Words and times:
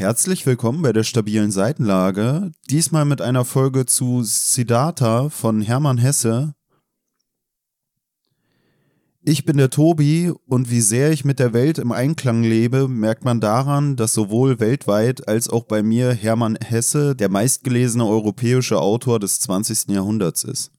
Herzlich 0.00 0.46
willkommen 0.46 0.80
bei 0.80 0.94
der 0.94 1.04
stabilen 1.04 1.50
Seitenlage. 1.50 2.52
Diesmal 2.70 3.04
mit 3.04 3.20
einer 3.20 3.44
Folge 3.44 3.84
zu 3.84 4.22
Siddhartha 4.22 5.28
von 5.28 5.60
Hermann 5.60 5.98
Hesse. 5.98 6.54
Ich 9.20 9.44
bin 9.44 9.58
der 9.58 9.68
Tobi 9.68 10.32
und 10.46 10.70
wie 10.70 10.80
sehr 10.80 11.12
ich 11.12 11.26
mit 11.26 11.38
der 11.38 11.52
Welt 11.52 11.76
im 11.76 11.92
Einklang 11.92 12.42
lebe, 12.42 12.88
merkt 12.88 13.26
man 13.26 13.42
daran, 13.42 13.96
dass 13.96 14.14
sowohl 14.14 14.58
weltweit 14.58 15.28
als 15.28 15.50
auch 15.50 15.64
bei 15.64 15.82
mir 15.82 16.12
Hermann 16.12 16.56
Hesse 16.56 17.14
der 17.14 17.28
meistgelesene 17.28 18.06
europäische 18.06 18.80
Autor 18.80 19.20
des 19.20 19.38
20. 19.40 19.88
Jahrhunderts 19.90 20.44
ist. 20.44 20.72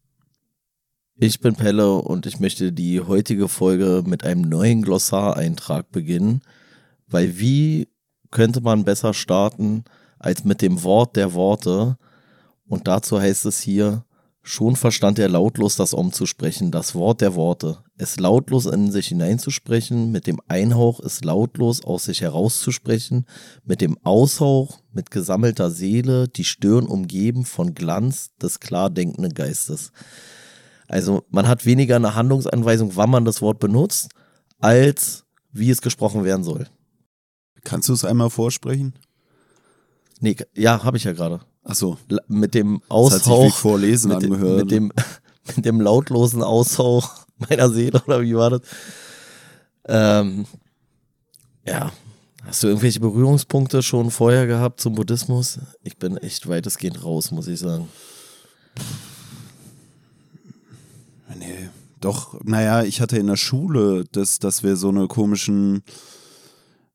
Ich 1.15 1.41
bin 1.41 1.53
Pelle 1.53 1.93
und 1.93 2.25
ich 2.25 2.39
möchte 2.39 2.71
die 2.71 3.01
heutige 3.01 3.47
Folge 3.49 4.01
mit 4.03 4.23
einem 4.23 4.41
neuen 4.41 4.81
Glossareintrag 4.81 5.91
beginnen, 5.91 6.41
weil 7.05 7.37
wie 7.37 7.90
könnte 8.31 8.61
man 8.61 8.85
besser 8.85 9.13
starten 9.13 9.83
als 10.19 10.43
mit 10.43 10.61
dem 10.61 10.83
Wort 10.83 11.15
der 11.15 11.33
Worte? 11.33 11.97
Und 12.67 12.87
dazu 12.87 13.19
heißt 13.19 13.45
es 13.45 13.59
hier, 13.59 14.05
schon 14.43 14.75
verstand 14.75 15.19
er 15.19 15.29
lautlos 15.29 15.75
das 15.75 15.93
umzusprechen, 15.93 16.71
das 16.71 16.95
Wort 16.95 17.21
der 17.21 17.35
Worte. 17.35 17.79
Es 17.97 18.19
lautlos 18.19 18.65
in 18.65 18.91
sich 18.91 19.07
hineinzusprechen, 19.07 20.11
mit 20.11 20.25
dem 20.25 20.39
Einhauch 20.47 20.99
es 20.99 21.23
lautlos 21.23 21.83
aus 21.83 22.05
sich 22.05 22.21
herauszusprechen, 22.21 23.25
mit 23.63 23.81
dem 23.81 23.97
Aushauch, 24.03 24.79
mit 24.91 25.11
gesammelter 25.11 25.69
Seele, 25.69 26.27
die 26.27 26.45
Stirn 26.45 26.85
umgeben 26.85 27.45
von 27.45 27.75
Glanz 27.75 28.31
des 28.41 28.59
klar 28.59 28.89
denkenden 28.89 29.33
Geistes. 29.33 29.91
Also 30.87 31.23
man 31.29 31.47
hat 31.47 31.65
weniger 31.65 31.95
eine 31.95 32.15
Handlungsanweisung, 32.15 32.95
wann 32.95 33.11
man 33.11 33.25
das 33.25 33.41
Wort 33.41 33.59
benutzt, 33.59 34.09
als 34.59 35.25
wie 35.51 35.69
es 35.69 35.81
gesprochen 35.81 36.23
werden 36.23 36.43
soll. 36.43 36.67
Kannst 37.63 37.89
du 37.89 37.93
es 37.93 38.05
einmal 38.05 38.29
vorsprechen? 38.29 38.93
Nee, 40.19 40.35
ja, 40.55 40.83
habe 40.83 40.97
ich 40.97 41.03
ja 41.03 41.13
gerade. 41.13 41.41
Ach 41.63 41.75
so. 41.75 41.97
Mit 42.27 42.53
dem 42.53 42.81
Das 42.89 43.13
hat 43.13 43.23
sich 43.23 43.27
wie 43.27 43.31
Aushauch, 43.31 43.55
Vorlesen 43.55 44.09
mit, 44.09 44.23
angehört. 44.23 44.61
mit, 44.61 44.71
dem, 44.71 44.91
mit 45.55 45.65
dem 45.65 45.81
lautlosen 45.81 46.43
Aushauch 46.43 47.25
meiner 47.49 47.69
Seele, 47.69 48.01
oder 48.05 48.21
wie 48.21 48.35
war 48.35 48.49
das? 48.51 48.61
Ähm, 49.85 50.45
ja. 51.65 51.91
Hast 52.43 52.63
du 52.63 52.67
irgendwelche 52.67 52.99
Berührungspunkte 52.99 53.83
schon 53.83 54.09
vorher 54.09 54.47
gehabt 54.47 54.81
zum 54.81 54.95
Buddhismus? 54.95 55.59
Ich 55.83 55.97
bin 55.97 56.17
echt 56.17 56.47
weitestgehend 56.47 57.03
raus, 57.03 57.31
muss 57.31 57.47
ich 57.47 57.59
sagen. 57.59 57.87
Nee, 61.37 61.69
doch, 61.99 62.39
naja, 62.43 62.83
ich 62.83 62.99
hatte 62.99 63.17
in 63.17 63.27
der 63.27 63.37
Schule, 63.37 64.05
dass, 64.11 64.39
dass 64.39 64.63
wir 64.63 64.75
so 64.75 64.89
eine 64.89 65.07
komischen, 65.07 65.83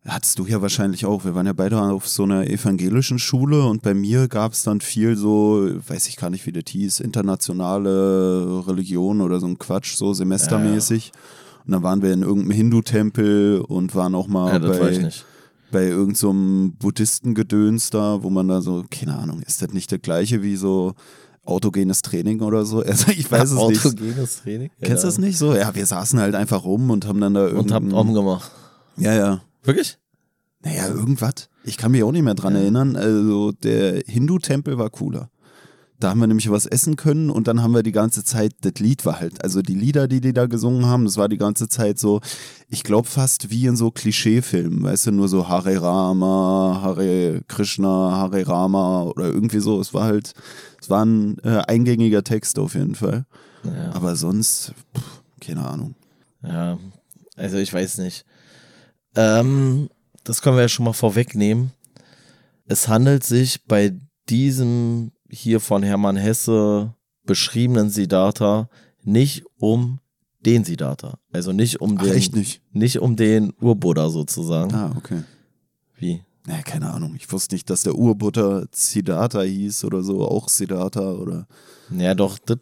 hattest 0.06 0.38
du 0.38 0.46
ja 0.46 0.62
wahrscheinlich 0.62 1.04
auch, 1.06 1.24
wir 1.24 1.34
waren 1.34 1.46
ja 1.46 1.52
beide 1.52 1.80
auf 1.80 2.08
so 2.08 2.22
einer 2.22 2.46
evangelischen 2.46 3.18
Schule 3.18 3.64
und 3.64 3.82
bei 3.82 3.94
mir 3.94 4.28
gab 4.28 4.52
es 4.52 4.62
dann 4.62 4.80
viel 4.80 5.16
so, 5.16 5.68
weiß 5.86 6.08
ich 6.08 6.16
gar 6.16 6.30
nicht, 6.30 6.46
wie 6.46 6.52
das 6.52 6.64
hieß, 6.68 7.00
internationale 7.00 8.66
Religion 8.66 9.20
oder 9.20 9.40
so 9.40 9.46
ein 9.46 9.58
Quatsch, 9.58 9.96
so 9.96 10.12
semestermäßig. 10.12 11.12
Und 11.66 11.72
dann 11.72 11.82
waren 11.82 12.02
wir 12.02 12.12
in 12.12 12.22
irgendeinem 12.22 12.52
Hindu-Tempel 12.52 13.60
und 13.60 13.94
waren 13.94 14.14
auch 14.14 14.28
mal 14.28 14.52
Ja, 14.52 14.58
bei, 14.60 15.10
bei 15.72 15.84
irgendeinem 15.84 16.14
so 16.14 16.30
einem 16.30 16.72
Buddhistengedöns 16.76 17.90
da, 17.90 18.22
wo 18.22 18.30
man 18.30 18.46
da 18.46 18.60
so, 18.60 18.84
keine 18.88 19.18
Ahnung, 19.18 19.42
ist 19.42 19.62
das 19.62 19.72
nicht 19.72 19.90
das 19.90 20.00
gleiche 20.00 20.42
wie 20.42 20.56
so 20.56 20.94
autogenes 21.44 22.02
Training 22.02 22.40
oder 22.40 22.64
so? 22.64 22.82
Also 22.86 23.10
ich 23.10 23.30
weiß 23.30 23.50
es 23.50 23.68
nicht. 23.68 23.84
Autogenes 23.84 24.42
Training? 24.42 24.70
Kennst 24.80 25.02
du 25.02 25.08
das 25.08 25.18
nicht 25.18 25.38
so? 25.38 25.54
Ja, 25.54 25.74
wir 25.74 25.86
saßen 25.86 26.20
halt 26.20 26.36
einfach 26.36 26.64
rum 26.64 26.90
und 26.90 27.06
haben 27.06 27.20
dann 27.20 27.34
da 27.34 27.48
Und 27.48 27.72
habt 27.72 27.92
umgemacht. 27.92 28.50
Ja, 28.96 29.12
ja. 29.14 29.40
Wirklich? 29.66 29.98
Naja, 30.62 30.88
irgendwas. 30.88 31.48
Ich 31.64 31.76
kann 31.76 31.92
mich 31.92 32.02
auch 32.02 32.12
nicht 32.12 32.22
mehr 32.22 32.34
dran 32.34 32.54
erinnern. 32.54 32.96
Also 32.96 33.52
der 33.52 34.02
Hindu-Tempel 34.06 34.78
war 34.78 34.90
cooler. 34.90 35.30
Da 35.98 36.10
haben 36.10 36.20
wir 36.20 36.26
nämlich 36.26 36.50
was 36.50 36.66
essen 36.66 36.96
können 36.96 37.30
und 37.30 37.48
dann 37.48 37.62
haben 37.62 37.74
wir 37.74 37.82
die 37.82 37.92
ganze 37.92 38.22
Zeit, 38.22 38.52
das 38.60 38.74
Lied 38.80 39.06
war 39.06 39.18
halt, 39.18 39.42
also 39.42 39.62
die 39.62 39.74
Lieder, 39.74 40.08
die 40.08 40.20
die 40.20 40.34
da 40.34 40.44
gesungen 40.44 40.84
haben, 40.84 41.06
das 41.06 41.16
war 41.16 41.28
die 41.30 41.38
ganze 41.38 41.68
Zeit 41.70 41.98
so, 41.98 42.20
ich 42.68 42.82
glaube 42.82 43.08
fast 43.08 43.48
wie 43.48 43.64
in 43.64 43.76
so 43.76 43.90
Klischeefilmen, 43.90 44.82
weißt 44.82 45.06
du, 45.06 45.12
nur 45.12 45.28
so 45.28 45.48
Hare 45.48 45.80
Rama, 45.80 46.80
Hare 46.82 47.40
Krishna, 47.48 47.88
Hare 47.88 48.46
Rama 48.46 49.04
oder 49.04 49.24
irgendwie 49.24 49.60
so. 49.60 49.80
Es 49.80 49.94
war 49.94 50.04
halt, 50.04 50.34
es 50.82 50.90
war 50.90 51.02
ein 51.02 51.38
äh, 51.38 51.62
eingängiger 51.66 52.22
Text 52.22 52.58
auf 52.58 52.74
jeden 52.74 52.94
Fall. 52.94 53.24
Ja. 53.64 53.92
Aber 53.94 54.16
sonst, 54.16 54.74
pff, 54.94 55.22
keine 55.40 55.66
Ahnung. 55.66 55.94
Ja, 56.42 56.78
also 57.36 57.56
ich 57.56 57.72
weiß 57.72 57.98
nicht. 57.98 58.26
Ähm, 59.16 59.88
das 60.24 60.42
können 60.42 60.56
wir 60.56 60.62
ja 60.62 60.68
schon 60.68 60.84
mal 60.84 60.92
vorwegnehmen. 60.92 61.72
Es 62.66 62.88
handelt 62.88 63.24
sich 63.24 63.64
bei 63.64 63.94
diesem 64.28 65.12
hier 65.28 65.60
von 65.60 65.82
Hermann 65.82 66.16
Hesse 66.16 66.94
beschriebenen 67.24 67.90
Siddhartha 67.90 68.68
nicht 69.02 69.44
um 69.58 70.00
den 70.40 70.64
Siddhartha. 70.64 71.18
Also 71.32 71.52
nicht 71.52 71.80
um 71.80 71.96
Ach, 71.98 72.04
den, 72.04 72.12
echt 72.12 72.36
nicht? 72.36 72.62
nicht 72.72 73.00
um 73.00 73.16
den 73.16 73.52
Urbuddha 73.60 74.08
sozusagen. 74.10 74.74
Ah, 74.74 74.94
okay. 74.96 75.22
Wie? 75.96 76.22
Naja, 76.46 76.62
keine 76.62 76.92
Ahnung. 76.92 77.14
Ich 77.16 77.30
wusste 77.32 77.54
nicht, 77.54 77.68
dass 77.70 77.82
der 77.82 77.96
Urbutter 77.96 78.66
Siddhartha 78.70 79.42
hieß 79.42 79.84
oder 79.84 80.02
so, 80.02 80.26
auch 80.26 80.48
Siddhartha 80.48 81.12
oder. 81.12 81.46
Ja, 81.90 82.14
doch, 82.14 82.38
das 82.38 82.58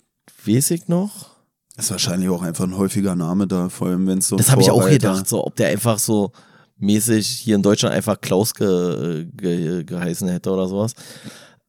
weiß 0.46 0.70
ich 0.70 0.88
noch. 0.88 1.33
Ist 1.76 1.90
wahrscheinlich 1.90 2.28
auch 2.28 2.42
einfach 2.42 2.64
ein 2.64 2.76
häufiger 2.76 3.16
Name 3.16 3.48
da, 3.48 3.68
vor 3.68 3.88
allem 3.88 4.06
wenn 4.06 4.18
es 4.18 4.28
so 4.28 4.36
Das 4.36 4.50
habe 4.50 4.62
ich 4.62 4.70
auch 4.70 4.88
gedacht, 4.88 5.28
so 5.28 5.44
ob 5.44 5.56
der 5.56 5.68
einfach 5.68 5.98
so 5.98 6.30
mäßig 6.78 7.26
hier 7.26 7.56
in 7.56 7.62
Deutschland 7.62 7.94
einfach 7.94 8.20
Klaus 8.20 8.54
ge, 8.54 9.26
ge, 9.36 9.84
geheißen 9.84 10.28
hätte 10.28 10.50
oder 10.50 10.68
sowas. 10.68 10.94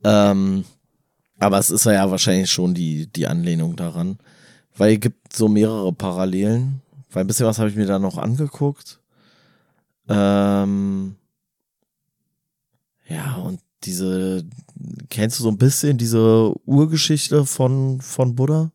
Ähm, 0.04 0.64
aber 1.40 1.58
es 1.58 1.70
ist 1.70 1.86
ja 1.86 2.10
wahrscheinlich 2.10 2.52
schon 2.52 2.74
die, 2.74 3.08
die 3.08 3.28
Anlehnung 3.28 3.76
daran. 3.76 4.18
Weil 4.78 4.94
es 4.94 5.00
gibt 5.00 5.34
so 5.34 5.48
mehrere 5.48 5.92
Parallelen. 5.94 6.82
Weil 7.12 7.24
ein 7.24 7.28
bisschen 7.28 7.46
was 7.46 7.60
habe 7.60 7.70
ich 7.70 7.76
mir 7.76 7.86
da 7.86 7.98
noch 7.98 8.18
angeguckt. 8.18 9.00
Ähm, 10.08 11.16
ja, 13.08 13.36
und 13.36 13.60
diese, 13.84 14.44
kennst 15.10 15.40
du 15.40 15.44
so 15.44 15.50
ein 15.50 15.58
bisschen 15.58 15.98
diese 15.98 16.54
Urgeschichte 16.66 17.46
von, 17.46 18.02
von 18.02 18.36
Buddha? 18.36 18.72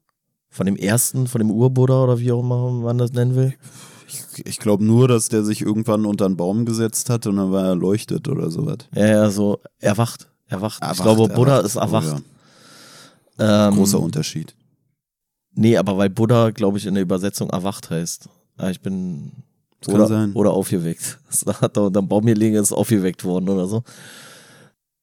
Von 0.50 0.66
dem 0.66 0.76
ersten, 0.76 1.26
von 1.28 1.38
dem 1.40 1.50
Urbuddha 1.50 2.02
oder 2.02 2.18
wie 2.18 2.32
auch 2.32 2.40
immer 2.40 2.70
man 2.70 2.98
das 2.98 3.12
nennen 3.12 3.34
will? 3.36 3.54
Ich, 4.08 4.44
ich 4.46 4.58
glaube 4.58 4.84
nur, 4.84 5.06
dass 5.06 5.28
der 5.28 5.44
sich 5.44 5.62
irgendwann 5.62 6.04
unter 6.06 6.26
einen 6.26 6.36
Baum 6.36 6.64
gesetzt 6.64 7.08
hat 7.08 7.26
und 7.28 7.36
dann 7.36 7.52
war 7.52 7.62
er 7.62 7.68
erleuchtet 7.70 8.26
oder 8.28 8.50
sowas. 8.50 8.78
Ja, 8.94 9.06
ja, 9.06 9.30
so 9.30 9.60
erwacht. 9.78 10.28
Erwacht. 10.48 10.78
ich 10.82 10.88
Erwacht, 10.88 11.02
glaube, 11.02 11.28
Buddha 11.28 11.52
erwacht. 11.58 11.66
ist 11.66 11.76
erwacht. 11.76 12.22
Oh, 13.38 13.42
ja. 13.42 13.68
ähm, 13.68 13.74
Großer 13.76 14.00
Unterschied. 14.00 14.56
Nee, 15.54 15.76
aber 15.76 15.96
weil 15.96 16.10
Buddha, 16.10 16.50
glaube 16.50 16.78
ich, 16.78 16.86
in 16.86 16.94
der 16.94 17.02
Übersetzung 17.04 17.50
erwacht 17.50 17.90
heißt. 17.90 18.28
Ah, 18.56 18.70
Ich 18.70 18.80
bin. 18.80 19.30
Das 19.80 19.94
oder, 19.94 19.98
kann 20.04 20.08
sein. 20.08 20.32
oder 20.34 20.50
aufgeweckt. 20.52 21.18
Da 21.46 21.60
hat 21.60 21.76
er 21.76 21.84
unterm 21.84 22.08
Baum 22.08 22.26
gelegen, 22.26 22.56
ist 22.56 22.72
aufgeweckt 22.72 23.24
worden 23.24 23.48
oder 23.48 23.66
so. 23.66 23.82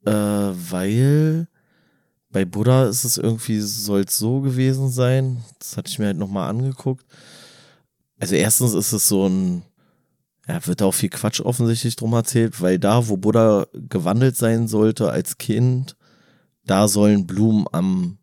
Äh, 0.05 0.11
weil 0.11 1.47
bei 2.31 2.45
Buddha 2.45 2.85
ist 2.85 3.03
es 3.03 3.17
irgendwie, 3.17 3.59
soll 3.59 4.01
es 4.01 4.17
so 4.17 4.41
gewesen 4.41 4.89
sein. 4.89 5.43
Das 5.59 5.77
hatte 5.77 5.89
ich 5.89 5.99
mir 5.99 6.07
halt 6.07 6.17
nochmal 6.17 6.49
angeguckt. 6.49 7.05
Also 8.19 8.35
erstens 8.35 8.73
ist 8.73 8.93
es 8.93 9.07
so 9.07 9.27
ein, 9.27 9.63
ja, 10.47 10.65
wird 10.65 10.81
da 10.81 10.85
auch 10.85 10.93
viel 10.93 11.09
Quatsch 11.09 11.41
offensichtlich 11.41 11.95
drum 11.95 12.13
erzählt, 12.13 12.61
weil 12.61 12.79
da, 12.79 13.07
wo 13.07 13.17
Buddha 13.17 13.67
gewandelt 13.73 14.35
sein 14.35 14.67
sollte 14.67 15.11
als 15.11 15.37
Kind, 15.37 15.95
da 16.65 16.87
sollen 16.87 17.27
Blumen 17.27 17.65
am, 17.71 18.17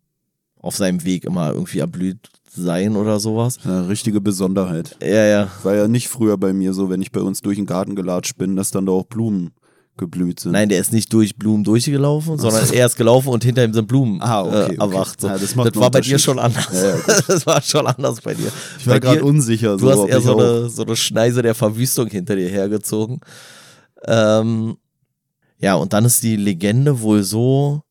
auf 0.58 0.76
seinem 0.76 1.04
Weg 1.04 1.24
immer 1.24 1.52
irgendwie 1.52 1.78
erblüht 1.78 2.28
sein 2.50 2.96
oder 2.96 3.20
sowas. 3.20 3.58
Eine 3.64 3.88
richtige 3.88 4.20
Besonderheit. 4.20 4.96
Ja, 5.02 5.24
ja. 5.24 5.50
War 5.62 5.74
ja 5.74 5.88
nicht 5.88 6.08
früher 6.08 6.36
bei 6.38 6.52
mir 6.52 6.72
so, 6.72 6.88
wenn 6.90 7.02
ich 7.02 7.12
bei 7.12 7.20
uns 7.20 7.42
durch 7.42 7.56
den 7.56 7.66
Garten 7.66 7.96
gelatscht 7.96 8.36
bin, 8.36 8.56
dass 8.56 8.70
dann 8.70 8.86
da 8.86 8.92
auch 8.92 9.06
Blumen 9.06 9.52
geblüht 9.96 10.40
sind. 10.40 10.52
Nein, 10.52 10.68
der 10.68 10.80
ist 10.80 10.92
nicht 10.92 11.12
durch 11.12 11.36
Blumen 11.36 11.62
durchgelaufen, 11.62 12.38
sondern 12.38 12.68
er 12.72 12.86
ist 12.86 12.96
gelaufen 12.96 13.28
und 13.28 13.44
hinter 13.44 13.64
ihm 13.64 13.72
sind 13.72 13.86
Blumen 13.86 14.20
Ah, 14.20 14.42
okay, 14.42 14.74
äh, 14.74 14.76
erwacht. 14.76 15.22
okay. 15.22 15.32
Ja, 15.32 15.38
das 15.38 15.56
einen 15.56 15.74
war 15.76 15.90
bei 15.90 16.00
dir 16.00 16.18
schon 16.18 16.38
anders. 16.38 16.68
Ja, 16.72 16.88
ja, 16.88 16.96
das 17.26 17.46
war 17.46 17.62
schon 17.62 17.86
anders 17.86 18.20
bei 18.20 18.34
dir. 18.34 18.50
ich 18.78 18.86
war 18.86 18.98
gerade 18.98 19.24
unsicher. 19.24 19.76
Du 19.76 19.88
hast 19.90 20.08
eher 20.08 20.20
so 20.20 20.36
eine, 20.36 20.68
so 20.68 20.82
eine 20.84 20.96
Schneise 20.96 21.42
der 21.42 21.54
Verwüstung 21.54 22.08
hinter 22.08 22.34
dir 22.34 22.48
hergezogen. 22.48 23.20
Ähm, 24.06 24.76
ja, 25.58 25.74
und 25.76 25.92
dann 25.92 26.04
ist 26.04 26.22
die 26.22 26.36
Legende 26.36 27.00
wohl 27.00 27.22
so, 27.22 27.82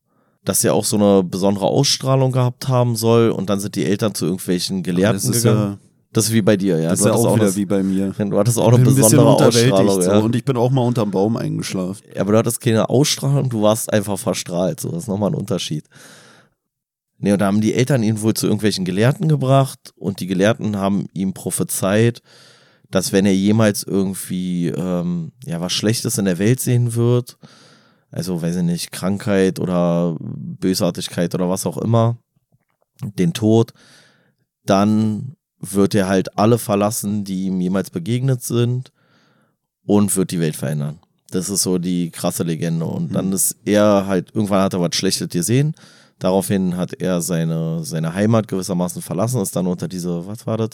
dass 0.44 0.64
er 0.64 0.74
auch 0.74 0.86
so 0.86 0.98
eine 0.98 1.24
besondere 1.24 1.66
Ausstrahlung 1.66 2.32
gehabt 2.34 2.68
haben 2.68 2.96
soll 2.98 3.30
und 3.30 3.50
dann 3.50 3.60
sind 3.62 3.76
die 3.76 3.86
Eltern 3.86 4.14
zu 4.14 4.26
irgendwelchen 4.26 4.84
Gelehrten 4.84 5.16
das 5.16 5.24
ist 5.38 5.44
gegangen. 5.44 5.80
Das 6.14 6.26
ist 6.26 6.34
wie 6.34 6.42
bei 6.42 6.56
dir, 6.56 6.80
ja. 6.80 6.90
das 6.90 7.00
ist 7.00 7.06
ja 7.06 7.12
hattest 7.12 7.26
auch 7.26 7.36
wieder 7.36 7.46
das, 7.48 7.56
wie 7.56 7.66
bei 7.66 7.84
mir. 7.84 8.12
du 8.12 8.38
hattest 8.38 8.60
auch 8.60 8.72
eine 8.72 8.84
besondere 8.84 9.36
Ausstrahlung. 9.36 10.02
so 10.02 10.12
Ja. 10.12 10.20
und 10.20 10.36
ich 10.36 10.46
bin 10.46 10.56
auch 10.58 10.70
mal 10.70 10.82
unterm 10.82 11.12
Baum 11.12 11.38
eingeschlafen. 11.38 12.04
Ja, 12.14 12.22
aber 12.22 12.34
du 12.34 12.38
hattest 12.38 12.62
keine 12.62 12.88
Ausstrahlung, 12.90 13.50
du 13.50 13.64
warst 13.64 13.92
einfach 13.92 14.18
verstrahlt. 14.20 14.80
So, 14.80 14.90
das 14.90 15.04
ist 15.04 15.08
nochmal 15.08 15.32
ein 15.32 15.36
Unterschied. 15.36 15.86
Nee, 17.18 17.32
und 17.34 17.40
da 17.40 17.48
haben 17.48 17.62
die 17.62 17.74
Eltern 17.74 18.04
ihn 18.04 18.22
wohl 18.22 18.34
zu 18.34 18.46
irgendwelchen 18.46 18.86
Gelehrten 18.86 19.28
gebracht 19.28 19.94
und 19.96 20.20
die 20.20 20.28
Gelehrten 20.28 20.78
haben 20.78 21.08
ihm 21.14 21.34
prophezeit, 21.34 22.22
dass 22.92 23.12
wenn 23.12 23.26
er 23.26 23.34
jemals 23.34 23.84
irgendwie 23.84 24.68
ähm, 24.68 25.32
ja 25.46 25.60
was 25.62 25.74
Schlechtes 25.74 26.18
in 26.18 26.26
der 26.26 26.38
Welt 26.38 26.60
sehen 26.60 26.96
wird, 26.96 27.38
also 28.12 28.42
weiß 28.42 28.58
ich 28.58 28.64
nicht, 28.64 28.92
Krankheit 28.92 29.60
oder 29.60 30.16
Bösartigkeit 30.20 31.34
oder 31.34 31.50
was 31.50 31.66
auch 31.66 31.78
immer, 31.78 32.18
den 33.02 33.34
Tod, 33.34 33.74
dann 34.66 35.36
wird 35.72 35.96
er 35.96 36.08
halt 36.08 36.38
alle 36.38 36.58
verlassen, 36.58 37.24
die 37.24 37.46
ihm 37.46 37.62
jemals 37.62 37.90
begegnet 37.90 38.44
sind 38.44 38.92
und 39.86 40.16
wird 40.16 40.32
die 40.32 40.40
Welt 40.40 40.56
verändern. 40.56 41.00
Das 41.32 41.50
ist 41.50 41.64
so 41.64 41.78
die 41.78 42.12
krasse 42.12 42.44
Legende. 42.44 42.86
Und 42.86 43.10
mhm. 43.10 43.14
dann 43.14 43.32
ist 43.32 43.56
er 43.66 44.06
halt, 44.06 44.32
irgendwann 44.34 44.62
hat 44.62 44.74
er 44.74 44.82
was 44.82 44.96
Schlechtes 44.96 45.30
gesehen. 45.30 45.74
Daraufhin 46.20 46.78
hat 46.78 46.94
er 46.94 47.22
seine, 47.22 47.84
seine 47.84 48.14
Heimat 48.14 48.48
gewissermaßen 48.48 49.02
verlassen, 49.02 49.42
ist 49.42 49.56
dann 49.56 49.68
unter 49.68 49.88
diese, 49.88 50.26
was 50.28 50.46
war 50.46 50.58
das? 50.58 50.70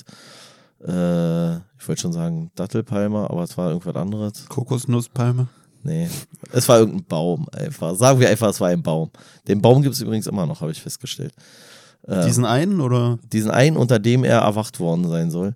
Äh, 0.82 1.56
ich 1.80 1.88
wollte 1.88 2.02
schon 2.02 2.14
sagen 2.14 2.52
Dattelpalme, 2.56 3.30
aber 3.30 3.44
es 3.44 3.58
war 3.58 3.70
irgendwas 3.70 3.96
anderes. 3.96 4.46
Kokosnusspalme? 4.48 5.48
Nee, 5.82 6.10
es 6.52 6.68
war 6.68 6.80
irgendein 6.80 7.06
Baum 7.06 7.48
einfach. 7.54 7.96
Sagen 7.96 8.20
wir 8.20 8.30
einfach, 8.30 8.50
es 8.50 8.60
war 8.60 8.68
ein 8.68 8.84
Baum. 8.84 9.12
Den 9.48 9.62
Baum 9.62 9.82
gibt 9.82 9.96
es 9.96 10.02
übrigens 10.02 10.28
immer 10.28 10.46
noch, 10.46 10.60
habe 10.60 10.72
ich 10.72 10.82
festgestellt. 10.82 11.34
Äh, 12.10 12.26
diesen 12.26 12.46
einen 12.46 12.82
oder? 12.82 13.20
Diesen 13.32 13.52
einen, 13.52 13.78
unter 13.78 14.00
dem 14.00 14.24
er 14.24 14.40
erwacht 14.40 14.80
worden 14.80 15.08
sein 15.08 15.30
soll. 15.30 15.54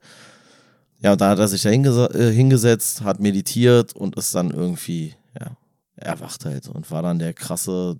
Ja, 1.00 1.15
da 1.15 1.31
hat 1.31 1.39
er 1.39 1.47
sich 1.47 1.63
da 1.63 1.69
äh, 1.71 2.31
hingesetzt, 2.31 3.01
hat 3.01 3.19
meditiert 3.19 3.94
und 3.94 4.15
ist 4.15 4.33
dann 4.35 4.51
irgendwie, 4.51 5.15
ja, 5.39 5.57
erwacht 5.95 6.45
halt 6.45 6.67
und 6.67 6.89
war 6.91 7.01
dann 7.01 7.19
der 7.19 7.33
krasse, 7.33 8.00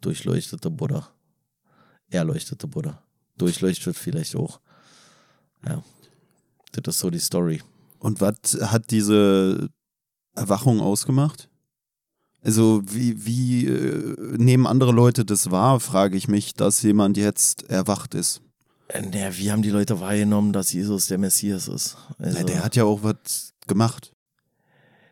durchleuchtete 0.00 0.70
Buddha. 0.70 1.08
Erleuchtete 2.10 2.66
Buddha. 2.66 3.02
Durchleuchtet 3.38 3.96
vielleicht 3.96 4.36
auch. 4.36 4.60
Ja. 5.66 5.82
Das 6.72 6.94
ist 6.94 7.00
so 7.00 7.10
die 7.10 7.18
Story. 7.18 7.62
Und 7.98 8.20
was 8.20 8.58
hat 8.60 8.90
diese 8.90 9.70
Erwachung 10.34 10.80
ausgemacht? 10.80 11.47
Also 12.42 12.82
wie, 12.84 13.24
wie 13.26 13.66
äh, 13.66 14.14
nehmen 14.36 14.66
andere 14.66 14.92
Leute 14.92 15.24
das 15.24 15.50
wahr, 15.50 15.80
frage 15.80 16.16
ich 16.16 16.28
mich, 16.28 16.54
dass 16.54 16.82
jemand 16.82 17.16
jetzt 17.16 17.68
erwacht 17.68 18.14
ist. 18.14 18.40
Äh, 18.88 19.02
naja, 19.02 19.36
wie 19.36 19.50
haben 19.50 19.62
die 19.62 19.70
Leute 19.70 20.00
wahrgenommen, 20.00 20.52
dass 20.52 20.72
Jesus 20.72 21.06
der 21.06 21.18
Messias 21.18 21.68
ist? 21.68 21.96
Also, 22.18 22.38
ja, 22.38 22.44
der 22.44 22.64
hat 22.64 22.76
ja 22.76 22.84
auch 22.84 23.02
was 23.02 23.54
gemacht. 23.66 24.12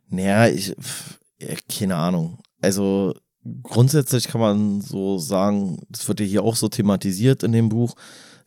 Naja, 0.09 0.49
ich, 0.49 0.75
keine 1.69 1.97
Ahnung. 1.97 2.39
Also 2.61 3.15
grundsätzlich 3.63 4.29
kann 4.29 4.41
man 4.41 4.81
so 4.81 5.19
sagen, 5.19 5.83
das 5.89 6.07
wird 6.09 6.21
ja 6.21 6.27
hier 6.27 6.43
auch 6.43 6.57
so 6.57 6.69
thematisiert 6.69 7.43
in 7.43 7.53
dem 7.53 7.69
Buch. 7.69 7.95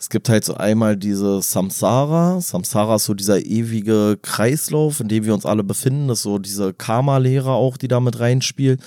Es 0.01 0.09
gibt 0.09 0.29
halt 0.29 0.45
so 0.45 0.53
einmal 0.53 0.95
diese 0.95 1.41
Samsara. 1.41 2.39
Samsara 2.39 2.95
ist 2.95 3.03
so 3.03 3.13
dieser 3.13 3.45
ewige 3.45 4.17
Kreislauf, 4.21 5.01
in 5.01 5.09
dem 5.09 5.25
wir 5.25 5.33
uns 5.33 5.45
alle 5.45 5.63
befinden. 5.63 6.07
Das 6.07 6.19
ist 6.19 6.23
so 6.23 6.39
diese 6.39 6.73
Karma-Lehre 6.73 7.51
auch, 7.51 7.75
die 7.75 7.89
da 7.89 7.99
mit 7.99 8.17
reinspielt. 8.17 8.81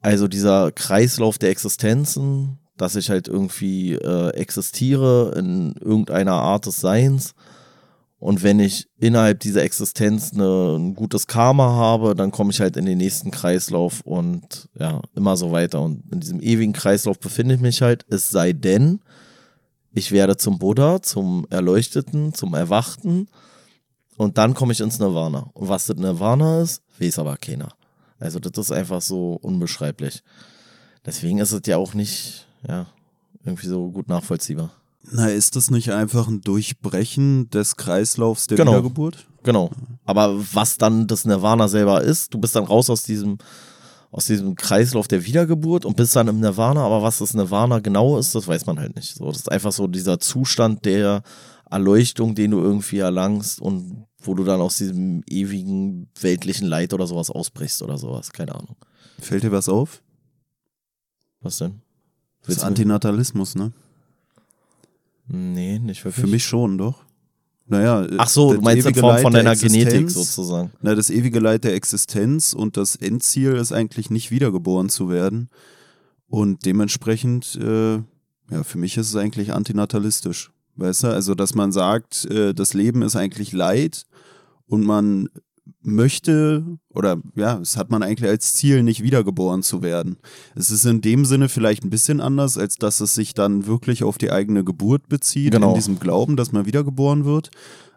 Also 0.00 0.26
dieser 0.26 0.72
Kreislauf 0.72 1.36
der 1.36 1.50
Existenzen, 1.50 2.58
dass 2.78 2.96
ich 2.96 3.10
halt 3.10 3.28
irgendwie 3.28 3.92
äh, 3.92 4.30
existiere 4.30 5.34
in 5.36 5.74
irgendeiner 5.74 6.32
Art 6.32 6.64
des 6.64 6.80
Seins. 6.80 7.34
Und 8.18 8.42
wenn 8.42 8.58
ich 8.58 8.88
innerhalb 8.98 9.40
dieser 9.40 9.64
Existenz 9.64 10.32
eine, 10.32 10.76
ein 10.78 10.94
gutes 10.94 11.26
Karma 11.26 11.74
habe, 11.74 12.14
dann 12.14 12.30
komme 12.30 12.52
ich 12.52 12.60
halt 12.60 12.78
in 12.78 12.86
den 12.86 12.96
nächsten 12.96 13.30
Kreislauf 13.30 14.00
und 14.00 14.70
ja, 14.78 15.02
immer 15.14 15.36
so 15.36 15.52
weiter. 15.52 15.82
Und 15.82 16.10
in 16.10 16.20
diesem 16.20 16.40
ewigen 16.40 16.72
Kreislauf 16.72 17.18
befinde 17.18 17.56
ich 17.56 17.60
mich 17.60 17.82
halt, 17.82 18.06
es 18.08 18.30
sei 18.30 18.54
denn, 18.54 19.00
ich 19.96 20.12
werde 20.12 20.36
zum 20.36 20.58
Buddha, 20.58 21.00
zum 21.00 21.46
Erleuchteten, 21.48 22.34
zum 22.34 22.52
Erwachten 22.52 23.28
und 24.18 24.36
dann 24.36 24.52
komme 24.52 24.74
ich 24.74 24.80
ins 24.80 24.98
Nirvana. 24.98 25.50
Und 25.54 25.68
was 25.68 25.86
das 25.86 25.96
Nirvana 25.96 26.60
ist, 26.60 26.82
weiß 27.00 27.18
aber 27.18 27.38
keiner. 27.38 27.70
Also 28.18 28.38
das 28.38 28.66
ist 28.66 28.72
einfach 28.72 29.00
so 29.00 29.38
unbeschreiblich. 29.40 30.22
Deswegen 31.06 31.38
ist 31.38 31.52
es 31.52 31.62
ja 31.64 31.78
auch 31.78 31.94
nicht 31.94 32.46
ja, 32.68 32.86
irgendwie 33.44 33.68
so 33.68 33.90
gut 33.90 34.08
nachvollziehbar. 34.08 34.70
Na, 35.12 35.28
ist 35.28 35.56
das 35.56 35.70
nicht 35.70 35.90
einfach 35.90 36.28
ein 36.28 36.42
Durchbrechen 36.42 37.48
des 37.48 37.76
Kreislaufs 37.76 38.48
der 38.48 38.58
genau. 38.58 38.72
Wiedergeburt? 38.72 39.26
Genau. 39.44 39.70
Aber 40.04 40.34
was 40.52 40.76
dann 40.76 41.06
das 41.06 41.24
Nirvana 41.24 41.68
selber 41.68 42.02
ist, 42.02 42.34
du 42.34 42.38
bist 42.38 42.54
dann 42.54 42.64
raus 42.64 42.90
aus 42.90 43.02
diesem, 43.04 43.38
aus 44.10 44.26
diesem 44.26 44.54
Kreislauf 44.54 45.08
der 45.08 45.24
Wiedergeburt 45.24 45.84
und 45.84 45.96
bist 45.96 46.16
dann 46.16 46.28
im 46.28 46.40
Nirvana, 46.40 46.84
aber 46.84 47.02
was 47.02 47.18
das 47.18 47.34
Nirvana 47.34 47.80
genau 47.80 48.18
ist, 48.18 48.34
das 48.34 48.48
weiß 48.48 48.66
man 48.66 48.78
halt 48.78 48.96
nicht. 48.96 49.16
So, 49.16 49.26
das 49.26 49.38
ist 49.38 49.52
einfach 49.52 49.72
so 49.72 49.86
dieser 49.86 50.18
Zustand 50.20 50.84
der 50.84 51.22
Erleuchtung, 51.70 52.34
den 52.34 52.52
du 52.52 52.60
irgendwie 52.60 52.98
erlangst 52.98 53.60
und 53.60 54.06
wo 54.20 54.34
du 54.34 54.44
dann 54.44 54.60
aus 54.60 54.78
diesem 54.78 55.22
ewigen 55.28 56.08
weltlichen 56.20 56.66
Leid 56.66 56.94
oder 56.94 57.06
sowas 57.06 57.30
ausbrichst 57.30 57.82
oder 57.82 57.98
sowas. 57.98 58.32
Keine 58.32 58.54
Ahnung. 58.54 58.76
Fällt 59.18 59.42
dir 59.42 59.52
was 59.52 59.68
auf? 59.68 60.02
Was 61.40 61.58
denn? 61.58 61.80
Das 62.42 62.56
ist 62.56 62.64
Antinatalismus, 62.64 63.54
ne? 63.54 63.72
Nee, 65.28 65.78
nicht 65.78 66.04
wirklich. 66.04 66.24
Für 66.24 66.30
mich 66.30 66.44
schon, 66.44 66.78
doch. 66.78 67.05
Naja, 67.68 68.06
Ach 68.18 68.28
so, 68.28 68.54
du 68.54 68.60
meinst 68.60 68.86
in 68.86 68.94
Form 68.94 69.18
von 69.18 69.32
deiner 69.32 69.56
Genetik 69.56 70.08
sozusagen. 70.08 70.70
Na, 70.80 70.94
das 70.94 71.10
ewige 71.10 71.40
Leid 71.40 71.64
der 71.64 71.74
Existenz 71.74 72.52
und 72.52 72.76
das 72.76 72.94
Endziel 72.94 73.54
ist 73.54 73.72
eigentlich 73.72 74.08
nicht 74.08 74.30
wiedergeboren 74.30 74.88
zu 74.88 75.10
werden. 75.10 75.50
Und 76.28 76.64
dementsprechend, 76.64 77.56
äh, 77.60 77.94
ja, 77.96 78.62
für 78.62 78.78
mich 78.78 78.96
ist 78.96 79.08
es 79.08 79.16
eigentlich 79.16 79.52
antinatalistisch. 79.52 80.52
Weißt 80.76 81.04
du, 81.04 81.08
also 81.08 81.34
dass 81.34 81.54
man 81.54 81.72
sagt, 81.72 82.24
äh, 82.26 82.54
das 82.54 82.74
Leben 82.74 83.02
ist 83.02 83.16
eigentlich 83.16 83.52
Leid 83.52 84.04
und 84.66 84.84
man 84.84 85.28
möchte 85.86 86.78
oder 86.90 87.18
ja, 87.34 87.58
es 87.60 87.76
hat 87.76 87.90
man 87.90 88.02
eigentlich 88.02 88.28
als 88.28 88.52
Ziel, 88.52 88.82
nicht 88.82 89.02
wiedergeboren 89.02 89.62
zu 89.62 89.82
werden. 89.82 90.16
Es 90.54 90.70
ist 90.70 90.84
in 90.84 91.00
dem 91.00 91.24
Sinne 91.24 91.48
vielleicht 91.48 91.84
ein 91.84 91.90
bisschen 91.90 92.20
anders, 92.20 92.58
als 92.58 92.76
dass 92.76 93.00
es 93.00 93.14
sich 93.14 93.34
dann 93.34 93.66
wirklich 93.66 94.02
auf 94.04 94.18
die 94.18 94.30
eigene 94.30 94.64
Geburt 94.64 95.08
bezieht, 95.08 95.52
genau. 95.52 95.70
in 95.70 95.74
diesem 95.74 95.98
Glauben, 95.98 96.36
dass 96.36 96.52
man 96.52 96.66
wiedergeboren 96.66 97.24
wird. 97.24 97.50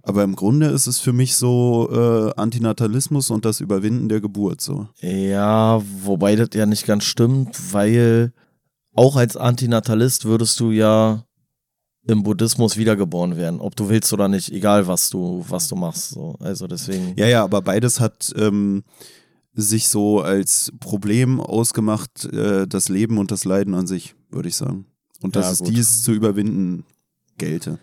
Aber 0.03 0.23
im 0.23 0.35
Grunde 0.35 0.67
ist 0.67 0.87
es 0.87 0.99
für 0.99 1.13
mich 1.13 1.35
so 1.35 1.89
äh, 1.91 2.39
Antinatalismus 2.39 3.31
und 3.31 3.45
das 3.45 3.59
Überwinden 3.59 4.07
der 4.09 4.21
Geburt 4.21 4.61
so. 4.61 4.87
Ja, 5.01 5.81
wobei 6.03 6.35
das 6.35 6.49
ja 6.53 6.65
nicht 6.65 6.85
ganz 6.85 7.03
stimmt, 7.03 7.73
weil 7.73 8.31
auch 8.95 9.15
als 9.15 9.37
Antinatalist 9.37 10.25
würdest 10.25 10.59
du 10.59 10.71
ja 10.71 11.25
im 12.09 12.23
Buddhismus 12.23 12.75
wiedergeboren 12.75 13.37
werden, 13.37 13.61
ob 13.61 13.75
du 13.75 13.89
willst 13.89 14.11
oder 14.13 14.27
nicht, 14.27 14.51
egal 14.51 14.87
was 14.87 15.09
du, 15.09 15.45
was 15.47 15.67
du 15.67 15.75
machst. 15.75 16.09
So. 16.09 16.35
Also 16.39 16.67
deswegen. 16.67 17.13
Ja, 17.15 17.27
ja, 17.27 17.43
aber 17.43 17.61
beides 17.61 17.99
hat 17.99 18.33
ähm, 18.35 18.83
sich 19.53 19.87
so 19.87 20.21
als 20.21 20.73
Problem 20.79 21.39
ausgemacht, 21.39 22.25
äh, 22.25 22.67
das 22.67 22.89
Leben 22.89 23.17
und 23.17 23.31
das 23.31 23.45
Leiden 23.45 23.75
an 23.75 23.87
sich, 23.87 24.15
würde 24.31 24.49
ich 24.49 24.55
sagen. 24.55 24.85
Und 25.21 25.35
dass 25.35 25.45
ja, 25.45 25.51
es 25.51 25.61
dies 25.63 26.03
zu 26.03 26.11
überwinden 26.11 26.85
gelte. 27.37 27.77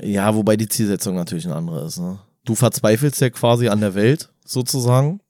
Ja, 0.00 0.34
wobei 0.34 0.56
die 0.56 0.68
Zielsetzung 0.68 1.14
natürlich 1.14 1.46
eine 1.46 1.56
andere 1.56 1.84
ist. 1.86 1.98
Ne? 1.98 2.18
Du 2.44 2.54
verzweifelst 2.54 3.20
ja 3.20 3.30
quasi 3.30 3.68
an 3.68 3.80
der 3.80 3.94
Welt, 3.94 4.32
sozusagen. 4.44 5.20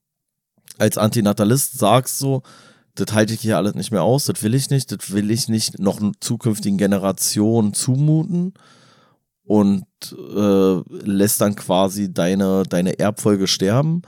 Als 0.77 0.99
Antinatalist 0.99 1.79
sagst 1.79 2.19
so, 2.19 2.43
das 2.99 3.15
halte 3.15 3.35
ich 3.35 3.41
hier 3.41 3.57
alles 3.57 3.75
nicht 3.75 3.93
mehr 3.93 4.03
aus, 4.03 4.25
das 4.25 4.43
will 4.43 4.55
ich 4.55 4.71
nicht, 4.71 4.91
das 4.91 5.13
will 5.13 5.31
ich 5.31 5.49
nicht 5.49 5.79
noch 5.79 6.01
zukünftigen 6.21 6.79
Generationen 6.79 7.73
zumuten 7.73 8.55
und 9.45 9.87
äh, 10.13 10.81
lässt 11.05 11.41
dann 11.41 11.55
quasi 11.55 12.13
deine, 12.13 12.65
deine 12.65 12.99
Erbfolge 12.99 13.47
sterben. 13.47 14.03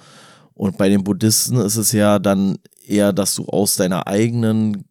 Und 0.54 0.76
bei 0.76 0.88
den 0.88 1.04
Buddhisten 1.04 1.56
ist 1.56 1.76
es 1.76 1.92
ja 1.92 2.18
dann 2.18 2.58
eher, 2.84 3.12
dass 3.12 3.34
du 3.36 3.46
aus 3.46 3.76
deiner 3.76 4.06
eigenen, 4.06 4.84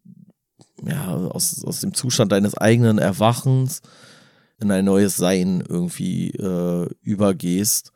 ja, 0.84 1.14
aus, 1.14 1.62
aus 1.64 1.80
dem 1.80 1.94
Zustand 1.94 2.32
deines 2.32 2.56
eigenen 2.56 2.98
Erwachens 2.98 3.82
in 4.60 4.70
ein 4.70 4.86
neues 4.86 5.16
Sein 5.16 5.62
irgendwie 5.68 6.30
äh, 6.30 6.88
übergehst. 7.02 7.92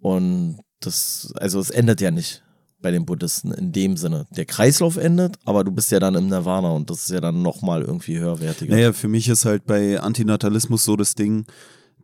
Und 0.00 0.58
das, 0.80 1.32
also 1.36 1.60
es 1.60 1.70
endet 1.70 2.00
ja 2.00 2.10
nicht 2.10 2.42
bei 2.80 2.90
den 2.90 3.04
Buddhisten 3.06 3.52
in 3.52 3.72
dem 3.72 3.96
Sinne. 3.96 4.26
Der 4.30 4.44
Kreislauf 4.44 4.96
endet, 4.96 5.36
aber 5.44 5.64
du 5.64 5.70
bist 5.70 5.90
ja 5.90 6.00
dann 6.00 6.14
im 6.14 6.28
Nirvana 6.28 6.70
und 6.70 6.90
das 6.90 7.02
ist 7.02 7.10
ja 7.10 7.20
dann 7.20 7.42
nochmal 7.42 7.82
irgendwie 7.82 8.18
höherwertiger. 8.18 8.74
Naja, 8.74 8.92
für 8.92 9.08
mich 9.08 9.28
ist 9.28 9.44
halt 9.44 9.66
bei 9.66 10.00
Antinatalismus 10.00 10.84
so 10.84 10.96
das 10.96 11.14
Ding, 11.14 11.46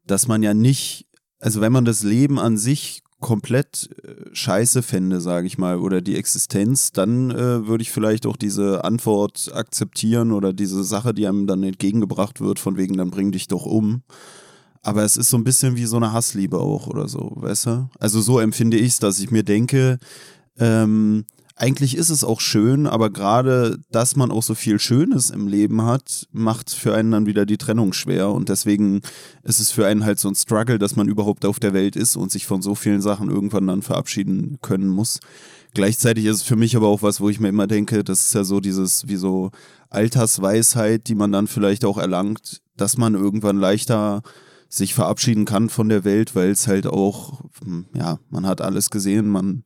dass 0.07 0.29
man 0.29 0.43
ja 0.43 0.55
nicht, 0.55 1.07
also 1.41 1.61
wenn 1.61 1.73
man 1.73 1.85
das 1.85 2.03
Leben 2.03 2.39
an 2.39 2.57
sich 2.57 3.03
komplett 3.21 3.89
äh, 4.05 4.35
scheiße 4.35 4.83
fände, 4.83 5.21
sage 5.21 5.47
ich 5.47 5.59
mal, 5.59 5.79
oder 5.79 6.01
die 6.01 6.17
Existenz, 6.17 6.93
dann 6.93 7.31
äh, 7.31 7.67
würde 7.67 7.83
ich 7.83 7.91
vielleicht 7.91 8.27
auch 8.27 8.37
diese 8.37 8.85
Antwort 8.85 9.51
akzeptieren 9.55 10.33
oder 10.33 10.53
diese 10.53 10.85
Sache, 10.85 11.15
die 11.15 11.27
einem 11.27 11.47
dann 11.47 11.63
entgegengebracht 11.63 12.41
wird, 12.41 12.59
von 12.59 12.77
wegen, 12.77 12.97
dann 12.97 13.11
bring 13.11 13.33
dich 13.33 13.49
doch 13.49 13.65
um. 13.65 14.03
Aber 14.83 15.03
es 15.03 15.17
ist 15.17 15.31
so 15.31 15.37
ein 15.37 15.45
bisschen 15.45 15.77
wie 15.77 15.87
so 15.87 15.97
eine 15.97 16.13
Hassliebe 16.13 16.61
auch 16.61 16.87
oder 16.87 17.09
so, 17.09 17.33
weißt 17.37 17.67
du? 17.67 17.91
Also 17.99 18.21
so 18.21 18.39
empfinde 18.39 18.77
ich 18.77 18.93
es, 18.93 18.99
dass 19.01 19.19
ich 19.19 19.33
mir 19.33 19.43
denke, 19.43 19.99
ähm, 20.59 21.25
eigentlich 21.59 21.97
ist 21.97 22.11
es 22.11 22.23
auch 22.23 22.41
schön, 22.41 22.87
aber 22.87 23.09
gerade, 23.09 23.79
dass 23.91 24.15
man 24.15 24.31
auch 24.31 24.43
so 24.43 24.55
viel 24.55 24.79
Schönes 24.79 25.31
im 25.31 25.49
Leben 25.49 25.83
hat, 25.83 26.27
macht 26.31 26.71
für 26.71 26.95
einen 26.95 27.11
dann 27.13 27.27
wieder 27.27 27.47
die 27.47 27.57
Trennung 27.57 27.95
schwer. 27.95 28.31
Und 28.31 28.51
deswegen 28.51 29.01
ist 29.43 29.59
es 29.59 29.71
für 29.71 29.87
einen 29.87 30.05
halt 30.05 30.19
so 30.19 30.29
ein 30.29 30.35
Struggle, 30.35 30.79
dass 30.79 30.97
man 30.97 31.09
überhaupt 31.09 31.47
auf 31.47 31.59
der 31.59 31.73
Welt 31.73 31.97
ist 31.97 32.15
und 32.15 32.31
sich 32.31 32.47
von 32.47 32.61
so 32.61 32.75
vielen 32.75 33.01
Sachen 33.01 33.31
irgendwann 33.31 33.67
dann 33.67 33.81
verabschieden 33.81 34.59
können 34.61 34.89
muss. 34.89 35.19
Gleichzeitig 35.73 36.27
ist 36.27 36.37
es 36.37 36.43
für 36.43 36.57
mich 36.57 36.77
aber 36.77 36.89
auch 36.89 37.03
was, 37.03 37.23
wo 37.23 37.31
ich 37.31 37.41
mir 37.41 37.49
immer 37.49 37.67
denke, 37.67 38.05
das 38.05 38.27
ist 38.27 38.35
ja 38.35 38.45
so 38.45 38.61
dieses, 38.61 39.09
wie 39.09 39.17
so 39.17 39.51
Altersweisheit, 39.89 41.09
die 41.09 41.15
man 41.15 41.33
dann 41.33 41.47
vielleicht 41.47 41.87
auch 41.87 41.97
erlangt, 41.97 42.61
dass 42.77 42.99
man 42.99 43.15
irgendwann 43.15 43.57
leichter 43.57 44.23
sich 44.69 44.95
verabschieden 44.95 45.47
kann 45.47 45.71
von 45.71 45.89
der 45.89 46.05
Welt, 46.05 46.35
weil 46.35 46.51
es 46.51 46.67
halt 46.67 46.87
auch, 46.87 47.41
hm, 47.65 47.87
ja, 47.95 48.19
man 48.29 48.47
hat 48.47 48.61
alles 48.61 48.91
gesehen, 48.91 49.29
man, 49.29 49.65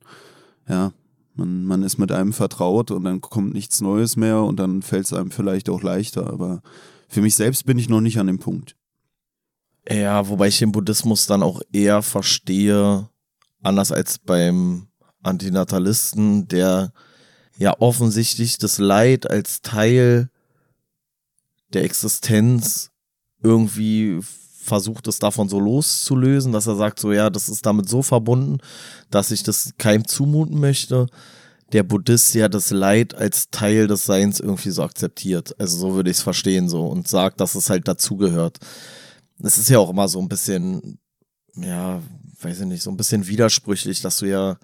ja, 0.67 0.93
man, 1.35 1.63
man 1.65 1.83
ist 1.83 1.97
mit 1.97 2.11
einem 2.11 2.33
vertraut 2.33 2.91
und 2.91 3.03
dann 3.03 3.21
kommt 3.21 3.53
nichts 3.53 3.81
Neues 3.81 4.15
mehr 4.15 4.41
und 4.41 4.57
dann 4.57 4.81
fällt 4.81 5.05
es 5.05 5.13
einem 5.13 5.31
vielleicht 5.31 5.69
auch 5.69 5.81
leichter. 5.81 6.31
Aber 6.31 6.61
für 7.07 7.21
mich 7.21 7.35
selbst 7.35 7.65
bin 7.65 7.77
ich 7.77 7.89
noch 7.89 8.01
nicht 8.01 8.19
an 8.19 8.27
dem 8.27 8.39
Punkt. 8.39 8.75
Ja, 9.89 10.27
wobei 10.27 10.47
ich 10.47 10.59
den 10.59 10.71
Buddhismus 10.71 11.25
dann 11.25 11.41
auch 11.43 11.61
eher 11.71 12.01
verstehe, 12.01 13.09
anders 13.63 13.91
als 13.91 14.19
beim 14.19 14.87
Antinatalisten, 15.23 16.47
der 16.47 16.93
ja 17.57 17.75
offensichtlich 17.79 18.57
das 18.57 18.77
Leid 18.77 19.29
als 19.29 19.61
Teil 19.61 20.29
der 21.73 21.83
Existenz 21.83 22.91
irgendwie 23.41 24.19
versucht 24.61 25.07
es 25.07 25.19
davon 25.19 25.49
so 25.49 25.59
loszulösen, 25.59 26.51
dass 26.51 26.67
er 26.67 26.75
sagt, 26.75 26.99
so 26.99 27.11
ja, 27.11 27.29
das 27.29 27.49
ist 27.49 27.65
damit 27.65 27.89
so 27.89 28.03
verbunden, 28.03 28.59
dass 29.09 29.31
ich 29.31 29.43
das 29.43 29.73
keinem 29.77 30.07
zumuten 30.07 30.59
möchte. 30.59 31.07
Der 31.73 31.83
Buddhist 31.83 32.35
ja 32.35 32.47
das 32.47 32.69
Leid 32.69 33.15
als 33.15 33.49
Teil 33.49 33.87
des 33.87 34.05
Seins 34.05 34.39
irgendwie 34.39 34.69
so 34.69 34.83
akzeptiert. 34.83 35.55
Also 35.59 35.77
so 35.77 35.95
würde 35.95 36.11
ich 36.11 36.17
es 36.17 36.23
verstehen 36.23 36.69
so 36.69 36.85
und 36.87 37.07
sagt, 37.07 37.41
dass 37.41 37.55
es 37.55 37.69
halt 37.69 37.87
dazugehört. 37.87 38.59
Es 39.41 39.57
ist 39.57 39.69
ja 39.69 39.79
auch 39.79 39.89
immer 39.89 40.07
so 40.07 40.19
ein 40.19 40.29
bisschen, 40.29 40.99
ja, 41.55 42.01
weiß 42.41 42.59
ich 42.61 42.65
nicht, 42.67 42.83
so 42.83 42.91
ein 42.91 42.97
bisschen 42.97 43.27
widersprüchlich, 43.27 44.01
dass 44.01 44.19
du 44.19 44.27
ja 44.27 44.57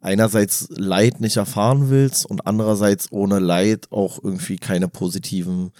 einerseits 0.00 0.68
Leid 0.70 1.20
nicht 1.20 1.36
erfahren 1.36 1.90
willst 1.90 2.24
und 2.24 2.46
andererseits 2.46 3.12
ohne 3.12 3.38
Leid 3.38 3.90
auch 3.90 4.22
irgendwie 4.22 4.56
keine 4.56 4.88
positiven 4.88 5.72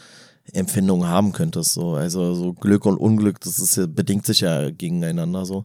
Empfindungen 0.53 1.09
haben 1.09 1.33
könntest. 1.33 1.75
So. 1.75 1.95
Also 1.95 2.35
so 2.35 2.53
Glück 2.53 2.87
und 2.87 2.97
Unglück, 2.97 3.41
das 3.41 3.59
ist 3.59 3.77
ja, 3.77 3.87
bedingt 3.87 4.27
sich 4.27 4.41
ja 4.41 4.71
gegeneinander 4.71 5.45
so. 5.45 5.65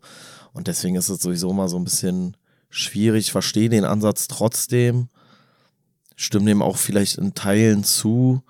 Und 0.53 0.67
deswegen 0.67 0.95
ist 0.95 1.09
es 1.09 1.21
sowieso 1.21 1.53
mal 1.53 1.69
so 1.69 1.77
ein 1.77 1.83
bisschen 1.83 2.35
schwierig. 2.69 3.27
Ich 3.27 3.31
verstehe 3.31 3.69
den 3.69 3.85
Ansatz 3.85 4.27
trotzdem, 4.27 5.09
stimme 6.15 6.45
dem 6.45 6.61
auch 6.61 6.77
vielleicht 6.77 7.17
in 7.17 7.33
Teilen 7.33 7.83
zu, 7.83 8.41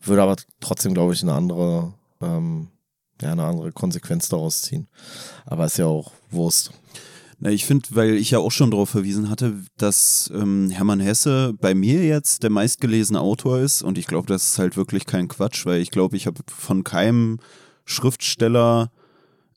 würde 0.00 0.22
aber 0.22 0.36
trotzdem, 0.60 0.94
glaube 0.94 1.14
ich, 1.14 1.22
eine 1.22 1.32
andere, 1.32 1.94
ähm, 2.20 2.68
ja, 3.20 3.32
eine 3.32 3.44
andere 3.44 3.72
Konsequenz 3.72 4.28
daraus 4.28 4.62
ziehen. 4.62 4.88
Aber 5.46 5.64
ist 5.64 5.78
ja 5.78 5.86
auch 5.86 6.12
Wurst. 6.30 6.72
Na, 7.44 7.50
ich 7.50 7.66
finde, 7.66 7.86
weil 7.90 8.14
ich 8.14 8.30
ja 8.30 8.38
auch 8.38 8.50
schon 8.50 8.70
darauf 8.70 8.88
verwiesen 8.88 9.28
hatte, 9.28 9.52
dass 9.76 10.32
ähm, 10.34 10.70
Hermann 10.70 10.98
Hesse 10.98 11.52
bei 11.60 11.74
mir 11.74 12.02
jetzt 12.02 12.42
der 12.42 12.48
meistgelesene 12.48 13.20
Autor 13.20 13.58
ist 13.58 13.82
und 13.82 13.98
ich 13.98 14.06
glaube, 14.06 14.26
das 14.26 14.48
ist 14.48 14.58
halt 14.58 14.78
wirklich 14.78 15.04
kein 15.04 15.28
Quatsch, 15.28 15.66
weil 15.66 15.82
ich 15.82 15.90
glaube, 15.90 16.16
ich 16.16 16.26
habe 16.26 16.40
von 16.48 16.84
keinem 16.84 17.38
Schriftsteller 17.84 18.90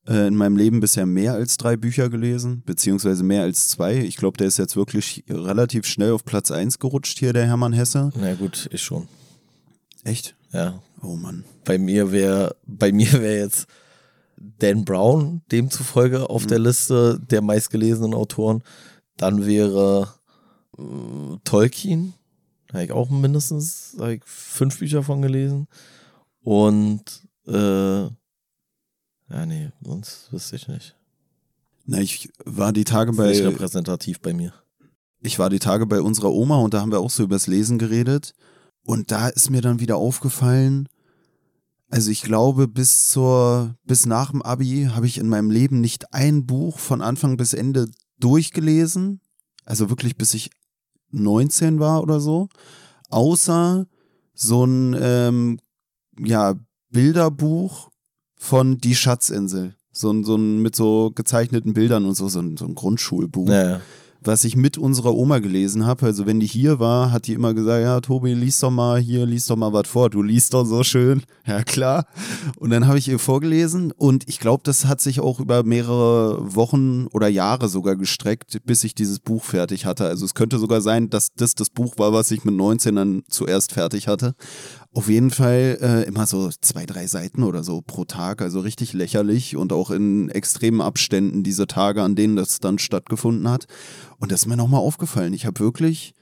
äh, 0.06 0.28
in 0.28 0.36
meinem 0.36 0.58
Leben 0.58 0.82
bisher 0.82 1.06
mehr 1.06 1.32
als 1.32 1.56
drei 1.56 1.78
Bücher 1.78 2.10
gelesen, 2.10 2.62
beziehungsweise 2.66 3.24
mehr 3.24 3.44
als 3.44 3.70
zwei. 3.70 3.96
Ich 3.96 4.18
glaube, 4.18 4.36
der 4.36 4.48
ist 4.48 4.58
jetzt 4.58 4.76
wirklich 4.76 5.24
relativ 5.30 5.86
schnell 5.86 6.12
auf 6.12 6.26
Platz 6.26 6.52
1 6.52 6.80
gerutscht 6.80 7.20
hier, 7.20 7.32
der 7.32 7.46
Hermann 7.46 7.72
Hesse. 7.72 8.12
Na 8.20 8.34
gut, 8.34 8.68
ich 8.74 8.82
schon. 8.82 9.08
Echt? 10.04 10.36
Ja. 10.52 10.82
Oh 11.02 11.16
Mann. 11.16 11.46
Bei 11.64 11.78
mir 11.78 12.12
wäre, 12.12 12.54
bei 12.66 12.92
mir 12.92 13.14
wäre 13.14 13.38
jetzt 13.38 13.66
Dan 14.60 14.86
Brown 14.86 15.42
demzufolge 15.52 16.30
auf 16.30 16.44
mhm. 16.44 16.48
der 16.48 16.60
Liste 16.60 17.20
der 17.20 17.42
meistgelesenen 17.42 18.14
Autoren. 18.14 18.64
Dann 19.18 19.46
wäre 19.46 20.14
äh, 20.78 21.38
Tolkien, 21.44 22.14
da 22.68 22.76
habe 22.76 22.86
ich 22.86 22.92
auch 22.92 23.10
mindestens 23.10 23.96
ich 24.00 24.22
fünf 24.26 24.80
Bücher 24.80 25.04
von 25.04 25.22
gelesen. 25.22 25.68
Und 26.42 27.04
äh, 27.48 28.04
ja, 29.30 29.46
nee, 29.46 29.72
sonst 29.82 30.32
wüsste 30.32 30.56
ich 30.56 30.68
nicht. 30.68 30.96
Na, 31.86 32.00
ich 32.00 32.30
war 32.46 32.74
die 32.74 32.84
Tage 32.84 33.14
bei. 33.14 33.30
Nicht 33.30 33.44
repräsentativ 33.44 34.20
bei 34.20 34.34
mir. 34.34 34.54
Ich 35.22 35.40
war 35.40 35.50
die 35.50 35.60
Tage 35.60 35.86
bei 35.86 36.02
unserer 36.02 36.32
Oma 36.32 36.58
und 36.58 36.74
da 36.74 36.82
haben 36.82 36.92
wir 36.92 37.00
auch 37.00 37.10
so 37.10 37.24
übers 37.24 37.48
Lesen 37.48 37.80
geredet. 37.80 38.34
Und 38.84 39.12
da 39.12 39.28
ist 39.28 39.50
mir 39.50 39.62
dann 39.62 39.80
wieder 39.80 39.98
aufgefallen, 39.98 40.88
also 41.90 42.12
ich 42.12 42.22
glaube, 42.22 42.68
bis 42.68 43.10
zur, 43.10 43.76
bis 43.86 44.06
nach 44.06 44.32
dem 44.32 44.42
Abi 44.42 44.90
habe 44.94 45.06
ich 45.06 45.18
in 45.18 45.30
meinem 45.30 45.50
Leben 45.50 45.80
nicht 45.80 46.14
ein 46.14 46.46
Buch 46.46 46.80
von 46.80 47.02
Anfang 47.02 47.38
bis 47.38 47.54
Ende 47.54 47.90
durchgelesen. 48.20 49.22
Also 49.66 49.90
wirklich 49.90 50.18
bis 50.18 50.34
ich 50.34 50.50
19 51.12 51.80
war 51.80 52.02
oder 52.02 52.20
so. 52.20 52.50
Außer 53.10 53.88
so 54.34 54.66
ein 54.66 54.96
ähm, 55.00 55.60
ja, 56.20 56.56
Bilderbuch 56.90 57.90
von 58.36 58.78
Die 58.80 58.96
Schatzinsel. 58.96 59.76
So 59.92 60.12
ein, 60.12 60.24
so 60.24 60.36
ein 60.36 60.62
mit 60.62 60.76
so 60.76 61.12
gezeichneten 61.16 61.74
Bildern 61.74 62.06
und 62.06 62.16
so, 62.16 62.28
so 62.28 62.40
ein, 62.40 62.58
so 62.58 62.66
ein 62.66 62.76
Grundschulbuch. 62.76 63.50
Ja 63.50 63.82
was 64.28 64.44
ich 64.44 64.56
mit 64.56 64.78
unserer 64.78 65.16
Oma 65.16 65.40
gelesen 65.40 65.86
habe. 65.86 66.06
Also 66.06 66.26
wenn 66.26 66.40
die 66.40 66.46
hier 66.46 66.80
war, 66.80 67.12
hat 67.12 67.28
die 67.28 67.34
immer 67.34 67.54
gesagt, 67.54 67.82
ja, 67.82 68.00
Tobi, 68.02 68.34
lies 68.34 68.60
doch 68.60 68.70
mal 68.70 69.00
hier, 69.00 69.26
lies 69.26 69.48
doch 69.48 69.56
mal 69.56 69.74
was 69.74 69.88
vor. 69.88 70.10
Du 70.10 70.22
liest 70.22 70.54
doch 70.54 70.66
so 70.66 70.84
schön. 70.84 71.24
Ja, 71.48 71.64
klar. 71.64 72.08
Und 72.58 72.72
dann 72.72 72.88
habe 72.88 72.98
ich 72.98 73.08
ihr 73.08 73.20
vorgelesen 73.20 73.94
und 73.94 74.28
ich 74.28 74.42
glaube, 74.42 74.64
das 74.66 74.84
hat 74.84 75.00
sich 75.00 75.22
auch 75.22 75.40
über 75.40 75.64
mehrere 75.64 76.56
Wochen 76.56 77.08
oder 77.14 77.30
Jahre 77.30 77.70
sogar 77.70 77.96
gestreckt, 77.96 78.60
bis 78.66 78.84
ich 78.84 78.96
dieses 78.96 79.20
Buch 79.20 79.46
fertig 79.46 79.86
hatte. 79.86 80.08
Also 80.08 80.26
es 80.26 80.34
könnte 80.34 80.60
sogar 80.60 80.82
sein, 80.82 81.10
dass 81.10 81.30
das 81.34 81.56
das 81.56 81.70
Buch 81.70 81.98
war, 82.00 82.12
was 82.12 82.32
ich 82.32 82.44
mit 82.44 82.54
19 82.54 82.98
dann 82.98 83.24
zuerst 83.30 83.72
fertig 83.72 84.10
hatte. 84.10 84.36
Auf 84.98 85.10
jeden 85.10 85.30
Fall 85.30 85.78
äh, 85.80 86.08
immer 86.08 86.26
so 86.26 86.50
zwei, 86.50 86.88
drei 86.88 87.06
Seiten 87.06 87.44
oder 87.44 87.64
so 87.64 87.84
pro 87.84 88.06
Tag, 88.06 88.42
also 88.42 88.62
richtig 88.62 88.94
lächerlich 88.94 89.56
und 89.56 89.72
auch 89.72 89.92
in 89.92 90.30
extremen 90.30 90.82
Abständen 90.82 91.44
diese 91.44 91.68
Tage, 91.68 92.02
an 92.02 92.16
denen 92.16 92.36
das 92.36 92.60
dann 92.60 92.80
stattgefunden 92.80 93.48
hat. 93.48 93.68
Und 94.18 94.32
das 94.32 94.42
ist 94.42 94.46
mir 94.48 94.58
nochmal 94.58 94.80
aufgefallen. 94.80 95.34
Ich 95.34 95.46
habe 95.46 95.60
wirklich 95.60 96.16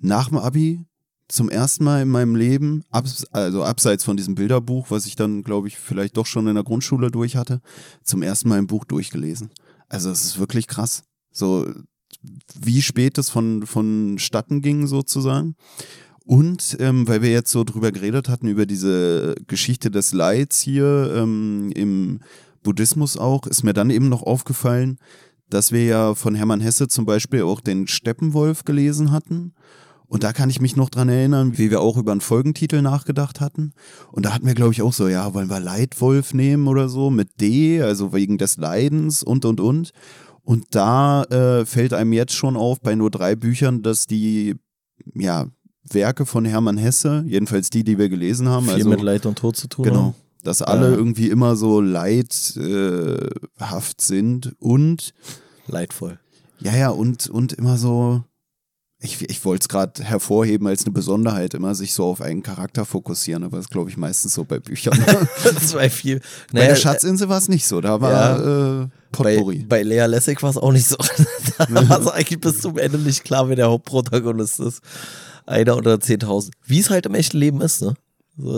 nach 0.00 0.28
dem 0.28 0.38
Abi 0.38 0.84
zum 1.26 1.48
ersten 1.48 1.82
Mal 1.82 2.02
in 2.02 2.08
meinem 2.08 2.36
Leben, 2.36 2.84
abs 2.92 3.24
also 3.32 3.64
abseits 3.64 4.04
von 4.04 4.16
diesem 4.16 4.36
Bilderbuch, 4.36 4.92
was 4.92 5.06
ich 5.06 5.16
dann, 5.16 5.42
glaube 5.42 5.66
ich, 5.66 5.76
vielleicht 5.76 6.16
doch 6.16 6.26
schon 6.26 6.46
in 6.46 6.54
der 6.54 6.62
Grundschule 6.62 7.10
durch 7.10 7.34
hatte, 7.34 7.60
zum 8.04 8.22
ersten 8.22 8.48
Mal 8.48 8.58
ein 8.58 8.68
Buch 8.68 8.84
durchgelesen. 8.84 9.50
Also 9.88 10.08
es 10.08 10.24
ist 10.24 10.38
wirklich 10.38 10.68
krass. 10.68 11.02
So 11.32 11.66
wie 12.54 12.80
spät 12.80 13.18
es 13.18 13.28
von, 13.28 13.66
vonstatten 13.66 14.62
ging 14.62 14.86
sozusagen. 14.86 15.56
Und 16.30 16.76
ähm, 16.78 17.08
weil 17.08 17.22
wir 17.22 17.30
jetzt 17.32 17.50
so 17.50 17.64
drüber 17.64 17.90
geredet 17.90 18.28
hatten, 18.28 18.46
über 18.46 18.64
diese 18.64 19.34
Geschichte 19.48 19.90
des 19.90 20.12
Leids 20.12 20.60
hier 20.60 21.12
ähm, 21.16 21.72
im 21.74 22.20
Buddhismus 22.62 23.16
auch, 23.16 23.48
ist 23.48 23.64
mir 23.64 23.72
dann 23.72 23.90
eben 23.90 24.08
noch 24.08 24.22
aufgefallen, 24.22 24.98
dass 25.48 25.72
wir 25.72 25.84
ja 25.84 26.14
von 26.14 26.36
Hermann 26.36 26.60
Hesse 26.60 26.86
zum 26.86 27.04
Beispiel 27.04 27.42
auch 27.42 27.60
den 27.60 27.88
Steppenwolf 27.88 28.64
gelesen 28.64 29.10
hatten. 29.10 29.54
Und 30.06 30.22
da 30.22 30.32
kann 30.32 30.50
ich 30.50 30.60
mich 30.60 30.76
noch 30.76 30.88
dran 30.88 31.08
erinnern, 31.08 31.58
wie 31.58 31.68
wir 31.68 31.80
auch 31.80 31.96
über 31.96 32.12
einen 32.12 32.20
Folgentitel 32.20 32.80
nachgedacht 32.80 33.40
hatten. 33.40 33.72
Und 34.12 34.24
da 34.24 34.32
hatten 34.32 34.46
wir, 34.46 34.54
glaube 34.54 34.72
ich, 34.72 34.82
auch 34.82 34.92
so, 34.92 35.08
ja, 35.08 35.34
wollen 35.34 35.50
wir 35.50 35.58
Leidwolf 35.58 36.32
nehmen 36.32 36.68
oder 36.68 36.88
so 36.88 37.10
mit 37.10 37.40
D, 37.40 37.82
also 37.82 38.12
wegen 38.12 38.38
des 38.38 38.56
Leidens 38.56 39.24
und, 39.24 39.44
und, 39.44 39.58
und. 39.58 39.90
Und 40.44 40.76
da 40.76 41.24
äh, 41.24 41.66
fällt 41.66 41.92
einem 41.92 42.12
jetzt 42.12 42.34
schon 42.34 42.56
auf, 42.56 42.80
bei 42.80 42.94
nur 42.94 43.10
drei 43.10 43.34
Büchern, 43.34 43.82
dass 43.82 44.06
die, 44.06 44.54
ja, 45.16 45.48
Werke 45.88 46.26
von 46.26 46.44
Hermann 46.44 46.76
Hesse, 46.76 47.24
jedenfalls 47.26 47.70
die, 47.70 47.84
die 47.84 47.98
wir 47.98 48.08
gelesen 48.08 48.48
haben. 48.48 48.66
Viel 48.66 48.74
also, 48.74 48.88
mit 48.88 49.00
Leid 49.00 49.26
und 49.26 49.38
Tod 49.38 49.56
zu 49.56 49.68
tun 49.68 49.84
genau, 49.84 50.02
haben. 50.02 50.14
Dass 50.42 50.62
alle 50.62 50.90
ja. 50.90 50.96
irgendwie 50.96 51.28
immer 51.28 51.56
so 51.56 51.80
leidhaft 51.80 52.58
äh, 52.58 54.04
sind 54.04 54.54
und 54.58 55.12
leidvoll. 55.66 56.18
Ja, 56.60 56.76
ja, 56.76 56.90
und, 56.90 57.28
und 57.28 57.52
immer 57.54 57.78
so, 57.78 58.22
ich, 59.00 59.28
ich 59.28 59.44
wollte 59.44 59.64
es 59.64 59.68
gerade 59.68 60.02
hervorheben 60.04 60.66
als 60.66 60.84
eine 60.84 60.92
Besonderheit, 60.92 61.54
immer 61.54 61.74
sich 61.74 61.94
so 61.94 62.04
auf 62.04 62.20
einen 62.20 62.42
Charakter 62.42 62.84
fokussieren, 62.84 63.44
aber 63.44 63.56
das 63.56 63.68
glaube 63.68 63.88
ich 63.90 63.96
meistens 63.96 64.34
so 64.34 64.44
bei 64.44 64.58
Büchern. 64.58 64.98
das 65.44 65.74
war 65.74 65.88
viel. 65.88 66.20
Naja, 66.52 66.66
bei 66.66 66.66
der 66.68 66.76
Schatzinsel 66.76 67.28
war 67.28 67.38
es 67.38 67.48
nicht 67.48 67.66
so, 67.66 67.80
da 67.80 68.00
war 68.00 68.12
ja, 68.12 68.82
äh, 68.82 68.88
Potpourri. 69.12 69.60
Bei, 69.60 69.78
bei 69.78 69.82
Lea 69.82 70.06
Lessig 70.06 70.42
war 70.42 70.50
es 70.50 70.58
auch 70.58 70.72
nicht 70.72 70.86
so. 70.86 70.96
da 71.58 71.88
war 71.88 72.00
es 72.00 72.08
eigentlich 72.08 72.40
bis 72.40 72.60
zum 72.60 72.76
Ende 72.76 72.98
nicht 72.98 73.24
klar, 73.24 73.48
wer 73.48 73.56
der 73.56 73.68
Hauptprotagonist 73.68 74.60
ist 74.60 74.82
einer 75.46 75.76
oder 75.76 75.94
10.000. 75.94 76.50
Wie 76.64 76.80
es 76.80 76.90
halt 76.90 77.06
im 77.06 77.14
echten 77.14 77.38
Leben 77.38 77.60
ist, 77.60 77.82
ne? 77.82 77.94
So, 78.36 78.52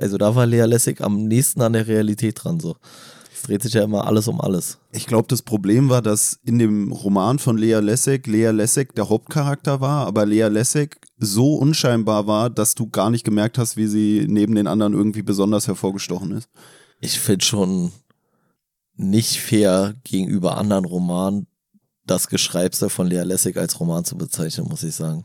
also 0.00 0.18
da 0.18 0.34
war 0.34 0.46
Lea 0.46 0.64
Lessig 0.64 1.00
am 1.00 1.24
nächsten 1.24 1.60
an 1.62 1.72
der 1.72 1.86
Realität 1.86 2.44
dran, 2.44 2.60
so. 2.60 2.76
dreht 3.44 3.62
sich 3.62 3.74
ja 3.74 3.84
immer 3.84 4.06
alles 4.06 4.28
um 4.28 4.40
alles. 4.40 4.78
Ich 4.92 5.06
glaube, 5.06 5.28
das 5.28 5.42
Problem 5.42 5.88
war, 5.88 6.02
dass 6.02 6.38
in 6.44 6.58
dem 6.58 6.92
Roman 6.92 7.38
von 7.38 7.58
Lea 7.58 7.80
Lessig 7.80 8.26
Lea 8.26 8.50
Lessig 8.50 8.94
der 8.94 9.08
Hauptcharakter 9.08 9.80
war, 9.80 10.06
aber 10.06 10.26
Lea 10.26 10.48
Lessig 10.48 10.96
so 11.18 11.54
unscheinbar 11.56 12.26
war, 12.26 12.50
dass 12.50 12.74
du 12.74 12.88
gar 12.88 13.10
nicht 13.10 13.24
gemerkt 13.24 13.58
hast, 13.58 13.76
wie 13.76 13.86
sie 13.86 14.26
neben 14.28 14.54
den 14.54 14.66
anderen 14.66 14.92
irgendwie 14.92 15.22
besonders 15.22 15.66
hervorgestochen 15.66 16.32
ist. 16.32 16.48
Ich 17.00 17.18
finde 17.20 17.44
schon 17.44 17.92
nicht 18.96 19.40
fair 19.40 19.94
gegenüber 20.04 20.56
anderen 20.56 20.84
Romanen, 20.84 21.46
das 22.06 22.28
Geschreibste 22.28 22.88
von 22.90 23.06
Lea 23.06 23.22
Lessig 23.22 23.56
als 23.56 23.80
Roman 23.80 24.04
zu 24.04 24.16
bezeichnen, 24.16 24.68
muss 24.68 24.82
ich 24.82 24.94
sagen. 24.94 25.24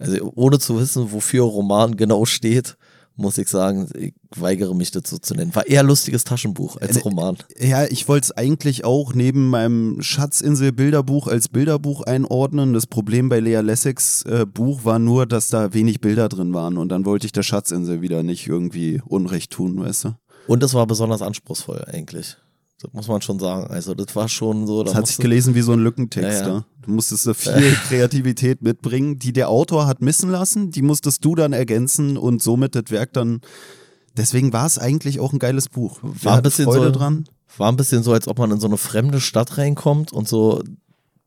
Also 0.00 0.32
ohne 0.34 0.58
zu 0.58 0.80
wissen, 0.80 1.12
wofür 1.12 1.44
Roman 1.44 1.96
genau 1.96 2.24
steht, 2.24 2.76
muss 3.16 3.36
ich 3.38 3.48
sagen, 3.48 3.86
ich 3.94 4.14
weigere 4.34 4.74
mich 4.74 4.90
dazu 4.90 5.18
zu 5.18 5.34
nennen. 5.34 5.54
War 5.54 5.66
eher 5.66 5.82
lustiges 5.82 6.24
Taschenbuch 6.24 6.78
als 6.78 6.96
Äh, 6.96 7.00
Roman. 7.00 7.36
Ja, 7.58 7.84
ich 7.84 8.08
wollte 8.08 8.24
es 8.26 8.32
eigentlich 8.32 8.84
auch 8.84 9.14
neben 9.14 9.48
meinem 9.48 10.00
Schatzinsel-Bilderbuch 10.00 11.26
als 11.26 11.48
Bilderbuch 11.48 12.02
einordnen. 12.02 12.72
Das 12.72 12.86
Problem 12.86 13.28
bei 13.28 13.40
Lea 13.40 13.60
Lessigs 13.60 14.22
äh, 14.22 14.46
Buch 14.46 14.84
war 14.84 14.98
nur, 14.98 15.26
dass 15.26 15.50
da 15.50 15.74
wenig 15.74 16.00
Bilder 16.00 16.28
drin 16.28 16.54
waren 16.54 16.78
und 16.78 16.88
dann 16.88 17.04
wollte 17.04 17.26
ich 17.26 17.32
der 17.32 17.42
Schatzinsel 17.42 18.00
wieder 18.00 18.22
nicht 18.22 18.46
irgendwie 18.46 19.02
Unrecht 19.04 19.52
tun, 19.52 19.78
weißt 19.78 20.04
du? 20.04 20.14
Und 20.46 20.62
es 20.62 20.72
war 20.72 20.86
besonders 20.86 21.20
anspruchsvoll 21.20 21.84
eigentlich. 21.86 22.38
Das 22.82 22.92
muss 22.94 23.08
man 23.08 23.20
schon 23.20 23.38
sagen. 23.38 23.66
Also 23.66 23.94
das 23.94 24.14
war 24.16 24.28
schon 24.28 24.66
so. 24.66 24.82
Das 24.82 24.92
da 24.94 24.98
hat 25.00 25.06
sich 25.06 25.18
gelesen 25.18 25.54
wie 25.54 25.60
so 25.60 25.72
ein 25.72 25.80
Lückentext. 25.80 26.40
Ja, 26.40 26.46
ja. 26.48 26.54
Ja, 26.56 26.64
Du 26.82 26.90
musstest 26.92 27.24
so 27.24 27.34
viel 27.34 27.52
Kreativität 27.88 28.62
mitbringen, 28.62 29.18
die 29.18 29.32
der 29.34 29.48
Autor 29.50 29.86
hat 29.86 30.00
missen 30.00 30.30
lassen, 30.30 30.70
die 30.70 30.80
musstest 30.82 31.24
du 31.24 31.34
dann 31.34 31.52
ergänzen 31.52 32.16
und 32.16 32.42
somit 32.42 32.74
das 32.74 32.84
Werk 32.88 33.12
dann. 33.12 33.40
Deswegen 34.16 34.52
war 34.52 34.66
es 34.66 34.78
eigentlich 34.78 35.20
auch 35.20 35.32
ein 35.32 35.38
geiles 35.38 35.68
Buch. 35.68 35.98
War 36.02 36.36
ein 36.38 36.42
bisschen 36.42 36.64
Freude 36.64 36.86
so- 36.86 36.90
dran. 36.98 37.28
War 37.58 37.70
ein 37.70 37.76
bisschen 37.76 38.02
so, 38.02 38.12
als 38.12 38.28
ob 38.28 38.38
man 38.38 38.50
in 38.52 38.60
so 38.60 38.66
eine 38.68 38.76
fremde 38.76 39.20
Stadt 39.20 39.58
reinkommt 39.58 40.12
und 40.12 40.28
so 40.28 40.62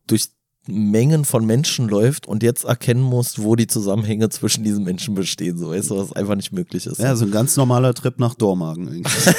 durch 0.07 0.29
Mengen 0.65 1.25
von 1.25 1.45
Menschen 1.45 1.89
läuft 1.89 2.25
und 2.25 2.41
jetzt 2.41 2.63
erkennen 2.63 3.01
muss, 3.01 3.39
wo 3.39 3.57
die 3.57 3.67
Zusammenhänge 3.67 4.29
zwischen 4.29 4.63
diesen 4.63 4.85
Menschen 4.85 5.13
bestehen. 5.13 5.57
So, 5.57 5.71
weißt 5.71 5.91
du, 5.91 5.97
was 5.97 6.13
einfach 6.13 6.35
nicht 6.35 6.53
möglich 6.53 6.85
ist. 6.85 6.99
Ja, 6.99 7.15
so 7.17 7.25
ein 7.25 7.31
ganz 7.31 7.57
normaler 7.57 7.93
Trip 7.93 8.17
nach 8.17 8.33
Dormagen. 8.33 8.87
Eigentlich. 8.87 9.35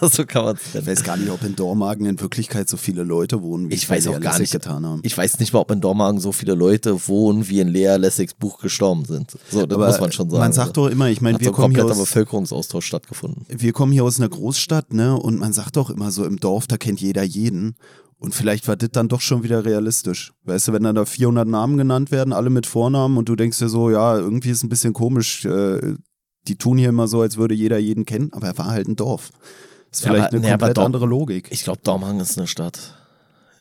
so 0.00 0.24
kann 0.24 0.44
man 0.44 0.56
Ich 0.72 0.84
weiß 0.86 1.04
gar 1.04 1.16
nicht, 1.16 1.30
ob 1.30 1.44
in 1.44 1.54
Dormagen 1.54 2.06
in 2.06 2.20
Wirklichkeit 2.20 2.68
so 2.68 2.76
viele 2.76 3.04
Leute 3.04 3.40
wohnen, 3.42 3.70
wie 3.70 3.74
Ich 3.74 3.88
weiß 3.88 4.08
auch 4.08 4.18
gar 4.18 4.38
nicht. 4.40 4.52
getan 4.52 4.84
haben. 4.84 5.00
Ich 5.04 5.16
weiß 5.16 5.38
nicht 5.38 5.52
mal, 5.52 5.60
ob 5.60 5.70
in 5.70 5.80
Dormagen 5.80 6.18
so 6.18 6.32
viele 6.32 6.54
Leute 6.54 7.06
wohnen, 7.06 7.48
wie 7.48 7.60
in 7.60 7.68
Lea 7.68 7.96
Lessigs 7.96 8.34
Buch 8.34 8.58
gestorben 8.58 9.04
sind. 9.04 9.30
So, 9.50 9.66
das 9.66 9.76
Aber 9.76 9.86
muss 9.86 10.00
man 10.00 10.10
schon 10.10 10.28
sagen. 10.28 10.40
Man 10.40 10.52
sagt 10.52 10.76
doch 10.76 10.88
immer, 10.88 11.08
ich 11.08 11.20
meine, 11.20 11.38
wir 11.38 11.46
so 11.46 11.52
kommen 11.52 11.72
hier 11.72 11.84
aus, 11.84 11.96
Bevölkerungsaustausch 11.96 12.84
stattgefunden. 12.84 13.46
wir 13.48 13.72
kommen 13.72 13.92
hier 13.92 14.02
aus 14.02 14.18
einer 14.18 14.28
Großstadt, 14.28 14.92
ne? 14.92 15.16
Und 15.16 15.38
man 15.38 15.52
sagt 15.52 15.76
doch 15.76 15.90
immer 15.90 16.10
so, 16.10 16.24
im 16.24 16.40
Dorf, 16.40 16.66
da 16.66 16.76
kennt 16.78 17.00
jeder 17.00 17.22
jeden. 17.22 17.76
Und 18.24 18.34
vielleicht 18.34 18.66
war 18.68 18.76
das 18.76 18.90
dann 18.90 19.08
doch 19.08 19.20
schon 19.20 19.42
wieder 19.42 19.64
realistisch. 19.64 20.32
Weißt 20.44 20.68
du, 20.68 20.72
wenn 20.72 20.82
dann 20.82 20.94
da 20.94 21.04
400 21.04 21.46
Namen 21.46 21.76
genannt 21.76 22.10
werden, 22.10 22.32
alle 22.32 22.48
mit 22.50 22.66
Vornamen 22.66 23.18
und 23.18 23.28
du 23.28 23.36
denkst 23.36 23.58
dir 23.58 23.68
so, 23.68 23.90
ja, 23.90 24.16
irgendwie 24.16 24.50
ist 24.50 24.62
ein 24.62 24.68
bisschen 24.70 24.92
komisch. 24.94 25.44
Äh, 25.44 25.94
die 26.48 26.56
tun 26.56 26.78
hier 26.78 26.88
immer 26.88 27.06
so, 27.08 27.20
als 27.20 27.36
würde 27.36 27.54
jeder 27.54 27.78
jeden 27.78 28.04
kennen, 28.04 28.30
aber 28.32 28.46
er 28.48 28.58
war 28.58 28.66
halt 28.66 28.88
ein 28.88 28.96
Dorf. 28.96 29.30
Ist 29.92 30.04
Ja, 30.04 30.10
vielleicht 30.10 30.26
aber- 30.28 30.36
eine 30.36 30.40
nee, 30.46 30.50
komplett 30.50 30.76
Dor- 30.76 30.84
andere 30.86 31.06
Logik. 31.06 31.48
Ich 31.52 31.64
glaube, 31.64 31.80
Dormagen 31.82 32.20
ist 32.20 32.36
eine 32.38 32.46
Stadt. 32.46 32.94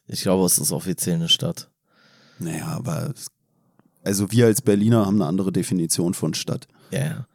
Ich 0.07 0.21
glaube, 0.21 0.45
es 0.45 0.57
ist 0.57 0.71
offiziell 0.71 1.15
eine 1.15 1.29
Stadt. 1.29 1.69
naja, 2.39 2.67
aber 2.67 3.13
also 4.03 4.31
wir 4.31 4.47
als 4.47 4.61
Berliner 4.61 5.05
haben 5.05 5.15
eine 5.15 5.25
andere 5.27 5.51
Definition 5.51 6.13
von 6.13 6.33
Stadt. 6.33 6.67
Ja, 6.91 6.99
ja. 7.05 7.27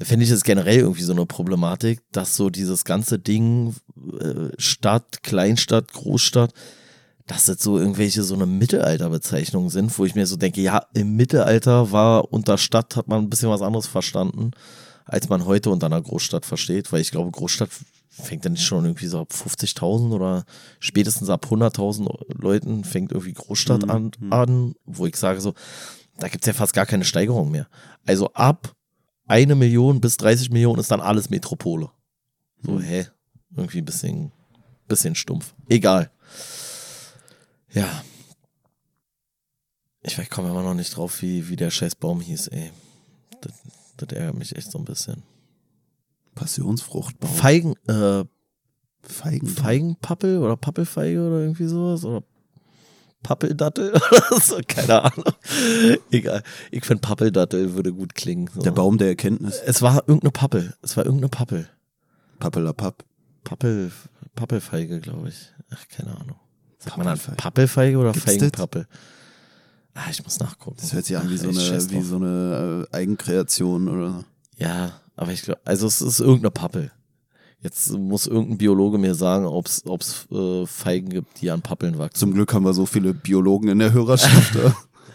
Finde 0.00 0.24
ich 0.24 0.30
es 0.30 0.44
generell 0.44 0.78
irgendwie 0.78 1.02
so 1.02 1.12
eine 1.12 1.26
Problematik, 1.26 2.00
dass 2.12 2.36
so 2.36 2.50
dieses 2.50 2.84
ganze 2.84 3.18
Ding, 3.18 3.74
äh, 4.20 4.50
Stadt, 4.56 5.22
Kleinstadt, 5.22 5.92
Großstadt, 5.92 6.52
dass 7.26 7.46
das 7.46 7.62
so 7.62 7.78
irgendwelche 7.78 8.22
so 8.22 8.34
eine 8.34 8.46
Mittelalterbezeichnungen 8.46 9.70
sind, 9.70 9.96
wo 9.98 10.04
ich 10.04 10.14
mir 10.14 10.26
so 10.26 10.36
denke, 10.36 10.60
ja, 10.60 10.82
im 10.94 11.16
Mittelalter 11.16 11.92
war 11.92 12.32
unter 12.32 12.58
Stadt 12.58 12.96
hat 12.96 13.08
man 13.08 13.22
ein 13.22 13.30
bisschen 13.30 13.50
was 13.50 13.60
anderes 13.60 13.86
verstanden, 13.86 14.52
als 15.04 15.28
man 15.28 15.44
heute 15.44 15.70
unter 15.70 15.86
einer 15.86 16.00
Großstadt 16.00 16.46
versteht, 16.46 16.92
weil 16.92 17.00
ich 17.00 17.10
glaube, 17.10 17.30
Großstadt 17.30 17.70
fängt 18.08 18.44
dann 18.44 18.52
nicht 18.52 18.64
schon 18.64 18.84
irgendwie 18.84 19.06
so 19.06 19.20
ab 19.20 19.32
50.000 19.32 20.12
oder 20.12 20.44
spätestens 20.80 21.28
ab 21.28 21.46
100.000 21.50 22.40
Leuten 22.40 22.84
fängt 22.84 23.12
irgendwie 23.12 23.32
Großstadt 23.34 23.84
Mhm, 23.84 23.90
an, 23.90 24.10
mhm. 24.18 24.32
an, 24.32 24.74
wo 24.86 25.06
ich 25.06 25.16
sage 25.16 25.40
so, 25.40 25.54
da 26.18 26.28
gibt's 26.28 26.46
ja 26.46 26.52
fast 26.52 26.72
gar 26.72 26.86
keine 26.86 27.04
Steigerung 27.04 27.50
mehr. 27.50 27.68
Also 28.06 28.32
ab 28.32 28.74
eine 29.28 29.54
Million 29.54 30.00
bis 30.00 30.16
30 30.16 30.50
Millionen 30.50 30.80
ist 30.80 30.90
dann 30.90 31.00
alles 31.00 31.30
Metropole. 31.30 31.90
So, 32.62 32.72
Mhm. 32.72 32.80
hä? 32.80 33.06
Irgendwie 33.56 33.78
ein 33.78 33.84
bisschen, 33.84 34.32
bisschen 34.88 35.14
stumpf. 35.14 35.54
Egal. 35.68 36.10
Ja. 37.72 38.02
Ich 40.02 40.30
komme 40.30 40.48
immer 40.50 40.62
noch 40.62 40.74
nicht 40.74 40.96
drauf, 40.96 41.22
wie, 41.22 41.48
wie 41.48 41.56
der 41.56 41.70
scheiß 41.70 41.94
Baum 41.96 42.20
hieß, 42.20 42.48
ey. 42.48 42.72
Das, 43.40 43.52
das 43.96 44.08
ärgert 44.16 44.36
mich 44.36 44.56
echt 44.56 44.70
so 44.70 44.78
ein 44.78 44.84
bisschen. 44.84 45.22
Passionsfruchtbaum. 46.34 47.30
Feigen, 47.30 47.74
äh, 47.88 48.24
Feigen. 49.02 49.46
Feigenpappel 49.46 50.38
oder 50.38 50.56
Pappelfeige 50.56 51.20
oder 51.26 51.40
irgendwie 51.40 51.66
sowas? 51.66 52.04
Oder 52.04 52.22
Pappeldattel 53.22 53.90
oder 54.10 54.40
so? 54.40 54.60
Keine 54.66 55.02
Ahnung. 55.04 55.24
Egal. 56.10 56.42
Ich 56.70 56.84
finde 56.84 57.00
Pappeldattel 57.00 57.74
würde 57.74 57.92
gut 57.92 58.14
klingen. 58.14 58.48
So. 58.54 58.62
Der 58.62 58.70
Baum 58.70 58.98
der 58.98 59.08
Erkenntnis. 59.08 59.60
Es 59.64 59.82
war 59.82 59.96
irgendeine 60.06 60.30
Pappel. 60.30 60.74
Es 60.82 60.96
war 60.96 61.04
irgendeine 61.04 61.28
Pappel. 61.28 61.68
Pappelapapp. 62.38 63.04
Pappel, 63.44 63.90
Pappelfeige, 64.34 65.00
glaube 65.00 65.28
ich. 65.28 65.52
Ach, 65.70 65.84
keine 65.88 66.10
Ahnung. 66.16 66.36
Sagt 66.78 66.96
man 66.96 67.06
dann 67.06 67.18
Pappelfeige. 67.18 67.36
Pappelfeige 67.36 67.98
oder 67.98 68.12
Gibt's 68.12 68.26
das? 68.26 68.34
Feigenpappel? 68.34 68.86
Ah, 69.94 70.10
ich 70.10 70.22
muss 70.22 70.38
nachgucken. 70.38 70.76
Das 70.80 70.92
hört 70.92 71.06
sich 71.06 71.16
an 71.16 71.28
wie 71.28 71.36
so 71.36 71.48
eine, 71.48 71.90
wie 71.90 72.02
so 72.02 72.16
eine 72.16 72.86
Eigenkreation 72.92 73.88
oder 73.88 74.10
so. 74.12 74.24
Ja, 74.56 75.00
aber 75.16 75.32
ich 75.32 75.42
glaube, 75.42 75.60
also 75.64 75.88
es 75.88 76.00
ist 76.00 76.20
irgendeine 76.20 76.52
Pappel. 76.52 76.92
Jetzt 77.60 77.90
muss 77.90 78.26
irgendein 78.26 78.58
Biologe 78.58 78.98
mir 78.98 79.14
sagen, 79.14 79.44
ob 79.46 79.66
es 79.66 80.26
äh, 80.30 80.66
Feigen 80.66 81.08
gibt, 81.08 81.40
die 81.40 81.50
an 81.50 81.60
Pappeln 81.60 81.98
wachsen. 81.98 82.18
Zum 82.18 82.34
Glück 82.34 82.52
haben 82.54 82.64
wir 82.64 82.72
so 82.72 82.86
viele 82.86 83.14
Biologen 83.14 83.68
in 83.68 83.80
der 83.80 83.92
Hörerschaft. 83.92 84.54
äh. 84.56 84.70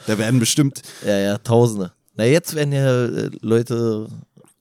da 0.08 0.17
werden 0.17 0.39
bestimmt. 0.39 0.82
Ja, 1.06 1.17
ja, 1.17 1.38
Tausende. 1.38 1.93
Na, 2.15 2.25
jetzt 2.25 2.53
werden 2.53 2.73
ja 2.73 3.06
äh, 3.06 3.29
Leute 3.41 4.08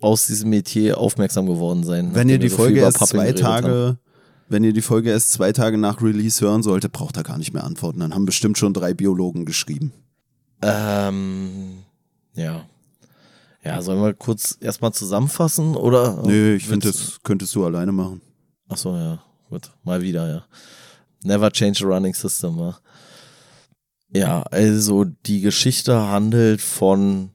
aus 0.00 0.26
diesem 0.26 0.50
Metier 0.50 0.98
aufmerksam 0.98 1.46
geworden 1.46 1.84
sein. 1.84 2.14
Wenn 2.14 2.28
ihr 2.28 2.38
die 2.38 2.48
so 2.48 2.56
Folge 2.56 2.80
erst 2.80 3.06
zwei 3.06 3.24
geredet 3.24 3.44
haben. 3.44 3.66
Tage, 3.66 3.98
wenn 4.48 4.64
ihr 4.64 4.72
die 4.72 4.82
Folge 4.82 5.10
erst 5.10 5.32
zwei 5.32 5.52
Tage 5.52 5.78
nach 5.78 6.00
Release 6.02 6.44
hören 6.44 6.62
solltet, 6.62 6.92
braucht 6.92 7.16
er 7.16 7.22
gar 7.22 7.38
nicht 7.38 7.52
mehr 7.52 7.64
antworten. 7.64 8.00
Dann 8.00 8.14
haben 8.14 8.26
bestimmt 8.26 8.58
schon 8.58 8.74
drei 8.74 8.94
Biologen 8.94 9.44
geschrieben. 9.44 9.92
Ähm, 10.62 11.78
ja. 12.34 12.64
Ja, 13.64 13.80
sollen 13.80 14.02
wir 14.02 14.12
kurz 14.14 14.58
erstmal 14.60 14.92
zusammenfassen 14.92 15.76
oder? 15.76 16.22
Nö, 16.24 16.56
ich 16.56 16.66
finde, 16.66 16.88
das 16.88 17.20
könntest 17.22 17.54
du 17.54 17.64
alleine 17.64 17.92
machen. 17.92 18.20
Ach 18.68 18.76
so, 18.76 18.96
ja, 18.96 19.22
gut. 19.48 19.70
Mal 19.84 20.02
wieder, 20.02 20.28
ja. 20.28 20.44
Never 21.22 21.50
change 21.50 21.84
a 21.84 21.88
running 21.88 22.14
system, 22.14 22.58
ja. 22.58 22.76
Ja, 24.14 24.42
also 24.42 25.04
die 25.04 25.40
Geschichte 25.40 26.08
handelt 26.08 26.60
von 26.60 27.30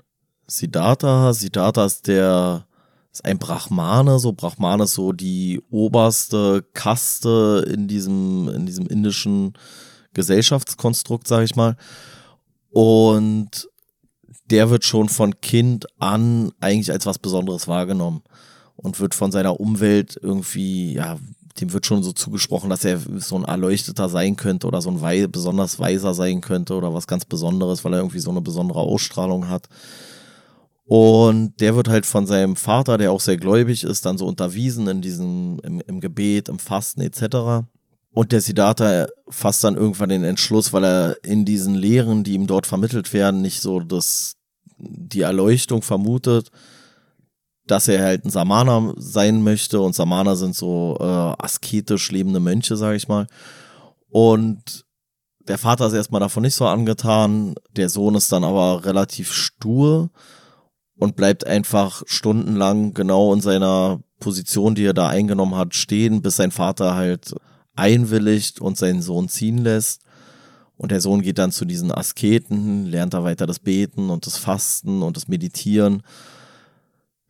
Siddhartha. 0.47 1.33
Siddhartha 1.33 1.85
ist 1.85 2.07
der, 2.07 2.67
ist 3.11 3.25
ein 3.25 3.39
Brahmane, 3.39 4.19
so 4.19 4.33
Brahmane 4.33 4.83
ist 4.83 4.93
so 4.93 5.13
die 5.13 5.61
oberste 5.71 6.63
Kaste 6.73 7.65
in 7.73 7.87
diesem, 7.87 8.49
in 8.49 8.65
diesem 8.65 8.85
indischen 8.85 9.53
Gesellschaftskonstrukt, 10.13 11.27
sag 11.27 11.43
ich 11.43 11.55
mal. 11.55 11.77
Und 12.69 13.69
der 14.49 14.69
wird 14.69 14.85
schon 14.85 15.09
von 15.09 15.41
Kind 15.41 15.85
an 15.99 16.51
eigentlich 16.59 16.91
als 16.91 17.05
was 17.05 17.19
Besonderes 17.19 17.67
wahrgenommen 17.67 18.23
und 18.75 18.99
wird 18.99 19.15
von 19.15 19.31
seiner 19.31 19.59
Umwelt 19.59 20.19
irgendwie, 20.21 20.93
ja, 20.93 21.17
dem 21.59 21.73
wird 21.73 21.85
schon 21.85 22.03
so 22.03 22.11
zugesprochen, 22.11 22.69
dass 22.69 22.85
er 22.85 22.99
so 23.17 23.35
ein 23.35 23.43
Erleuchteter 23.43 24.09
sein 24.09 24.35
könnte 24.35 24.67
oder 24.67 24.81
so 24.81 24.89
ein 24.89 25.01
wei 25.01 25.27
besonders 25.27 25.79
weiser 25.79 26.13
sein 26.13 26.41
könnte 26.41 26.75
oder 26.75 26.93
was 26.93 27.07
ganz 27.07 27.25
Besonderes, 27.25 27.83
weil 27.83 27.93
er 27.93 27.99
irgendwie 27.99 28.19
so 28.19 28.29
eine 28.29 28.41
besondere 28.41 28.79
Ausstrahlung 28.79 29.49
hat. 29.49 29.67
Und 30.85 31.59
der 31.59 31.75
wird 31.75 31.89
halt 31.89 32.05
von 32.05 32.25
seinem 32.25 32.55
Vater, 32.55 32.97
der 32.97 33.11
auch 33.11 33.19
sehr 33.19 33.37
gläubig 33.37 33.83
ist, 33.83 34.05
dann 34.05 34.17
so 34.17 34.25
unterwiesen 34.25 34.87
in 34.87 35.01
diesem, 35.01 35.59
im, 35.63 35.81
im 35.81 35.99
Gebet, 35.99 36.47
im 36.47 36.59
Fasten 36.59 37.01
etc. 37.01 37.67
Und 38.17 38.31
der 38.31 38.41
Siddhartha 38.41 39.05
fasst 39.29 39.63
dann 39.63 39.75
irgendwann 39.75 40.09
den 40.09 40.23
Entschluss, 40.23 40.73
weil 40.73 40.83
er 40.83 41.23
in 41.23 41.45
diesen 41.45 41.75
Lehren, 41.75 42.23
die 42.23 42.33
ihm 42.33 42.47
dort 42.47 42.65
vermittelt 42.65 43.13
werden, 43.13 43.43
nicht 43.43 43.61
so 43.61 43.79
das, 43.79 44.37
die 44.79 45.21
Erleuchtung 45.21 45.83
vermutet, 45.83 46.49
dass 47.67 47.87
er 47.87 48.01
halt 48.01 48.25
ein 48.25 48.31
Samana 48.31 48.91
sein 48.97 49.43
möchte. 49.43 49.81
Und 49.81 49.93
Samana 49.93 50.33
sind 50.35 50.55
so 50.55 50.97
äh, 50.99 51.03
asketisch 51.03 52.09
lebende 52.09 52.39
Mönche, 52.39 52.75
sage 52.75 52.95
ich 52.95 53.07
mal. 53.07 53.27
Und 54.09 54.83
der 55.47 55.59
Vater 55.59 55.85
ist 55.85 55.93
erstmal 55.93 56.21
davon 56.21 56.41
nicht 56.41 56.55
so 56.55 56.65
angetan. 56.65 57.53
Der 57.75 57.87
Sohn 57.87 58.15
ist 58.15 58.31
dann 58.31 58.43
aber 58.43 58.83
relativ 58.83 59.31
stur 59.31 60.09
und 60.95 61.15
bleibt 61.15 61.45
einfach 61.45 62.01
stundenlang 62.07 62.95
genau 62.95 63.31
in 63.31 63.41
seiner 63.41 63.99
Position, 64.19 64.73
die 64.73 64.85
er 64.85 64.95
da 64.95 65.07
eingenommen 65.07 65.53
hat, 65.53 65.75
stehen, 65.75 66.23
bis 66.23 66.37
sein 66.37 66.49
Vater 66.49 66.95
halt 66.95 67.35
einwilligt 67.77 68.59
und 68.61 68.77
seinen 68.77 69.01
Sohn 69.01 69.29
ziehen 69.29 69.59
lässt. 69.59 70.01
Und 70.77 70.91
der 70.91 71.01
Sohn 71.01 71.21
geht 71.21 71.39
dann 71.39 71.51
zu 71.51 71.65
diesen 71.65 71.91
Asketen, 71.91 72.85
lernt 72.85 73.13
da 73.13 73.23
weiter 73.23 73.47
das 73.47 73.59
Beten 73.59 74.09
und 74.09 74.27
das 74.27 74.37
Fasten 74.37 75.01
und 75.01 75.17
das 75.17 75.27
Meditieren. 75.27 76.03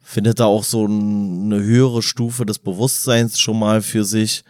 Findet 0.02 0.40
da 0.40 0.46
auch 0.46 0.64
so 0.64 0.86
eine 0.86 1.62
höhere 1.62 2.02
Stufe 2.02 2.46
des 2.46 2.60
Bewusstseins 2.60 3.40
schon 3.40 3.58
mal 3.58 3.82
für 3.82 4.04
sich. 4.04 4.44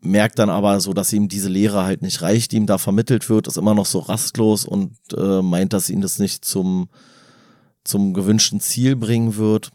Merkt 0.00 0.38
dann 0.38 0.50
aber 0.50 0.80
so, 0.80 0.92
dass 0.92 1.12
ihm 1.12 1.28
diese 1.28 1.48
Lehre 1.48 1.84
halt 1.84 2.02
nicht 2.02 2.22
reicht, 2.22 2.52
die 2.52 2.56
ihm 2.56 2.66
da 2.66 2.78
vermittelt 2.78 3.28
wird, 3.28 3.46
ist 3.48 3.56
immer 3.56 3.74
noch 3.74 3.86
so 3.86 3.98
rastlos 3.98 4.64
und 4.64 4.94
äh, 5.16 5.42
meint, 5.42 5.72
dass 5.72 5.90
ihn 5.90 6.00
das 6.00 6.18
nicht 6.18 6.44
zum, 6.44 6.88
zum 7.82 8.14
gewünschten 8.14 8.60
Ziel 8.60 8.94
bringen 8.94 9.36
wird. 9.36 9.70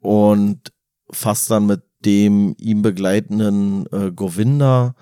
Und 0.00 0.72
fasst 1.10 1.50
dann 1.50 1.66
mit 1.66 1.82
dem 2.06 2.54
ihm 2.58 2.82
begleitenden 2.82 3.86
äh, 3.92 4.12
Govinda 4.12 4.94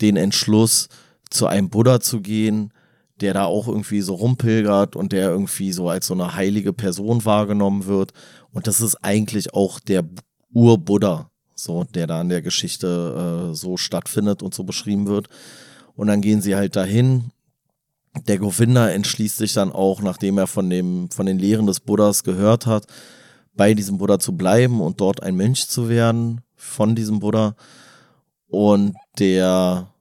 den 0.00 0.16
Entschluss, 0.16 0.88
zu 1.30 1.46
einem 1.46 1.70
Buddha 1.70 2.00
zu 2.00 2.20
gehen, 2.20 2.72
der 3.20 3.34
da 3.34 3.44
auch 3.44 3.68
irgendwie 3.68 4.02
so 4.02 4.14
rumpilgert 4.14 4.96
und 4.96 5.12
der 5.12 5.30
irgendwie 5.30 5.72
so 5.72 5.88
als 5.88 6.08
so 6.08 6.14
eine 6.14 6.34
heilige 6.34 6.72
Person 6.72 7.24
wahrgenommen 7.24 7.86
wird. 7.86 8.12
Und 8.52 8.66
das 8.66 8.80
ist 8.80 8.96
eigentlich 8.96 9.54
auch 9.54 9.80
der 9.80 10.04
Ur-Buddha, 10.52 11.30
so, 11.54 11.84
der 11.84 12.06
da 12.06 12.20
in 12.20 12.28
der 12.28 12.42
Geschichte 12.42 13.50
äh, 13.50 13.54
so 13.54 13.76
stattfindet 13.76 14.42
und 14.42 14.54
so 14.54 14.64
beschrieben 14.64 15.06
wird. 15.06 15.28
Und 15.94 16.08
dann 16.08 16.20
gehen 16.20 16.42
sie 16.42 16.56
halt 16.56 16.76
dahin. 16.76 17.30
Der 18.26 18.38
Govinda 18.38 18.90
entschließt 18.90 19.38
sich 19.38 19.54
dann 19.54 19.72
auch, 19.72 20.02
nachdem 20.02 20.36
er 20.36 20.46
von, 20.46 20.68
dem, 20.68 21.08
von 21.10 21.24
den 21.24 21.38
Lehren 21.38 21.66
des 21.66 21.80
Buddhas 21.80 22.24
gehört 22.24 22.66
hat, 22.66 22.86
bei 23.54 23.74
diesem 23.74 23.98
Buddha 23.98 24.18
zu 24.18 24.36
bleiben 24.36 24.80
und 24.80 25.00
dort 25.00 25.22
ein 25.22 25.36
Mönch 25.36 25.68
zu 25.68 25.88
werden 25.88 26.40
von 26.56 26.94
diesem 26.94 27.20
Buddha. 27.20 27.54
Und 28.48 28.94
der 29.18 29.92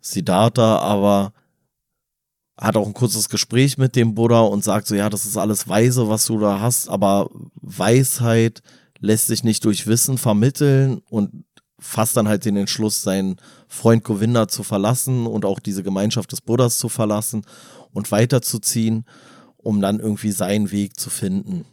Siddhartha 0.00 0.78
aber 0.78 1.32
hat 2.56 2.76
auch 2.76 2.86
ein 2.86 2.94
kurzes 2.94 3.28
Gespräch 3.28 3.76
mit 3.78 3.96
dem 3.96 4.14
Buddha 4.14 4.40
und 4.40 4.64
sagt 4.64 4.86
so, 4.86 4.94
ja, 4.94 5.10
das 5.10 5.26
ist 5.26 5.36
alles 5.36 5.68
Weise, 5.68 6.08
was 6.08 6.26
du 6.26 6.38
da 6.38 6.60
hast, 6.60 6.88
aber 6.88 7.28
Weisheit 7.60 8.62
lässt 8.98 9.26
sich 9.26 9.44
nicht 9.44 9.64
durch 9.64 9.86
Wissen 9.86 10.16
vermitteln 10.16 11.02
und 11.10 11.44
fasst 11.78 12.16
dann 12.16 12.28
halt 12.28 12.46
den 12.46 12.56
Entschluss, 12.56 13.02
seinen 13.02 13.36
Freund 13.68 14.04
Govinda 14.04 14.48
zu 14.48 14.62
verlassen 14.62 15.26
und 15.26 15.44
auch 15.44 15.60
diese 15.60 15.82
Gemeinschaft 15.82 16.32
des 16.32 16.40
Buddhas 16.40 16.78
zu 16.78 16.88
verlassen 16.88 17.44
und 17.92 18.10
weiterzuziehen, 18.10 19.04
um 19.58 19.82
dann 19.82 20.00
irgendwie 20.00 20.32
seinen 20.32 20.70
Weg 20.70 20.98
zu 20.98 21.10
finden. 21.10 21.66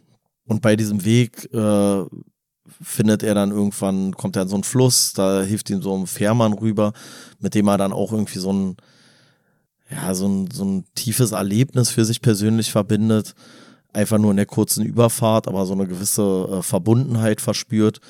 Und 0.46 0.62
bei 0.62 0.76
diesem 0.76 1.04
Weg 1.04 1.52
äh, 1.52 2.04
findet 2.82 3.22
er 3.22 3.34
dann 3.34 3.50
irgendwann, 3.50 4.12
kommt 4.12 4.36
er 4.36 4.42
an 4.42 4.48
so 4.48 4.56
einen 4.56 4.64
Fluss, 4.64 5.12
da 5.12 5.42
hilft 5.42 5.70
ihm 5.70 5.82
so 5.82 5.96
ein 5.96 6.06
Fährmann 6.06 6.52
rüber, 6.52 6.92
mit 7.38 7.54
dem 7.54 7.68
er 7.68 7.78
dann 7.78 7.92
auch 7.92 8.12
irgendwie 8.12 8.38
so 8.38 8.52
ein, 8.52 8.76
ja, 9.90 10.14
so 10.14 10.26
ein, 10.26 10.50
so 10.50 10.64
ein 10.64 10.84
tiefes 10.94 11.32
Erlebnis 11.32 11.90
für 11.90 12.04
sich 12.04 12.20
persönlich 12.20 12.72
verbindet. 12.72 13.34
Einfach 13.92 14.18
nur 14.18 14.32
in 14.32 14.36
der 14.36 14.46
kurzen 14.46 14.84
Überfahrt, 14.84 15.46
aber 15.46 15.66
so 15.66 15.72
eine 15.72 15.86
gewisse 15.86 16.48
äh, 16.50 16.62
Verbundenheit 16.62 17.40
verspürt. 17.40 18.00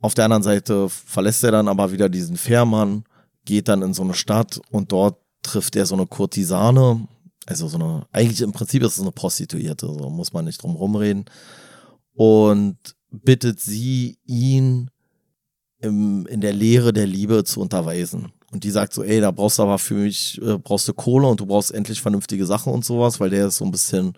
Auf 0.00 0.14
der 0.14 0.26
anderen 0.26 0.42
Seite 0.42 0.88
verlässt 0.88 1.42
er 1.42 1.50
dann 1.50 1.68
aber 1.68 1.90
wieder 1.90 2.08
diesen 2.08 2.36
Fährmann, 2.36 3.04
geht 3.44 3.68
dann 3.68 3.82
in 3.82 3.94
so 3.94 4.02
eine 4.02 4.14
Stadt 4.14 4.60
und 4.70 4.92
dort 4.92 5.18
trifft 5.42 5.74
er 5.76 5.86
so 5.86 5.96
eine 5.96 6.06
Kurtisane, 6.06 7.08
also 7.46 7.68
so 7.68 7.78
eine, 7.78 8.06
eigentlich 8.12 8.42
im 8.42 8.52
Prinzip 8.52 8.82
ist 8.82 8.94
es 8.94 9.00
eine 9.00 9.12
Prostituierte, 9.12 9.86
so 9.86 10.10
muss 10.10 10.32
man 10.32 10.44
nicht 10.44 10.62
drum 10.62 10.74
rumreden. 10.74 11.24
Und 12.14 12.76
bittet 13.10 13.60
sie, 13.60 14.18
ihn 14.26 14.90
im, 15.80 16.26
in 16.26 16.40
der 16.40 16.52
Lehre 16.52 16.92
der 16.92 17.06
Liebe 17.06 17.44
zu 17.44 17.60
unterweisen. 17.60 18.32
Und 18.52 18.64
die 18.64 18.70
sagt 18.70 18.92
so, 18.92 19.02
ey, 19.02 19.20
da 19.20 19.30
brauchst 19.30 19.58
du 19.58 19.62
aber 19.62 19.78
für 19.78 19.94
mich, 19.94 20.40
äh, 20.42 20.58
brauchst 20.58 20.88
du 20.88 20.94
Kohle 20.94 21.26
und 21.26 21.40
du 21.40 21.46
brauchst 21.46 21.72
endlich 21.72 22.00
vernünftige 22.00 22.46
Sachen 22.46 22.72
und 22.72 22.84
sowas, 22.84 23.20
weil 23.20 23.30
der 23.30 23.48
ist 23.48 23.58
so 23.58 23.64
ein 23.64 23.70
bisschen, 23.70 24.14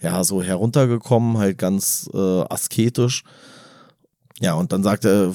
ja, 0.00 0.22
so 0.24 0.42
heruntergekommen, 0.42 1.38
halt 1.38 1.58
ganz 1.58 2.08
äh, 2.12 2.40
asketisch. 2.48 3.22
Ja, 4.40 4.54
und 4.54 4.72
dann 4.72 4.82
sagt 4.82 5.04
er 5.04 5.32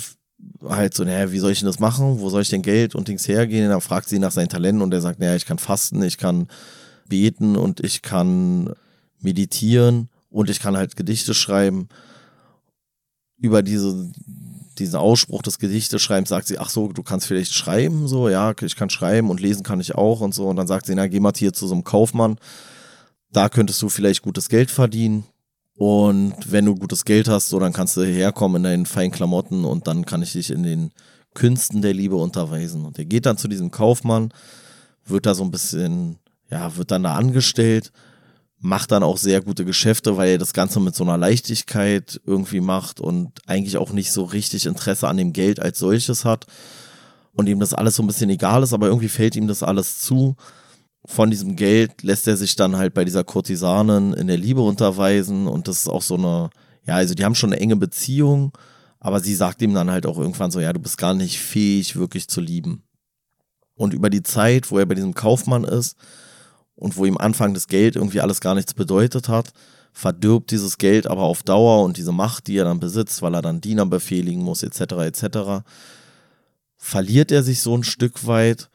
halt 0.67 0.93
so, 0.93 1.03
naja, 1.03 1.31
wie 1.31 1.39
soll 1.39 1.51
ich 1.51 1.59
denn 1.59 1.67
das 1.67 1.79
machen? 1.79 2.19
Wo 2.19 2.29
soll 2.29 2.41
ich 2.41 2.49
denn 2.49 2.61
Geld 2.61 2.93
und 2.93 3.07
Dings 3.07 3.27
hergehen? 3.27 3.65
Und 3.65 3.71
dann 3.71 3.81
fragt 3.81 4.09
sie 4.09 4.19
nach 4.19 4.31
seinen 4.31 4.49
Talenten 4.49 4.81
und 4.81 4.93
er 4.93 5.01
sagt, 5.01 5.19
naja, 5.19 5.35
ich 5.35 5.45
kann 5.45 5.59
fasten, 5.59 6.03
ich 6.03 6.17
kann 6.17 6.47
beten 7.11 7.57
und 7.57 7.81
ich 7.81 8.01
kann 8.01 8.73
meditieren 9.19 10.07
und 10.29 10.49
ich 10.49 10.61
kann 10.61 10.77
halt 10.77 10.95
Gedichte 10.95 11.33
schreiben 11.33 11.89
über 13.37 13.61
diese, 13.63 14.09
diesen 14.77 14.95
Ausspruch 14.95 15.41
des 15.41 15.59
Gedichteschreibens 15.59 16.29
sagt 16.29 16.47
sie, 16.47 16.59
ach 16.59 16.69
so, 16.69 16.87
du 16.87 17.03
kannst 17.03 17.27
vielleicht 17.27 17.53
schreiben, 17.53 18.07
so, 18.07 18.29
ja, 18.29 18.53
ich 18.61 18.75
kann 18.75 18.89
schreiben 18.89 19.29
und 19.29 19.41
lesen 19.41 19.63
kann 19.63 19.81
ich 19.81 19.95
auch 19.95 20.21
und 20.21 20.33
so. 20.33 20.47
Und 20.47 20.55
dann 20.55 20.67
sagt 20.67 20.85
sie, 20.85 20.95
na, 20.95 21.07
geh 21.07 21.19
mal 21.19 21.33
hier 21.35 21.51
zu 21.51 21.67
so 21.67 21.73
einem 21.73 21.83
Kaufmann, 21.83 22.37
da 23.31 23.49
könntest 23.49 23.81
du 23.81 23.89
vielleicht 23.89 24.21
gutes 24.21 24.47
Geld 24.47 24.71
verdienen. 24.71 25.25
Und 25.75 26.51
wenn 26.51 26.65
du 26.65 26.75
gutes 26.75 27.03
Geld 27.03 27.27
hast, 27.27 27.49
so, 27.49 27.59
dann 27.59 27.73
kannst 27.73 27.97
du 27.97 28.03
herkommen 28.03 28.57
in 28.57 28.63
deinen 28.63 28.85
feinen 28.85 29.11
Klamotten 29.11 29.65
und 29.65 29.87
dann 29.87 30.05
kann 30.05 30.21
ich 30.21 30.33
dich 30.33 30.51
in 30.51 30.63
den 30.63 30.91
Künsten 31.33 31.81
der 31.81 31.93
Liebe 31.93 32.15
unterweisen. 32.15 32.85
Und 32.85 32.99
er 32.99 33.05
geht 33.05 33.25
dann 33.25 33.37
zu 33.37 33.47
diesem 33.47 33.71
Kaufmann, 33.71 34.31
wird 35.05 35.25
da 35.25 35.33
so 35.33 35.43
ein 35.43 35.51
bisschen, 35.51 36.17
ja, 36.51 36.75
wird 36.77 36.91
dann 36.91 37.03
da 37.03 37.15
angestellt 37.15 37.91
macht 38.61 38.91
dann 38.91 39.03
auch 39.03 39.17
sehr 39.17 39.41
gute 39.41 39.65
Geschäfte, 39.65 40.17
weil 40.17 40.31
er 40.31 40.37
das 40.37 40.53
Ganze 40.53 40.79
mit 40.79 40.95
so 40.95 41.03
einer 41.03 41.17
Leichtigkeit 41.17 42.21
irgendwie 42.25 42.61
macht 42.61 42.99
und 42.99 43.39
eigentlich 43.47 43.77
auch 43.77 43.91
nicht 43.91 44.11
so 44.11 44.23
richtig 44.23 44.67
Interesse 44.67 45.07
an 45.07 45.17
dem 45.17 45.33
Geld 45.33 45.59
als 45.59 45.79
solches 45.79 46.25
hat 46.25 46.45
und 47.33 47.49
ihm 47.49 47.59
das 47.59 47.73
alles 47.73 47.95
so 47.95 48.03
ein 48.03 48.07
bisschen 48.07 48.29
egal 48.29 48.61
ist, 48.61 48.73
aber 48.73 48.87
irgendwie 48.87 49.09
fällt 49.09 49.35
ihm 49.35 49.47
das 49.47 49.63
alles 49.63 49.99
zu. 49.99 50.35
Von 51.05 51.31
diesem 51.31 51.55
Geld 51.55 52.03
lässt 52.03 52.27
er 52.27 52.37
sich 52.37 52.55
dann 52.55 52.77
halt 52.77 52.93
bei 52.93 53.03
dieser 53.03 53.23
Kurtisanin 53.23 54.13
in 54.13 54.27
der 54.27 54.37
Liebe 54.37 54.61
unterweisen 54.61 55.47
und 55.47 55.67
das 55.67 55.79
ist 55.79 55.89
auch 55.89 56.03
so 56.03 56.15
eine, 56.15 56.51
ja, 56.85 56.95
also 56.95 57.15
die 57.15 57.25
haben 57.25 57.35
schon 57.35 57.51
eine 57.51 57.61
enge 57.61 57.77
Beziehung, 57.77 58.55
aber 58.99 59.19
sie 59.21 59.33
sagt 59.33 59.63
ihm 59.63 59.73
dann 59.73 59.89
halt 59.89 60.05
auch 60.05 60.19
irgendwann 60.19 60.51
so, 60.51 60.59
ja, 60.59 60.71
du 60.71 60.79
bist 60.79 60.99
gar 60.99 61.15
nicht 61.15 61.39
fähig, 61.39 61.95
wirklich 61.95 62.27
zu 62.27 62.41
lieben. 62.41 62.83
Und 63.73 63.95
über 63.95 64.11
die 64.11 64.21
Zeit, 64.21 64.69
wo 64.69 64.77
er 64.77 64.85
bei 64.85 64.93
diesem 64.93 65.15
Kaufmann 65.15 65.63
ist, 65.63 65.97
und 66.75 66.97
wo 66.97 67.05
ihm 67.05 67.17
Anfang 67.17 67.53
das 67.53 67.67
Geld 67.67 67.95
irgendwie 67.95 68.21
alles 68.21 68.41
gar 68.41 68.55
nichts 68.55 68.73
bedeutet 68.73 69.29
hat, 69.29 69.51
verdirbt 69.93 70.51
dieses 70.51 70.77
Geld 70.77 71.07
aber 71.07 71.23
auf 71.23 71.43
Dauer 71.43 71.83
und 71.83 71.97
diese 71.97 72.11
Macht, 72.11 72.47
die 72.47 72.57
er 72.57 72.65
dann 72.65 72.79
besitzt, 72.79 73.21
weil 73.21 73.35
er 73.35 73.41
dann 73.41 73.61
Diener 73.61 73.85
befehligen 73.85 74.41
muss, 74.41 74.63
etc., 74.63 74.81
etc., 75.03 75.63
verliert 76.77 77.31
er 77.31 77.43
sich 77.43 77.61
so 77.61 77.75
ein 77.75 77.83
Stück 77.83 78.25
weit 78.25 78.69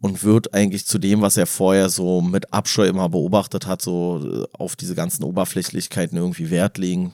und 0.00 0.22
wird 0.22 0.54
eigentlich 0.54 0.86
zu 0.86 0.98
dem, 0.98 1.22
was 1.22 1.36
er 1.36 1.46
vorher 1.46 1.88
so 1.88 2.20
mit 2.20 2.52
Abscheu 2.52 2.86
immer 2.86 3.08
beobachtet 3.08 3.66
hat, 3.66 3.82
so 3.82 4.20
äh, 4.22 4.46
auf 4.52 4.76
diese 4.76 4.94
ganzen 4.94 5.24
Oberflächlichkeiten 5.24 6.16
irgendwie 6.18 6.50
Wert 6.50 6.78
legen. 6.78 7.12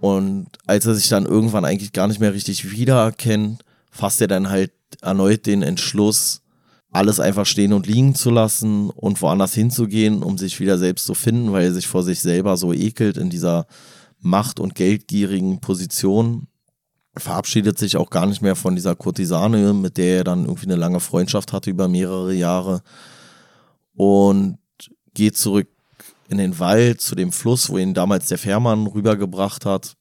Und 0.00 0.48
als 0.66 0.86
er 0.86 0.94
sich 0.94 1.08
dann 1.08 1.26
irgendwann 1.26 1.64
eigentlich 1.64 1.92
gar 1.92 2.08
nicht 2.08 2.20
mehr 2.20 2.34
richtig 2.34 2.70
wiedererkennt, 2.70 3.62
fasst 3.90 4.20
er 4.20 4.28
dann 4.28 4.48
halt 4.48 4.72
erneut 5.00 5.46
den 5.46 5.62
Entschluss, 5.62 6.42
alles 6.96 7.20
einfach 7.20 7.46
stehen 7.46 7.72
und 7.72 7.86
liegen 7.86 8.14
zu 8.14 8.30
lassen 8.30 8.90
und 8.90 9.20
woanders 9.22 9.54
hinzugehen, 9.54 10.22
um 10.22 10.38
sich 10.38 10.60
wieder 10.60 10.78
selbst 10.78 11.06
zu 11.06 11.14
finden, 11.14 11.52
weil 11.52 11.66
er 11.66 11.72
sich 11.74 11.86
vor 11.86 12.02
sich 12.02 12.20
selber 12.20 12.56
so 12.56 12.72
ekelt 12.72 13.16
in 13.16 13.30
dieser 13.30 13.66
macht- 14.20 14.60
und 14.60 14.74
geldgierigen 14.74 15.60
Position. 15.60 16.48
Verabschiedet 17.16 17.78
sich 17.78 17.96
auch 17.96 18.10
gar 18.10 18.26
nicht 18.26 18.42
mehr 18.42 18.56
von 18.56 18.74
dieser 18.74 18.94
Kurtisane, 18.94 19.72
mit 19.72 19.96
der 19.96 20.18
er 20.18 20.24
dann 20.24 20.44
irgendwie 20.44 20.66
eine 20.66 20.76
lange 20.76 21.00
Freundschaft 21.00 21.52
hatte 21.52 21.70
über 21.70 21.88
mehrere 21.88 22.34
Jahre. 22.34 22.82
Und 23.94 24.58
geht 25.14 25.36
zurück 25.36 25.68
in 26.28 26.38
den 26.38 26.58
Wald 26.58 27.00
zu 27.00 27.14
dem 27.14 27.32
Fluss, 27.32 27.70
wo 27.70 27.78
ihn 27.78 27.94
damals 27.94 28.26
der 28.26 28.38
Fährmann 28.38 28.86
rübergebracht 28.86 29.64
hat. 29.64 29.96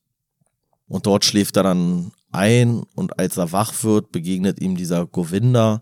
Und 0.87 1.05
dort 1.05 1.25
schläft 1.25 1.57
er 1.57 1.63
dann 1.63 2.11
ein 2.31 2.83
und 2.95 3.17
als 3.19 3.37
er 3.37 3.51
wach 3.51 3.73
wird, 3.83 4.11
begegnet 4.11 4.61
ihm 4.61 4.75
dieser 4.75 5.05
Govinda, 5.05 5.81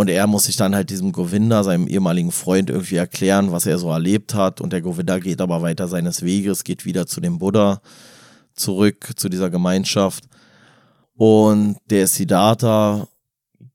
und 0.00 0.08
er 0.08 0.26
muss 0.26 0.44
sich 0.44 0.56
dann 0.56 0.74
halt 0.74 0.88
diesem 0.88 1.12
Govinda, 1.12 1.62
seinem 1.62 1.86
ehemaligen 1.86 2.32
Freund, 2.32 2.70
irgendwie 2.70 2.96
erklären, 2.96 3.52
was 3.52 3.66
er 3.66 3.76
so 3.76 3.90
erlebt 3.90 4.32
hat. 4.32 4.62
Und 4.62 4.72
der 4.72 4.80
Govinda 4.80 5.18
geht 5.18 5.42
aber 5.42 5.60
weiter 5.60 5.88
seines 5.88 6.22
Weges, 6.22 6.64
geht 6.64 6.86
wieder 6.86 7.06
zu 7.06 7.20
dem 7.20 7.38
Buddha 7.38 7.82
zurück, 8.54 9.10
zu 9.16 9.28
dieser 9.28 9.50
Gemeinschaft. 9.50 10.24
Und 11.12 11.76
der 11.90 12.06
Siddhartha 12.06 13.08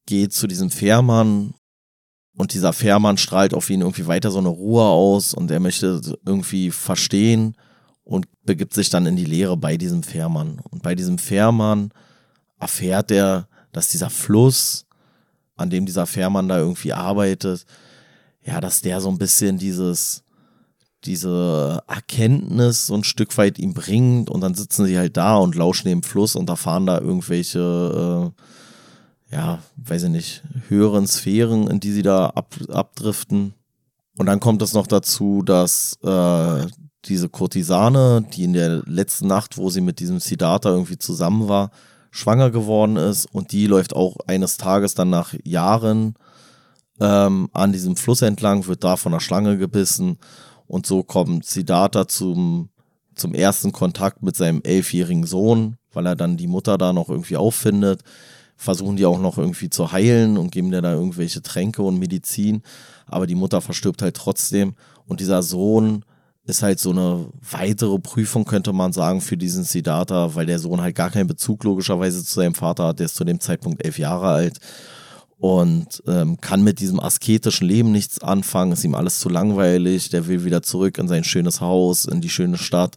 geht 0.08 0.34
zu 0.34 0.48
diesem 0.48 0.72
Fährmann 0.72 1.54
und 2.36 2.56
dieser 2.56 2.74
Fährmann 2.74 3.20
strahlt 3.20 3.54
auf 3.54 3.70
ihn 3.70 3.82
irgendwie 3.82 4.08
weiter 4.08 4.32
so 4.32 4.40
eine 4.40 4.50
Ruhe 4.50 4.82
aus 4.82 5.36
und 5.36 5.52
er 5.52 5.60
möchte 5.60 6.02
irgendwie 6.26 6.72
verstehen 6.72 7.56
und 8.04 8.26
begibt 8.42 8.74
sich 8.74 8.90
dann 8.90 9.06
in 9.06 9.16
die 9.16 9.26
Lehre 9.26 9.58
bei 9.58 9.78
diesem 9.78 10.02
Fährmann. 10.02 10.60
Und 10.72 10.82
bei 10.82 10.96
diesem 10.96 11.20
Fährmann 11.20 11.92
erfährt 12.60 13.12
er, 13.12 13.48
dass 13.72 13.90
dieser 13.90 14.10
Fluss 14.10 14.85
an 15.56 15.70
dem 15.70 15.86
dieser 15.86 16.06
Fährmann 16.06 16.48
da 16.48 16.58
irgendwie 16.58 16.94
arbeitet, 16.94 17.66
ja, 18.44 18.62
dass 18.62 18.82
der 18.82 19.02
so 19.02 19.10
ein 19.10 19.18
bisschen 19.18 19.58
dieses, 19.58 20.24
diese 21.04 21.84
Erkenntnis 21.88 22.88
so 22.88 22.96
ein 22.96 23.04
Stück 23.04 23.38
weit 23.38 23.60
ihm 23.60 23.74
bringt 23.74 24.30
und 24.30 24.42
dann 24.42 24.54
sitzen 24.54 24.86
sie 24.86 24.98
halt 24.98 25.18
da 25.18 25.38
und 25.38 25.56
lauschen 25.56 25.88
dem 25.88 26.04
Fluss 26.04 26.36
und 26.36 26.50
erfahren 26.50 26.86
da 26.86 27.00
irgendwelche, 27.00 28.32
äh, 29.32 29.36
ja, 29.36 29.60
weiß 29.78 30.04
ich 30.04 30.10
nicht, 30.10 30.44
höheren 30.68 31.08
Sphären, 31.08 31.68
in 31.68 31.80
die 31.80 31.92
sie 31.92 32.04
da 32.04 32.28
ab, 32.28 32.56
abdriften. 32.70 33.54
Und 34.18 34.28
dann 34.28 34.40
kommt 34.40 34.62
es 34.62 34.74
noch 34.74 34.88
dazu, 34.88 35.42
dass 35.44 35.98
äh, 36.04 36.68
diese 37.06 37.30
Kurtisane, 37.30 38.26
die 38.34 38.44
in 38.44 38.54
der 38.54 38.84
letzten 38.86 39.28
Nacht, 39.28 39.58
wo 39.58 39.70
sie 39.70 39.82
mit 39.82 40.00
diesem 40.00 40.20
Siddhartha 40.20 40.70
irgendwie 40.70 40.98
zusammen 40.98 41.48
war, 41.48 41.72
schwanger 42.16 42.50
geworden 42.50 42.96
ist 42.96 43.26
und 43.26 43.52
die 43.52 43.68
läuft 43.68 43.94
auch 43.96 44.18
eines 44.26 44.58
Tages 44.58 44.94
dann 44.94 45.10
nach 45.10 45.36
Jahren 45.44 46.16
ähm, 47.02 47.50
an 47.52 47.74
diesem 47.74 47.98
Fluss 47.98 48.22
entlang, 48.22 48.68
wird 48.68 48.86
da 48.86 48.96
von 48.96 49.14
einer 49.14 49.20
Schlange 49.20 49.58
gebissen 49.58 50.18
und 50.66 50.86
so 50.86 51.04
kommt 51.04 51.46
Siddhartha 51.46 52.08
zum, 52.08 52.70
zum 53.16 53.34
ersten 53.34 53.74
Kontakt 53.74 54.24
mit 54.24 54.38
seinem 54.38 54.62
elfjährigen 54.64 55.26
Sohn, 55.26 55.76
weil 55.92 56.06
er 56.06 56.16
dann 56.16 56.38
die 56.38 56.48
Mutter 56.48 56.78
da 56.78 56.94
noch 56.94 57.10
irgendwie 57.10 57.38
auffindet. 57.38 58.02
Versuchen 58.56 58.96
die 58.96 59.06
auch 59.06 59.20
noch 59.20 59.38
irgendwie 59.38 59.70
zu 59.70 59.92
heilen 59.92 60.38
und 60.38 60.52
geben 60.52 60.72
dir 60.72 60.82
da 60.82 60.94
irgendwelche 60.94 61.42
Tränke 61.42 61.82
und 61.82 62.00
Medizin. 62.00 62.64
Aber 63.06 63.28
die 63.28 63.36
Mutter 63.36 63.60
verstirbt 63.60 64.02
halt 64.02 64.16
trotzdem. 64.16 64.76
Und 65.06 65.20
dieser 65.20 65.44
Sohn 65.44 66.06
ist 66.46 66.62
halt 66.62 66.80
so 66.80 66.92
eine 66.92 67.26
weitere 67.50 67.98
Prüfung, 68.00 68.46
könnte 68.46 68.72
man 68.72 68.94
sagen, 68.94 69.22
für 69.22 69.38
diesen 69.38 69.64
Siddhartha, 69.64 70.36
weil 70.36 70.46
der 70.46 70.60
Sohn 70.60 70.82
halt 70.82 70.96
gar 70.96 71.10
keinen 71.10 71.28
Bezug 71.28 71.64
logischerweise 71.64 72.24
zu 72.24 72.36
seinem 72.36 72.54
Vater 72.54 72.88
hat. 72.88 73.00
Der 73.00 73.08
ist 73.08 73.16
zu 73.16 73.24
dem 73.24 73.40
Zeitpunkt 73.40 73.84
elf 73.84 73.98
Jahre 73.98 74.28
alt 74.28 74.60
und 75.38 76.04
ähm, 76.08 76.40
kann 76.40 76.64
mit 76.64 76.80
diesem 76.80 77.00
asketischen 77.00 77.68
Leben 77.68 77.92
nichts 77.92 78.20
anfangen, 78.20 78.72
ist 78.72 78.84
ihm 78.84 78.96
alles 78.96 79.20
zu 79.20 79.30
langweilig, 79.30 80.10
der 80.10 80.28
will 80.28 80.46
wieder 80.46 80.62
zurück 80.62 80.98
in 80.98 81.08
sein 81.08 81.24
schönes 81.24 81.62
Haus, 81.62 82.06
in 82.06 82.22
die 82.22 82.30
schöne 82.30 82.58
Stadt, 82.58 82.96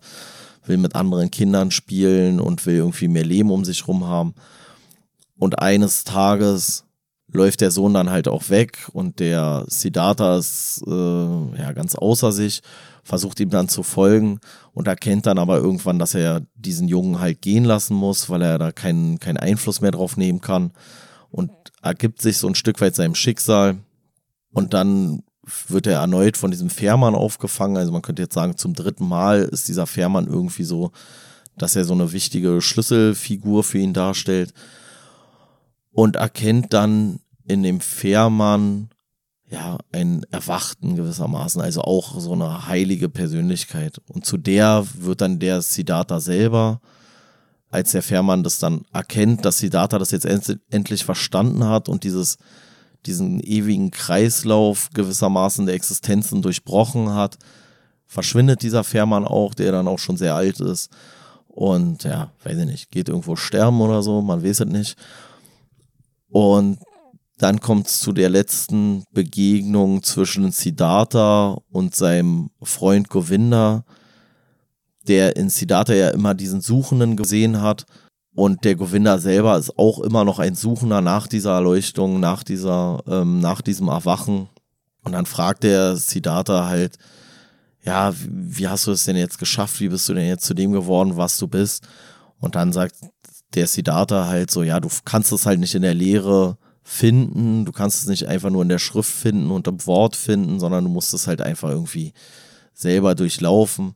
will 0.66 0.76
mit 0.76 0.94
anderen 0.94 1.30
Kindern 1.30 1.70
spielen 1.70 2.40
und 2.40 2.64
will 2.66 2.76
irgendwie 2.76 3.08
mehr 3.08 3.24
Leben 3.24 3.50
um 3.50 3.64
sich 3.64 3.88
rum 3.88 4.06
haben. 4.06 4.34
Und 5.37 5.61
eines 5.61 6.04
Tages 6.04 6.84
läuft 7.30 7.61
der 7.61 7.70
Sohn 7.70 7.94
dann 7.94 8.11
halt 8.11 8.28
auch 8.28 8.48
weg 8.50 8.88
und 8.92 9.20
der 9.20 9.64
Siddhartha 9.68 10.38
ist 10.38 10.82
äh, 10.87 10.90
ja 10.90 11.72
ganz 11.74 11.94
außer 11.94 12.32
sich, 12.32 12.62
versucht 13.09 13.40
ihm 13.40 13.49
dann 13.49 13.68
zu 13.68 13.83
folgen 13.83 14.38
und 14.75 14.87
erkennt 14.87 15.25
dann 15.25 15.38
aber 15.38 15.57
irgendwann, 15.57 15.99
dass 15.99 16.14
er 16.14 16.42
diesen 16.55 16.88
Jungen 16.88 17.21
halt 17.21 17.40
gehen 17.40 17.64
lassen 17.64 17.97
muss, 17.97 18.29
weil 18.29 18.42
er 18.42 18.59
da 18.59 18.71
keinen, 18.71 19.18
keinen 19.18 19.38
Einfluss 19.38 19.81
mehr 19.81 19.92
drauf 19.92 20.18
nehmen 20.18 20.42
kann 20.42 20.73
und 21.31 21.51
ergibt 21.83 22.21
sich 22.21 22.37
so 22.37 22.47
ein 22.47 22.55
Stück 22.55 22.83
weit 22.83 22.94
seinem 22.94 23.14
Schicksal 23.14 23.79
und 24.53 24.75
dann 24.75 25.23
wird 25.68 25.87
er 25.87 26.01
erneut 26.01 26.37
von 26.37 26.51
diesem 26.51 26.68
Fährmann 26.68 27.14
aufgefangen. 27.14 27.79
Also 27.79 27.92
man 27.92 28.03
könnte 28.03 28.21
jetzt 28.21 28.35
sagen, 28.35 28.59
zum 28.59 28.75
dritten 28.75 29.09
Mal 29.09 29.40
ist 29.40 29.68
dieser 29.68 29.87
Fährmann 29.87 30.27
irgendwie 30.27 30.64
so, 30.64 30.92
dass 31.57 31.77
er 31.77 31.87
so 31.87 31.94
eine 31.94 32.12
wichtige 32.12 32.61
Schlüsselfigur 32.61 33.64
für 33.64 33.79
ihn 33.79 33.94
darstellt 33.94 34.53
und 35.92 36.16
erkennt 36.16 36.75
dann 36.75 37.21
in 37.47 37.62
dem 37.62 37.81
Fährmann 37.81 38.90
ja 39.50 39.78
einen 39.92 40.24
Erwachten 40.30 40.96
gewissermaßen, 40.96 41.61
also 41.61 41.82
auch 41.82 42.20
so 42.20 42.32
eine 42.32 42.66
heilige 42.66 43.08
Persönlichkeit. 43.08 44.00
Und 44.08 44.26
zu 44.26 44.37
der 44.37 44.87
wird 44.94 45.20
dann 45.20 45.38
der 45.38 45.62
Siddhartha 45.62 46.20
selber 46.20 46.80
als 47.70 47.92
der 47.92 48.02
Fährmann 48.02 48.42
das 48.42 48.58
dann 48.58 48.82
erkennt, 48.92 49.44
dass 49.44 49.58
Siddhartha 49.58 49.98
das 49.98 50.11
jetzt 50.11 50.24
end 50.24 50.58
endlich 50.70 51.04
verstanden 51.04 51.64
hat 51.64 51.88
und 51.88 52.04
dieses, 52.04 52.38
diesen 53.04 53.40
ewigen 53.40 53.90
Kreislauf 53.90 54.88
gewissermaßen 54.94 55.66
der 55.66 55.74
Existenzen 55.74 56.40
durchbrochen 56.40 57.12
hat, 57.12 57.38
verschwindet 58.06 58.62
dieser 58.62 58.84
Fährmann 58.84 59.26
auch, 59.26 59.54
der 59.54 59.72
dann 59.72 59.88
auch 59.88 59.98
schon 59.98 60.16
sehr 60.16 60.34
alt 60.34 60.61
ist. 60.61 60.90
Und 61.48 62.04
ja, 62.04 62.30
weiß 62.44 62.58
ich 62.58 62.66
nicht, 62.66 62.90
geht 62.90 63.08
irgendwo 63.08 63.37
sterben 63.37 63.80
oder 63.80 64.02
so, 64.02 64.22
man 64.22 64.42
weiß 64.42 64.61
es 64.61 64.66
nicht. 64.66 64.96
Und 66.30 66.78
dann 67.38 67.61
kommt 67.61 67.87
es 67.87 68.01
zu 68.01 68.12
der 68.12 68.29
letzten 68.29 69.05
Begegnung 69.12 70.03
zwischen 70.03 70.51
Siddhartha 70.51 71.59
und 71.70 71.94
seinem 71.94 72.51
Freund 72.62 73.09
Govinda, 73.09 73.85
der 75.07 75.37
in 75.37 75.48
Siddhartha 75.48 75.94
ja 75.94 76.11
immer 76.11 76.35
diesen 76.35 76.61
Suchenden 76.61 77.16
gesehen 77.16 77.62
hat. 77.62 77.87
Und 78.35 78.64
der 78.64 78.74
Govinda 78.74 79.18
selber 79.18 79.57
ist 79.57 79.79
auch 79.79 80.01
immer 80.01 80.24
noch 80.24 80.40
ein 80.40 80.57
Suchender 80.57 81.01
nach 81.01 81.29
dieser 81.29 81.55
Erleuchtung, 81.55 82.20
nach 82.20 82.42
dieser, 82.42 83.03
ähm, 83.07 83.40
nach 83.40 83.62
diesem 83.62 83.88
Erwachen. 83.88 84.48
Und 85.05 85.12
dann 85.12 85.27
fragt 85.27 85.62
der 85.62 85.96
Siddhartha 85.96 86.66
halt, 86.66 86.98
ja, 87.85 88.12
wie 88.29 88.66
hast 88.66 88.87
du 88.87 88.90
es 88.90 89.05
denn 89.05 89.16
jetzt 89.16 89.38
geschafft? 89.38 89.81
Wie 89.81 89.88
bist 89.88 90.09
du 90.09 90.14
denn 90.14 90.27
jetzt 90.27 90.44
zu 90.44 90.55
dem 90.55 90.72
geworden, 90.72 91.16
was 91.16 91.38
du 91.38 91.46
bist? 91.46 91.87
Und 92.40 92.57
dann 92.57 92.72
sagt 92.72 92.96
der 93.55 93.68
Siddhartha 93.68 94.27
halt 94.27 94.51
so, 94.51 94.64
ja, 94.64 94.81
du 94.81 94.88
kannst 95.05 95.33
es 95.33 95.46
halt 95.46 95.61
nicht 95.61 95.74
in 95.74 95.83
der 95.83 95.94
Lehre 95.94 96.59
finden, 96.90 97.66
du 97.66 97.72
kannst 97.72 98.03
es 98.03 98.09
nicht 98.09 98.27
einfach 98.29 98.48
nur 98.48 98.62
in 98.62 98.70
der 98.70 98.79
Schrift 98.79 99.12
finden 99.12 99.51
und 99.51 99.68
im 99.68 99.85
Wort 99.87 100.16
finden, 100.16 100.59
sondern 100.59 100.85
du 100.85 100.90
musst 100.90 101.12
es 101.12 101.27
halt 101.27 101.42
einfach 101.42 101.68
irgendwie 101.68 102.14
selber 102.72 103.14
durchlaufen. 103.14 103.94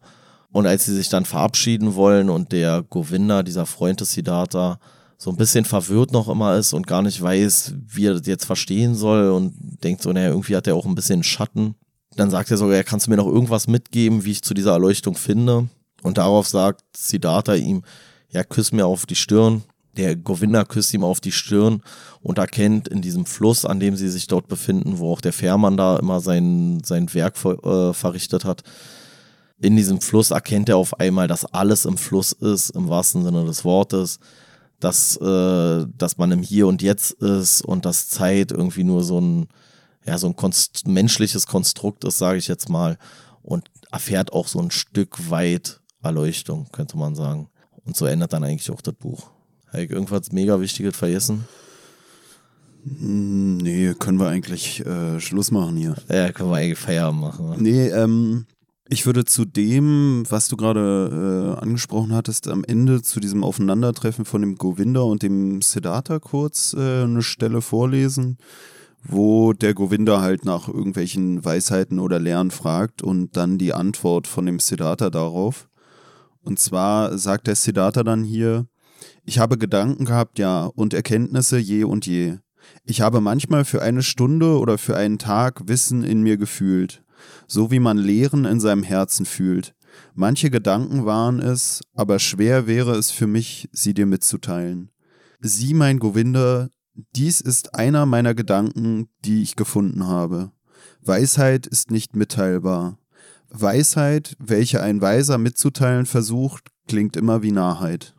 Und 0.53 0.67
als 0.67 0.85
sie 0.85 0.95
sich 0.95 1.09
dann 1.09 1.25
verabschieden 1.25 1.95
wollen 1.95 2.29
und 2.29 2.53
der 2.53 2.83
Govinda, 2.83 3.43
dieser 3.43 3.65
Freund 3.65 4.03
des 4.03 4.13
Siddhartha, 4.13 4.79
so 5.17 5.31
ein 5.31 5.39
bisschen 5.39 5.65
verwirrt 5.65 6.13
noch 6.13 6.29
immer 6.29 6.59
ist 6.59 6.75
und 6.75 6.87
gar 6.87 7.01
nicht 7.01 7.21
weiß, 7.23 7.75
wie 7.89 8.09
er 8.09 8.15
das 8.15 8.27
jetzt 8.27 8.45
verstehen 8.45 8.95
soll 8.95 9.31
und 9.31 9.55
denkt 9.83 10.03
so, 10.03 10.13
naja, 10.13 10.29
irgendwie 10.29 10.55
hat 10.55 10.67
er 10.67 10.75
auch 10.75 10.85
ein 10.85 10.95
bisschen 10.95 11.23
Schatten. 11.23 11.75
Dann 12.17 12.31
sagt 12.31 12.51
er 12.51 12.59
sogar, 12.59 12.77
ja, 12.77 12.83
kannst 12.83 13.07
du 13.07 13.11
mir 13.11 13.17
noch 13.17 13.27
irgendwas 13.27 13.69
mitgeben, 13.69 14.27
wie 14.27 14.33
ich 14.33 14.43
zu 14.43 14.53
dieser 14.53 14.73
Erleuchtung 14.73 15.15
finde? 15.15 15.69
Und 16.03 16.19
darauf 16.19 16.47
sagt 16.47 16.83
Siddhartha 16.95 17.55
ihm, 17.55 17.85
ja, 18.29 18.45
küss 18.45 18.71
mir 18.71 18.85
auf 18.85 19.07
die 19.07 19.17
Stirn. 19.17 19.63
Der 19.97 20.17
Govinda 20.17 20.65
küsst 20.65 20.95
ihm 20.95 21.05
auf 21.05 21.21
die 21.21 21.33
Stirn 21.33 21.83
und 22.23 22.39
erkennt 22.39 22.89
in 22.89 23.03
diesem 23.03 23.27
Fluss, 23.27 23.65
an 23.65 23.79
dem 23.79 23.97
sie 23.97 24.09
sich 24.09 24.27
dort 24.27 24.49
befinden, 24.49 24.99
wo 24.99 25.13
auch 25.13 25.21
der 25.21 25.33
Fährmann 25.33 25.77
da 25.77 25.99
immer 25.99 26.21
sein, 26.21 26.81
sein 26.85 27.13
Werk 27.13 27.37
ver, 27.37 27.63
äh, 27.65 27.93
verrichtet 27.93 28.45
hat, 28.45 28.63
in 29.63 29.77
diesem 29.77 30.01
Fluss 30.01 30.33
erkennt 30.33 30.69
er 30.69 30.77
auf 30.77 30.99
einmal, 30.99 31.29
dass 31.29 31.45
alles 31.45 31.85
im 31.85 31.97
Fluss 31.97 32.33
ist, 32.33 32.71
im 32.71 32.89
wahrsten 32.89 33.23
Sinne 33.23 33.45
des 33.45 33.65
Wortes, 33.65 34.19
dass, 34.81 35.17
äh, 35.19 35.87
dass 35.97 36.19
man 36.19 36.33
im 36.33 36.43
Hier 36.43 36.67
und 36.67 36.83
Jetzt 36.83 37.13
ist 37.13 37.63
und 37.63 37.85
dass 37.85 38.09
Zeit 38.09 38.51
irgendwie 38.51 38.83
nur 38.83 39.05
so 39.05 39.21
ein, 39.21 39.47
ja, 40.05 40.19
so 40.19 40.27
ein 40.27 40.35
konst 40.35 40.89
menschliches 40.89 41.47
Konstrukt 41.47 42.03
ist, 42.05 42.19
sage 42.19 42.39
ich 42.39 42.49
jetzt 42.49 42.69
mal, 42.69 42.99
und 43.43 43.71
erfährt 43.93 44.33
auch 44.33 44.49
so 44.49 44.59
ein 44.59 44.73
Stück 44.73 45.31
weit 45.31 45.81
Erleuchtung, 46.03 46.67
könnte 46.73 46.99
man 46.99 47.15
sagen. 47.15 47.49
Und 47.85 47.97
so 47.97 48.07
endet 48.07 48.33
dann 48.33 48.43
eigentlich 48.43 48.71
auch 48.71 48.81
das 48.81 48.95
Buch. 48.95 49.31
Habe 49.73 49.85
ich 49.85 49.91
irgendwas 49.91 50.33
mega 50.33 50.61
Wichtiges 50.61 50.97
vergessen? 50.97 51.45
Hm, 52.85 53.57
nee, 53.59 53.95
können 53.99 54.19
wir 54.19 54.29
eigentlich 54.29 54.85
äh, 54.85 55.19
Schluss 55.21 55.51
machen 55.51 55.77
hier. 55.77 55.95
Ja, 56.09 56.31
können 56.33 56.51
wir 56.51 56.57
eigentlich 56.57 56.79
Feierabend 56.79 57.21
machen. 57.21 57.51
Ne? 57.51 57.57
Nee, 57.59 57.89
ähm, 57.89 58.47
ich 58.89 59.07
würde 59.07 59.25
zu 59.25 59.47
dem, 59.47 60.25
was 60.29 60.49
du 60.49 60.57
gerade 60.57 61.57
äh, 61.59 61.63
angesprochen 61.63 62.13
hattest, 62.13 62.49
am 62.49 62.65
Ende 62.65 63.01
zu 63.01 63.21
diesem 63.21 63.45
Aufeinandertreffen 63.45 64.27
von 64.27 64.43
dem 64.43 64.57
Govinda 64.57 65.01
und 65.01 65.23
dem 65.23 65.63
Siddhartha 65.63 66.19
kurz 66.19 66.75
äh, 66.75 67.05
eine 67.05 67.23
Stelle 67.23 67.63
vorlesen, 67.63 68.37
wo 69.03 69.55
der 69.55 69.73
Govinda 69.73 70.21
halt 70.21 70.45
nach 70.45 70.69
irgendwelchen 70.69 71.43
Weisheiten 71.45 71.99
oder 71.99 72.19
Lehren 72.19 72.51
fragt 72.51 73.01
und 73.01 73.37
dann 73.39 73.57
die 73.57 73.73
Antwort 73.73 74.27
von 74.27 74.45
dem 74.45 74.59
Siddhartha 74.59 75.09
darauf. 75.09 75.69
Und 76.43 76.59
zwar 76.59 77.17
sagt 77.17 77.47
der 77.47 77.55
Siddhartha 77.55 78.03
dann 78.03 78.25
hier, 78.25 78.67
ich 79.25 79.39
habe 79.39 79.59
Gedanken 79.59 80.05
gehabt, 80.05 80.39
ja, 80.39 80.65
und 80.65 80.95
Erkenntnisse 80.95 81.59
je 81.59 81.85
und 81.85 82.07
je. 82.07 82.39
Ich 82.85 83.01
habe 83.01 83.21
manchmal 83.21 83.65
für 83.65 83.83
eine 83.83 84.03
Stunde 84.03 84.59
oder 84.59 84.79
für 84.79 84.97
einen 84.97 85.19
Tag 85.19 85.69
Wissen 85.69 86.05
in 86.05 86.23
mir 86.23 86.37
gefühlt 86.37 87.03
so 87.47 87.71
wie 87.71 87.81
man 87.81 87.99
Lehren 87.99 88.45
in 88.45 88.61
seinem 88.61 88.83
Herzen 88.83 89.27
fühlt. 89.27 89.75
Manche 90.15 90.51
Gedanken 90.51 91.05
waren 91.05 91.41
es, 91.41 91.83
aber 91.95 92.19
schwer 92.19 92.67
wäre 92.67 92.93
es 92.97 93.11
für 93.11 93.27
mich, 93.27 93.69
sie 93.73 93.95
dir 93.95 94.07
mitzuteilen. 94.07 94.91
Sieh, 95.41 95.75
mein 95.75 95.99
Govinda, 95.99 96.69
dies 97.15 97.41
ist 97.41 97.75
einer 97.75 98.07
meiner 98.07 98.35
Gedanken, 98.35 99.09
die 99.25 99.43
ich 99.43 99.57
gefunden 99.57 100.07
habe. 100.07 100.53
Weisheit 101.01 101.67
ist 101.67 101.91
nicht 101.91 102.17
mitteilbar. 102.17 102.99
Weisheit, 103.51 104.37
welche 104.39 104.83
ein 104.83 105.01
Weiser 105.01 105.37
mitzuteilen 105.37 106.07
versucht, 106.07 106.71
klingt 106.89 107.17
immer 107.17 107.43
wie 107.43 107.53
Narrheit. 107.53 108.15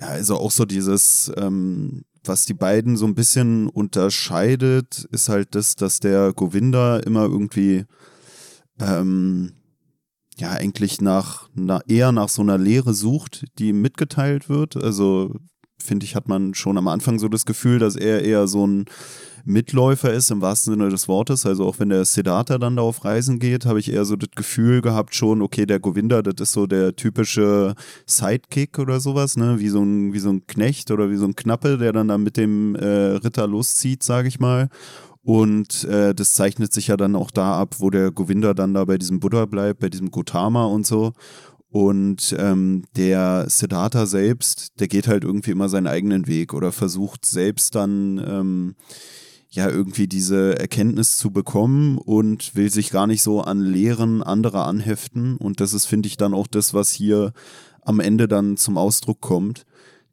Ja, 0.00 0.08
also 0.08 0.36
auch 0.36 0.50
so 0.50 0.64
dieses, 0.64 1.32
ähm, 1.36 2.04
was 2.24 2.44
die 2.46 2.54
beiden 2.54 2.96
so 2.96 3.06
ein 3.06 3.14
bisschen 3.14 3.68
unterscheidet, 3.68 5.08
ist 5.10 5.28
halt 5.28 5.54
das, 5.54 5.74
dass 5.76 5.98
der 5.98 6.32
Govinda 6.32 6.98
immer 6.98 7.22
irgendwie 7.22 7.84
ähm, 8.78 9.52
ja 10.36 10.52
eigentlich 10.52 11.00
nach, 11.00 11.48
nach 11.54 11.80
eher 11.88 12.12
nach 12.12 12.28
so 12.28 12.42
einer 12.42 12.58
Lehre 12.58 12.94
sucht, 12.94 13.46
die 13.58 13.70
ihm 13.70 13.80
mitgeteilt 13.80 14.48
wird. 14.48 14.76
Also 14.76 15.34
finde 15.78 16.04
ich, 16.04 16.14
hat 16.14 16.28
man 16.28 16.54
schon 16.54 16.78
am 16.78 16.88
Anfang 16.88 17.18
so 17.18 17.28
das 17.28 17.44
Gefühl, 17.44 17.78
dass 17.78 17.96
er 17.96 18.22
eher 18.22 18.46
so 18.46 18.66
ein 18.66 18.84
Mitläufer 19.48 20.12
ist, 20.12 20.30
im 20.30 20.40
wahrsten 20.40 20.74
Sinne 20.74 20.90
des 20.90 21.08
Wortes. 21.08 21.46
Also 21.46 21.66
auch 21.66 21.78
wenn 21.78 21.88
der 21.88 22.04
Siddhartha 22.04 22.58
dann 22.58 22.76
da 22.76 22.82
auf 22.82 23.04
Reisen 23.04 23.38
geht, 23.38 23.66
habe 23.66 23.80
ich 23.80 23.92
eher 23.92 24.04
so 24.04 24.14
das 24.14 24.30
Gefühl 24.36 24.82
gehabt 24.82 25.14
schon, 25.14 25.42
okay, 25.42 25.66
der 25.66 25.80
Govinda, 25.80 26.22
das 26.22 26.34
ist 26.38 26.52
so 26.52 26.66
der 26.66 26.94
typische 26.94 27.74
Sidekick 28.06 28.78
oder 28.78 29.00
sowas, 29.00 29.36
ne? 29.36 29.58
Wie 29.58 29.68
so 29.68 29.82
ein, 29.82 30.12
wie 30.12 30.18
so 30.18 30.30
ein 30.30 30.46
Knecht 30.46 30.90
oder 30.90 31.10
wie 31.10 31.16
so 31.16 31.24
ein 31.24 31.34
Knappe, 31.34 31.78
der 31.78 31.92
dann 31.92 32.08
da 32.08 32.18
mit 32.18 32.36
dem 32.36 32.74
äh, 32.76 32.86
Ritter 32.86 33.46
loszieht, 33.46 34.02
sage 34.02 34.28
ich 34.28 34.38
mal. 34.38 34.68
Und 35.22 35.84
äh, 35.84 36.14
das 36.14 36.34
zeichnet 36.34 36.72
sich 36.72 36.86
ja 36.88 36.96
dann 36.96 37.16
auch 37.16 37.30
da 37.30 37.60
ab, 37.60 37.76
wo 37.78 37.90
der 37.90 38.10
Govinda 38.10 38.54
dann 38.54 38.74
da 38.74 38.84
bei 38.84 38.98
diesem 38.98 39.20
Buddha 39.20 39.46
bleibt, 39.46 39.80
bei 39.80 39.88
diesem 39.88 40.10
Gotama 40.10 40.66
und 40.66 40.86
so. 40.86 41.12
Und 41.70 42.34
ähm, 42.38 42.84
der 42.96 43.44
Siddhartha 43.48 44.06
selbst, 44.06 44.80
der 44.80 44.88
geht 44.88 45.06
halt 45.06 45.24
irgendwie 45.24 45.50
immer 45.50 45.68
seinen 45.68 45.86
eigenen 45.86 46.26
Weg 46.26 46.54
oder 46.54 46.72
versucht 46.72 47.26
selbst 47.26 47.74
dann 47.74 48.18
ähm, 48.26 48.74
ja 49.58 49.68
irgendwie 49.68 50.06
diese 50.06 50.58
Erkenntnis 50.58 51.16
zu 51.16 51.30
bekommen 51.30 51.98
und 51.98 52.54
will 52.54 52.70
sich 52.70 52.90
gar 52.90 53.06
nicht 53.06 53.22
so 53.22 53.42
an 53.42 53.60
Lehren 53.60 54.22
anderer 54.22 54.66
anheften. 54.66 55.36
Und 55.36 55.60
das 55.60 55.74
ist, 55.74 55.86
finde 55.86 56.06
ich, 56.06 56.16
dann 56.16 56.32
auch 56.32 56.46
das, 56.46 56.74
was 56.74 56.92
hier 56.92 57.32
am 57.82 58.00
Ende 58.00 58.28
dann 58.28 58.56
zum 58.56 58.78
Ausdruck 58.78 59.20
kommt. 59.20 59.64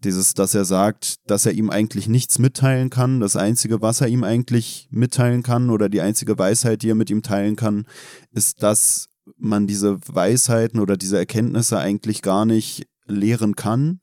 Dieses, 0.04 0.34
dass 0.34 0.54
er 0.56 0.66
sagt, 0.66 1.30
dass 1.30 1.46
er 1.46 1.54
ihm 1.54 1.70
eigentlich 1.70 2.08
nichts 2.08 2.40
mitteilen 2.40 2.90
kann. 2.90 3.20
Das 3.20 3.36
Einzige, 3.36 3.82
was 3.82 4.02
er 4.02 4.08
ihm 4.08 4.24
eigentlich 4.24 4.88
mitteilen 4.92 5.44
kann 5.44 5.70
oder 5.70 5.90
die 5.90 6.02
einzige 6.02 6.38
Weisheit, 6.38 6.82
die 6.82 6.90
er 6.90 6.96
mit 6.96 7.10
ihm 7.10 7.22
teilen 7.22 7.56
kann, 7.56 7.86
ist, 8.32 8.62
dass 8.62 9.08
man 9.38 9.68
diese 9.68 10.00
Weisheiten 10.08 10.80
oder 10.80 10.98
diese 10.98 11.18
Erkenntnisse 11.18 11.80
eigentlich 11.80 12.22
gar 12.22 12.46
nicht 12.46 12.88
lehren 13.08 13.56
kann. 13.56 14.00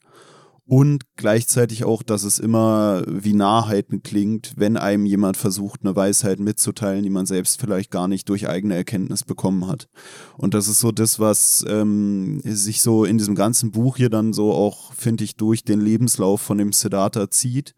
Und 0.73 1.05
gleichzeitig 1.17 1.85
auch, 1.85 2.03
dass 2.03 2.25
es 2.25 2.39
immer 2.39 3.05
wie 3.07 3.35
Nahheiten 3.35 4.03
klingt, 4.03 4.55
wenn 4.57 4.79
einem 4.79 5.05
jemand 5.05 5.37
versucht, 5.37 5.81
eine 5.83 5.95
Weisheit 5.95 6.41
mitzuteilen, 6.41 7.03
die 7.03 7.11
man 7.11 7.27
selbst 7.27 7.61
vielleicht 7.61 7.91
gar 7.91 8.09
nicht 8.09 8.27
durch 8.31 8.49
eigene 8.49 8.75
Erkenntnis 8.75 9.23
bekommen 9.23 9.67
hat. 9.67 9.91
Und 10.39 10.55
das 10.55 10.69
ist 10.69 10.81
so 10.81 10.91
das, 10.91 11.21
was 11.21 11.63
ähm, 11.69 12.41
sich 12.43 12.81
so 12.81 13.05
in 13.05 13.19
diesem 13.19 13.35
ganzen 13.35 13.71
Buch 13.71 13.99
hier 13.99 14.09
dann 14.09 14.33
so 14.33 14.51
auch, 14.51 14.95
finde 14.95 15.25
ich, 15.25 15.37
durch 15.37 15.63
den 15.63 15.79
Lebenslauf 15.79 16.41
von 16.41 16.57
dem 16.57 16.73
Siddhartha 16.73 17.31
zieht, 17.31 17.75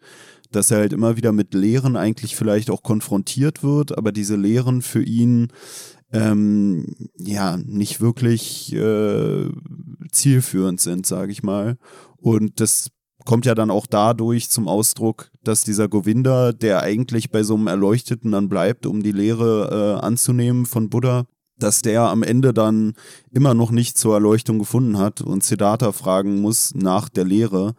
dass 0.52 0.70
er 0.70 0.78
halt 0.78 0.92
immer 0.92 1.16
wieder 1.16 1.32
mit 1.32 1.52
Lehren 1.52 1.96
eigentlich 1.96 2.36
vielleicht 2.36 2.70
auch 2.70 2.84
konfrontiert 2.84 3.64
wird, 3.64 3.98
aber 3.98 4.12
diese 4.12 4.36
Lehren 4.36 4.82
für 4.82 5.02
ihn 5.02 5.48
ähm, 6.12 6.94
ja 7.18 7.56
nicht 7.56 8.00
wirklich 8.00 8.72
äh, 8.72 9.48
zielführend 10.12 10.80
sind, 10.80 11.06
sage 11.06 11.32
ich 11.32 11.42
mal. 11.42 11.76
Und 12.24 12.58
das 12.58 12.88
kommt 13.26 13.44
ja 13.44 13.54
dann 13.54 13.70
auch 13.70 13.86
dadurch 13.86 14.48
zum 14.48 14.66
Ausdruck, 14.66 15.30
dass 15.42 15.62
dieser 15.62 15.88
Govinda, 15.88 16.52
der 16.52 16.82
eigentlich 16.82 17.30
bei 17.30 17.42
so 17.42 17.54
einem 17.54 17.66
Erleuchteten 17.66 18.32
dann 18.32 18.48
bleibt, 18.48 18.86
um 18.86 19.02
die 19.02 19.12
Lehre 19.12 19.98
äh, 20.00 20.04
anzunehmen 20.04 20.64
von 20.64 20.88
Buddha, 20.88 21.26
dass 21.58 21.82
der 21.82 22.00
am 22.04 22.22
Ende 22.22 22.54
dann 22.54 22.94
immer 23.30 23.52
noch 23.52 23.70
nicht 23.70 23.98
zur 23.98 24.14
Erleuchtung 24.14 24.58
gefunden 24.58 24.96
hat 24.96 25.20
und 25.20 25.44
Siddhartha 25.44 25.92
fragen 25.92 26.40
muss 26.40 26.74
nach 26.74 27.10
der 27.10 27.24
Lehre 27.24 27.74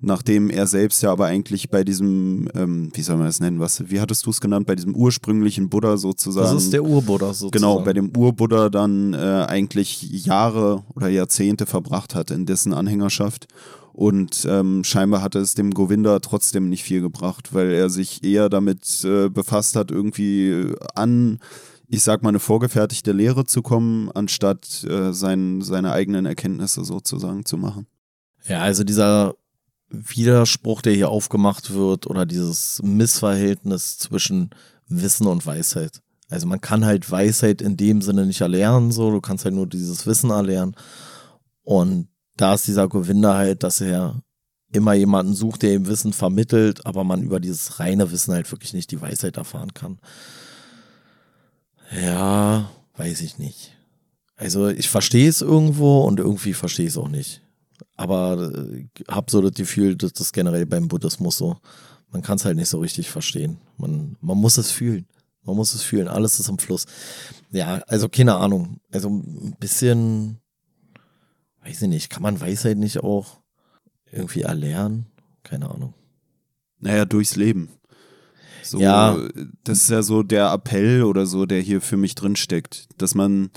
nachdem 0.00 0.50
er 0.50 0.66
selbst 0.66 1.02
ja 1.02 1.12
aber 1.12 1.26
eigentlich 1.26 1.70
bei 1.70 1.84
diesem, 1.84 2.48
ähm, 2.54 2.90
wie 2.94 3.02
soll 3.02 3.16
man 3.16 3.26
das 3.26 3.40
nennen, 3.40 3.60
was, 3.60 3.90
wie 3.90 4.00
hattest 4.00 4.26
du 4.26 4.30
es 4.30 4.40
genannt, 4.40 4.66
bei 4.66 4.74
diesem 4.74 4.94
ursprünglichen 4.94 5.68
Buddha 5.68 5.96
sozusagen. 5.96 6.54
Das 6.54 6.64
ist 6.64 6.72
der 6.72 6.84
Urbuddha 6.84 7.28
sozusagen. 7.28 7.52
Genau, 7.52 7.80
bei 7.80 7.92
dem 7.92 8.14
Urbuddha 8.16 8.68
dann 8.68 9.14
äh, 9.14 9.46
eigentlich 9.48 10.02
Jahre 10.02 10.84
oder 10.94 11.08
Jahrzehnte 11.08 11.66
verbracht 11.66 12.14
hat 12.14 12.30
in 12.30 12.46
dessen 12.46 12.74
Anhängerschaft. 12.74 13.46
Und 13.96 14.46
ähm, 14.46 14.84
scheinbar 14.84 15.22
hatte 15.22 15.38
es 15.38 15.54
dem 15.54 15.72
Govinda 15.72 16.18
trotzdem 16.18 16.68
nicht 16.68 16.82
viel 16.84 17.00
gebracht, 17.00 17.54
weil 17.54 17.72
er 17.72 17.88
sich 17.88 18.22
eher 18.22 18.50
damit 18.50 19.02
äh, 19.04 19.30
befasst 19.30 19.74
hat, 19.74 19.90
irgendwie 19.90 20.74
an, 20.94 21.38
ich 21.88 22.02
sag 22.02 22.22
mal, 22.22 22.28
eine 22.28 22.38
vorgefertigte 22.38 23.12
Lehre 23.12 23.46
zu 23.46 23.62
kommen, 23.62 24.10
anstatt 24.10 24.84
äh, 24.84 25.14
sein, 25.14 25.62
seine 25.62 25.92
eigenen 25.92 26.26
Erkenntnisse 26.26 26.84
sozusagen 26.84 27.46
zu 27.46 27.56
machen. 27.56 27.86
Ja, 28.46 28.60
also 28.60 28.84
dieser 28.84 29.34
Widerspruch, 29.88 30.82
der 30.82 30.92
hier 30.92 31.08
aufgemacht 31.08 31.72
wird, 31.72 32.06
oder 32.06 32.26
dieses 32.26 32.82
Missverhältnis 32.82 33.96
zwischen 33.96 34.50
Wissen 34.88 35.26
und 35.26 35.46
Weisheit. 35.46 36.02
Also 36.28 36.46
man 36.46 36.60
kann 36.60 36.84
halt 36.84 37.10
Weisheit 37.10 37.62
in 37.62 37.78
dem 37.78 38.02
Sinne 38.02 38.26
nicht 38.26 38.42
erlernen, 38.42 38.92
so, 38.92 39.10
du 39.10 39.22
kannst 39.22 39.46
halt 39.46 39.54
nur 39.54 39.66
dieses 39.66 40.06
Wissen 40.06 40.28
erlernen. 40.28 40.76
Und 41.62 42.08
da 42.36 42.54
ist 42.54 42.66
dieser 42.66 42.88
Gewinner 42.88 43.34
halt, 43.34 43.62
dass 43.62 43.80
er 43.80 44.22
immer 44.72 44.94
jemanden 44.94 45.34
sucht, 45.34 45.62
der 45.62 45.74
ihm 45.74 45.86
Wissen 45.86 46.12
vermittelt, 46.12 46.84
aber 46.86 47.04
man 47.04 47.22
über 47.22 47.40
dieses 47.40 47.78
reine 47.80 48.10
Wissen 48.10 48.34
halt 48.34 48.50
wirklich 48.50 48.74
nicht 48.74 48.90
die 48.90 49.00
Weisheit 49.00 49.36
erfahren 49.36 49.74
kann. 49.74 49.98
Ja, 52.02 52.70
weiß 52.96 53.20
ich 53.20 53.38
nicht. 53.38 53.76
Also 54.36 54.68
ich 54.68 54.88
verstehe 54.88 55.28
es 55.28 55.40
irgendwo 55.40 56.02
und 56.02 56.20
irgendwie 56.20 56.52
verstehe 56.52 56.86
ich 56.86 56.92
es 56.92 56.98
auch 56.98 57.08
nicht. 57.08 57.42
Aber 57.96 58.52
äh, 58.52 58.86
habe 59.08 59.30
so 59.30 59.40
das 59.40 59.52
Gefühl, 59.52 59.96
dass 59.96 60.12
das 60.12 60.32
generell 60.32 60.66
beim 60.66 60.88
Buddhismus 60.88 61.38
so, 61.38 61.56
man 62.10 62.22
kann 62.22 62.36
es 62.36 62.44
halt 62.44 62.56
nicht 62.56 62.68
so 62.68 62.80
richtig 62.80 63.10
verstehen. 63.10 63.58
Man, 63.78 64.16
man 64.20 64.36
muss 64.36 64.58
es 64.58 64.70
fühlen. 64.70 65.06
Man 65.42 65.56
muss 65.56 65.74
es 65.74 65.82
fühlen. 65.82 66.08
Alles 66.08 66.40
ist 66.40 66.48
im 66.48 66.58
Fluss. 66.58 66.86
Ja, 67.50 67.82
also 67.86 68.08
keine 68.08 68.36
Ahnung. 68.36 68.80
Also 68.92 69.08
ein 69.08 69.56
bisschen, 69.58 70.38
weiß 71.66 71.82
ich 71.82 71.88
nicht, 71.88 72.10
kann 72.10 72.22
man 72.22 72.40
Weisheit 72.40 72.78
nicht 72.78 73.00
auch 73.02 73.40
irgendwie 74.10 74.42
erlernen? 74.42 75.06
Keine 75.42 75.70
Ahnung. 75.70 75.94
Naja, 76.78 77.04
durchs 77.04 77.36
Leben. 77.36 77.70
So, 78.62 78.78
ja. 78.78 79.16
Das 79.64 79.78
ist 79.78 79.90
ja 79.90 80.02
so 80.02 80.22
der 80.22 80.52
Appell 80.52 81.02
oder 81.02 81.26
so, 81.26 81.46
der 81.46 81.60
hier 81.60 81.80
für 81.80 81.96
mich 81.96 82.14
drin 82.14 82.36
steckt, 82.36 82.88
dass 82.98 83.14
man 83.14 83.50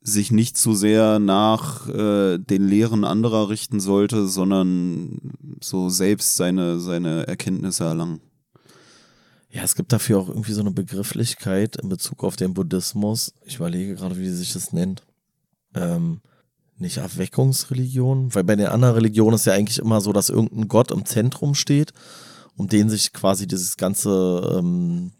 sich 0.00 0.32
nicht 0.32 0.56
zu 0.56 0.74
sehr 0.74 1.20
nach 1.20 1.88
äh, 1.88 2.38
den 2.38 2.66
Lehren 2.66 3.04
anderer 3.04 3.48
richten 3.48 3.78
sollte, 3.78 4.26
sondern 4.26 5.32
so 5.60 5.88
selbst 5.88 6.36
seine, 6.36 6.80
seine 6.80 7.28
Erkenntnisse 7.28 7.84
erlangen. 7.84 8.20
Ja, 9.50 9.62
es 9.62 9.76
gibt 9.76 9.92
dafür 9.92 10.18
auch 10.18 10.28
irgendwie 10.28 10.54
so 10.54 10.60
eine 10.60 10.72
Begrifflichkeit 10.72 11.76
in 11.76 11.88
Bezug 11.88 12.24
auf 12.24 12.36
den 12.36 12.54
Buddhismus. 12.54 13.34
Ich 13.44 13.56
überlege 13.56 13.94
gerade, 13.94 14.18
wie 14.18 14.30
sich 14.30 14.52
das 14.52 14.72
nennt. 14.72 15.04
Ähm, 15.74 16.20
nicht 16.76 16.98
Erweckungsreligion, 16.98 18.34
weil 18.34 18.44
bei 18.44 18.56
den 18.56 18.66
anderen 18.66 18.94
Religionen 18.94 19.34
ist 19.34 19.46
ja 19.46 19.52
eigentlich 19.52 19.78
immer 19.78 20.00
so, 20.00 20.12
dass 20.12 20.30
irgendein 20.30 20.68
Gott 20.68 20.90
im 20.90 21.04
Zentrum 21.04 21.54
steht, 21.54 21.92
um 22.56 22.68
den 22.68 22.90
sich 22.90 23.12
quasi 23.12 23.46
dieses 23.46 23.76
ganze 23.76 24.58
ähm, 24.58 25.12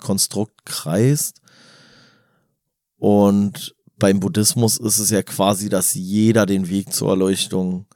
Konstrukt 0.00 0.64
kreist. 0.66 1.40
Und 2.96 3.74
beim 3.98 4.20
Buddhismus 4.20 4.76
ist 4.76 4.98
es 4.98 5.10
ja 5.10 5.22
quasi, 5.22 5.68
dass 5.68 5.94
jeder 5.94 6.46
den 6.46 6.68
Weg 6.68 6.92
zur 6.92 7.10
Erleuchtung 7.10 7.86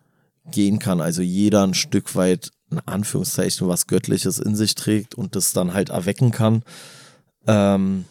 gehen 0.51 0.79
kann. 0.79 1.01
Also 1.01 1.23
jeder 1.23 1.65
ein 1.65 1.75
Stück 1.75 2.15
weit, 2.15 2.51
in 2.71 2.81
Anführungszeichen, 2.81 3.69
was 3.69 3.87
Göttliches 3.87 4.39
in 4.39 4.55
sich 4.55 4.75
trägt 4.75 5.15
und 5.15 5.35
das 5.37 5.53
dann 5.53 5.75
halt 5.75 5.89
erwecken 5.91 6.31
kann. 6.31 6.63
Ähm, 7.47 8.05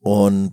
und 0.00 0.52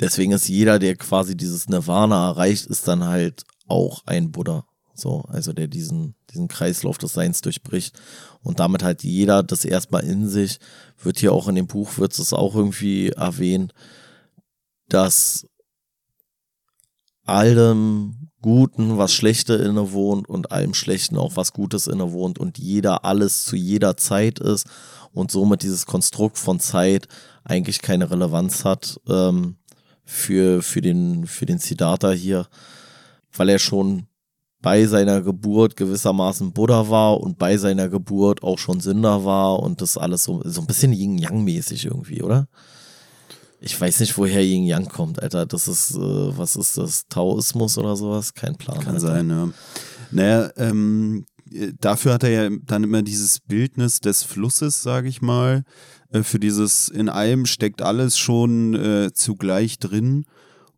deswegen 0.00 0.32
ist 0.32 0.48
jeder, 0.48 0.78
der 0.78 0.96
quasi 0.96 1.36
dieses 1.36 1.68
Nirvana 1.68 2.28
erreicht, 2.28 2.66
ist 2.66 2.86
dann 2.88 3.04
halt 3.04 3.44
auch 3.66 4.02
ein 4.06 4.32
Buddha. 4.32 4.64
So, 4.94 5.22
also 5.28 5.52
der 5.52 5.68
diesen, 5.68 6.14
diesen 6.32 6.48
Kreislauf 6.48 6.96
des 6.96 7.12
Seins 7.12 7.42
durchbricht. 7.42 7.98
Und 8.42 8.60
damit 8.60 8.82
halt 8.82 9.02
jeder 9.02 9.42
das 9.42 9.64
erstmal 9.64 10.04
in 10.04 10.28
sich, 10.28 10.58
wird 11.02 11.18
hier 11.18 11.32
auch 11.32 11.48
in 11.48 11.54
dem 11.54 11.66
Buch, 11.66 11.98
wird 11.98 12.18
es 12.18 12.32
auch 12.32 12.54
irgendwie 12.54 13.10
erwähnt, 13.10 13.74
dass 14.88 15.46
allem 17.24 18.30
Guten 18.40 18.96
was 18.96 19.12
Schlechte 19.12 19.54
innewohnt 19.54 20.28
und 20.28 20.52
allem 20.52 20.72
Schlechten 20.72 21.16
auch 21.18 21.36
was 21.36 21.52
Gutes 21.52 21.88
innewohnt 21.88 22.38
und 22.38 22.58
jeder 22.58 23.04
alles 23.04 23.44
zu 23.44 23.56
jeder 23.56 23.96
Zeit 23.96 24.38
ist 24.38 24.66
und 25.12 25.32
somit 25.32 25.62
dieses 25.62 25.84
Konstrukt 25.84 26.38
von 26.38 26.60
Zeit 26.60 27.08
eigentlich 27.42 27.82
keine 27.82 28.08
Relevanz 28.10 28.64
hat 28.64 29.00
ähm, 29.08 29.56
für, 30.06 30.62
für, 30.62 30.80
den, 30.80 31.26
für 31.26 31.44
den 31.44 31.58
Siddhartha 31.58 32.12
hier, 32.12 32.46
weil 33.36 33.50
er 33.50 33.58
schon 33.58 34.06
bei 34.62 34.86
seiner 34.86 35.20
Geburt 35.20 35.76
gewissermaßen 35.76 36.52
Buddha 36.52 36.88
war 36.88 37.20
und 37.20 37.38
bei 37.38 37.56
seiner 37.56 37.88
Geburt 37.88 38.42
auch 38.42 38.58
schon 38.58 38.80
Sünder 38.80 39.24
war 39.24 39.60
und 39.60 39.82
das 39.82 39.98
alles 39.98 40.24
so, 40.24 40.40
so 40.44 40.62
ein 40.62 40.66
bisschen 40.66 40.92
Yin-Yang-mäßig 40.92 41.84
irgendwie, 41.84 42.22
oder? 42.22 42.48
Ich 43.60 43.78
weiß 43.80 44.00
nicht, 44.00 44.16
woher 44.16 44.44
Yin 44.44 44.64
Yang 44.64 44.88
kommt, 44.88 45.22
Alter. 45.22 45.46
Das 45.46 45.66
ist, 45.66 45.94
äh, 45.94 45.98
was 45.98 46.56
ist 46.56 46.78
das? 46.78 47.06
Taoismus 47.08 47.78
oder 47.78 47.96
sowas? 47.96 48.34
Kein 48.34 48.56
Plan. 48.56 48.78
Kann 48.80 48.94
Alter. 48.94 49.00
sein, 49.00 49.30
ja. 49.30 49.48
Naja, 50.10 50.50
ähm, 50.56 51.26
dafür 51.80 52.14
hat 52.14 52.24
er 52.24 52.30
ja 52.30 52.56
dann 52.64 52.84
immer 52.84 53.02
dieses 53.02 53.40
Bildnis 53.40 54.00
des 54.00 54.22
Flusses, 54.22 54.82
sage 54.82 55.08
ich 55.08 55.22
mal. 55.22 55.64
Äh, 56.10 56.22
für 56.22 56.38
dieses 56.38 56.88
in 56.88 57.08
allem 57.08 57.46
steckt 57.46 57.82
alles 57.82 58.18
schon 58.18 58.74
äh, 58.74 59.12
zugleich 59.12 59.78
drin. 59.78 60.24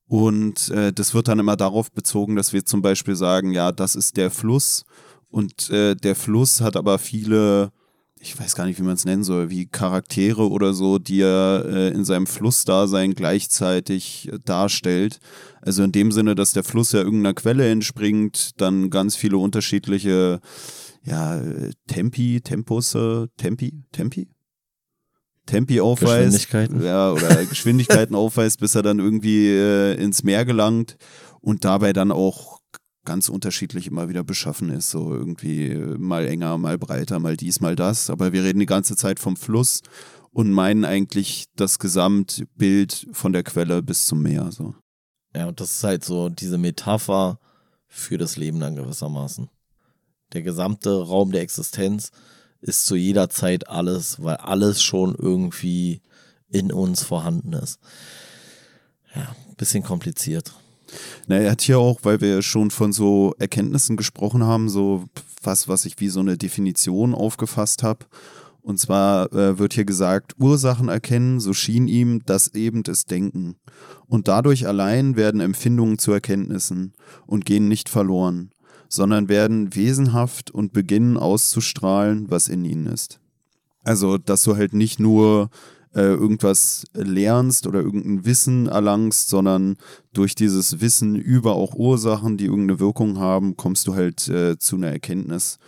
Und 0.07 0.71
äh, 0.71 0.93
das 0.93 1.13
wird 1.15 1.29
dann 1.29 1.39
immer 1.39 1.57
darauf 1.57 1.93
bezogen, 1.93 2.35
dass 2.37 2.53
wir 2.53 2.65
zum 2.65 2.81
Beispiel 2.81 3.15
sagen, 3.15 3.53
ja, 3.53 3.73
das 3.73 3.95
ist 3.95 4.17
der 4.17 4.31
Fluss 4.31 4.85
Und 5.31 5.71
äh, 5.71 5.95
der 5.95 6.17
Fluss 6.17 6.61
hat 6.63 6.77
aber 6.77 6.99
viele, 6.99 7.71
ich 8.19 8.39
weiß 8.39 8.55
gar 8.55 8.65
nicht, 8.67 8.79
wie 8.79 8.85
man 8.85 8.95
es 8.95 9.05
nennen 9.05 9.25
soll, 9.25 9.51
wie 9.51 9.67
Charaktere 9.67 10.49
oder 10.49 10.73
so, 10.73 10.99
die 10.99 11.21
er 11.21 11.65
äh, 11.67 11.89
in 11.91 12.05
seinem 12.05 12.27
Flussdasein 12.27 13.15
gleichzeitig 13.15 14.31
äh, 14.33 14.39
darstellt. 14.45 15.21
Also 15.61 15.83
in 15.83 15.93
dem 15.93 16.13
Sinne, 16.13 16.35
dass 16.35 16.53
der 16.53 16.65
Fluss 16.65 16.93
ja 16.93 17.01
irgendeiner 17.01 17.35
Quelle 17.35 17.69
entspringt, 17.69 18.61
dann 18.61 18.91
ganz 18.91 19.17
viele 19.17 19.37
unterschiedliche, 19.37 20.41
ja, 21.05 21.41
Tempi, 21.87 22.41
Tempusse, 22.43 23.29
Tempi, 23.37 23.85
Tempi? 23.93 24.29
Tempi 25.49 25.81
aufweist. 25.81 26.49
Geschwindigkeiten. 26.49 26.85
Ja, 26.85 27.13
oder 27.13 27.45
Geschwindigkeiten 27.47 28.15
aufweist, 28.15 28.61
bis 28.61 28.75
er 28.75 28.83
dann 28.83 28.99
irgendwie 28.99 29.49
äh, 29.49 29.95
ins 29.95 30.23
Meer 30.23 30.45
gelangt 30.45 30.97
und 31.41 31.65
dabei 31.65 31.93
dann 31.93 32.13
auch 32.13 32.61
ganz 33.05 33.31
unterschiedlich 33.31 33.87
immer 33.87 34.11
wieder 34.11 34.23
beschaffen 34.23 34.71
ist. 34.71 34.91
So 34.91 35.15
irgendwie 35.15 35.75
mal 35.99 36.27
enger, 36.27 36.59
mal 36.59 36.77
breiter, 36.77 37.19
mal 37.19 37.37
dies, 37.37 37.61
mal 37.61 37.75
das. 37.75 38.11
Aber 38.11 38.33
wir 38.33 38.45
reden 38.45 38.61
die 38.61 38.67
ganze 38.67 38.97
Zeit 38.97 39.19
vom 39.19 39.37
Fluss 39.37 39.81
und 40.31 40.53
meinen 40.53 40.85
eigentlich 40.85 41.47
das 41.57 41.79
Gesamtbild 41.79 43.09
von 43.13 43.33
der 43.33 43.43
Quelle 43.43 43.83
bis 43.83 44.05
zum 44.05 44.23
Meer. 44.23 44.53
So. 44.53 44.75
Ja, 45.35 45.47
und 45.47 45.61
das 45.61 45.77
ist 45.77 45.85
halt 45.85 46.05
so 46.05 46.29
diese 46.29 46.59
Metapher 46.59 47.41
für 47.87 48.19
das 48.19 48.37
Leben 48.37 48.61
dann 48.61 48.77
gewissermaßen. 48.77 49.49
Der 50.35 50.43
gesamte 50.43 50.91
Raum 50.91 51.33
der 51.33 51.41
Existenz 51.41 52.11
ist 52.61 52.87
zu 52.87 52.97
jeder 52.97 53.31
Zeit 53.31 53.69
alles, 53.69 54.23
weil 54.23 54.37
alles 54.37 54.83
schon 54.83 55.15
irgendwie 55.15 56.01
in 56.51 56.73
uns 56.73 57.03
vorhanden 57.03 57.53
ist. 57.53 57.79
Ja, 59.15 59.35
bisschen 59.57 59.83
kompliziert. 59.83 60.53
Na, 61.27 61.37
er 61.37 61.53
hat 61.53 61.63
hier 61.63 61.79
auch, 61.79 62.01
weil 62.03 62.21
wir 62.21 62.43
schon 62.43 62.71
von 62.71 62.93
so 62.93 63.35
Erkenntnissen 63.39 63.97
gesprochen 63.97 64.45
haben, 64.45 64.69
so 64.69 65.05
was, 65.43 65.69
was 65.69 65.85
ich 65.85 66.01
wie 66.01 66.09
so 66.09 66.21
eine 66.21 66.39
Definition 66.39 67.15
aufgefasst 67.15 67.83
habe. 67.83 68.07
Und 68.63 68.79
zwar 68.79 69.33
äh, 69.33 69.59
wird 69.59 69.75
hier 69.75 69.85
gesagt, 69.85 70.35
Ursachen 70.39 70.89
erkennen, 70.89 71.41
so 71.41 71.55
schien 71.55 71.89
ihm, 71.89 72.23
das 72.27 72.55
eben 72.55 72.83
ist 72.83 73.11
Denken. 73.11 73.57
Und 74.07 74.29
dadurch 74.29 74.67
allein 74.67 75.17
werden 75.17 75.41
Empfindungen 75.41 75.99
zu 75.99 76.13
Erkenntnissen 76.13 76.93
und 77.27 77.45
gehen 77.45 77.69
nicht 77.69 77.89
verloren, 77.89 78.51
sondern 78.89 79.29
werden 79.29 79.75
wesenhaft 79.75 80.51
und 80.51 80.73
beginnen 80.73 81.17
auszustrahlen, 81.17 82.31
was 82.31 82.49
in 82.49 82.65
ihnen 82.65 82.87
ist. 82.87 83.21
Also, 83.85 84.19
dass 84.19 84.43
du 84.43 84.57
halt 84.57 84.73
nicht 84.73 84.99
nur 84.99 85.51
äh, 85.95 86.03
irgendwas 86.03 86.85
lernst 86.93 87.67
oder 87.67 87.81
irgendein 87.81 88.25
Wissen 88.25 88.67
erlangst, 88.67 89.29
sondern 89.29 89.77
durch 90.13 90.35
dieses 90.35 90.81
Wissen 90.81 91.17
über 91.17 91.55
auch 91.55 91.75
Ursachen, 91.75 92.37
die 92.37 92.47
irgendeine 92.47 92.81
Wirkung 92.81 93.19
haben, 93.19 93.57
kommst 93.57 93.87
du 93.87 93.95
halt 93.95 94.29
äh, 94.29 94.59
zu 94.59 94.77
einer 94.77 94.89
Erkenntnis, 94.89 95.59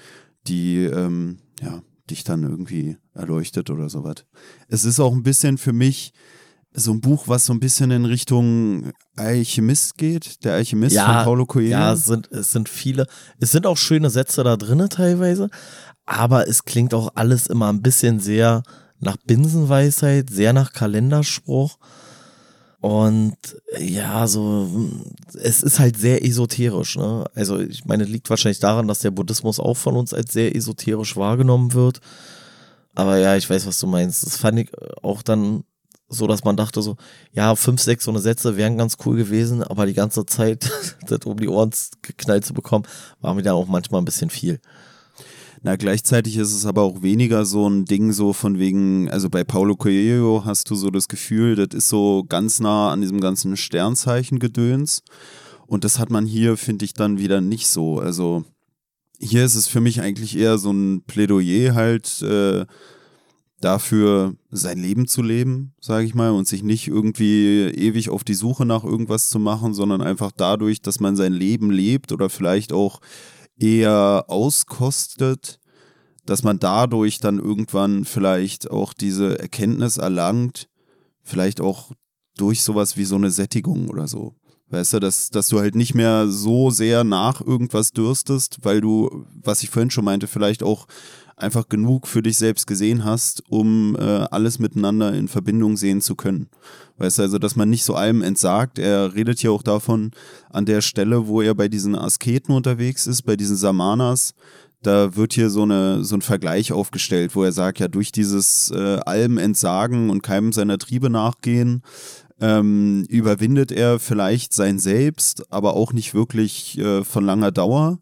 die 0.46 0.84
ähm, 0.84 1.38
ja, 1.62 1.82
dich 2.10 2.24
dann 2.24 2.42
irgendwie 2.42 2.96
erleuchtet 3.14 3.70
oder 3.70 3.88
sowas. 3.88 4.26
Es 4.68 4.84
ist 4.84 5.00
auch 5.00 5.12
ein 5.12 5.22
bisschen 5.22 5.58
für 5.58 5.72
mich 5.72 6.12
so 6.72 6.92
ein 6.92 7.00
Buch, 7.00 7.26
was 7.26 7.46
so 7.46 7.52
ein 7.52 7.60
bisschen 7.60 7.90
in 7.90 8.04
Richtung 8.04 8.92
Alchemist 9.16 9.96
geht, 9.96 10.44
der 10.44 10.54
Alchemist 10.54 10.94
Ja, 10.94 11.06
von 11.06 11.24
Paulo 11.24 11.46
Coelho. 11.46 11.70
Ja, 11.70 11.92
es 11.92 12.04
sind, 12.04 12.30
es 12.30 12.52
sind 12.52 12.68
viele, 12.68 13.06
es 13.38 13.50
sind 13.50 13.66
auch 13.66 13.76
schöne 13.76 14.10
Sätze 14.10 14.44
da 14.44 14.56
drinne 14.56 14.88
teilweise, 14.88 15.50
aber 16.06 16.48
es 16.48 16.64
klingt 16.64 16.94
auch 16.94 17.12
alles 17.16 17.48
immer 17.48 17.72
ein 17.72 17.82
bisschen 17.82 18.20
sehr 18.20 18.62
nach 19.00 19.16
Binsenweisheit, 19.16 20.30
sehr 20.30 20.52
nach 20.52 20.72
Kalenderspruch. 20.72 21.76
Und 22.80 23.36
ja, 23.78 24.26
so, 24.26 24.90
es 25.34 25.62
ist 25.62 25.78
halt 25.78 25.98
sehr 25.98 26.24
esoterisch, 26.24 26.96
ne? 26.96 27.26
Also, 27.34 27.60
ich 27.60 27.84
meine, 27.84 28.04
liegt 28.04 28.30
wahrscheinlich 28.30 28.60
daran, 28.60 28.88
dass 28.88 29.00
der 29.00 29.10
Buddhismus 29.10 29.60
auch 29.60 29.76
von 29.76 29.96
uns 29.96 30.14
als 30.14 30.32
sehr 30.32 30.56
esoterisch 30.56 31.14
wahrgenommen 31.16 31.74
wird. 31.74 32.00
Aber 32.94 33.18
ja, 33.18 33.36
ich 33.36 33.48
weiß, 33.48 33.66
was 33.66 33.78
du 33.80 33.86
meinst. 33.86 34.24
Das 34.24 34.38
fand 34.38 34.60
ich 34.60 34.70
auch 35.02 35.20
dann 35.20 35.64
so, 36.10 36.26
dass 36.26 36.44
man 36.44 36.56
dachte 36.56 36.82
so, 36.82 36.96
ja, 37.32 37.54
fünf, 37.54 37.80
sechs 37.80 38.04
so 38.04 38.10
eine 38.10 38.20
Sätze 38.20 38.56
wären 38.56 38.76
ganz 38.76 38.96
cool 39.06 39.16
gewesen, 39.16 39.62
aber 39.62 39.86
die 39.86 39.94
ganze 39.94 40.26
Zeit 40.26 40.70
das 41.06 41.20
um 41.24 41.38
die 41.38 41.48
Ohren 41.48 41.70
geknallt 42.02 42.44
zu 42.44 42.52
bekommen, 42.52 42.84
war 43.20 43.34
mir 43.34 43.42
dann 43.42 43.54
auch 43.54 43.68
manchmal 43.68 44.02
ein 44.02 44.04
bisschen 44.04 44.28
viel. 44.28 44.60
Na, 45.62 45.76
gleichzeitig 45.76 46.36
ist 46.36 46.54
es 46.54 46.64
aber 46.64 46.82
auch 46.82 47.02
weniger 47.02 47.44
so 47.44 47.68
ein 47.68 47.84
Ding 47.84 48.12
so 48.12 48.32
von 48.32 48.58
wegen, 48.58 49.10
also 49.10 49.28
bei 49.28 49.44
Paulo 49.44 49.76
Coelho 49.76 50.42
hast 50.44 50.70
du 50.70 50.74
so 50.74 50.90
das 50.90 51.06
Gefühl, 51.06 51.54
das 51.54 51.76
ist 51.76 51.88
so 51.88 52.24
ganz 52.26 52.60
nah 52.60 52.90
an 52.90 53.02
diesem 53.02 53.20
ganzen 53.20 53.56
Sternzeichen-Gedöns. 53.56 55.02
Und 55.66 55.84
das 55.84 55.98
hat 55.98 56.10
man 56.10 56.26
hier, 56.26 56.56
finde 56.56 56.86
ich, 56.86 56.94
dann 56.94 57.18
wieder 57.18 57.40
nicht 57.40 57.68
so. 57.68 57.98
Also 58.00 58.44
hier 59.18 59.44
ist 59.44 59.54
es 59.54 59.68
für 59.68 59.80
mich 59.80 60.00
eigentlich 60.00 60.36
eher 60.36 60.56
so 60.56 60.72
ein 60.72 61.02
Plädoyer 61.06 61.74
halt 61.74 62.22
äh, 62.22 62.64
dafür, 63.60 64.34
sein 64.50 64.78
Leben 64.78 65.06
zu 65.06 65.22
leben, 65.22 65.74
sage 65.80 66.06
ich 66.06 66.14
mal, 66.14 66.30
und 66.30 66.48
sich 66.48 66.62
nicht 66.62 66.88
irgendwie 66.88 67.68
ewig 67.68 68.08
auf 68.08 68.24
die 68.24 68.34
Suche 68.34 68.64
nach 68.64 68.84
irgendwas 68.84 69.28
zu 69.28 69.38
machen, 69.38 69.74
sondern 69.74 70.00
einfach 70.00 70.32
dadurch, 70.34 70.82
dass 70.82 71.00
man 71.00 71.16
sein 71.16 71.32
Leben 71.32 71.70
lebt 71.70 72.12
oder 72.12 72.30
vielleicht 72.30 72.72
auch 72.72 73.00
eher 73.58 74.24
auskostet, 74.28 75.60
dass 76.24 76.42
man 76.42 76.58
dadurch 76.58 77.18
dann 77.18 77.38
irgendwann 77.38 78.04
vielleicht 78.04 78.70
auch 78.70 78.94
diese 78.94 79.38
Erkenntnis 79.38 79.98
erlangt, 79.98 80.68
vielleicht 81.22 81.60
auch 81.60 81.92
durch 82.36 82.62
sowas 82.62 82.96
wie 82.96 83.04
so 83.04 83.16
eine 83.16 83.30
Sättigung 83.30 83.88
oder 83.88 84.08
so. 84.08 84.34
Weißt 84.70 84.92
du, 84.92 85.00
dass, 85.00 85.30
dass 85.30 85.48
du 85.48 85.58
halt 85.58 85.74
nicht 85.74 85.94
mehr 85.94 86.28
so 86.28 86.70
sehr 86.70 87.02
nach 87.02 87.40
irgendwas 87.40 87.90
dürstest, 87.90 88.58
weil 88.62 88.80
du, 88.80 89.26
was 89.42 89.64
ich 89.64 89.70
vorhin 89.70 89.90
schon 89.90 90.04
meinte, 90.04 90.28
vielleicht 90.28 90.62
auch 90.62 90.86
einfach 91.42 91.68
genug 91.68 92.06
für 92.06 92.22
dich 92.22 92.38
selbst 92.38 92.66
gesehen 92.66 93.04
hast, 93.04 93.42
um 93.48 93.96
äh, 93.96 94.02
alles 94.02 94.58
miteinander 94.58 95.12
in 95.12 95.28
Verbindung 95.28 95.76
sehen 95.76 96.00
zu 96.00 96.14
können. 96.14 96.48
Weißt 96.98 97.18
du, 97.18 97.22
also, 97.22 97.38
dass 97.38 97.56
man 97.56 97.70
nicht 97.70 97.84
so 97.84 97.94
allem 97.94 98.22
entsagt. 98.22 98.78
Er 98.78 99.14
redet 99.14 99.38
hier 99.38 99.52
auch 99.52 99.62
davon, 99.62 100.10
an 100.50 100.66
der 100.66 100.80
Stelle, 100.82 101.26
wo 101.26 101.40
er 101.40 101.54
bei 101.54 101.68
diesen 101.68 101.94
Asketen 101.94 102.54
unterwegs 102.54 103.06
ist, 103.06 103.22
bei 103.22 103.36
diesen 103.36 103.56
Samanas, 103.56 104.34
da 104.82 105.14
wird 105.16 105.34
hier 105.34 105.50
so, 105.50 105.62
eine, 105.62 106.04
so 106.04 106.14
ein 106.14 106.22
Vergleich 106.22 106.72
aufgestellt, 106.72 107.36
wo 107.36 107.44
er 107.44 107.52
sagt, 107.52 107.80
ja, 107.80 107.88
durch 107.88 108.12
dieses 108.12 108.70
äh, 108.70 108.98
allem 109.04 109.36
entsagen 109.36 110.08
und 110.10 110.22
keinem 110.22 110.52
seiner 110.52 110.78
Triebe 110.78 111.10
nachgehen, 111.10 111.82
ähm, 112.40 113.04
überwindet 113.08 113.72
er 113.72 113.98
vielleicht 113.98 114.54
sein 114.54 114.78
Selbst, 114.78 115.52
aber 115.52 115.74
auch 115.74 115.92
nicht 115.92 116.14
wirklich 116.14 116.78
äh, 116.78 117.04
von 117.04 117.24
langer 117.24 117.50
Dauer. 117.50 117.98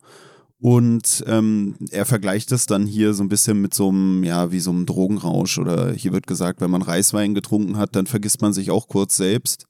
Und 0.60 1.22
ähm, 1.28 1.76
er 1.90 2.04
vergleicht 2.04 2.50
es 2.50 2.66
dann 2.66 2.84
hier 2.84 3.14
so 3.14 3.22
ein 3.22 3.28
bisschen 3.28 3.60
mit 3.60 3.74
so 3.74 3.90
einem, 3.90 4.24
ja, 4.24 4.50
wie 4.50 4.58
so 4.58 4.70
einem 4.70 4.86
Drogenrausch. 4.86 5.58
Oder 5.58 5.92
hier 5.92 6.12
wird 6.12 6.26
gesagt, 6.26 6.60
wenn 6.60 6.70
man 6.70 6.82
Reiswein 6.82 7.34
getrunken 7.34 7.76
hat, 7.76 7.94
dann 7.94 8.06
vergisst 8.06 8.42
man 8.42 8.52
sich 8.52 8.72
auch 8.72 8.88
kurz 8.88 9.16
selbst, 9.16 9.66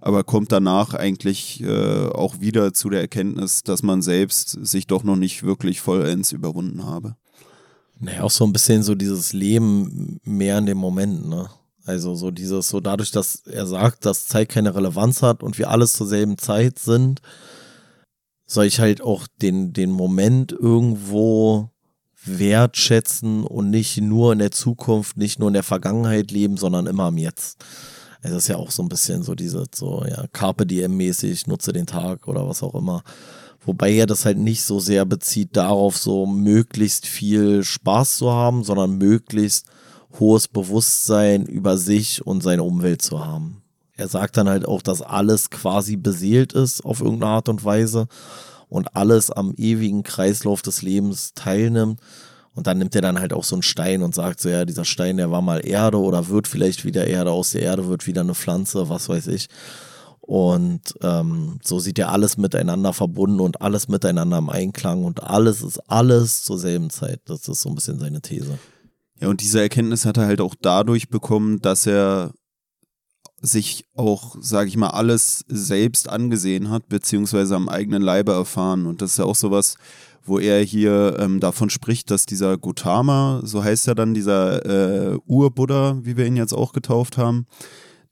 aber 0.00 0.24
kommt 0.24 0.50
danach 0.50 0.94
eigentlich 0.94 1.62
äh, 1.62 2.08
auch 2.08 2.40
wieder 2.40 2.74
zu 2.74 2.90
der 2.90 3.02
Erkenntnis, 3.02 3.62
dass 3.62 3.84
man 3.84 4.02
selbst 4.02 4.58
sich 4.66 4.88
doch 4.88 5.04
noch 5.04 5.16
nicht 5.16 5.44
wirklich 5.44 5.80
vollends 5.80 6.32
überwunden 6.32 6.84
habe. 6.84 7.14
Naja, 8.00 8.22
auch 8.22 8.30
so 8.30 8.44
ein 8.44 8.52
bisschen 8.52 8.82
so 8.82 8.96
dieses 8.96 9.32
Leben 9.32 10.18
mehr 10.24 10.58
in 10.58 10.66
dem 10.66 10.78
Moment, 10.78 11.28
ne? 11.28 11.48
Also 11.84 12.14
so 12.14 12.30
dieses, 12.30 12.68
so 12.68 12.80
dadurch, 12.80 13.10
dass 13.10 13.42
er 13.46 13.66
sagt, 13.66 14.04
dass 14.06 14.26
Zeit 14.26 14.48
keine 14.48 14.74
Relevanz 14.74 15.22
hat 15.22 15.42
und 15.42 15.58
wir 15.58 15.70
alles 15.70 15.92
zur 15.92 16.06
selben 16.06 16.38
Zeit 16.38 16.78
sind, 16.78 17.20
soll 18.52 18.66
ich 18.66 18.80
halt 18.80 19.00
auch 19.00 19.26
den, 19.40 19.72
den 19.72 19.90
Moment 19.90 20.52
irgendwo 20.52 21.70
wertschätzen 22.24 23.44
und 23.44 23.70
nicht 23.70 24.00
nur 24.00 24.32
in 24.32 24.38
der 24.38 24.50
Zukunft, 24.50 25.16
nicht 25.16 25.38
nur 25.38 25.48
in 25.48 25.54
der 25.54 25.62
Vergangenheit 25.62 26.30
leben, 26.30 26.56
sondern 26.56 26.86
immer 26.86 27.04
am 27.04 27.18
Jetzt. 27.18 27.64
Also 28.22 28.36
ist 28.36 28.48
ja 28.48 28.56
auch 28.56 28.70
so 28.70 28.82
ein 28.82 28.88
bisschen 28.88 29.22
so 29.22 29.34
diese, 29.34 29.64
so, 29.74 30.04
ja, 30.08 30.26
Carpe 30.32 30.64
Diem-mäßig, 30.64 31.48
nutze 31.48 31.72
den 31.72 31.86
Tag 31.86 32.28
oder 32.28 32.48
was 32.48 32.62
auch 32.62 32.74
immer. 32.74 33.02
Wobei 33.64 33.92
er 33.92 34.06
das 34.06 34.24
halt 34.24 34.38
nicht 34.38 34.62
so 34.62 34.80
sehr 34.80 35.04
bezieht 35.04 35.56
darauf, 35.56 35.96
so 35.96 36.26
möglichst 36.26 37.06
viel 37.06 37.64
Spaß 37.64 38.18
zu 38.18 38.30
haben, 38.30 38.64
sondern 38.64 38.98
möglichst 38.98 39.66
hohes 40.18 40.46
Bewusstsein 40.46 41.46
über 41.46 41.76
sich 41.78 42.24
und 42.24 42.42
seine 42.42 42.62
Umwelt 42.62 43.02
zu 43.02 43.24
haben. 43.24 43.61
Er 43.96 44.08
sagt 44.08 44.36
dann 44.36 44.48
halt 44.48 44.66
auch, 44.66 44.82
dass 44.82 45.02
alles 45.02 45.50
quasi 45.50 45.96
beseelt 45.96 46.52
ist 46.52 46.84
auf 46.84 47.00
irgendeine 47.00 47.32
Art 47.32 47.48
und 47.48 47.64
Weise 47.64 48.08
und 48.68 48.96
alles 48.96 49.30
am 49.30 49.52
ewigen 49.56 50.02
Kreislauf 50.02 50.62
des 50.62 50.82
Lebens 50.82 51.34
teilnimmt. 51.34 52.00
Und 52.54 52.66
dann 52.66 52.78
nimmt 52.78 52.94
er 52.94 53.02
dann 53.02 53.18
halt 53.18 53.32
auch 53.32 53.44
so 53.44 53.54
einen 53.54 53.62
Stein 53.62 54.02
und 54.02 54.14
sagt 54.14 54.40
so, 54.40 54.48
ja, 54.48 54.64
dieser 54.64 54.84
Stein, 54.84 55.16
der 55.16 55.30
war 55.30 55.40
mal 55.40 55.66
Erde 55.66 55.98
oder 55.98 56.28
wird 56.28 56.48
vielleicht 56.48 56.84
wieder 56.84 57.06
Erde, 57.06 57.30
aus 57.30 57.52
der 57.52 57.62
Erde 57.62 57.88
wird 57.88 58.06
wieder 58.06 58.20
eine 58.22 58.34
Pflanze, 58.34 58.88
was 58.88 59.08
weiß 59.08 59.28
ich. 59.28 59.48
Und 60.20 60.94
ähm, 61.02 61.58
so 61.64 61.78
sieht 61.78 61.98
er 61.98 62.10
alles 62.10 62.36
miteinander 62.36 62.92
verbunden 62.92 63.40
und 63.40 63.60
alles 63.60 63.88
miteinander 63.88 64.38
im 64.38 64.50
Einklang 64.50 65.04
und 65.04 65.22
alles 65.22 65.62
ist 65.62 65.78
alles 65.90 66.42
zur 66.42 66.58
selben 66.58 66.90
Zeit. 66.90 67.20
Das 67.26 67.48
ist 67.48 67.60
so 67.60 67.70
ein 67.70 67.74
bisschen 67.74 67.98
seine 67.98 68.20
These. 68.20 68.58
Ja, 69.20 69.28
und 69.28 69.40
diese 69.40 69.60
Erkenntnis 69.60 70.06
hat 70.06 70.16
er 70.16 70.26
halt 70.26 70.40
auch 70.40 70.54
dadurch 70.60 71.08
bekommen, 71.08 71.60
dass 71.60 71.86
er 71.86 72.32
sich 73.44 73.84
auch, 73.96 74.36
sage 74.40 74.68
ich 74.68 74.76
mal, 74.76 74.90
alles 74.90 75.44
selbst 75.48 76.08
angesehen 76.08 76.70
hat, 76.70 76.88
beziehungsweise 76.88 77.56
am 77.56 77.68
eigenen 77.68 78.00
Leibe 78.00 78.32
erfahren. 78.32 78.86
Und 78.86 79.02
das 79.02 79.12
ist 79.12 79.16
ja 79.18 79.24
auch 79.24 79.34
sowas, 79.34 79.76
wo 80.24 80.38
er 80.38 80.62
hier 80.62 81.16
ähm, 81.18 81.40
davon 81.40 81.68
spricht, 81.68 82.10
dass 82.12 82.24
dieser 82.24 82.56
Gautama, 82.56 83.40
so 83.42 83.64
heißt 83.64 83.88
er 83.88 83.96
dann, 83.96 84.14
dieser 84.14 85.12
äh, 85.14 85.18
Ur-Buddha, 85.26 85.98
wie 86.02 86.16
wir 86.16 86.24
ihn 86.26 86.36
jetzt 86.36 86.52
auch 86.52 86.72
getauft 86.72 87.18
haben, 87.18 87.46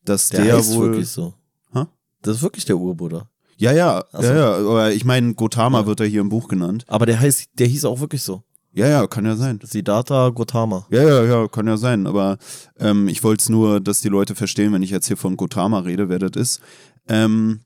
dass 0.04 0.28
der, 0.30 0.44
Der, 0.44 0.56
heißt 0.56 0.74
wohl. 0.74 0.86
wirklich 0.90 1.08
so. 1.08 1.34
Hä? 1.72 1.84
Das 2.22 2.38
ist 2.38 2.42
wirklich 2.42 2.64
der 2.64 2.76
Urbuddha. 2.78 3.28
Ja, 3.56 3.72
ja, 3.72 4.02
so. 4.12 4.22
ja, 4.22 4.34
ja, 4.34 4.54
aber 4.56 4.92
ich 4.92 5.04
meine, 5.04 5.34
Gautama 5.34 5.80
Ja. 5.80 5.86
wird 5.86 6.00
er 6.00 6.06
hier 6.06 6.22
im 6.22 6.30
Buch 6.30 6.48
genannt. 6.48 6.84
Aber 6.88 7.06
der 7.06 7.20
heißt, 7.20 7.50
der 7.58 7.68
hieß 7.68 7.84
auch 7.84 8.00
wirklich 8.00 8.22
so. 8.22 8.42
Ja, 8.72 8.86
ja, 8.86 9.06
kann 9.06 9.26
ja 9.26 9.34
sein. 9.34 9.58
Siddhartha 9.62 10.28
Gautama. 10.30 10.86
Ja, 10.90 11.02
ja, 11.02 11.24
ja, 11.24 11.48
kann 11.48 11.66
ja 11.66 11.76
sein. 11.76 12.06
Aber 12.06 12.38
ähm, 12.78 13.08
ich 13.08 13.24
wollte 13.24 13.42
es 13.42 13.48
nur, 13.48 13.80
dass 13.80 14.00
die 14.00 14.08
Leute 14.08 14.34
verstehen, 14.34 14.72
wenn 14.72 14.82
ich 14.82 14.90
jetzt 14.90 15.08
hier 15.08 15.16
von 15.16 15.36
Gautama 15.36 15.80
rede, 15.80 16.08
wer 16.08 16.20
das 16.20 16.40
ist. 16.40 16.60
Ähm, 17.08 17.60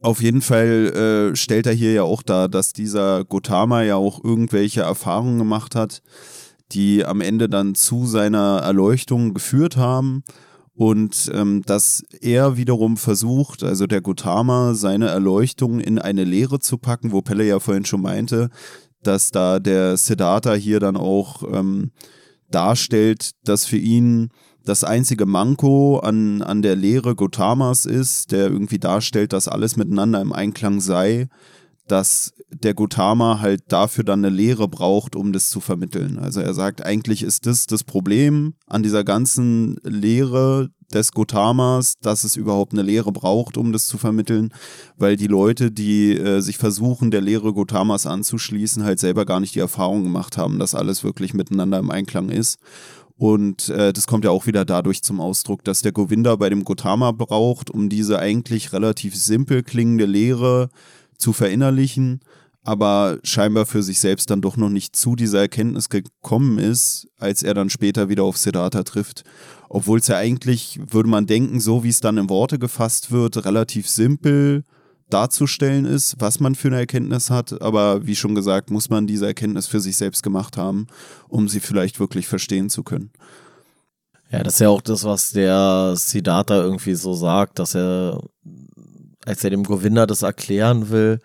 auf 0.00 0.20
jeden 0.20 0.40
Fall 0.40 1.32
äh, 1.32 1.36
stellt 1.36 1.66
er 1.66 1.72
hier 1.72 1.92
ja 1.92 2.02
auch 2.02 2.22
dar, 2.22 2.48
dass 2.48 2.72
dieser 2.72 3.24
Gautama 3.24 3.82
ja 3.82 3.96
auch 3.96 4.22
irgendwelche 4.24 4.80
Erfahrungen 4.80 5.38
gemacht 5.38 5.76
hat, 5.76 6.02
die 6.72 7.04
am 7.04 7.20
Ende 7.20 7.48
dann 7.48 7.76
zu 7.76 8.04
seiner 8.06 8.58
Erleuchtung 8.58 9.32
geführt 9.32 9.76
haben. 9.76 10.24
Und 10.74 11.30
ähm, 11.32 11.62
dass 11.64 12.04
er 12.20 12.58
wiederum 12.58 12.98
versucht, 12.98 13.62
also 13.62 13.86
der 13.86 14.02
Gautama, 14.02 14.74
seine 14.74 15.06
Erleuchtung 15.08 15.80
in 15.80 15.98
eine 15.98 16.24
Lehre 16.24 16.58
zu 16.58 16.76
packen, 16.76 17.12
wo 17.12 17.22
Pelle 17.22 17.44
ja 17.44 17.60
vorhin 17.60 17.86
schon 17.86 18.02
meinte, 18.02 18.50
dass 19.06 19.30
da 19.30 19.58
der 19.58 19.96
Siddhartha 19.96 20.54
hier 20.54 20.80
dann 20.80 20.96
auch 20.96 21.42
ähm, 21.52 21.90
darstellt, 22.50 23.30
dass 23.44 23.64
für 23.64 23.78
ihn 23.78 24.30
das 24.64 24.84
einzige 24.84 25.26
Manko 25.26 25.98
an, 25.98 26.42
an 26.42 26.60
der 26.60 26.76
Lehre 26.76 27.14
Gautamas 27.14 27.86
ist, 27.86 28.32
der 28.32 28.48
irgendwie 28.48 28.78
darstellt, 28.78 29.32
dass 29.32 29.48
alles 29.48 29.76
miteinander 29.76 30.20
im 30.20 30.32
Einklang 30.32 30.80
sei, 30.80 31.28
dass 31.86 32.32
der 32.50 32.74
Gautama 32.74 33.40
halt 33.40 33.62
dafür 33.68 34.04
dann 34.04 34.24
eine 34.24 34.34
Lehre 34.34 34.68
braucht, 34.68 35.14
um 35.14 35.32
das 35.32 35.50
zu 35.50 35.60
vermitteln. 35.60 36.18
Also 36.18 36.40
er 36.40 36.54
sagt, 36.54 36.84
eigentlich 36.84 37.22
ist 37.22 37.46
das 37.46 37.66
das 37.66 37.84
Problem 37.84 38.54
an 38.66 38.82
dieser 38.82 39.04
ganzen 39.04 39.76
Lehre 39.82 40.70
des 40.92 41.12
Gautamas, 41.12 41.94
dass 42.00 42.24
es 42.24 42.36
überhaupt 42.36 42.72
eine 42.72 42.82
Lehre 42.82 43.12
braucht, 43.12 43.56
um 43.56 43.72
das 43.72 43.86
zu 43.86 43.98
vermitteln, 43.98 44.52
weil 44.96 45.16
die 45.16 45.26
Leute, 45.26 45.70
die 45.70 46.16
äh, 46.16 46.40
sich 46.40 46.58
versuchen, 46.58 47.10
der 47.10 47.20
Lehre 47.20 47.52
Gautamas 47.52 48.06
anzuschließen, 48.06 48.84
halt 48.84 49.00
selber 49.00 49.24
gar 49.24 49.40
nicht 49.40 49.54
die 49.54 49.60
Erfahrung 49.60 50.04
gemacht 50.04 50.36
haben, 50.36 50.58
dass 50.58 50.74
alles 50.74 51.04
wirklich 51.04 51.34
miteinander 51.34 51.78
im 51.78 51.90
Einklang 51.90 52.28
ist. 52.28 52.58
Und 53.18 53.70
äh, 53.70 53.92
das 53.92 54.06
kommt 54.06 54.24
ja 54.24 54.30
auch 54.30 54.46
wieder 54.46 54.64
dadurch 54.64 55.02
zum 55.02 55.20
Ausdruck, 55.20 55.64
dass 55.64 55.80
der 55.80 55.92
Govinda 55.92 56.36
bei 56.36 56.50
dem 56.50 56.64
Gautama 56.64 57.12
braucht, 57.12 57.70
um 57.70 57.88
diese 57.88 58.18
eigentlich 58.18 58.72
relativ 58.72 59.16
simpel 59.16 59.62
klingende 59.62 60.04
Lehre 60.04 60.68
zu 61.16 61.32
verinnerlichen, 61.32 62.20
aber 62.62 63.18
scheinbar 63.22 63.64
für 63.64 63.82
sich 63.82 64.00
selbst 64.00 64.28
dann 64.28 64.42
doch 64.42 64.56
noch 64.56 64.68
nicht 64.68 64.96
zu 64.96 65.16
dieser 65.16 65.40
Erkenntnis 65.40 65.88
gekommen 65.88 66.58
ist, 66.58 67.08
als 67.16 67.42
er 67.42 67.54
dann 67.54 67.70
später 67.70 68.08
wieder 68.08 68.24
auf 68.24 68.36
Siddhartha 68.36 68.82
trifft. 68.82 69.24
Obwohl 69.68 69.98
es 69.98 70.06
ja 70.06 70.16
eigentlich, 70.16 70.80
würde 70.90 71.08
man 71.08 71.26
denken, 71.26 71.60
so 71.60 71.84
wie 71.84 71.88
es 71.88 72.00
dann 72.00 72.18
in 72.18 72.30
Worte 72.30 72.58
gefasst 72.58 73.10
wird, 73.10 73.44
relativ 73.44 73.88
simpel 73.88 74.64
darzustellen 75.10 75.84
ist, 75.84 76.16
was 76.18 76.40
man 76.40 76.54
für 76.54 76.68
eine 76.68 76.78
Erkenntnis 76.78 77.30
hat. 77.30 77.60
Aber 77.62 78.06
wie 78.06 78.16
schon 78.16 78.34
gesagt, 78.34 78.70
muss 78.70 78.90
man 78.90 79.06
diese 79.06 79.26
Erkenntnis 79.26 79.66
für 79.66 79.80
sich 79.80 79.96
selbst 79.96 80.22
gemacht 80.22 80.56
haben, 80.56 80.86
um 81.28 81.48
sie 81.48 81.60
vielleicht 81.60 82.00
wirklich 82.00 82.26
verstehen 82.26 82.70
zu 82.70 82.82
können. 82.82 83.10
Ja, 84.30 84.42
das 84.42 84.54
ist 84.54 84.60
ja 84.60 84.68
auch 84.68 84.80
das, 84.80 85.04
was 85.04 85.30
der 85.30 85.94
Siddhartha 85.96 86.56
irgendwie 86.56 86.94
so 86.94 87.14
sagt, 87.14 87.60
dass 87.60 87.76
er, 87.76 88.20
als 89.24 89.44
er 89.44 89.50
dem 89.50 89.62
Govinda 89.62 90.06
das 90.06 90.22
erklären 90.22 90.90
will, 90.90 91.20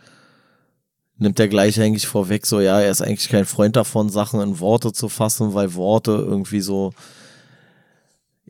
nimmt 1.17 1.39
er 1.39 1.47
gleich 1.47 1.79
eigentlich 1.79 2.07
vorweg, 2.07 2.45
so 2.45 2.59
ja, 2.59 2.79
er 2.79 2.91
ist 2.91 3.01
eigentlich 3.01 3.29
kein 3.29 3.45
Freund 3.45 3.75
davon, 3.75 4.09
Sachen 4.09 4.41
in 4.41 4.59
Worte 4.59 4.91
zu 4.91 5.09
fassen, 5.09 5.53
weil 5.53 5.73
Worte 5.75 6.11
irgendwie 6.11 6.61
so, 6.61 6.93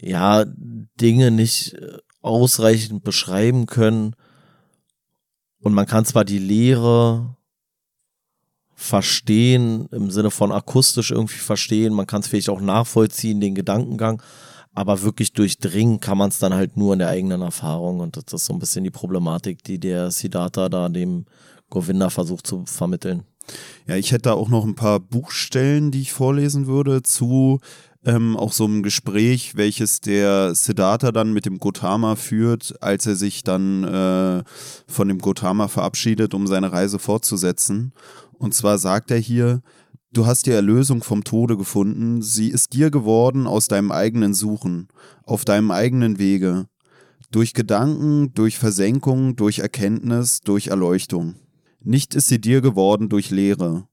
ja, 0.01 0.45
Dinge 0.99 1.31
nicht 1.31 1.73
äh, 1.73 1.97
ausreichend 2.21 3.03
beschreiben 3.03 3.65
können. 3.65 4.15
Und 5.59 5.73
man 5.73 5.85
kann 5.85 6.05
zwar 6.05 6.25
die 6.25 6.39
Lehre 6.39 7.35
verstehen, 8.75 9.87
im 9.91 10.09
Sinne 10.09 10.31
von 10.31 10.51
akustisch 10.51 11.11
irgendwie 11.11 11.37
verstehen, 11.37 11.93
man 11.93 12.07
kann 12.07 12.21
es 12.21 12.27
vielleicht 12.27 12.49
auch 12.49 12.61
nachvollziehen, 12.61 13.39
den 13.39 13.53
Gedankengang, 13.53 14.23
aber 14.73 15.03
wirklich 15.03 15.33
durchdringen 15.33 15.99
kann 15.99 16.17
man 16.17 16.29
es 16.29 16.39
dann 16.39 16.55
halt 16.55 16.77
nur 16.77 16.93
in 16.93 16.99
der 16.99 17.09
eigenen 17.09 17.43
Erfahrung 17.43 17.99
und 17.99 18.17
das 18.17 18.33
ist 18.33 18.45
so 18.45 18.53
ein 18.53 18.59
bisschen 18.59 18.83
die 18.83 18.89
Problematik, 18.89 19.63
die 19.63 19.79
der 19.79 20.09
Siddhartha 20.09 20.67
da 20.67 20.89
dem 20.89 21.25
Govinda 21.69 22.09
versucht 22.09 22.47
zu 22.47 22.65
vermitteln. 22.65 23.23
Ja, 23.87 23.95
ich 23.95 24.11
hätte 24.11 24.23
da 24.23 24.33
auch 24.33 24.49
noch 24.49 24.65
ein 24.65 24.75
paar 24.75 24.99
Buchstellen, 24.99 25.91
die 25.91 26.01
ich 26.01 26.11
vorlesen 26.11 26.65
würde, 26.65 27.03
zu 27.03 27.59
ähm, 28.05 28.35
auch 28.35 28.53
so 28.53 28.65
einem 28.65 28.83
Gespräch, 28.83 29.55
welches 29.55 30.01
der 30.01 30.55
Siddhartha 30.55 31.11
dann 31.11 31.33
mit 31.33 31.45
dem 31.45 31.59
Gautama 31.59 32.15
führt, 32.15 32.75
als 32.81 33.05
er 33.05 33.15
sich 33.15 33.43
dann 33.43 33.83
äh, 33.83 34.43
von 34.87 35.07
dem 35.07 35.19
Gautama 35.19 35.67
verabschiedet, 35.67 36.33
um 36.33 36.47
seine 36.47 36.71
Reise 36.71 36.99
fortzusetzen. 36.99 37.93
Und 38.37 38.53
zwar 38.53 38.79
sagt 38.79 39.11
er 39.11 39.19
hier, 39.19 39.61
du 40.11 40.25
hast 40.25 40.47
die 40.47 40.51
Erlösung 40.51 41.03
vom 41.03 41.23
Tode 41.23 41.57
gefunden, 41.57 42.21
sie 42.21 42.49
ist 42.49 42.73
dir 42.73 42.89
geworden 42.89 43.45
aus 43.45 43.67
deinem 43.67 43.91
eigenen 43.91 44.33
Suchen, 44.33 44.87
auf 45.23 45.45
deinem 45.45 45.71
eigenen 45.71 46.17
Wege, 46.17 46.65
durch 47.29 47.53
Gedanken, 47.53 48.33
durch 48.33 48.57
Versenkung, 48.57 49.35
durch 49.35 49.59
Erkenntnis, 49.59 50.41
durch 50.41 50.67
Erleuchtung. 50.67 51.35
Nicht 51.83 52.13
ist 52.15 52.27
sie 52.27 52.41
dir 52.41 52.61
geworden 52.61 53.09
durch 53.09 53.29
Lehre. 53.31 53.87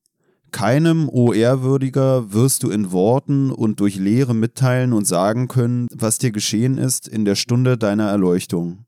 Keinem, 0.51 1.09
o 1.09 1.33
Ehrwürdiger, 1.33 2.33
wirst 2.33 2.63
du 2.63 2.71
in 2.71 2.93
Worten 2.93 3.51
und 3.51 3.81
durch 3.81 3.97
Lehre 3.97 4.35
mitteilen 4.35 4.93
und 4.93 5.07
sagen 5.07 5.49
können, 5.49 5.89
was 5.95 6.19
dir 6.19 6.31
geschehen 6.31 6.79
ist 6.79 7.07
in 7.09 7.25
der 7.25 7.35
Stunde 7.35 7.77
deiner 7.79 8.09
Erleuchtung. 8.09 8.87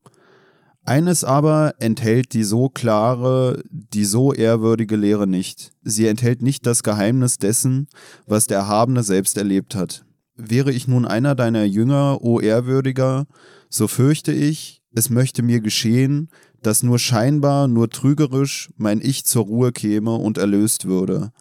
Eines 0.85 1.25
aber 1.25 1.75
enthält 1.79 2.33
die 2.33 2.43
so 2.43 2.69
klare, 2.69 3.63
die 3.71 4.05
so 4.05 4.33
ehrwürdige 4.33 4.97
Lehre 4.97 5.27
nicht. 5.27 5.73
Sie 5.83 6.07
enthält 6.07 6.43
nicht 6.43 6.67
das 6.67 6.83
Geheimnis 6.83 7.39
dessen, 7.39 7.87
was 8.27 8.47
der 8.47 8.59
Erhabene 8.59 9.03
selbst 9.03 9.37
erlebt 9.37 9.75
hat. 9.75 10.05
Wäre 10.37 10.73
ich 10.73 10.89
nun 10.89 11.05
einer 11.05 11.35
deiner 11.35 11.65
Jünger, 11.65 12.23
o 12.23 12.41
Ehrwürdiger, 12.41 13.27
so 13.69 13.89
fürchte 13.89 14.33
ich, 14.33 14.83
es 14.93 15.11
möchte 15.11 15.43
mir 15.43 15.61
geschehen, 15.61 16.31
dass 16.63 16.83
nur 16.83 16.99
scheinbar, 16.99 17.69
nur 17.69 17.91
trügerisch 17.91 18.71
mein 18.77 19.01
Ich 19.01 19.25
zur 19.25 19.45
Ruhe 19.45 19.73
käme 19.73 20.15
und 20.15 20.39
erlöst 20.39 20.87
würde, 20.87 21.33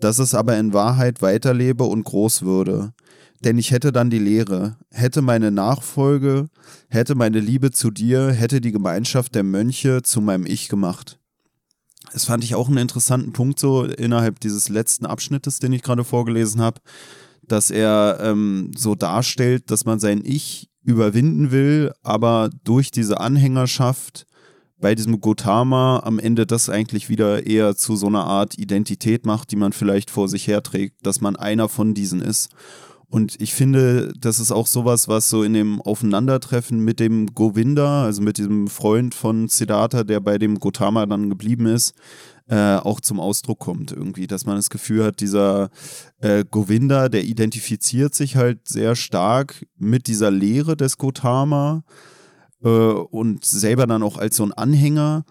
dass 0.00 0.18
es 0.18 0.34
aber 0.34 0.58
in 0.58 0.72
Wahrheit 0.72 1.22
weiterlebe 1.22 1.84
und 1.84 2.04
groß 2.04 2.42
würde. 2.42 2.92
Denn 3.44 3.58
ich 3.58 3.70
hätte 3.70 3.92
dann 3.92 4.10
die 4.10 4.18
Lehre, 4.18 4.76
hätte 4.90 5.22
meine 5.22 5.50
Nachfolge, 5.50 6.48
hätte 6.88 7.14
meine 7.14 7.40
Liebe 7.40 7.70
zu 7.70 7.90
dir, 7.90 8.32
hätte 8.32 8.60
die 8.60 8.72
Gemeinschaft 8.72 9.34
der 9.34 9.42
Mönche 9.42 10.02
zu 10.02 10.20
meinem 10.20 10.46
Ich 10.46 10.68
gemacht. 10.68 11.18
Das 12.12 12.24
fand 12.24 12.44
ich 12.44 12.54
auch 12.54 12.68
einen 12.68 12.78
interessanten 12.78 13.32
Punkt 13.32 13.58
so 13.58 13.84
innerhalb 13.84 14.40
dieses 14.40 14.68
letzten 14.68 15.06
Abschnittes, 15.06 15.58
den 15.58 15.72
ich 15.72 15.82
gerade 15.82 16.04
vorgelesen 16.04 16.60
habe, 16.60 16.80
dass 17.46 17.70
er 17.70 18.18
ähm, 18.22 18.70
so 18.76 18.94
darstellt, 18.94 19.70
dass 19.70 19.84
man 19.84 19.98
sein 19.98 20.22
Ich 20.24 20.70
überwinden 20.82 21.50
will, 21.50 21.92
aber 22.02 22.48
durch 22.64 22.90
diese 22.90 23.20
Anhängerschaft 23.20 24.26
bei 24.86 24.94
diesem 24.94 25.20
Gautama 25.20 25.98
am 26.04 26.20
Ende 26.20 26.46
das 26.46 26.70
eigentlich 26.70 27.08
wieder 27.08 27.44
eher 27.44 27.74
zu 27.74 27.96
so 27.96 28.06
einer 28.06 28.24
Art 28.24 28.56
Identität 28.56 29.26
macht, 29.26 29.50
die 29.50 29.56
man 29.56 29.72
vielleicht 29.72 30.12
vor 30.12 30.28
sich 30.28 30.46
herträgt, 30.46 31.04
dass 31.04 31.20
man 31.20 31.34
einer 31.34 31.68
von 31.68 31.92
diesen 31.92 32.20
ist. 32.20 32.50
Und 33.08 33.34
ich 33.40 33.52
finde, 33.52 34.12
das 34.16 34.38
ist 34.38 34.52
auch 34.52 34.68
sowas, 34.68 35.08
was 35.08 35.28
so 35.28 35.42
in 35.42 35.54
dem 35.54 35.82
Aufeinandertreffen 35.82 36.78
mit 36.78 37.00
dem 37.00 37.34
Govinda, 37.34 38.04
also 38.04 38.22
mit 38.22 38.38
diesem 38.38 38.68
Freund 38.68 39.16
von 39.16 39.48
Siddhartha, 39.48 40.04
der 40.04 40.20
bei 40.20 40.38
dem 40.38 40.60
Gautama 40.60 41.04
dann 41.04 41.30
geblieben 41.30 41.66
ist, 41.66 41.92
äh, 42.46 42.76
auch 42.76 43.00
zum 43.00 43.18
Ausdruck 43.18 43.58
kommt 43.58 43.90
irgendwie, 43.90 44.28
dass 44.28 44.46
man 44.46 44.54
das 44.54 44.70
Gefühl 44.70 45.02
hat, 45.02 45.18
dieser 45.18 45.68
äh, 46.20 46.44
Govinda, 46.48 47.08
der 47.08 47.24
identifiziert 47.24 48.14
sich 48.14 48.36
halt 48.36 48.68
sehr 48.68 48.94
stark 48.94 49.66
mit 49.76 50.06
dieser 50.06 50.30
Lehre 50.30 50.76
des 50.76 50.96
Gautama 50.96 51.82
äh, 52.62 52.68
und 52.68 53.44
selber 53.44 53.86
dann 53.86 54.02
auch 54.02 54.18
als 54.18 54.36
so 54.36 54.44
ein 54.44 54.52
Anhänger, 54.52 55.24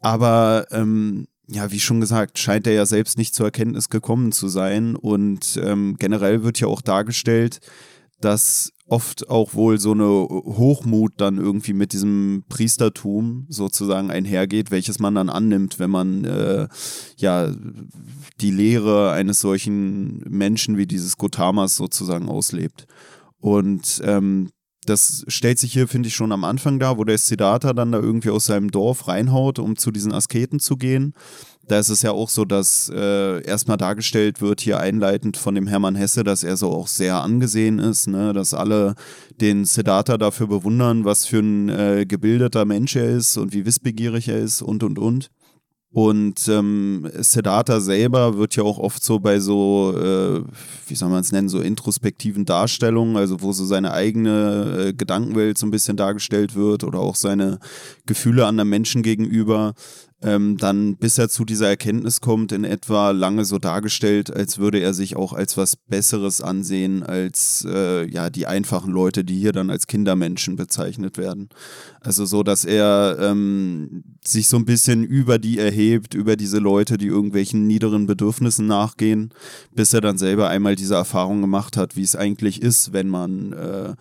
aber 0.00 0.66
ähm, 0.70 1.26
ja, 1.52 1.70
wie 1.72 1.80
schon 1.80 2.00
gesagt, 2.00 2.38
scheint 2.38 2.66
er 2.66 2.74
ja 2.74 2.86
selbst 2.86 3.18
nicht 3.18 3.34
zur 3.34 3.46
Erkenntnis 3.46 3.88
gekommen 3.88 4.30
zu 4.30 4.48
sein. 4.48 4.94
Und 4.94 5.60
ähm, 5.62 5.96
generell 5.98 6.44
wird 6.44 6.60
ja 6.60 6.68
auch 6.68 6.80
dargestellt, 6.80 7.60
dass 8.20 8.72
oft 8.86 9.28
auch 9.28 9.54
wohl 9.54 9.80
so 9.80 9.92
eine 9.92 10.04
Hochmut 10.04 11.12
dann 11.16 11.38
irgendwie 11.38 11.72
mit 11.72 11.92
diesem 11.92 12.44
Priestertum 12.48 13.46
sozusagen 13.48 14.10
einhergeht, 14.10 14.70
welches 14.70 14.98
man 14.98 15.14
dann 15.14 15.28
annimmt, 15.28 15.78
wenn 15.78 15.90
man 15.90 16.24
äh, 16.24 16.68
ja 17.16 17.52
die 18.40 18.50
Lehre 18.50 19.10
eines 19.10 19.40
solchen 19.40 20.18
Menschen 20.28 20.76
wie 20.76 20.86
dieses 20.86 21.16
Gotamas 21.16 21.76
sozusagen 21.76 22.28
auslebt. 22.28 22.86
Und 23.38 24.02
ähm, 24.04 24.50
das 24.90 25.24
stellt 25.28 25.58
sich 25.58 25.72
hier, 25.72 25.88
finde 25.88 26.08
ich, 26.08 26.14
schon 26.14 26.32
am 26.32 26.44
Anfang 26.44 26.78
da, 26.78 26.98
wo 26.98 27.04
der 27.04 27.16
Siddhartha 27.16 27.72
dann 27.72 27.92
da 27.92 27.98
irgendwie 27.98 28.30
aus 28.30 28.46
seinem 28.46 28.70
Dorf 28.70 29.08
reinhaut, 29.08 29.58
um 29.58 29.76
zu 29.76 29.90
diesen 29.90 30.12
Asketen 30.12 30.58
zu 30.58 30.76
gehen. 30.76 31.14
Da 31.68 31.78
ist 31.78 31.88
es 31.88 32.02
ja 32.02 32.10
auch 32.10 32.28
so, 32.28 32.44
dass 32.44 32.90
äh, 32.92 33.42
erstmal 33.44 33.76
dargestellt 33.76 34.40
wird, 34.40 34.60
hier 34.60 34.80
einleitend 34.80 35.36
von 35.36 35.54
dem 35.54 35.68
Hermann 35.68 35.94
Hesse, 35.94 36.24
dass 36.24 36.42
er 36.42 36.56
so 36.56 36.70
auch 36.70 36.88
sehr 36.88 37.22
angesehen 37.22 37.78
ist, 37.78 38.08
ne? 38.08 38.32
dass 38.32 38.54
alle 38.54 38.96
den 39.40 39.64
Siddhartha 39.64 40.18
dafür 40.18 40.48
bewundern, 40.48 41.04
was 41.04 41.26
für 41.26 41.38
ein 41.38 41.68
äh, 41.68 42.06
gebildeter 42.06 42.64
Mensch 42.64 42.96
er 42.96 43.08
ist 43.08 43.36
und 43.36 43.52
wie 43.52 43.64
wissbegierig 43.66 44.26
er 44.28 44.38
ist 44.38 44.62
und 44.62 44.82
und 44.82 44.98
und. 44.98 45.30
Und 45.92 46.46
ähm, 46.46 47.10
Siddhartha 47.18 47.80
selber 47.80 48.38
wird 48.38 48.54
ja 48.54 48.62
auch 48.62 48.78
oft 48.78 49.02
so 49.02 49.18
bei 49.18 49.40
so, 49.40 49.92
äh, 49.96 50.40
wie 50.86 50.94
soll 50.94 51.08
man 51.08 51.20
es 51.20 51.32
nennen, 51.32 51.48
so 51.48 51.60
introspektiven 51.60 52.44
Darstellungen, 52.44 53.16
also 53.16 53.40
wo 53.40 53.50
so 53.52 53.64
seine 53.64 53.92
eigene 53.92 54.86
äh, 54.88 54.92
Gedankenwelt 54.92 55.58
so 55.58 55.66
ein 55.66 55.72
bisschen 55.72 55.96
dargestellt 55.96 56.54
wird 56.54 56.84
oder 56.84 57.00
auch 57.00 57.16
seine 57.16 57.58
Gefühle 58.06 58.46
anderen 58.46 58.70
Menschen 58.70 59.02
gegenüber, 59.02 59.74
ähm, 60.22 60.56
dann 60.58 60.96
bis 60.96 61.16
er 61.18 61.28
zu 61.28 61.44
dieser 61.44 61.68
Erkenntnis 61.68 62.20
kommt, 62.20 62.52
in 62.52 62.64
etwa 62.64 63.10
lange 63.10 63.44
so 63.44 63.58
dargestellt, 63.58 64.34
als 64.34 64.58
würde 64.58 64.78
er 64.78 64.92
sich 64.92 65.16
auch 65.16 65.32
als 65.32 65.56
was 65.56 65.76
Besseres 65.76 66.40
ansehen 66.40 67.02
als 67.02 67.66
äh, 67.68 68.06
ja 68.10 68.28
die 68.28 68.46
einfachen 68.46 68.92
Leute, 68.92 69.24
die 69.24 69.38
hier 69.38 69.52
dann 69.52 69.70
als 69.70 69.86
Kindermenschen 69.86 70.56
bezeichnet 70.56 71.16
werden. 71.16 71.48
Also 72.00 72.26
so, 72.26 72.42
dass 72.42 72.64
er 72.64 73.16
ähm, 73.20 74.04
sich 74.24 74.48
so 74.48 74.56
ein 74.56 74.66
bisschen 74.66 75.04
über 75.04 75.38
die 75.38 75.58
erhebt, 75.58 76.14
über 76.14 76.36
diese 76.36 76.58
Leute, 76.58 76.98
die 76.98 77.06
irgendwelchen 77.06 77.66
niederen 77.66 78.06
Bedürfnissen 78.06 78.66
nachgehen, 78.66 79.30
bis 79.74 79.94
er 79.94 80.00
dann 80.02 80.18
selber 80.18 80.48
einmal 80.48 80.76
diese 80.76 80.94
Erfahrung 80.94 81.40
gemacht 81.40 81.76
hat, 81.76 81.96
wie 81.96 82.02
es 82.02 82.16
eigentlich 82.16 82.60
ist, 82.60 82.92
wenn 82.92 83.08
man 83.08 83.52
äh, 83.52 83.94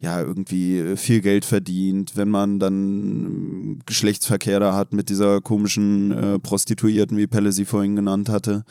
ja 0.00 0.20
irgendwie 0.20 0.96
viel 0.96 1.20
Geld 1.20 1.44
verdient, 1.44 2.16
wenn 2.16 2.28
man 2.28 2.58
dann 2.58 3.80
Geschlechtsverkehr 3.86 4.60
da 4.60 4.74
hat 4.74 4.92
mit 4.92 5.08
dieser 5.08 5.40
komischen 5.40 6.12
äh, 6.12 6.38
Prostituierten, 6.38 7.16
wie 7.16 7.26
Pelle 7.26 7.52
sie 7.52 7.64
vorhin 7.64 7.96
genannt 7.96 8.28
hatte 8.28 8.64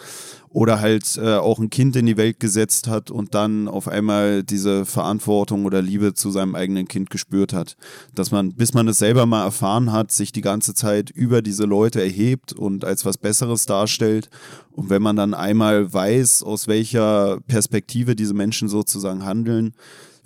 oder 0.56 0.80
halt 0.80 1.18
äh, 1.18 1.36
auch 1.36 1.60
ein 1.60 1.70
Kind 1.70 1.98
in 1.98 2.06
die 2.06 2.16
Welt 2.16 2.40
gesetzt 2.40 2.88
hat 2.88 3.12
und 3.12 3.36
dann 3.36 3.68
auf 3.68 3.90
einmal 3.90 4.42
diese 4.42 4.86
Verantwortung 4.86 5.66
oder 5.66 5.82
Liebe 5.82 6.14
zu 6.14 6.32
seinem 6.32 6.56
eigenen 6.56 6.88
Kind 6.88 7.10
gespürt 7.10 7.52
hat. 7.52 7.76
Dass 8.14 8.32
man, 8.32 8.54
bis 8.54 8.74
man 8.74 8.88
es 8.88 9.00
selber 9.00 9.26
mal 9.26 9.44
erfahren 9.44 9.92
hat, 9.92 10.14
sich 10.14 10.32
die 10.32 10.40
ganze 10.40 10.74
Zeit 10.74 11.10
über 11.10 11.42
diese 11.42 11.66
Leute 11.66 12.02
erhebt 12.02 12.54
und 12.54 12.86
als 12.86 13.04
was 13.04 13.18
Besseres 13.18 13.66
darstellt. 13.66 14.30
Und 14.72 14.90
wenn 14.90 15.02
man 15.02 15.18
dann 15.18 15.34
einmal 15.34 15.92
weiß, 15.92 16.42
aus 16.44 16.70
welcher 16.70 17.42
Perspektive 17.48 18.16
diese 18.16 18.34
Menschen 18.34 18.70
sozusagen 18.70 19.26
handeln, 19.26 19.74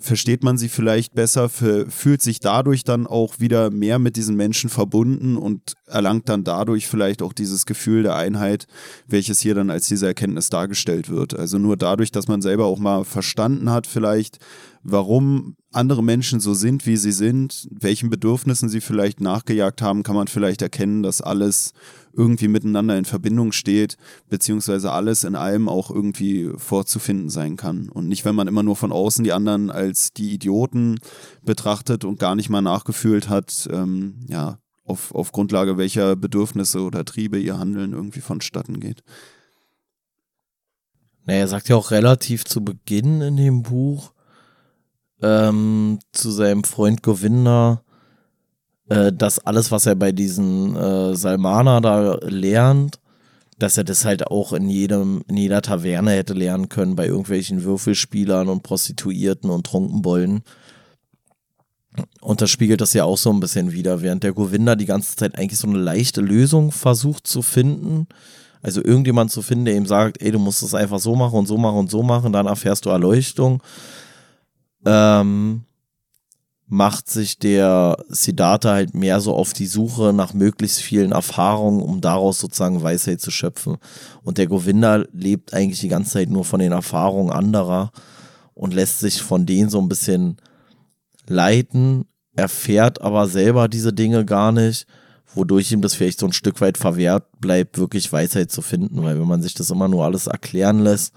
versteht 0.00 0.42
man 0.42 0.56
sie 0.56 0.68
vielleicht 0.68 1.14
besser, 1.14 1.48
fühlt 1.48 2.22
sich 2.22 2.40
dadurch 2.40 2.84
dann 2.84 3.06
auch 3.06 3.38
wieder 3.38 3.70
mehr 3.70 3.98
mit 3.98 4.16
diesen 4.16 4.34
Menschen 4.34 4.70
verbunden 4.70 5.36
und 5.36 5.74
erlangt 5.86 6.28
dann 6.28 6.42
dadurch 6.42 6.86
vielleicht 6.86 7.22
auch 7.22 7.32
dieses 7.32 7.66
Gefühl 7.66 8.02
der 8.02 8.16
Einheit, 8.16 8.66
welches 9.06 9.40
hier 9.40 9.54
dann 9.54 9.70
als 9.70 9.88
diese 9.88 10.06
Erkenntnis 10.06 10.48
dargestellt 10.48 11.10
wird. 11.10 11.38
Also 11.38 11.58
nur 11.58 11.76
dadurch, 11.76 12.10
dass 12.10 12.28
man 12.28 12.40
selber 12.40 12.64
auch 12.64 12.78
mal 12.78 13.04
verstanden 13.04 13.70
hat, 13.70 13.86
vielleicht, 13.86 14.38
warum 14.82 15.56
andere 15.72 16.02
Menschen 16.02 16.40
so 16.40 16.54
sind, 16.54 16.86
wie 16.86 16.96
sie 16.96 17.12
sind, 17.12 17.68
welchen 17.70 18.10
Bedürfnissen 18.10 18.68
sie 18.68 18.80
vielleicht 18.80 19.20
nachgejagt 19.20 19.82
haben, 19.82 20.02
kann 20.02 20.16
man 20.16 20.28
vielleicht 20.28 20.62
erkennen, 20.62 21.02
dass 21.02 21.20
alles 21.20 21.72
irgendwie 22.12 22.48
miteinander 22.48 22.98
in 22.98 23.04
Verbindung 23.04 23.52
steht, 23.52 23.96
beziehungsweise 24.28 24.92
alles 24.92 25.24
in 25.24 25.34
allem 25.34 25.68
auch 25.68 25.90
irgendwie 25.90 26.50
vorzufinden 26.56 27.30
sein 27.30 27.56
kann. 27.56 27.88
Und 27.88 28.08
nicht, 28.08 28.24
wenn 28.24 28.34
man 28.34 28.48
immer 28.48 28.62
nur 28.62 28.76
von 28.76 28.92
außen 28.92 29.24
die 29.24 29.32
anderen 29.32 29.70
als 29.70 30.12
die 30.12 30.32
Idioten 30.32 30.98
betrachtet 31.42 32.04
und 32.04 32.18
gar 32.18 32.34
nicht 32.34 32.50
mal 32.50 32.62
nachgefühlt 32.62 33.28
hat, 33.28 33.68
ähm, 33.72 34.26
ja, 34.28 34.58
auf, 34.84 35.14
auf 35.14 35.32
Grundlage 35.32 35.78
welcher 35.78 36.16
Bedürfnisse 36.16 36.80
oder 36.80 37.04
Triebe 37.04 37.38
ihr 37.38 37.58
Handeln 37.58 37.92
irgendwie 37.92 38.20
vonstatten 38.20 38.80
geht. 38.80 39.02
Naja, 41.24 41.40
er 41.40 41.48
sagt 41.48 41.68
ja 41.68 41.76
auch 41.76 41.90
relativ 41.90 42.44
zu 42.44 42.64
Beginn 42.64 43.20
in 43.20 43.36
dem 43.36 43.62
Buch 43.62 44.12
ähm, 45.22 45.98
zu 46.12 46.30
seinem 46.30 46.64
Freund 46.64 47.02
Govinda, 47.02 47.82
äh, 48.90 49.12
dass 49.12 49.38
alles, 49.38 49.70
was 49.70 49.86
er 49.86 49.94
bei 49.94 50.12
diesen 50.12 50.76
äh, 50.76 51.14
Salmaner 51.14 51.80
da 51.80 52.18
lernt, 52.22 52.98
dass 53.56 53.76
er 53.78 53.84
das 53.84 54.04
halt 54.04 54.26
auch 54.26 54.52
in 54.52 54.68
jedem, 54.68 55.22
in 55.28 55.36
jeder 55.36 55.62
Taverne 55.62 56.10
hätte 56.10 56.34
lernen 56.34 56.68
können, 56.68 56.96
bei 56.96 57.06
irgendwelchen 57.06 57.62
Würfelspielern 57.62 58.48
und 58.48 58.62
Prostituierten 58.64 59.48
und 59.48 59.64
Trunkenbollen. 59.64 60.42
Und 62.20 62.40
das 62.40 62.50
spiegelt 62.50 62.80
das 62.80 62.92
ja 62.92 63.04
auch 63.04 63.18
so 63.18 63.30
ein 63.30 63.40
bisschen 63.40 63.72
wieder, 63.72 64.02
während 64.02 64.24
der 64.24 64.32
Govinda 64.32 64.74
die 64.74 64.86
ganze 64.86 65.14
Zeit 65.14 65.38
eigentlich 65.38 65.60
so 65.60 65.68
eine 65.68 65.78
leichte 65.78 66.20
Lösung 66.20 66.72
versucht 66.72 67.26
zu 67.26 67.42
finden. 67.42 68.08
Also 68.62 68.82
irgendjemand 68.82 69.30
zu 69.30 69.40
finden, 69.42 69.66
der 69.66 69.76
ihm 69.76 69.86
sagt, 69.86 70.20
ey, 70.20 70.32
du 70.32 70.38
musst 70.38 70.62
es 70.62 70.74
einfach 70.74 70.98
so 70.98 71.14
machen 71.14 71.38
und 71.38 71.46
so 71.46 71.56
machen 71.56 71.78
und 71.78 71.90
so 71.90 72.02
machen, 72.02 72.32
dann 72.32 72.46
erfährst 72.46 72.86
du 72.86 72.90
Erleuchtung. 72.90 73.62
Ähm, 74.84 75.62
macht 76.72 77.10
sich 77.10 77.36
der 77.36 77.96
Siddhartha 78.08 78.70
halt 78.70 78.94
mehr 78.94 79.20
so 79.20 79.34
auf 79.34 79.52
die 79.52 79.66
Suche 79.66 80.12
nach 80.12 80.34
möglichst 80.34 80.80
vielen 80.80 81.10
Erfahrungen, 81.10 81.82
um 81.82 82.00
daraus 82.00 82.38
sozusagen 82.38 82.80
Weisheit 82.80 83.20
zu 83.20 83.32
schöpfen. 83.32 83.76
Und 84.22 84.38
der 84.38 84.46
Govinda 84.46 85.02
lebt 85.12 85.52
eigentlich 85.52 85.80
die 85.80 85.88
ganze 85.88 86.12
Zeit 86.12 86.30
nur 86.30 86.44
von 86.44 86.60
den 86.60 86.70
Erfahrungen 86.70 87.32
anderer 87.32 87.90
und 88.54 88.72
lässt 88.72 89.00
sich 89.00 89.20
von 89.20 89.46
denen 89.46 89.68
so 89.68 89.80
ein 89.80 89.88
bisschen 89.88 90.36
leiten, 91.26 92.04
erfährt 92.36 93.02
aber 93.02 93.26
selber 93.26 93.66
diese 93.66 93.92
Dinge 93.92 94.24
gar 94.24 94.52
nicht, 94.52 94.86
wodurch 95.34 95.72
ihm 95.72 95.82
das 95.82 95.94
vielleicht 95.94 96.20
so 96.20 96.26
ein 96.26 96.32
Stück 96.32 96.60
weit 96.60 96.78
verwehrt 96.78 97.24
bleibt, 97.40 97.78
wirklich 97.78 98.12
Weisheit 98.12 98.52
zu 98.52 98.62
finden, 98.62 99.02
weil 99.02 99.18
wenn 99.18 99.26
man 99.26 99.42
sich 99.42 99.54
das 99.54 99.70
immer 99.70 99.88
nur 99.88 100.04
alles 100.04 100.28
erklären 100.28 100.78
lässt, 100.78 101.14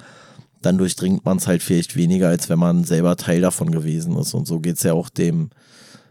dann 0.65 0.77
durchdringt 0.77 1.25
man 1.25 1.37
es 1.37 1.47
halt 1.47 1.61
vielleicht 1.61 1.95
weniger, 1.95 2.29
als 2.29 2.49
wenn 2.49 2.59
man 2.59 2.83
selber 2.83 3.15
Teil 3.15 3.41
davon 3.41 3.71
gewesen 3.71 4.17
ist. 4.17 4.33
Und 4.33 4.47
so 4.47 4.59
geht 4.59 4.77
es 4.77 4.83
ja 4.83 4.93
auch 4.93 5.09
dem 5.09 5.49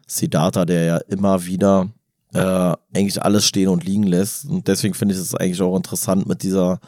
Siddhartha, 0.07 0.65
der 0.65 0.85
ja 0.85 0.97
immer 1.09 1.45
wieder 1.47 1.89
äh, 2.35 2.75
eigentlich 2.95 3.23
alles 3.23 3.47
stehen 3.47 3.69
und 3.69 3.85
liegen 3.85 4.05
lässt. 4.05 4.45
Und 4.47 4.69
deswegen 4.69 4.95
finde 4.95 5.15
ich 5.15 5.21
es 5.21 5.35
eigentlich 5.35 5.63
auch 5.63 5.77
interessant 5.77 6.27
mit 6.27 6.43
dieser, 6.43 6.81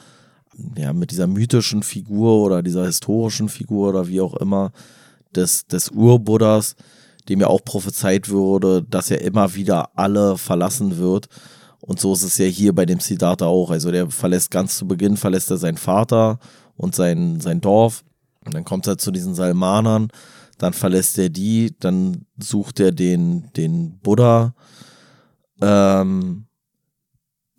ja, 0.76 0.92
mit 0.92 1.10
dieser 1.10 1.26
mythischen 1.26 1.82
Figur 1.82 2.42
oder 2.42 2.62
dieser 2.62 2.86
historischen 2.86 3.48
Figur 3.48 3.90
oder 3.90 4.08
wie 4.08 4.20
auch 4.20 4.34
immer 4.34 4.72
des, 5.34 5.66
des 5.66 5.90
Urbuddhas, 5.90 6.76
dem 7.28 7.40
ja 7.40 7.46
auch 7.46 7.64
prophezeit 7.64 8.28
wurde, 8.30 8.82
dass 8.82 9.10
er 9.10 9.22
immer 9.22 9.54
wieder 9.54 9.96
alle 9.98 10.36
verlassen 10.38 10.98
wird. 10.98 11.28
Und 11.80 12.00
so 12.00 12.14
ist 12.14 12.22
es 12.22 12.38
ja 12.38 12.46
hier 12.46 12.74
bei 12.74 12.86
dem 12.86 13.00
Siddhartha 13.00 13.46
auch. 13.46 13.70
Also 13.70 13.90
der 13.90 14.10
verlässt 14.10 14.50
ganz 14.50 14.78
zu 14.78 14.86
Beginn, 14.86 15.16
verlässt 15.16 15.50
er 15.50 15.58
seinen 15.58 15.76
Vater 15.76 16.38
und 16.76 16.94
sein, 16.94 17.40
sein 17.40 17.60
Dorf. 17.60 18.04
Und 18.44 18.54
dann 18.54 18.64
kommt 18.64 18.86
er 18.86 18.98
zu 18.98 19.10
diesen 19.10 19.34
Salmanern, 19.34 20.08
dann 20.58 20.72
verlässt 20.72 21.18
er 21.18 21.30
die, 21.30 21.74
dann 21.80 22.26
sucht 22.38 22.80
er 22.80 22.92
den, 22.92 23.50
den 23.56 23.98
Buddha, 24.00 24.54
ähm, 25.60 26.46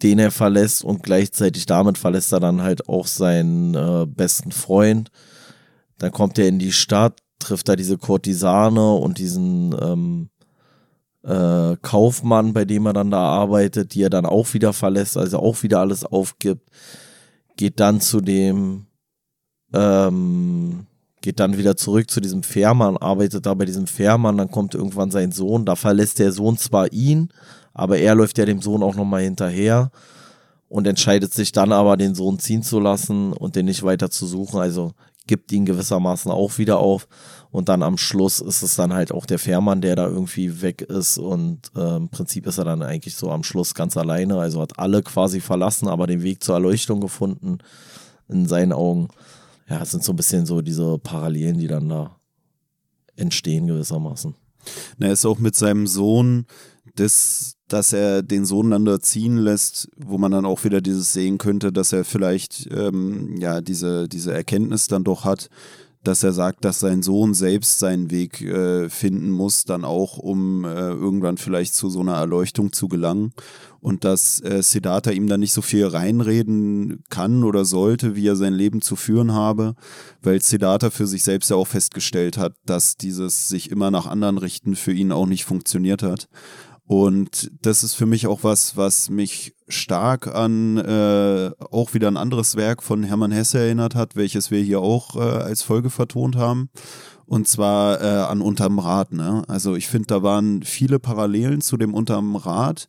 den 0.03 0.19
er 0.19 0.31
verlässt 0.31 0.83
und 0.83 1.03
gleichzeitig 1.03 1.65
damit 1.65 1.97
verlässt 1.97 2.31
er 2.33 2.39
dann 2.39 2.61
halt 2.61 2.87
auch 2.87 3.07
seinen 3.07 3.73
äh, 3.75 4.05
besten 4.05 4.51
Freund. 4.51 5.09
Dann 5.97 6.11
kommt 6.11 6.37
er 6.37 6.47
in 6.47 6.59
die 6.59 6.73
Stadt, 6.73 7.19
trifft 7.39 7.69
da 7.69 7.75
diese 7.75 7.97
Kurtisane 7.97 8.93
und 8.93 9.17
diesen 9.17 9.75
ähm, 9.81 10.29
äh, 11.23 11.77
Kaufmann, 11.81 12.53
bei 12.53 12.65
dem 12.65 12.85
er 12.85 12.93
dann 12.93 13.11
da 13.11 13.21
arbeitet, 13.21 13.93
die 13.93 14.03
er 14.03 14.09
dann 14.09 14.25
auch 14.25 14.53
wieder 14.53 14.73
verlässt, 14.73 15.17
also 15.17 15.39
auch 15.39 15.63
wieder 15.63 15.79
alles 15.79 16.05
aufgibt. 16.05 16.69
Geht 17.57 17.79
dann 17.79 18.01
zu 18.01 18.21
dem 18.21 18.87
ähm, 19.75 20.87
geht 21.21 21.39
dann 21.39 21.57
wieder 21.57 21.75
zurück 21.75 22.09
zu 22.09 22.21
diesem 22.21 22.43
Fährmann, 22.43 22.97
arbeitet 22.97 23.45
da 23.45 23.53
bei 23.53 23.65
diesem 23.65 23.87
Fährmann, 23.87 24.37
dann 24.37 24.51
kommt 24.51 24.75
irgendwann 24.75 25.11
sein 25.11 25.31
Sohn, 25.31 25.65
da 25.65 25.75
verlässt 25.75 26.19
der 26.19 26.31
Sohn 26.31 26.57
zwar 26.57 26.91
ihn, 26.93 27.29
aber 27.73 27.97
er 27.97 28.15
läuft 28.15 28.37
ja 28.37 28.45
dem 28.45 28.61
Sohn 28.61 28.83
auch 28.83 28.95
nochmal 28.95 29.23
hinterher 29.23 29.91
und 30.69 30.85
entscheidet 30.87 31.33
sich 31.33 31.51
dann 31.51 31.71
aber, 31.71 31.97
den 31.97 32.15
Sohn 32.15 32.37
ziehen 32.39 32.61
zu 32.61 32.79
lassen 32.79 33.33
und 33.33 33.55
den 33.55 33.65
nicht 33.65 33.83
weiter 33.83 34.11
zu 34.11 34.27
suchen, 34.27 34.59
also 34.59 34.91
gibt 35.27 35.51
ihn 35.51 35.65
gewissermaßen 35.65 36.31
auch 36.31 36.59
wieder 36.59 36.77
auf 36.77 37.07
und 37.49 37.69
dann 37.69 37.81
am 37.81 37.97
Schluss 37.97 38.39
ist 38.39 38.61
es 38.61 38.75
dann 38.75 38.93
halt 38.93 39.11
auch 39.11 39.25
der 39.25 39.39
Fährmann, 39.39 39.81
der 39.81 39.95
da 39.95 40.05
irgendwie 40.05 40.61
weg 40.61 40.83
ist 40.83 41.17
und 41.17 41.71
äh, 41.75 41.95
im 41.95 42.09
Prinzip 42.09 42.45
ist 42.45 42.59
er 42.59 42.65
dann 42.65 42.83
eigentlich 42.83 43.15
so 43.15 43.31
am 43.31 43.41
Schluss 43.41 43.73
ganz 43.73 43.97
alleine, 43.97 44.37
also 44.37 44.61
hat 44.61 44.77
alle 44.77 45.01
quasi 45.01 45.39
verlassen, 45.39 45.87
aber 45.87 46.05
den 46.05 46.21
Weg 46.21 46.43
zur 46.43 46.53
Erleuchtung 46.53 47.01
gefunden 47.01 47.57
in 48.29 48.45
seinen 48.47 48.73
Augen 48.73 49.07
ja, 49.67 49.81
es 49.81 49.91
sind 49.91 50.03
so 50.03 50.13
ein 50.13 50.15
bisschen 50.15 50.45
so 50.45 50.61
diese 50.61 50.97
Parallelen, 50.99 51.57
die 51.57 51.67
dann 51.67 51.89
da 51.89 52.19
entstehen 53.15 53.67
gewissermaßen. 53.67 54.35
Na, 54.97 55.07
er 55.07 55.13
ist 55.13 55.25
auch 55.25 55.39
mit 55.39 55.55
seinem 55.55 55.87
Sohn, 55.87 56.45
das, 56.95 57.55
dass 57.67 57.93
er 57.93 58.23
den 58.23 58.45
Sohn 58.45 58.71
dann 58.71 58.85
da 58.85 58.99
ziehen 58.99 59.37
lässt, 59.37 59.89
wo 59.97 60.17
man 60.17 60.31
dann 60.31 60.45
auch 60.45 60.63
wieder 60.63 60.81
dieses 60.81 61.13
sehen 61.13 61.37
könnte, 61.37 61.71
dass 61.71 61.93
er 61.93 62.03
vielleicht 62.03 62.67
ähm, 62.71 63.37
ja 63.37 63.61
diese, 63.61 64.07
diese 64.07 64.33
Erkenntnis 64.33 64.87
dann 64.87 65.03
doch 65.03 65.25
hat, 65.25 65.49
dass 66.03 66.23
er 66.23 66.33
sagt, 66.33 66.63
dass 66.63 66.79
sein 66.79 67.01
Sohn 67.01 67.33
selbst 67.33 67.79
seinen 67.79 68.11
Weg 68.11 68.41
äh, 68.41 68.89
finden 68.89 69.31
muss, 69.31 69.65
dann 69.65 69.83
auch, 69.83 70.17
um 70.17 70.63
äh, 70.63 70.67
irgendwann 70.69 71.37
vielleicht 71.37 71.73
zu 71.73 71.89
so 71.89 72.01
einer 72.01 72.15
Erleuchtung 72.15 72.71
zu 72.71 72.87
gelangen. 72.87 73.33
Und 73.85 74.03
dass 74.03 74.41
äh, 74.41 74.63
Siddhartha 74.63 75.11
ihm 75.11 75.27
dann 75.27 75.41
nicht 75.41 75.53
so 75.53 75.61
viel 75.61 75.85
reinreden 75.85 77.03
kann 77.11 77.43
oder 77.43 77.65
sollte, 77.65 78.15
wie 78.15 78.27
er 78.27 78.35
sein 78.35 78.55
Leben 78.55 78.81
zu 78.81 78.95
führen 78.95 79.33
habe, 79.33 79.75
weil 80.23 80.41
Siddhartha 80.41 80.89
für 80.89 81.05
sich 81.05 81.23
selbst 81.23 81.51
ja 81.51 81.55
auch 81.55 81.67
festgestellt 81.67 82.39
hat, 82.39 82.53
dass 82.65 82.97
dieses 82.97 83.47
sich 83.47 83.69
immer 83.69 83.91
nach 83.91 84.07
anderen 84.07 84.39
richten 84.39 84.75
für 84.75 84.91
ihn 84.91 85.11
auch 85.11 85.27
nicht 85.27 85.45
funktioniert 85.45 86.01
hat. 86.01 86.29
Und 86.87 87.51
das 87.61 87.83
ist 87.83 87.95
für 87.95 88.05
mich 88.05 88.27
auch 88.27 88.43
was, 88.43 88.77
was 88.77 89.09
mich 89.09 89.55
stark 89.67 90.27
an 90.27 90.77
äh, 90.77 91.51
auch 91.71 91.95
wieder 91.95 92.07
ein 92.07 92.17
anderes 92.17 92.55
Werk 92.55 92.83
von 92.83 93.01
Hermann 93.03 93.31
Hesse 93.31 93.57
erinnert 93.57 93.95
hat, 93.95 94.15
welches 94.15 94.51
wir 94.51 94.61
hier 94.61 94.81
auch 94.81 95.15
äh, 95.15 95.19
als 95.19 95.63
Folge 95.63 95.89
vertont 95.89 96.35
haben. 96.35 96.69
Und 97.25 97.47
zwar 97.47 97.99
äh, 98.01 98.05
an 98.05 98.39
Unterm 98.41 98.77
Rad. 98.77 99.13
Ne? 99.13 99.41
Also 99.47 99.75
ich 99.75 99.87
finde, 99.87 100.05
da 100.07 100.21
waren 100.21 100.61
viele 100.61 100.99
Parallelen 100.99 101.61
zu 101.61 101.75
dem 101.75 101.95
Unterm 101.95 102.35
Rad, 102.35 102.87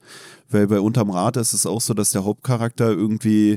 weil 0.50 0.66
bei 0.66 0.78
Unterm 0.78 1.08
Rad 1.08 1.38
ist 1.38 1.54
es 1.54 1.64
auch 1.64 1.80
so, 1.80 1.94
dass 1.94 2.10
der 2.10 2.26
Hauptcharakter 2.26 2.90
irgendwie 2.90 3.56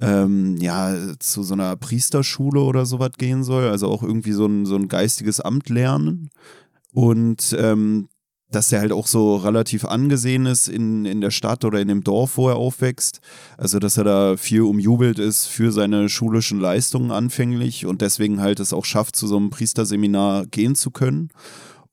ähm, 0.00 0.56
ja 0.56 0.96
zu 1.20 1.44
so 1.44 1.54
einer 1.54 1.76
Priesterschule 1.76 2.60
oder 2.60 2.86
sowas 2.86 3.12
gehen 3.18 3.44
soll, 3.44 3.68
also 3.68 3.86
auch 3.86 4.02
irgendwie 4.02 4.32
so 4.32 4.46
ein, 4.46 4.66
so 4.66 4.74
ein 4.74 4.88
geistiges 4.88 5.40
Amt 5.40 5.68
lernen. 5.68 6.30
Und 6.92 7.54
ähm, 7.56 8.08
dass 8.50 8.68
der 8.68 8.80
halt 8.80 8.92
auch 8.92 9.06
so 9.06 9.36
relativ 9.36 9.84
angesehen 9.84 10.46
ist 10.46 10.68
in, 10.68 11.04
in 11.04 11.20
der 11.20 11.30
Stadt 11.30 11.64
oder 11.64 11.80
in 11.80 11.88
dem 11.88 12.04
Dorf, 12.04 12.36
wo 12.36 12.48
er 12.48 12.56
aufwächst. 12.56 13.20
Also, 13.58 13.78
dass 13.78 13.96
er 13.96 14.04
da 14.04 14.36
viel 14.36 14.62
umjubelt 14.62 15.18
ist 15.18 15.46
für 15.46 15.72
seine 15.72 16.08
schulischen 16.08 16.60
Leistungen 16.60 17.10
anfänglich 17.10 17.86
und 17.86 18.02
deswegen 18.02 18.40
halt 18.40 18.60
es 18.60 18.72
auch 18.72 18.84
schafft, 18.84 19.16
zu 19.16 19.26
so 19.26 19.36
einem 19.36 19.50
Priesterseminar 19.50 20.46
gehen 20.46 20.74
zu 20.74 20.90
können. 20.90 21.30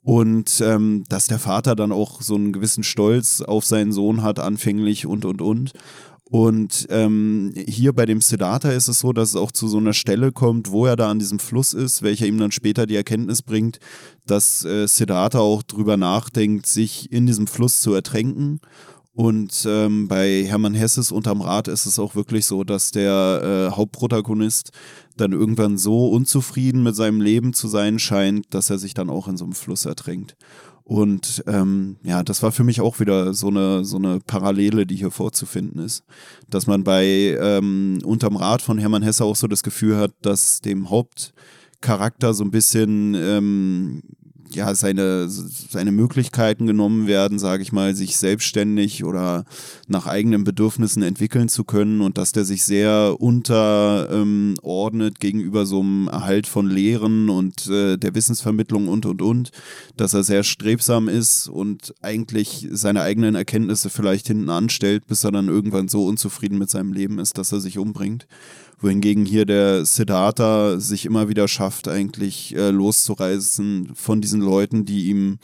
Und 0.04 0.62
ähm, 0.62 1.06
dass 1.08 1.28
der 1.28 1.40
Vater 1.40 1.76
dann 1.76 1.94
auch 1.94 2.22
so 2.22 2.36
einen 2.36 2.52
gewissen 2.52 2.84
Stolz 2.84 3.42
auf 3.42 3.64
seinen 3.64 3.94
Sohn 3.94 4.22
hat, 4.22 4.38
anfänglich 4.38 5.06
und, 5.06 5.24
und, 5.24 5.42
und. 5.42 5.72
Und 6.34 6.88
ähm, 6.90 7.54
hier 7.56 7.94
bei 7.94 8.08
dem 8.08 8.20
Siddhartha 8.20 8.72
ist 8.72 8.88
es 8.88 9.02
so, 9.02 9.14
dass 9.14 9.30
es 9.30 9.36
auch 9.36 9.52
zu 9.52 9.68
so 9.68 9.78
einer 9.78 9.94
Stelle 9.94 10.32
kommt, 10.32 10.72
wo 10.72 10.88
er 10.88 10.96
da 10.96 11.12
an 11.12 11.20
diesem 11.20 11.38
Fluss 11.38 11.76
ist, 11.76 12.02
welcher 12.02 12.26
ihm 12.26 12.40
dann 12.40 12.52
später 12.52 12.88
die 12.88 12.96
Erkenntnis 12.96 13.44
bringt, 13.44 13.78
dass 14.26 14.66
äh, 14.66 14.88
Siddhartha 14.88 15.38
auch 15.38 15.62
drüber 15.62 15.96
nachdenkt, 15.96 16.66
sich 16.66 17.12
in 17.12 17.28
diesem 17.28 17.46
Fluss 17.46 17.82
zu 17.82 17.94
ertränken. 17.94 18.62
Und 19.14 19.64
ähm, 19.68 20.08
bei 20.08 20.44
Hermann 20.44 20.74
Hesses 20.74 21.12
unterm 21.12 21.42
Rad 21.42 21.68
ist 21.68 21.86
es 21.86 22.00
auch 22.00 22.16
wirklich 22.16 22.48
so, 22.48 22.64
dass 22.64 22.90
der 22.90 23.70
äh, 23.70 23.76
Hauptprotagonist 23.76 24.72
dann 25.16 25.34
irgendwann 25.34 25.78
so 25.78 26.08
unzufrieden 26.08 26.82
mit 26.82 26.96
seinem 26.96 27.22
Leben 27.22 27.54
zu 27.54 27.68
sein 27.68 28.00
scheint, 28.00 28.52
dass 28.56 28.72
er 28.72 28.80
sich 28.80 28.96
dann 28.96 29.12
auch 29.12 29.28
in 29.28 29.38
so 29.38 29.44
einem 29.44 29.54
Fluss 29.54 29.86
ertränkt. 29.86 30.36
Und 30.86 31.44
ähm, 31.48 31.96
ja, 32.04 32.24
das 32.24 32.44
war 32.44 32.52
für 32.52 32.64
mich 32.64 32.82
auch 32.82 33.00
wieder 33.00 33.34
so 33.34 33.48
eine, 33.48 33.86
so 33.86 33.98
eine 33.98 34.20
Parallele, 34.20 34.86
die 34.86 34.98
hier 34.98 35.12
vorzufinden 35.12 35.82
ist. 35.82 36.04
Dass 36.50 36.68
man 36.68 36.84
bei 36.84 37.06
ähm, 37.06 38.00
Unterm 38.04 38.36
Rad 38.36 38.62
von 38.62 38.78
Hermann 38.78 39.04
Hesse 39.04 39.24
auch 39.24 39.36
so 39.36 39.48
das 39.48 39.64
Gefühl 39.64 39.98
hat, 39.98 40.12
dass 40.22 40.60
dem 40.60 40.90
Hauptcharakter 40.90 42.34
so 42.34 42.44
ein 42.44 42.52
bisschen 42.52 43.16
ähm, 43.16 44.04
ja, 44.56 44.74
seine, 44.76 45.28
seine 45.30 45.92
Möglichkeiten 45.92 46.66
genommen 46.68 47.08
werden, 47.08 47.40
sage 47.40 47.64
ich 47.64 47.72
mal, 47.72 47.96
sich 47.96 48.18
selbstständig 48.18 49.04
oder 49.04 49.46
nach 49.88 50.08
eigenen 50.08 50.44
Bedürfnissen 50.44 51.04
entwickeln 51.04 51.50
zu 51.50 51.64
können 51.64 52.02
und 52.02 52.18
dass 52.18 52.32
der 52.32 52.46
sich 52.46 52.64
sehr 52.64 53.16
unterordnet 53.20 55.14
ähm, 55.16 55.20
gegenüber 55.20 55.66
so 55.66 55.82
einem 55.82 56.08
Erhalt 56.08 56.48
von 56.48 56.70
Lehren 56.70 57.30
und 57.30 57.68
äh, 57.68 57.98
der 57.98 58.16
Wissensvermittlung 58.16 58.88
und, 58.88 59.06
und, 59.06 59.22
und, 59.22 59.52
dass 59.98 60.14
er 60.14 60.24
sehr 60.24 60.44
strebsam 60.44 61.08
ist 61.08 61.48
und 61.48 61.94
eigentlich 62.02 62.68
seine 62.72 63.02
eigenen 63.02 63.36
Erkenntnisse 63.36 63.90
vielleicht 63.90 64.28
hinten 64.28 64.50
anstellt, 64.50 65.08
bis 65.08 65.24
er 65.24 65.32
dann 65.32 65.48
irgendwann 65.48 65.88
so 65.88 66.06
unzufrieden 66.06 66.58
mit 66.58 66.70
seinem 66.70 66.94
Leben 66.94 67.20
ist, 67.20 67.38
dass 67.38 67.52
er 67.52 67.60
sich 67.60 67.78
umbringt 67.78 68.28
wohingegen 68.84 69.26
hier 69.26 69.46
der 69.46 69.86
Siddhartha 69.86 70.80
sich 70.80 71.06
immer 71.06 71.30
wieder 71.30 71.48
schafft, 71.48 71.88
eigentlich 71.88 72.56
äh, 72.56 72.70
loszureißen 72.70 73.92
von 73.96 74.22
diesen 74.22 74.42
Leuten, 74.42 74.86
die 74.86 75.10
ihm 75.10 75.40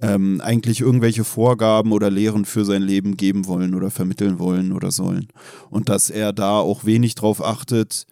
ähm, 0.00 0.40
eigentlich 0.40 0.80
irgendwelche 0.80 1.24
Vorgaben 1.24 1.92
oder 1.92 2.10
Lehren 2.10 2.44
für 2.44 2.64
sein 2.64 2.82
Leben 2.82 3.16
geben 3.16 3.46
wollen 3.46 3.74
oder 3.74 3.90
vermitteln 3.90 4.38
wollen 4.38 4.72
oder 4.72 4.90
sollen. 4.90 5.28
Und 5.70 5.88
dass 5.88 6.10
er 6.10 6.32
da 6.32 6.58
auch 6.58 6.84
wenig 6.84 7.14
drauf 7.14 7.42
achtet, 7.44 8.06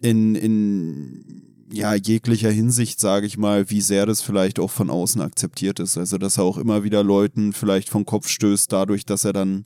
in, 0.00 0.34
in 0.34 1.48
ja, 1.70 1.94
jeglicher 1.94 2.50
Hinsicht, 2.50 3.00
sage 3.00 3.26
ich 3.26 3.36
mal, 3.36 3.70
wie 3.70 3.80
sehr 3.80 4.06
das 4.06 4.22
vielleicht 4.22 4.58
auch 4.58 4.70
von 4.70 4.90
außen 4.90 5.20
akzeptiert 5.20 5.80
ist. 5.80 5.98
Also, 5.98 6.18
dass 6.18 6.38
er 6.38 6.44
auch 6.44 6.58
immer 6.58 6.82
wieder 6.84 7.02
Leuten 7.02 7.52
vielleicht 7.52 7.88
vom 7.88 8.06
Kopf 8.06 8.28
stößt, 8.28 8.72
dadurch, 8.72 9.04
dass 9.04 9.24
er 9.24 9.32
dann 9.32 9.64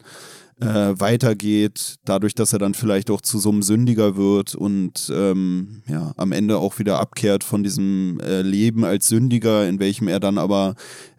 äh, 0.63 1.01
weitergeht, 1.01 1.97
dadurch, 2.05 2.35
dass 2.35 2.53
er 2.53 2.59
dann 2.59 2.75
vielleicht 2.75 3.11
auch 3.11 3.21
zu 3.21 3.39
so 3.39 3.51
einem 3.51 3.63
Sündiger 3.63 4.17
wird 4.17 4.55
und 4.55 5.13
ähm, 5.15 5.83
ja, 5.87 6.13
am 6.17 6.33
Ende 6.33 6.59
auch 6.59 6.79
wieder 6.79 7.01
abkehrt 7.01 7.45
von 7.45 7.63
diesem 7.63 8.21
äh, 8.21 8.43
Leben 8.43 8.85
als 8.85 9.09
Sündiger, 9.09 9.69
in 9.69 9.81
welchem 9.81 10.09
er 10.09 10.21
dann 10.21 10.39
aber 10.39 10.75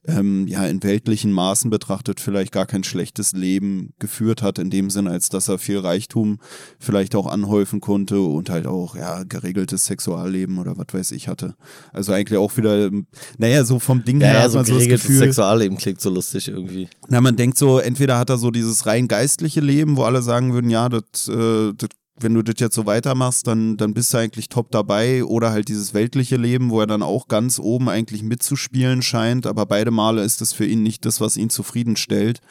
ähm, 0.08 0.48
ja 0.48 0.66
in 0.66 0.84
weltlichen 0.84 1.32
Maßen 1.32 1.70
betrachtet 1.70 2.20
vielleicht 2.20 2.52
gar 2.52 2.66
kein 2.66 2.84
schlechtes 2.84 3.32
Leben 3.32 3.94
geführt 4.00 4.42
hat, 4.42 4.60
in 4.60 4.70
dem 4.70 4.90
Sinne, 4.90 5.12
als 5.12 5.30
dass 5.30 5.48
er 5.48 5.58
viel 5.58 5.80
Reichtum 5.80 6.40
vielleicht 6.80 7.16
auch 7.16 7.28
anhäufen 7.28 7.80
konnte 7.80 8.20
und 8.20 8.50
halt 8.50 8.68
auch 8.68 8.96
ja 8.96 9.24
geregeltes 9.24 9.86
Sexualleben 9.86 10.60
oder 10.60 10.78
was 10.78 10.88
weiß 10.92 11.12
ich 11.12 11.28
hatte. 11.28 11.56
Also 11.92 12.12
eigentlich 12.12 12.38
auch 12.38 12.56
wieder, 12.58 12.90
naja, 13.38 13.64
so 13.64 13.80
vom 13.80 14.04
Ding 14.04 14.20
ja, 14.20 14.28
her 14.28 14.40
ja, 14.42 14.50
so 14.50 14.58
man 14.58 14.66
so 14.66 14.74
das 14.74 14.80
geregeltes 14.80 15.08
Gefühl, 15.08 15.20
Sexualleben 15.20 15.78
klingt 15.78 16.02
so 16.02 16.10
lustig 16.10 16.50
irgendwie. 16.50 16.90
na, 17.08 17.22
man 17.22 17.36
denkt 17.36 17.58
so, 17.58 17.80
entweder 17.80 18.18
hat 18.18 18.30
er 18.30 18.38
so 18.38 18.52
dieses 18.52 18.86
rein 18.86 19.08
geistliche 19.08 19.62
Leben, 19.62 19.96
wo 19.98 20.04
alle 20.04 20.22
sagen 20.22 20.54
würden, 20.54 20.70
ja, 20.70 20.90
das, 20.90 21.28
äh, 21.30 21.74
das 21.76 21.90
wenn 22.24 22.34
du 22.34 22.42
das 22.42 22.56
jetzt 22.60 22.76
so 22.76 22.86
weitermachst, 22.86 23.46
dann, 23.48 23.78
dann 23.78 23.94
bist 23.94 24.14
du 24.14 24.18
eigentlich 24.18 24.50
top 24.50 24.72
dabei. 24.72 25.24
Oder 25.24 25.52
halt 25.52 25.68
dieses 25.68 25.94
weltliche 25.94 26.38
Leben, 26.38 26.72
wo 26.72 26.80
er 26.80 26.88
dann 26.88 27.04
auch 27.04 27.28
ganz 27.28 27.60
oben 27.60 27.90
eigentlich 27.90 28.24
mitzuspielen 28.24 29.02
scheint. 29.02 29.46
Aber 29.46 29.66
beide 29.66 29.92
Male 29.92 30.24
ist 30.24 30.42
das 30.42 30.54
für 30.54 30.66
ihn 30.66 30.84
nicht 30.84 31.06
das, 31.06 31.22
was 31.22 31.38
ihn 31.38 31.50
zufriedenstellt. 31.50 32.42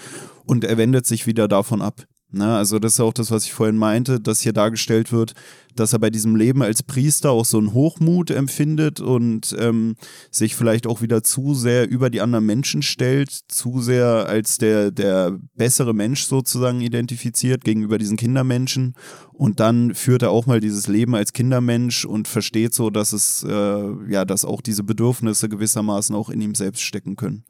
Und 0.45 0.65
er 0.65 0.77
wendet 0.77 1.07
sich 1.07 1.27
wieder 1.27 1.49
davon 1.49 1.83
ab. 1.83 2.07
Ne? 2.33 2.57
Also 2.57 2.79
das 2.79 2.95
ist 2.95 3.01
auch 3.01 3.13
das, 3.13 3.31
was 3.31 3.45
ich 3.45 3.53
vorhin 3.53 3.77
meinte, 3.77 4.19
dass 4.19 4.41
hier 4.41 4.55
dargestellt 4.55 5.13
wird, 5.13 5.35
dass 5.75 5.93
er 5.93 5.99
bei 5.99 6.11
diesem 6.11 6.35
Leben 6.35 6.63
als 6.63 6.83
Priester 6.83 7.31
auch 7.31 7.45
so 7.45 7.59
einen 7.59 7.75
Hochmut 7.75 8.31
empfindet 8.31 9.01
und 9.01 9.55
ähm, 9.59 9.97
sich 10.31 10.57
vielleicht 10.57 10.87
auch 10.87 11.03
wieder 11.03 11.23
zu 11.23 11.55
sehr 11.55 11.89
über 11.89 12.11
die 12.11 12.21
anderen 12.21 12.47
Menschen 12.47 12.83
stellt, 12.83 13.31
zu 13.31 13.81
sehr 13.81 14.27
als 14.29 14.59
der, 14.59 14.91
der 14.91 15.39
bessere 15.55 15.95
Mensch 15.95 16.25
sozusagen 16.25 16.81
identifiziert 16.81 17.65
gegenüber 17.65 17.99
diesen 17.99 18.17
Kindermenschen. 18.17 18.95
Und 19.33 19.61
dann 19.61 19.95
führt 19.95 20.23
er 20.23 20.31
auch 20.31 20.47
mal 20.47 20.61
dieses 20.61 20.89
Leben 20.89 21.15
als 21.15 21.33
Kindermensch 21.33 22.05
und 22.05 22.29
versteht 22.29 22.75
so, 22.75 22.91
dass 22.91 23.13
es, 23.13 23.45
äh, 23.47 24.11
ja, 24.11 24.25
dass 24.25 24.45
auch 24.45 24.61
diese 24.61 24.85
Bedürfnisse 24.85 25.49
gewissermaßen 25.49 26.15
auch 26.15 26.31
in 26.31 26.41
ihm 26.41 26.55
selbst 26.55 26.83
stecken 26.83 27.17
können, 27.17 27.45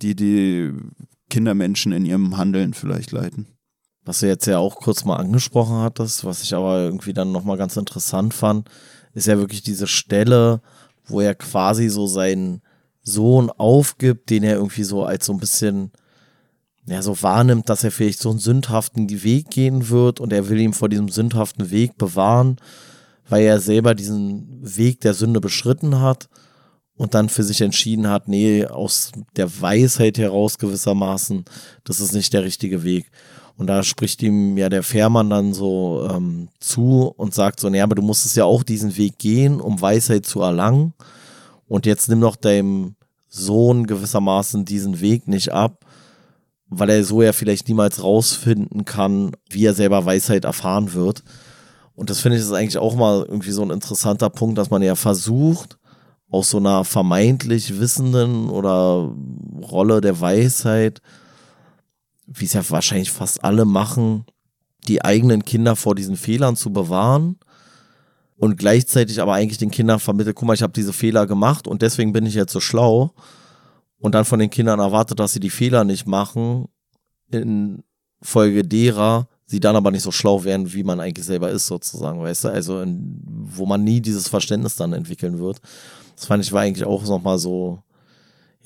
die 0.00 0.14
die 0.14 0.72
Kindermenschen 1.30 1.92
in 1.92 2.04
ihrem 2.04 2.36
Handeln 2.36 2.74
vielleicht 2.74 3.12
leiten 3.12 3.46
was 4.08 4.20
du 4.20 4.26
jetzt 4.26 4.46
ja 4.46 4.56
auch 4.56 4.76
kurz 4.76 5.04
mal 5.04 5.16
angesprochen 5.16 5.76
hattest, 5.82 6.24
was 6.24 6.42
ich 6.42 6.54
aber 6.54 6.78
irgendwie 6.78 7.12
dann 7.12 7.30
nochmal 7.30 7.58
ganz 7.58 7.76
interessant 7.76 8.32
fand, 8.32 8.66
ist 9.12 9.26
ja 9.26 9.36
wirklich 9.36 9.62
diese 9.62 9.86
Stelle, 9.86 10.62
wo 11.04 11.20
er 11.20 11.34
quasi 11.34 11.90
so 11.90 12.06
seinen 12.06 12.62
Sohn 13.02 13.50
aufgibt, 13.50 14.30
den 14.30 14.44
er 14.44 14.54
irgendwie 14.54 14.84
so 14.84 15.04
als 15.04 15.26
so 15.26 15.34
ein 15.34 15.38
bisschen, 15.38 15.92
ja, 16.86 17.02
so 17.02 17.20
wahrnimmt, 17.20 17.68
dass 17.68 17.84
er 17.84 17.90
vielleicht 17.90 18.20
so 18.20 18.30
einen 18.30 18.38
sündhaften 18.38 19.10
Weg 19.10 19.50
gehen 19.50 19.90
wird 19.90 20.20
und 20.20 20.32
er 20.32 20.48
will 20.48 20.58
ihn 20.58 20.72
vor 20.72 20.88
diesem 20.88 21.10
sündhaften 21.10 21.70
Weg 21.70 21.98
bewahren, 21.98 22.56
weil 23.28 23.44
er 23.44 23.60
selber 23.60 23.94
diesen 23.94 24.58
Weg 24.62 25.02
der 25.02 25.12
Sünde 25.12 25.42
beschritten 25.42 26.00
hat 26.00 26.30
und 26.96 27.12
dann 27.12 27.28
für 27.28 27.42
sich 27.42 27.60
entschieden 27.60 28.08
hat, 28.08 28.26
nee, 28.26 28.64
aus 28.64 29.12
der 29.36 29.60
Weisheit 29.60 30.16
heraus 30.16 30.56
gewissermaßen, 30.56 31.44
das 31.84 32.00
ist 32.00 32.14
nicht 32.14 32.32
der 32.32 32.44
richtige 32.44 32.84
Weg. 32.84 33.10
Und 33.58 33.66
da 33.66 33.82
spricht 33.82 34.22
ihm 34.22 34.56
ja 34.56 34.68
der 34.68 34.84
Fährmann 34.84 35.30
dann 35.30 35.52
so 35.52 36.08
ähm, 36.08 36.48
zu 36.60 37.12
und 37.16 37.34
sagt 37.34 37.58
so, 37.58 37.68
naja, 37.68 37.82
aber 37.82 37.96
du 37.96 38.02
musstest 38.02 38.36
ja 38.36 38.44
auch 38.44 38.62
diesen 38.62 38.96
Weg 38.96 39.18
gehen, 39.18 39.60
um 39.60 39.80
Weisheit 39.80 40.24
zu 40.26 40.40
erlangen. 40.42 40.94
Und 41.66 41.84
jetzt 41.84 42.08
nimm 42.08 42.20
doch 42.20 42.36
deinem 42.36 42.94
Sohn 43.28 43.88
gewissermaßen 43.88 44.64
diesen 44.64 45.00
Weg 45.00 45.26
nicht 45.26 45.52
ab, 45.52 45.84
weil 46.68 46.88
er 46.88 47.02
so 47.02 47.20
ja 47.20 47.32
vielleicht 47.32 47.66
niemals 47.66 48.00
rausfinden 48.00 48.84
kann, 48.84 49.32
wie 49.50 49.66
er 49.66 49.74
selber 49.74 50.06
Weisheit 50.06 50.44
erfahren 50.44 50.94
wird. 50.94 51.24
Und 51.96 52.10
das 52.10 52.20
finde 52.20 52.38
ich 52.38 52.44
ist 52.44 52.52
eigentlich 52.52 52.78
auch 52.78 52.94
mal 52.94 53.26
irgendwie 53.28 53.50
so 53.50 53.62
ein 53.62 53.70
interessanter 53.70 54.30
Punkt, 54.30 54.56
dass 54.56 54.70
man 54.70 54.82
ja 54.82 54.94
versucht, 54.94 55.78
aus 56.30 56.50
so 56.50 56.58
einer 56.58 56.84
vermeintlich 56.84 57.80
wissenden 57.80 58.50
oder 58.50 59.12
Rolle 59.62 60.00
der 60.00 60.20
Weisheit 60.20 61.00
wie 62.28 62.44
es 62.44 62.52
ja 62.52 62.68
wahrscheinlich 62.70 63.10
fast 63.10 63.42
alle 63.42 63.64
machen, 63.64 64.24
die 64.86 65.04
eigenen 65.04 65.44
Kinder 65.44 65.76
vor 65.76 65.94
diesen 65.94 66.16
Fehlern 66.16 66.56
zu 66.56 66.72
bewahren. 66.72 67.38
und 68.36 68.56
gleichzeitig 68.56 69.20
aber 69.20 69.34
eigentlich 69.34 69.58
den 69.58 69.72
Kindern 69.72 69.98
vermittelt, 69.98 70.36
guck 70.36 70.46
mal, 70.46 70.54
ich 70.54 70.62
habe 70.62 70.72
diese 70.72 70.92
Fehler 70.92 71.26
gemacht 71.26 71.66
und 71.66 71.82
deswegen 71.82 72.12
bin 72.12 72.24
ich 72.24 72.34
jetzt 72.34 72.52
so 72.52 72.60
schlau 72.60 73.12
und 73.98 74.14
dann 74.14 74.24
von 74.24 74.38
den 74.38 74.48
Kindern 74.48 74.78
erwartet, 74.78 75.18
dass 75.18 75.32
sie 75.32 75.40
die 75.40 75.50
Fehler 75.50 75.82
nicht 75.82 76.06
machen, 76.06 76.66
in 77.32 77.82
Folge 78.22 78.62
derer 78.62 79.28
sie 79.48 79.60
dann 79.60 79.76
aber 79.76 79.90
nicht 79.90 80.02
so 80.02 80.12
schlau 80.12 80.44
werden, 80.44 80.72
wie 80.72 80.84
man 80.84 81.00
eigentlich 81.00 81.24
selber 81.26 81.50
ist, 81.50 81.66
sozusagen, 81.66 82.20
weißt 82.20 82.44
du? 82.44 82.48
Also, 82.48 82.82
in, 82.82 83.18
wo 83.24 83.64
man 83.64 83.82
nie 83.82 84.00
dieses 84.00 84.28
Verständnis 84.28 84.76
dann 84.76 84.92
entwickeln 84.92 85.38
wird. 85.38 85.60
Das 86.14 86.26
fand 86.26 86.44
ich 86.44 86.52
war 86.52 86.62
eigentlich 86.62 86.86
auch 86.86 87.02
nochmal 87.04 87.38
so, 87.38 87.82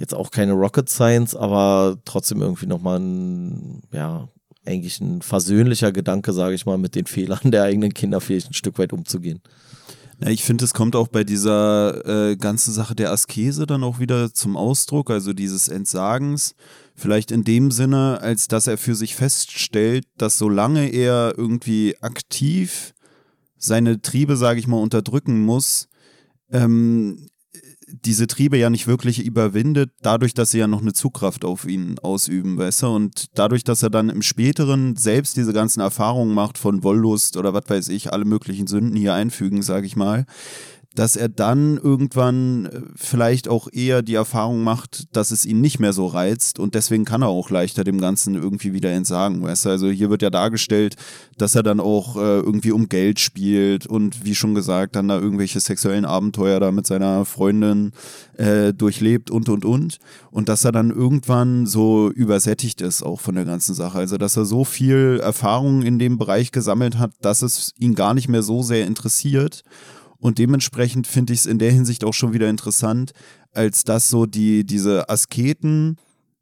jetzt 0.02 0.14
auch 0.14 0.30
keine 0.30 0.52
Rocket 0.52 0.90
Science, 0.90 1.34
aber 1.34 1.96
trotzdem 2.04 2.42
irgendwie 2.42 2.66
nochmal 2.66 2.98
ein, 2.98 3.82
ja, 3.92 4.28
eigentlich 4.66 5.00
ein 5.00 5.22
versöhnlicher 5.22 5.92
Gedanke, 5.92 6.32
sage 6.32 6.54
ich 6.54 6.66
mal, 6.66 6.76
mit 6.76 6.94
den 6.94 7.06
Fehlern 7.06 7.50
der 7.50 7.62
eigenen 7.62 7.94
Kinder 7.94 8.20
vielleicht 8.20 8.50
ein 8.50 8.54
Stück 8.54 8.78
weit 8.78 8.92
umzugehen. 8.92 9.40
Ja, 10.20 10.28
ich 10.28 10.44
finde, 10.44 10.64
es 10.64 10.74
kommt 10.74 10.94
auch 10.94 11.08
bei 11.08 11.24
dieser 11.24 12.30
äh, 12.30 12.36
ganzen 12.36 12.72
Sache 12.72 12.94
der 12.94 13.10
Askese 13.10 13.64
dann 13.66 13.82
auch 13.82 13.98
wieder 13.98 14.34
zum 14.34 14.56
Ausdruck, 14.56 15.10
also 15.10 15.32
dieses 15.32 15.68
Entsagens. 15.68 16.54
Vielleicht 16.94 17.30
in 17.30 17.44
dem 17.44 17.70
Sinne, 17.70 18.20
als 18.20 18.46
dass 18.48 18.66
er 18.66 18.78
für 18.78 18.94
sich 18.94 19.16
feststellt, 19.16 20.04
dass 20.18 20.36
solange 20.36 20.88
er 20.88 21.34
irgendwie 21.36 21.96
aktiv 22.00 22.92
seine 23.56 24.02
Triebe, 24.02 24.36
sage 24.36 24.60
ich 24.60 24.66
mal, 24.66 24.80
unterdrücken 24.80 25.40
muss, 25.40 25.88
ähm, 26.50 27.28
diese 28.04 28.26
Triebe 28.26 28.56
ja 28.56 28.70
nicht 28.70 28.86
wirklich 28.86 29.24
überwindet, 29.24 29.90
dadurch, 30.02 30.34
dass 30.34 30.50
sie 30.50 30.58
ja 30.58 30.66
noch 30.66 30.80
eine 30.80 30.92
Zugkraft 30.92 31.44
auf 31.44 31.66
ihn 31.66 31.98
ausüben, 32.00 32.56
weißt 32.56 32.82
du? 32.82 32.86
Und 32.88 33.26
dadurch, 33.34 33.64
dass 33.64 33.82
er 33.82 33.90
dann 33.90 34.08
im 34.08 34.22
späteren 34.22 34.96
selbst 34.96 35.36
diese 35.36 35.52
ganzen 35.52 35.80
Erfahrungen 35.80 36.34
macht 36.34 36.58
von 36.58 36.82
Wollust 36.82 37.36
oder 37.36 37.54
was 37.54 37.64
weiß 37.68 37.88
ich, 37.88 38.12
alle 38.12 38.24
möglichen 38.24 38.66
Sünden 38.66 38.96
hier 38.96 39.14
einfügen, 39.14 39.62
sage 39.62 39.86
ich 39.86 39.96
mal, 39.96 40.26
dass 40.94 41.16
er 41.16 41.28
dann 41.28 41.78
irgendwann 41.78 42.66
äh, 42.66 42.80
vielleicht 42.96 43.48
auch 43.48 43.68
eher 43.72 44.02
die 44.02 44.14
Erfahrung 44.14 44.62
macht, 44.62 45.16
dass 45.16 45.30
es 45.30 45.46
ihn 45.46 45.60
nicht 45.60 45.78
mehr 45.78 45.92
so 45.92 46.06
reizt 46.06 46.58
und 46.58 46.74
deswegen 46.74 47.04
kann 47.04 47.22
er 47.22 47.28
auch 47.28 47.50
leichter 47.50 47.84
dem 47.84 48.00
Ganzen 48.00 48.34
irgendwie 48.34 48.72
wieder 48.72 48.90
entsagen. 48.90 49.42
Weißt 49.42 49.64
du? 49.64 49.70
Also 49.70 49.88
hier 49.88 50.10
wird 50.10 50.22
ja 50.22 50.30
dargestellt, 50.30 50.96
dass 51.38 51.54
er 51.54 51.62
dann 51.62 51.80
auch 51.80 52.16
äh, 52.16 52.40
irgendwie 52.40 52.72
um 52.72 52.88
Geld 52.88 53.20
spielt 53.20 53.86
und 53.86 54.24
wie 54.24 54.34
schon 54.34 54.54
gesagt, 54.54 54.96
dann 54.96 55.08
da 55.08 55.18
irgendwelche 55.18 55.60
sexuellen 55.60 56.04
Abenteuer 56.04 56.60
da 56.60 56.72
mit 56.72 56.86
seiner 56.86 57.24
Freundin 57.24 57.92
äh, 58.36 58.72
durchlebt 58.72 59.30
und 59.30 59.48
und 59.48 59.64
und. 59.64 59.98
Und 60.30 60.48
dass 60.48 60.64
er 60.64 60.72
dann 60.72 60.90
irgendwann 60.90 61.66
so 61.66 62.10
übersättigt 62.10 62.80
ist 62.80 63.02
auch 63.02 63.20
von 63.20 63.34
der 63.34 63.44
ganzen 63.44 63.74
Sache. 63.74 63.98
Also 63.98 64.18
dass 64.18 64.36
er 64.36 64.44
so 64.44 64.64
viel 64.64 65.20
Erfahrung 65.22 65.82
in 65.82 65.98
dem 65.98 66.18
Bereich 66.18 66.52
gesammelt 66.52 66.98
hat, 66.98 67.12
dass 67.20 67.42
es 67.42 67.72
ihn 67.78 67.94
gar 67.94 68.14
nicht 68.14 68.28
mehr 68.28 68.42
so 68.42 68.62
sehr 68.62 68.86
interessiert 68.86 69.64
und 70.22 70.38
dementsprechend 70.38 71.08
finde 71.08 71.32
ich 71.32 71.40
es 71.40 71.46
in 71.46 71.58
der 71.58 71.72
Hinsicht 71.72 72.04
auch 72.04 72.14
schon 72.14 72.32
wieder 72.32 72.48
interessant, 72.48 73.10
als 73.50 73.82
dass 73.82 74.08
so 74.08 74.24
die, 74.24 74.64
diese 74.64 75.08
Asketen 75.08 75.96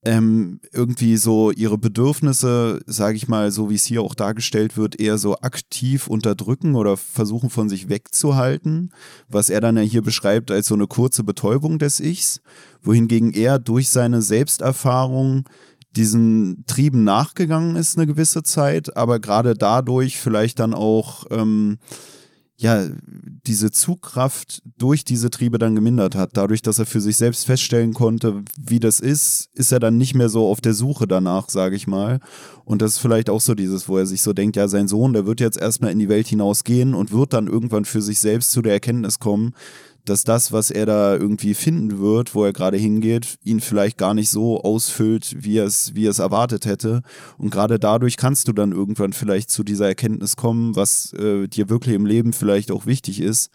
ähm, 0.05 0.61
irgendwie 0.70 1.16
so 1.16 1.51
ihre 1.51 1.78
Bedürfnisse, 1.78 2.83
sage 2.85 3.16
ich 3.16 3.26
mal, 3.26 3.51
so 3.51 3.70
wie 3.70 3.76
es 3.76 3.87
hier 3.87 4.03
auch 4.03 4.14
dargestellt 4.14 4.76
wird, 4.76 5.01
eher 5.01 5.16
so 5.16 5.39
aktiv 5.39 6.09
unterdrücken 6.09 6.74
oder 6.74 6.99
versuchen 6.99 7.49
von 7.49 7.70
sich 7.70 7.89
wegzuhalten, 7.89 8.93
was 9.31 9.49
er 9.49 9.62
dann 9.62 9.78
ja 9.78 9.83
hier 9.83 10.03
beschreibt 10.03 10.51
als 10.51 10.66
so 10.66 10.74
eine 10.74 10.87
kurze 10.87 11.24
Betäubung 11.24 11.78
des 11.78 12.01
Ichs, 12.01 12.43
wohingegen 12.83 13.33
er 13.33 13.59
durch 13.59 13.89
seine 13.89 14.20
Selbsterfahrung 14.20 15.49
diesen 15.97 16.64
Trieben 16.66 17.03
nachgegangen 17.03 17.76
ist 17.76 17.97
eine 17.97 18.07
gewisse 18.07 18.43
Zeit, 18.43 18.95
aber 18.95 19.20
gerade 19.20 19.55
dadurch 19.55 20.18
vielleicht 20.18 20.59
dann 20.61 20.74
auch 20.74 21.24
ähm, 21.31 21.78
ja, 22.61 22.87
diese 23.47 23.71
Zugkraft 23.71 24.63
durch 24.77 25.07
diese 25.07 25.31
Triebe 25.31 25.57
dann 25.57 25.75
gemindert 25.75 26.15
hat. 26.15 26.33
Dadurch, 26.35 26.61
dass 26.61 26.79
er 26.79 26.85
für 26.85 27.01
sich 27.01 27.17
selbst 27.17 27.47
feststellen 27.47 27.95
konnte, 27.95 28.43
wie 28.59 28.79
das 28.79 29.01
ist, 29.01 29.49
ist 29.55 29.73
er 29.73 29.81
dann 29.81 29.97
nicht 29.97 30.15
mehr 30.15 30.29
so 30.29 30.47
auf 30.47 30.61
der 30.61 30.75
Suche 30.75 31.09
danach, 31.09 31.49
sage 31.49 31.75
ich 31.75 31.87
mal. 31.87 32.21
Und 32.67 32.83
das 32.83 32.93
ist 32.93 32.99
vielleicht 32.99 33.31
auch 33.31 33.41
so 33.41 33.55
dieses, 33.55 33.89
wo 33.89 33.97
er 33.97 34.05
sich 34.05 34.21
so 34.21 34.35
denkt, 34.35 34.57
ja, 34.57 34.69
sein 34.69 34.89
Sohn, 34.89 35.15
der 35.15 35.25
wird 35.25 35.41
jetzt 35.41 35.59
erstmal 35.59 35.91
in 35.91 35.99
die 35.99 36.11
Welt 36.11 36.27
hinausgehen 36.27 36.93
und 36.93 37.13
wird 37.13 37.33
dann 37.33 37.47
irgendwann 37.47 37.87
für 37.87 38.03
sich 38.03 38.19
selbst 38.19 38.53
zu 38.53 38.61
der 38.61 38.75
Erkenntnis 38.75 39.19
kommen, 39.19 39.55
dass 40.05 40.25
das, 40.25 40.53
was 40.53 40.71
er 40.71 40.87
da 40.87 41.15
irgendwie 41.15 41.55
finden 41.55 41.99
wird, 41.99 42.35
wo 42.35 42.45
er 42.45 42.53
gerade 42.53 42.77
hingeht, 42.77 43.39
ihn 43.45 43.61
vielleicht 43.61 43.99
gar 43.99 44.15
nicht 44.15 44.31
so 44.31 44.63
ausfüllt, 44.63 45.37
wie 45.45 45.59
er 45.59 45.65
es, 45.65 45.95
wie 45.95 46.07
er 46.07 46.11
es 46.11 46.19
erwartet 46.19 46.67
hätte. 46.67 47.03
Und 47.39 47.51
gerade 47.51 47.79
dadurch 47.79 48.17
kannst 48.17 48.49
du 48.49 48.53
dann 48.53 48.73
irgendwann 48.73 49.13
vielleicht 49.13 49.51
zu 49.51 49.63
dieser 49.63 49.87
Erkenntnis 49.87 50.37
kommen, 50.37 50.77
was 50.77 51.13
äh, 51.15 51.49
dir 51.49 51.69
wirklich 51.69 51.95
im 51.95 52.07
Leben 52.07 52.33
vielleicht 52.33 52.71
auch 52.71 52.87
wichtig 52.87 53.21
ist. 53.21 53.51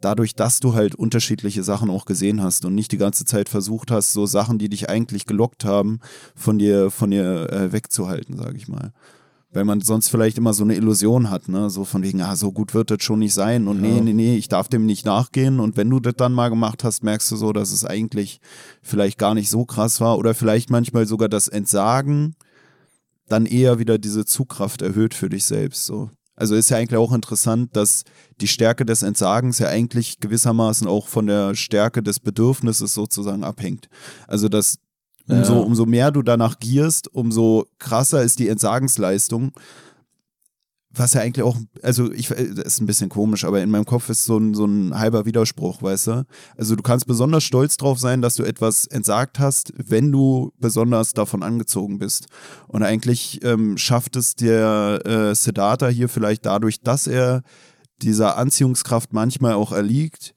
Dadurch, 0.00 0.34
dass 0.34 0.60
du 0.60 0.74
halt 0.74 0.94
unterschiedliche 0.94 1.62
Sachen 1.62 1.90
auch 1.90 2.06
gesehen 2.06 2.42
hast 2.42 2.64
und 2.64 2.74
nicht 2.74 2.90
die 2.92 2.98
ganze 2.98 3.26
Zeit 3.26 3.50
versucht 3.50 3.90
hast, 3.90 4.12
so 4.12 4.24
Sachen, 4.24 4.58
die 4.58 4.70
dich 4.70 4.88
eigentlich 4.88 5.26
gelockt 5.26 5.64
haben, 5.64 6.00
von 6.34 6.58
dir, 6.58 6.90
von 6.90 7.10
dir 7.10 7.52
äh, 7.52 7.72
wegzuhalten, 7.72 8.36
sage 8.36 8.56
ich 8.56 8.66
mal 8.66 8.92
weil 9.52 9.64
man 9.64 9.80
sonst 9.80 10.08
vielleicht 10.08 10.38
immer 10.38 10.54
so 10.54 10.62
eine 10.62 10.76
Illusion 10.76 11.30
hat, 11.30 11.48
ne? 11.48 11.70
So 11.70 11.84
von 11.84 12.02
wegen, 12.02 12.20
ah, 12.22 12.36
so 12.36 12.52
gut 12.52 12.72
wird 12.72 12.90
das 12.90 13.02
schon 13.02 13.18
nicht 13.18 13.34
sein 13.34 13.66
und 13.66 13.82
ja. 13.82 13.90
nee, 13.90 14.00
nee, 14.00 14.12
nee, 14.12 14.36
ich 14.36 14.48
darf 14.48 14.68
dem 14.68 14.86
nicht 14.86 15.04
nachgehen. 15.04 15.58
Und 15.58 15.76
wenn 15.76 15.90
du 15.90 15.98
das 15.98 16.14
dann 16.16 16.32
mal 16.32 16.50
gemacht 16.50 16.84
hast, 16.84 17.02
merkst 17.02 17.30
du 17.32 17.36
so, 17.36 17.52
dass 17.52 17.72
es 17.72 17.84
eigentlich 17.84 18.40
vielleicht 18.82 19.18
gar 19.18 19.34
nicht 19.34 19.50
so 19.50 19.64
krass 19.64 20.00
war 20.00 20.18
oder 20.18 20.34
vielleicht 20.34 20.70
manchmal 20.70 21.06
sogar 21.06 21.28
das 21.28 21.48
Entsagen 21.48 22.36
dann 23.28 23.46
eher 23.46 23.78
wieder 23.78 23.98
diese 23.98 24.24
Zugkraft 24.24 24.82
erhöht 24.82 25.14
für 25.14 25.28
dich 25.28 25.44
selbst. 25.44 25.86
So. 25.86 26.10
Also 26.36 26.54
ist 26.54 26.70
ja 26.70 26.78
eigentlich 26.78 26.98
auch 26.98 27.12
interessant, 27.12 27.76
dass 27.76 28.04
die 28.40 28.48
Stärke 28.48 28.86
des 28.86 29.02
Entsagens 29.02 29.58
ja 29.58 29.68
eigentlich 29.68 30.20
gewissermaßen 30.20 30.86
auch 30.86 31.06
von 31.06 31.26
der 31.26 31.54
Stärke 31.54 32.02
des 32.02 32.18
Bedürfnisses 32.18 32.94
sozusagen 32.94 33.44
abhängt. 33.44 33.88
Also 34.26 34.48
dass 34.48 34.78
Umso, 35.30 35.54
ja. 35.54 35.60
umso 35.60 35.86
mehr 35.86 36.10
du 36.10 36.22
danach 36.22 36.58
gierst, 36.58 37.12
umso 37.12 37.66
krasser 37.78 38.22
ist 38.22 38.38
die 38.38 38.48
Entsagensleistung. 38.48 39.52
Was 40.92 41.14
ja 41.14 41.20
eigentlich 41.20 41.44
auch, 41.44 41.56
also 41.82 42.10
ich, 42.10 42.28
das 42.28 42.64
ist 42.64 42.80
ein 42.80 42.86
bisschen 42.86 43.10
komisch, 43.10 43.44
aber 43.44 43.62
in 43.62 43.70
meinem 43.70 43.84
Kopf 43.84 44.08
ist 44.08 44.24
so 44.24 44.38
ein, 44.38 44.54
so 44.54 44.64
ein 44.64 44.98
halber 44.98 45.24
Widerspruch, 45.24 45.82
weißt 45.82 46.06
du? 46.08 46.26
Also 46.56 46.74
du 46.74 46.82
kannst 46.82 47.06
besonders 47.06 47.44
stolz 47.44 47.76
drauf 47.76 48.00
sein, 48.00 48.22
dass 48.22 48.34
du 48.34 48.42
etwas 48.42 48.86
entsagt 48.86 49.38
hast, 49.38 49.72
wenn 49.76 50.10
du 50.10 50.52
besonders 50.58 51.12
davon 51.12 51.44
angezogen 51.44 51.98
bist. 51.98 52.26
Und 52.66 52.82
eigentlich 52.82 53.38
ähm, 53.44 53.78
schafft 53.78 54.16
es 54.16 54.34
der 54.34 55.00
äh, 55.04 55.34
Siddhartha 55.36 55.86
hier 55.86 56.08
vielleicht 56.08 56.44
dadurch, 56.44 56.80
dass 56.80 57.06
er 57.06 57.42
dieser 58.02 58.36
Anziehungskraft 58.36 59.12
manchmal 59.12 59.52
auch 59.52 59.70
erliegt, 59.70 60.34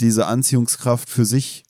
diese 0.00 0.26
Anziehungskraft 0.26 1.08
für 1.08 1.24
sich 1.24 1.62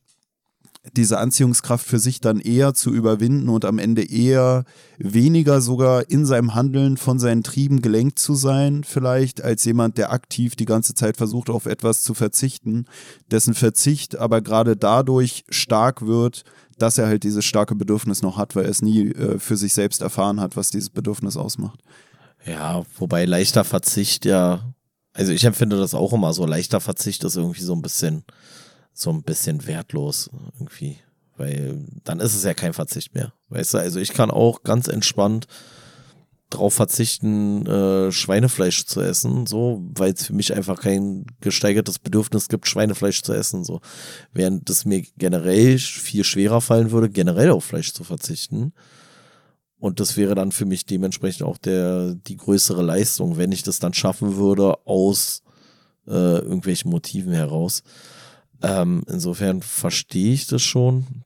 diese 0.97 1.19
Anziehungskraft 1.19 1.87
für 1.87 2.01
sich 2.01 2.21
dann 2.21 2.41
eher 2.41 2.75
zu 2.75 2.93
überwinden 2.93 3.49
und 3.49 3.65
am 3.65 3.79
Ende 3.79 4.03
eher 4.03 4.65
weniger 4.99 5.61
sogar 5.61 6.11
in 6.11 6.27
seinem 6.27 6.55
Handeln 6.55 6.97
von 6.97 7.21
seinen 7.21 7.45
Trieben 7.45 7.83
gelenkt 7.83 8.19
zu 8.19 8.35
sein, 8.35 8.83
vielleicht, 8.83 9.43
als 9.43 9.65
jemand, 9.65 9.97
der 9.97 10.13
aktiv 10.13 10.57
die 10.57 10.65
ganze 10.65 10.95
Zeit 10.95 11.17
versucht, 11.17 11.51
auf 11.51 11.67
etwas 11.67 12.03
zu 12.03 12.15
verzichten, 12.15 12.87
dessen 13.31 13.55
Verzicht 13.55 14.17
aber 14.17 14.41
gerade 14.41 14.77
dadurch 14.77 15.45
stark 15.49 16.05
wird, 16.05 16.43
dass 16.79 16.99
er 16.99 17.07
halt 17.07 17.23
dieses 17.23 17.45
starke 17.45 17.77
Bedürfnis 17.77 18.23
noch 18.23 18.37
hat, 18.37 18.57
weil 18.57 18.65
er 18.65 18.71
es 18.71 18.83
nie 18.83 19.13
äh, 19.13 19.39
für 19.39 19.57
sich 19.57 19.75
selbst 19.75 20.03
erfahren 20.03 20.41
hat, 20.41 20.57
was 20.57 20.71
dieses 20.71 20.91
Bedürfnis 20.91 21.37
ausmacht. 21.37 21.81
Ja, 22.45 22.83
wobei 22.99 23.25
leichter 23.25 23.63
Verzicht 23.63 24.25
ja, 24.25 24.75
also 25.13 25.31
ich 25.31 25.45
empfinde 25.45 25.77
das 25.77 25.95
auch 25.95 26.13
immer 26.13 26.33
so, 26.33 26.45
leichter 26.45 26.81
Verzicht 26.81 27.23
ist 27.23 27.37
irgendwie 27.37 27.63
so 27.63 27.75
ein 27.75 27.83
bisschen 27.83 28.25
so 28.93 29.11
ein 29.11 29.23
bisschen 29.23 29.67
wertlos 29.67 30.31
irgendwie. 30.55 30.99
Weil 31.37 31.85
dann 32.05 32.21
ist 32.21 32.35
es 32.35 32.45
ja 32.45 32.55
kein 32.55 32.73
Verzicht 32.73 33.15
mehr. 33.15 33.33
Weißt 33.49 33.75
du, 33.75 33.79
also 33.79 33.99
ich 33.99 34.13
kann 34.13 34.31
auch 34.31 34.63
ganz 34.63 34.89
entspannt 34.89 35.47
drauf 36.53 36.75
verzichten, 36.75 37.67
äh, 37.67 38.13
Schweinefleisch 38.13 38.85
zu 38.85 39.01
essen, 39.01 39.47
so, 39.47 39.83
weil 39.95 40.13
es 40.13 40.27
für 40.27 40.35
mich 40.35 40.55
einfach 40.55 40.81
kein 40.81 41.25
gesteigertes 41.41 41.99
Bedürfnis 41.99 42.49
gibt, 42.49 42.69
Schweinefleisch 42.69 43.23
zu 43.23 43.33
essen, 43.33 43.65
so. 43.65 43.81
Während 44.33 44.69
es 44.69 44.85
mir 44.85 45.03
generell 45.17 45.79
viel 45.79 46.25
schwerer 46.25 46.61
fallen 46.61 46.91
würde, 46.91 47.09
generell 47.09 47.51
auf 47.51 47.65
Fleisch 47.65 47.93
zu 47.93 48.05
verzichten. 48.05 48.73
Und 49.79 49.99
das 49.99 50.17
wäre 50.17 50.35
dann 50.35 50.53
für 50.53 50.65
mich 50.67 50.87
dementsprechend 50.87 51.43
auch 51.43 51.59
der, 51.59 52.15
die 52.15 52.37
größere 52.37 52.83
Leistung, 52.83 53.37
wenn 53.37 53.51
ich 53.51 53.63
das 53.63 53.79
dann 53.79 53.95
schaffen 53.95 54.37
würde, 54.37 54.87
aus 54.87 55.43
äh, 56.07 56.39
irgendwelchen 56.39 56.91
Motiven 56.91 57.33
heraus. 57.33 57.83
Ähm, 58.63 59.03
insofern 59.09 59.63
verstehe 59.63 60.33
ich 60.33 60.47
das 60.47 60.63
schon. 60.63 61.25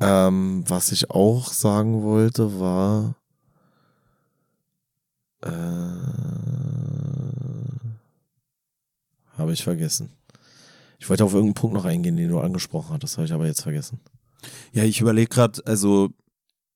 Ähm, 0.00 0.64
was 0.66 0.92
ich 0.92 1.10
auch 1.10 1.52
sagen 1.52 2.02
wollte, 2.02 2.58
war. 2.60 3.14
Äh, 5.42 5.48
habe 9.38 9.52
ich 9.52 9.62
vergessen. 9.62 10.10
Ich 10.98 11.08
wollte 11.08 11.24
auf 11.24 11.34
irgendeinen 11.34 11.54
Punkt 11.54 11.74
noch 11.74 11.84
eingehen, 11.84 12.16
den 12.16 12.30
du 12.30 12.40
angesprochen 12.40 12.92
hattest, 12.92 13.16
habe 13.16 13.26
ich 13.26 13.32
aber 13.32 13.46
jetzt 13.46 13.62
vergessen. 13.62 14.00
Ja, 14.72 14.84
ich 14.84 15.00
überlege 15.00 15.28
gerade, 15.28 15.64
also 15.66 16.10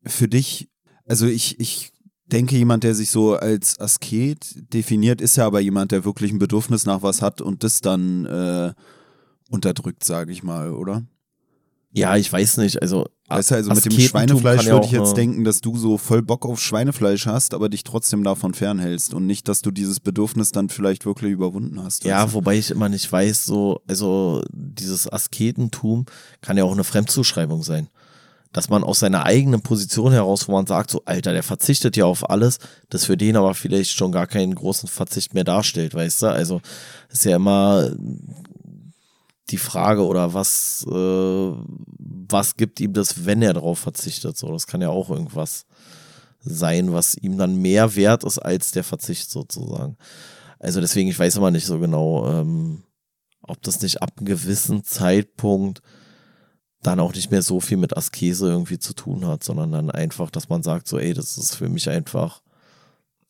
für 0.05 0.28
dich, 0.28 0.68
also 1.07 1.26
ich, 1.26 1.59
ich 1.59 1.93
denke, 2.26 2.57
jemand, 2.57 2.84
der 2.84 2.95
sich 2.95 3.11
so 3.11 3.34
als 3.34 3.78
Asket 3.80 4.72
definiert, 4.72 5.20
ist 5.20 5.36
ja 5.36 5.47
aber 5.47 5.61
jemand, 5.61 5.93
der 5.93 6.05
wirklich 6.05 6.32
ein 6.32 6.38
Bedürfnis 6.38 6.86
nach 6.86 7.03
was 7.03 7.22
hat 7.22 7.41
und 7.41 7.64
das 7.64 7.80
dann 7.80 8.26
äh, 8.26 8.72
unterdrückt, 9.51 10.05
sage 10.05 10.32
ich 10.32 10.42
mal, 10.42 10.72
oder? 10.72 11.03
Ja, 11.92 12.16
ich 12.16 12.32
weiß 12.32 12.59
nicht. 12.59 12.80
Also, 12.80 13.07
weißt 13.28 13.51
du, 13.51 13.55
also 13.57 13.72
mit 13.72 13.84
dem 13.84 13.98
Schweinefleisch 13.98 14.66
würde 14.66 14.86
ich 14.86 14.92
jetzt 14.92 15.16
denken, 15.16 15.42
dass 15.42 15.61
du 15.61 15.76
so 15.76 15.98
voll 15.98 16.22
Bock 16.22 16.46
auf 16.46 16.61
Schweinefleisch 16.61 17.26
hast, 17.26 17.53
aber 17.53 17.68
dich 17.68 17.82
trotzdem 17.82 18.22
davon 18.22 18.55
fernhältst 18.55 19.12
und 19.12 19.26
nicht, 19.26 19.48
dass 19.48 19.61
du 19.61 19.72
dieses 19.72 19.98
Bedürfnis 19.98 20.53
dann 20.53 20.68
vielleicht 20.68 21.05
wirklich 21.05 21.32
überwunden 21.32 21.82
hast. 21.82 22.05
Ja, 22.05 22.22
also. 22.22 22.34
wobei 22.34 22.57
ich 22.57 22.70
immer 22.70 22.88
nicht 22.88 23.11
weiß, 23.11 23.44
so, 23.44 23.82
also 23.88 24.42
dieses 24.53 25.12
Asketentum 25.12 26.07
kann 26.42 26.57
ja 26.57 26.64
auch 26.64 26.72
eine 26.72 26.84
Fremdzuschreibung 26.84 27.62
sein. 27.64 27.88
Dass 28.53 28.68
man 28.68 28.82
aus 28.82 28.98
seiner 28.98 29.26
eigenen 29.26 29.61
Position 29.61 30.11
heraus, 30.11 30.48
wo 30.48 30.53
man 30.53 30.66
sagt, 30.66 30.90
so, 30.90 31.03
Alter, 31.05 31.32
der 31.32 31.44
verzichtet 31.44 31.96
ja 31.96 32.05
auf 32.05 32.30
alles, 32.30 32.59
das 32.88 33.05
für 33.05 33.16
den 33.16 33.36
aber 33.36 33.55
vielleicht 33.55 33.92
schon 33.92 34.11
gar 34.11 34.26
keinen 34.26 34.57
großen 34.57 34.88
Verzicht 34.88 35.34
mehr 35.34 35.44
darstellt, 35.44 35.94
weißt 35.94 36.22
du? 36.22 36.26
Also, 36.26 36.61
ist 37.11 37.24
ja 37.24 37.36
immer 37.36 37.90
die 39.51 39.59
Frage 39.59 40.07
oder 40.07 40.34
was, 40.34 40.86
äh, 40.88 41.53
was 42.30 42.57
gibt 42.57 42.80
ihm 42.80 42.92
das, 42.92 43.24
wenn 43.24 43.42
er 43.42 43.55
darauf 43.55 43.78
verzichtet? 43.78 44.36
So, 44.36 44.53
das 44.53 44.66
kann 44.66 44.80
ja 44.80 44.90
auch 44.90 45.11
irgendwas 45.11 45.66
sein, 46.40 46.92
was 46.92 47.14
ihm 47.14 47.36
dann 47.36 47.57
mehr 47.57 47.96
wert 47.96 48.24
ist 48.24 48.38
als 48.38 48.70
der 48.70 48.84
Verzicht 48.84 49.30
sozusagen. 49.30 49.96
Also 50.59 50.80
deswegen, 50.80 51.09
ich 51.09 51.18
weiß 51.18 51.36
immer 51.36 51.51
nicht 51.51 51.66
so 51.66 51.78
genau, 51.78 52.28
ähm, 52.28 52.82
ob 53.42 53.62
das 53.62 53.82
nicht 53.82 54.03
ab 54.03 54.12
einem 54.16 54.26
gewissen 54.26 54.84
Zeitpunkt 54.84 55.82
dann 56.82 57.01
auch 57.01 57.14
nicht 57.14 57.30
mehr 57.30 57.42
so 57.42 57.61
viel 57.61 57.76
mit 57.76 57.96
Askese 57.96 58.48
irgendwie 58.48 58.78
zu 58.78 58.94
tun 58.94 59.26
hat, 59.26 59.44
sondern 59.44 59.72
dann 59.72 59.90
einfach, 59.90 60.30
dass 60.30 60.48
man 60.48 60.62
sagt, 60.62 60.88
so, 60.88 60.98
ey, 60.98 61.12
das 61.12 61.36
ist 61.36 61.55
für 61.55 61.68
mich 61.68 61.90
einfach, 61.90 62.42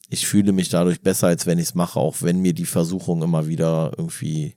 ich 0.09 0.27
fühle 0.27 0.53
mich 0.53 0.69
dadurch 0.69 1.01
besser, 1.01 1.29
als 1.29 1.47
wenn 1.47 1.59
ich 1.59 1.69
es 1.69 1.75
mache, 1.75 1.99
auch 1.99 2.23
wenn 2.23 2.41
mir 2.41 2.53
die 2.53 2.67
Versuchung 2.67 3.23
immer 3.23 3.49
wieder 3.49 3.93
irgendwie 3.97 4.57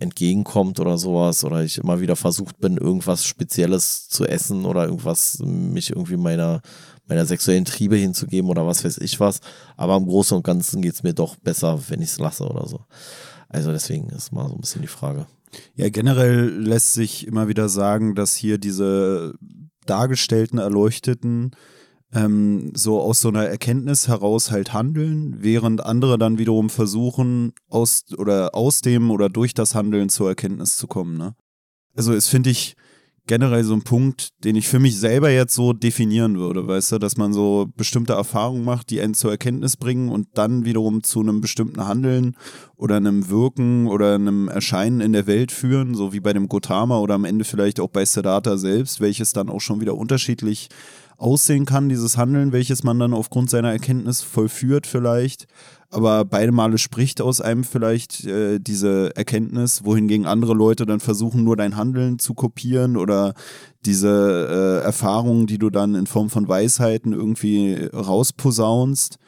entgegenkommt 0.00 0.80
oder 0.80 0.98
sowas 0.98 1.44
oder 1.44 1.62
ich 1.62 1.78
immer 1.78 2.00
wieder 2.00 2.16
versucht 2.16 2.58
bin, 2.58 2.76
irgendwas 2.76 3.24
Spezielles 3.24 4.08
zu 4.08 4.24
essen 4.26 4.64
oder 4.64 4.84
irgendwas, 4.84 5.38
mich 5.40 5.90
irgendwie 5.90 6.16
meiner, 6.16 6.60
meiner 7.06 7.26
sexuellen 7.26 7.64
Triebe 7.64 7.96
hinzugeben 7.96 8.50
oder 8.50 8.66
was 8.66 8.84
weiß 8.84 8.98
ich 8.98 9.20
was. 9.20 9.40
Aber 9.76 9.96
im 9.96 10.06
Großen 10.06 10.36
und 10.36 10.44
Ganzen 10.44 10.82
geht 10.82 10.94
es 10.94 11.02
mir 11.02 11.14
doch 11.14 11.36
besser, 11.36 11.80
wenn 11.88 12.02
ich 12.02 12.10
es 12.10 12.18
lasse 12.18 12.44
oder 12.44 12.66
so. 12.66 12.80
Also 13.48 13.70
deswegen 13.72 14.08
ist 14.10 14.32
mal 14.32 14.48
so 14.48 14.54
ein 14.54 14.60
bisschen 14.60 14.82
die 14.82 14.88
Frage. 14.88 15.26
Ja, 15.76 15.88
generell 15.88 16.48
lässt 16.48 16.92
sich 16.92 17.26
immer 17.26 17.48
wieder 17.48 17.68
sagen, 17.68 18.14
dass 18.14 18.34
hier 18.34 18.58
diese 18.58 19.34
dargestellten 19.86 20.58
Erleuchteten 20.58 21.52
ähm, 22.14 22.70
so 22.74 23.00
aus 23.00 23.20
so 23.20 23.28
einer 23.28 23.46
Erkenntnis 23.46 24.08
heraus 24.08 24.50
halt 24.50 24.72
handeln, 24.72 25.36
während 25.40 25.84
andere 25.84 26.16
dann 26.16 26.38
wiederum 26.38 26.70
versuchen, 26.70 27.52
aus 27.68 28.04
oder 28.16 28.54
aus 28.54 28.80
dem 28.80 29.10
oder 29.10 29.28
durch 29.28 29.54
das 29.54 29.74
Handeln 29.74 30.08
zur 30.08 30.28
Erkenntnis 30.28 30.76
zu 30.76 30.86
kommen. 30.86 31.18
Ne? 31.18 31.34
Also 31.96 32.12
es 32.12 32.28
finde 32.28 32.50
ich 32.50 32.76
generell 33.26 33.64
so 33.64 33.72
ein 33.72 33.82
Punkt, 33.82 34.28
den 34.44 34.54
ich 34.54 34.68
für 34.68 34.78
mich 34.78 34.98
selber 34.98 35.30
jetzt 35.30 35.54
so 35.54 35.72
definieren 35.72 36.38
würde, 36.38 36.68
weißt 36.68 36.92
du, 36.92 36.98
dass 36.98 37.16
man 37.16 37.32
so 37.32 37.66
bestimmte 37.74 38.12
Erfahrungen 38.12 38.64
macht, 38.64 38.90
die 38.90 39.00
einen 39.00 39.14
zur 39.14 39.30
Erkenntnis 39.30 39.78
bringen 39.78 40.10
und 40.10 40.28
dann 40.34 40.66
wiederum 40.66 41.02
zu 41.02 41.20
einem 41.20 41.40
bestimmten 41.40 41.86
Handeln 41.86 42.36
oder 42.76 42.96
einem 42.96 43.30
Wirken 43.30 43.86
oder 43.86 44.14
einem 44.14 44.48
Erscheinen 44.48 45.00
in 45.00 45.14
der 45.14 45.26
Welt 45.26 45.52
führen, 45.52 45.94
so 45.94 46.12
wie 46.12 46.20
bei 46.20 46.34
dem 46.34 46.48
Gotama 46.48 46.98
oder 46.98 47.14
am 47.14 47.24
Ende 47.24 47.44
vielleicht 47.44 47.80
auch 47.80 47.88
bei 47.88 48.04
Siddhartha 48.04 48.58
selbst, 48.58 49.00
welches 49.00 49.32
dann 49.32 49.48
auch 49.48 49.60
schon 49.60 49.80
wieder 49.80 49.96
unterschiedlich 49.96 50.68
aussehen 51.16 51.64
kann, 51.64 51.88
dieses 51.88 52.16
Handeln, 52.16 52.52
welches 52.52 52.82
man 52.82 52.98
dann 52.98 53.14
aufgrund 53.14 53.50
seiner 53.50 53.70
Erkenntnis 53.70 54.22
vollführt 54.22 54.86
vielleicht. 54.86 55.46
Aber 55.90 56.24
beide 56.24 56.50
Male 56.50 56.78
spricht 56.78 57.20
aus 57.20 57.40
einem 57.40 57.62
vielleicht 57.62 58.24
äh, 58.24 58.58
diese 58.58 59.14
Erkenntnis, 59.14 59.84
wohingegen 59.84 60.26
andere 60.26 60.52
Leute 60.52 60.86
dann 60.86 60.98
versuchen, 60.98 61.44
nur 61.44 61.56
dein 61.56 61.76
Handeln 61.76 62.18
zu 62.18 62.34
kopieren 62.34 62.96
oder 62.96 63.34
diese 63.86 64.80
äh, 64.82 64.84
Erfahrungen, 64.84 65.46
die 65.46 65.58
du 65.58 65.70
dann 65.70 65.94
in 65.94 66.06
Form 66.06 66.30
von 66.30 66.48
Weisheiten 66.48 67.12
irgendwie 67.12 67.88
rausposaunst, 67.94 69.18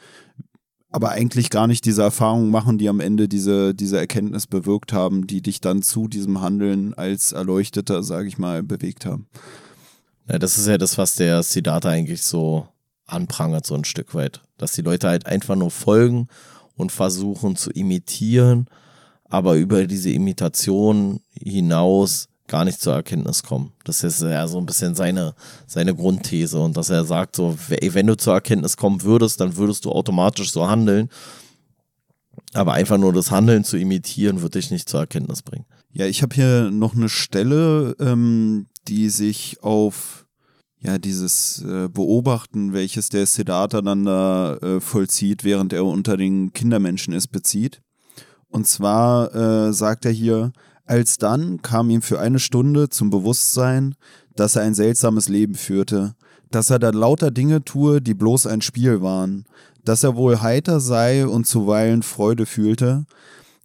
aber 0.89 1.11
eigentlich 1.11 1.49
gar 1.49 1.67
nicht 1.67 1.85
diese 1.85 2.01
Erfahrungen 2.01 2.49
machen, 2.49 2.77
die 2.77 2.89
am 2.89 2.99
Ende 2.99 3.27
diese, 3.27 3.73
diese 3.73 3.97
Erkenntnis 3.97 4.47
bewirkt 4.47 4.93
haben, 4.93 5.27
die 5.27 5.41
dich 5.41 5.61
dann 5.61 5.81
zu 5.81 6.07
diesem 6.07 6.41
Handeln 6.41 6.93
als 6.93 7.31
Erleuchteter, 7.31 8.03
sage 8.03 8.27
ich 8.27 8.37
mal, 8.37 8.63
bewegt 8.63 9.05
haben. 9.05 9.27
Ja, 10.29 10.39
das 10.39 10.57
ist 10.57 10.67
ja 10.67 10.77
das, 10.77 10.97
was 10.97 11.15
der 11.15 11.41
Siddhartha 11.41 11.89
eigentlich 11.89 12.21
so 12.21 12.67
anprangert, 13.05 13.65
so 13.65 13.75
ein 13.75 13.85
Stück 13.85 14.13
weit. 14.13 14.41
Dass 14.57 14.73
die 14.73 14.81
Leute 14.81 15.07
halt 15.07 15.25
einfach 15.25 15.55
nur 15.55 15.71
folgen 15.71 16.27
und 16.75 16.91
versuchen 16.91 17.55
zu 17.55 17.71
imitieren, 17.71 18.67
aber 19.29 19.55
über 19.55 19.87
diese 19.87 20.11
Imitation 20.11 21.21
hinaus 21.33 22.27
gar 22.47 22.65
nicht 22.65 22.81
zur 22.81 22.93
Erkenntnis 22.93 23.43
kommen. 23.43 23.73
Das 23.83 24.03
ist 24.03 24.21
ja 24.21 24.47
so 24.47 24.57
ein 24.57 24.65
bisschen 24.65 24.95
seine, 24.95 25.33
seine 25.65 25.93
Grundthese 25.93 26.59
und 26.59 26.77
dass 26.77 26.89
er 26.89 27.03
sagt, 27.03 27.35
so, 27.35 27.57
wenn 27.67 28.07
du 28.07 28.15
zur 28.15 28.33
Erkenntnis 28.33 28.77
kommen 28.77 29.03
würdest, 29.03 29.39
dann 29.41 29.57
würdest 29.57 29.85
du 29.85 29.91
automatisch 29.91 30.51
so 30.51 30.67
handeln. 30.69 31.09
Aber 32.53 32.73
einfach 32.73 32.97
nur 32.97 33.11
das 33.11 33.31
Handeln 33.31 33.63
zu 33.65 33.77
imitieren, 33.77 34.41
wird 34.41 34.55
dich 34.55 34.71
nicht 34.71 34.87
zur 34.87 35.01
Erkenntnis 35.01 35.41
bringen. 35.41 35.65
Ja, 35.91 36.05
ich 36.05 36.21
habe 36.21 36.35
hier 36.35 36.69
noch 36.71 36.95
eine 36.95 37.09
Stelle, 37.09 37.95
ähm, 37.99 38.67
die 38.87 39.09
sich 39.09 39.57
auf 39.61 40.25
ja, 40.79 40.97
dieses 40.97 41.63
äh, 41.63 41.89
Beobachten, 41.89 42.73
welches 42.73 43.09
der 43.09 43.25
Siddhartha 43.25 43.81
dann 43.81 44.05
da 44.05 44.57
äh, 44.57 44.79
vollzieht, 44.79 45.43
während 45.43 45.73
er 45.73 45.85
unter 45.85 46.17
den 46.17 46.53
Kindermenschen 46.53 47.13
ist, 47.13 47.27
bezieht. 47.29 47.81
Und 48.47 48.67
zwar 48.67 49.33
äh, 49.35 49.73
sagt 49.73 50.05
er 50.05 50.11
hier, 50.11 50.53
alsdann 50.85 51.61
kam 51.61 51.89
ihm 51.89 52.01
für 52.01 52.19
eine 52.19 52.39
Stunde 52.39 52.89
zum 52.89 53.09
Bewusstsein, 53.09 53.95
dass 54.35 54.55
er 54.55 54.63
ein 54.63 54.75
seltsames 54.75 55.29
Leben 55.29 55.55
führte, 55.55 56.15
dass 56.51 56.69
er 56.69 56.79
da 56.79 56.91
lauter 56.91 57.31
Dinge 57.31 57.63
tue, 57.65 58.01
die 58.01 58.13
bloß 58.13 58.47
ein 58.47 58.61
Spiel 58.61 59.01
waren, 59.01 59.45
dass 59.83 60.03
er 60.03 60.15
wohl 60.15 60.41
heiter 60.41 60.79
sei 60.79 61.27
und 61.27 61.47
zuweilen 61.47 62.03
Freude 62.03 62.45
fühlte, 62.45 63.05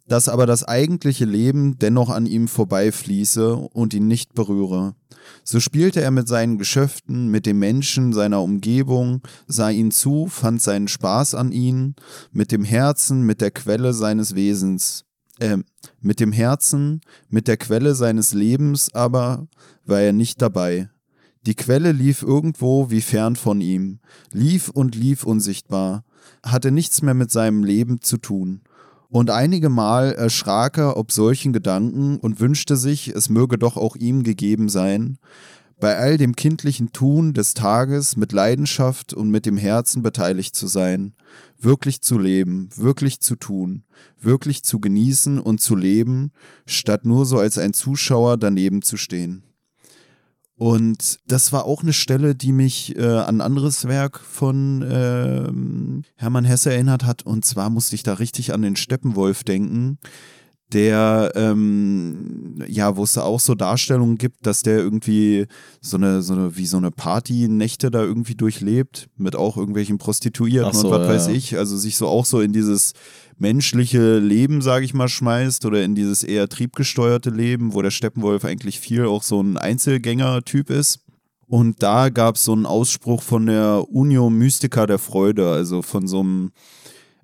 dass 0.07 0.29
aber 0.29 0.45
das 0.45 0.63
eigentliche 0.63 1.25
Leben 1.25 1.77
dennoch 1.79 2.09
an 2.09 2.25
ihm 2.25 2.47
vorbeifließe 2.47 3.55
und 3.55 3.93
ihn 3.93 4.07
nicht 4.07 4.33
berühre. 4.33 4.95
So 5.43 5.59
spielte 5.59 6.01
er 6.01 6.11
mit 6.11 6.27
seinen 6.27 6.57
Geschäften, 6.57 7.29
mit 7.29 7.45
den 7.45 7.59
Menschen 7.59 8.13
seiner 8.13 8.41
Umgebung, 8.41 9.21
sah 9.47 9.69
ihn 9.69 9.91
zu, 9.91 10.27
fand 10.27 10.61
seinen 10.61 10.87
Spaß 10.87 11.35
an 11.35 11.51
ihnen, 11.51 11.95
mit 12.31 12.51
dem 12.51 12.63
Herzen, 12.63 13.23
mit 13.23 13.39
der 13.39 13.51
Quelle 13.51 13.93
seines 13.93 14.35
Wesens, 14.35 15.05
äh, 15.39 15.57
mit 16.01 16.19
dem 16.19 16.31
Herzen, 16.31 17.01
mit 17.29 17.47
der 17.47 17.57
Quelle 17.57 17.95
seines 17.95 18.33
Lebens 18.33 18.93
aber 18.93 19.47
war 19.85 20.01
er 20.01 20.13
nicht 20.13 20.41
dabei. 20.41 20.89
Die 21.45 21.55
Quelle 21.55 21.91
lief 21.91 22.23
irgendwo 22.23 22.89
wie 22.89 23.01
fern 23.01 23.35
von 23.35 23.59
ihm, 23.59 23.99
lief 24.31 24.69
und 24.69 24.95
lief 24.95 25.25
unsichtbar, 25.25 26.05
hatte 26.41 26.71
nichts 26.71 27.01
mehr 27.01 27.13
mit 27.13 27.31
seinem 27.31 27.63
Leben 27.63 28.01
zu 28.01 28.17
tun. 28.17 28.61
Und 29.13 29.29
einige 29.29 29.69
Mal 29.69 30.11
erschrak 30.13 30.79
er 30.79 30.97
ob 30.97 31.11
solchen 31.11 31.53
Gedanken 31.53 32.17
und 32.17 32.39
wünschte 32.39 32.75
sich, 32.75 33.09
es 33.09 33.29
möge 33.29 33.59
doch 33.59 33.77
auch 33.77 33.95
ihm 33.95 34.23
gegeben 34.23 34.69
sein, 34.69 35.19
bei 35.79 35.99
all 35.99 36.17
dem 36.17 36.35
kindlichen 36.35 36.93
Tun 36.93 37.35
des 37.35 37.53
Tages 37.53 38.17
mit 38.17 38.31
Leidenschaft 38.31 39.13
und 39.13 39.29
mit 39.29 39.45
dem 39.45 39.55
Herzen 39.55 40.01
beteiligt 40.01 40.55
zu 40.55 40.65
sein, 40.65 41.13
wirklich 41.59 42.01
zu 42.01 42.17
leben, 42.17 42.69
wirklich 42.75 43.19
zu 43.19 43.35
tun, 43.35 43.83
wirklich 44.19 44.63
zu 44.63 44.79
genießen 44.79 45.37
und 45.37 45.61
zu 45.61 45.75
leben, 45.75 46.31
statt 46.65 47.05
nur 47.05 47.27
so 47.27 47.37
als 47.37 47.59
ein 47.59 47.73
Zuschauer 47.75 48.37
daneben 48.37 48.81
zu 48.81 48.97
stehen. 48.97 49.43
Und 50.55 51.19
das 51.27 51.51
war 51.51 51.65
auch 51.65 51.81
eine 51.81 51.93
Stelle, 51.93 52.35
die 52.35 52.51
mich 52.51 52.95
äh, 52.95 53.03
an 53.03 53.37
ein 53.37 53.41
anderes 53.41 53.87
Werk 53.87 54.19
von 54.19 54.81
äh, 54.83 55.51
Hermann 56.15 56.45
Hesse 56.45 56.71
erinnert 56.71 57.05
hat. 57.05 57.23
Und 57.23 57.43
zwar 57.43 57.69
musste 57.69 57.95
ich 57.95 58.03
da 58.03 58.13
richtig 58.13 58.53
an 58.53 58.61
den 58.61 58.75
Steppenwolf 58.75 59.43
denken, 59.43 59.97
der, 60.73 61.31
ähm, 61.35 62.55
ja, 62.67 62.95
wo 62.95 63.03
es 63.03 63.13
da 63.13 63.21
auch 63.21 63.39
so 63.39 63.55
Darstellungen 63.55 64.17
gibt, 64.17 64.45
dass 64.45 64.63
der 64.63 64.77
irgendwie 64.77 65.47
so 65.81 65.97
eine, 65.97 66.21
so 66.21 66.33
eine, 66.33 66.57
wie 66.57 66.65
so 66.65 66.77
eine 66.77 66.91
Party-Nächte 66.91 67.91
da 67.91 68.01
irgendwie 68.01 68.35
durchlebt, 68.35 69.07
mit 69.17 69.35
auch 69.35 69.57
irgendwelchen 69.57 69.97
Prostituierten 69.97 70.73
so, 70.73 70.87
und 70.87 70.93
was 70.93 71.07
ja, 71.07 71.13
weiß 71.13 71.27
ich. 71.27 71.57
Also 71.57 71.77
sich 71.77 71.95
so 71.97 72.07
auch 72.07 72.25
so 72.25 72.41
in 72.41 72.53
dieses 72.53 72.93
menschliche 73.37 74.19
Leben, 74.19 74.61
sage 74.61 74.85
ich 74.85 74.93
mal, 74.93 75.07
schmeißt 75.07 75.65
oder 75.65 75.83
in 75.83 75.95
dieses 75.95 76.23
eher 76.23 76.47
triebgesteuerte 76.47 77.29
Leben, 77.29 77.73
wo 77.73 77.81
der 77.81 77.91
Steppenwolf 77.91 78.45
eigentlich 78.45 78.79
viel 78.79 79.05
auch 79.05 79.23
so 79.23 79.41
ein 79.41 79.57
Einzelgänger-Typ 79.57 80.69
ist. 80.69 80.99
Und 81.47 81.83
da 81.83 82.09
gab 82.09 82.35
es 82.35 82.45
so 82.45 82.53
einen 82.53 82.65
Ausspruch 82.65 83.21
von 83.21 83.45
der 83.45 83.85
Unio 83.89 84.29
Mystica 84.29 84.87
der 84.87 84.99
Freude, 84.99 85.49
also 85.51 85.81
von 85.81 86.07
so 86.07 86.21
einem 86.21 86.51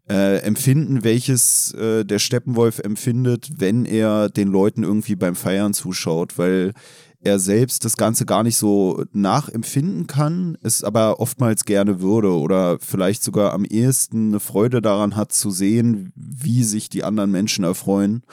äh, 0.09 0.39
Empfinden, 0.39 1.03
welches 1.03 1.73
äh, 1.73 2.03
der 2.03 2.19
Steppenwolf 2.19 2.79
empfindet, 2.79 3.49
wenn 3.57 3.85
er 3.85 4.29
den 4.29 4.49
Leuten 4.49 4.83
irgendwie 4.83 5.15
beim 5.15 5.35
Feiern 5.35 5.73
zuschaut, 5.73 6.37
weil 6.37 6.73
er 7.21 7.39
selbst 7.39 7.83
das 7.85 7.97
Ganze 7.97 8.25
gar 8.25 8.43
nicht 8.43 8.57
so 8.57 9.03
nachempfinden 9.11 10.07
kann, 10.07 10.57
es 10.61 10.83
aber 10.83 11.19
oftmals 11.19 11.65
gerne 11.65 12.01
würde 12.01 12.31
oder 12.31 12.79
vielleicht 12.79 13.23
sogar 13.23 13.53
am 13.53 13.65
ehesten 13.65 14.29
eine 14.29 14.39
Freude 14.39 14.81
daran 14.81 15.15
hat 15.15 15.33
zu 15.33 15.51
sehen, 15.51 16.13
wie 16.15 16.63
sich 16.63 16.89
die 16.89 17.03
anderen 17.03 17.31
Menschen 17.31 17.65
erfreuen. 17.65 18.23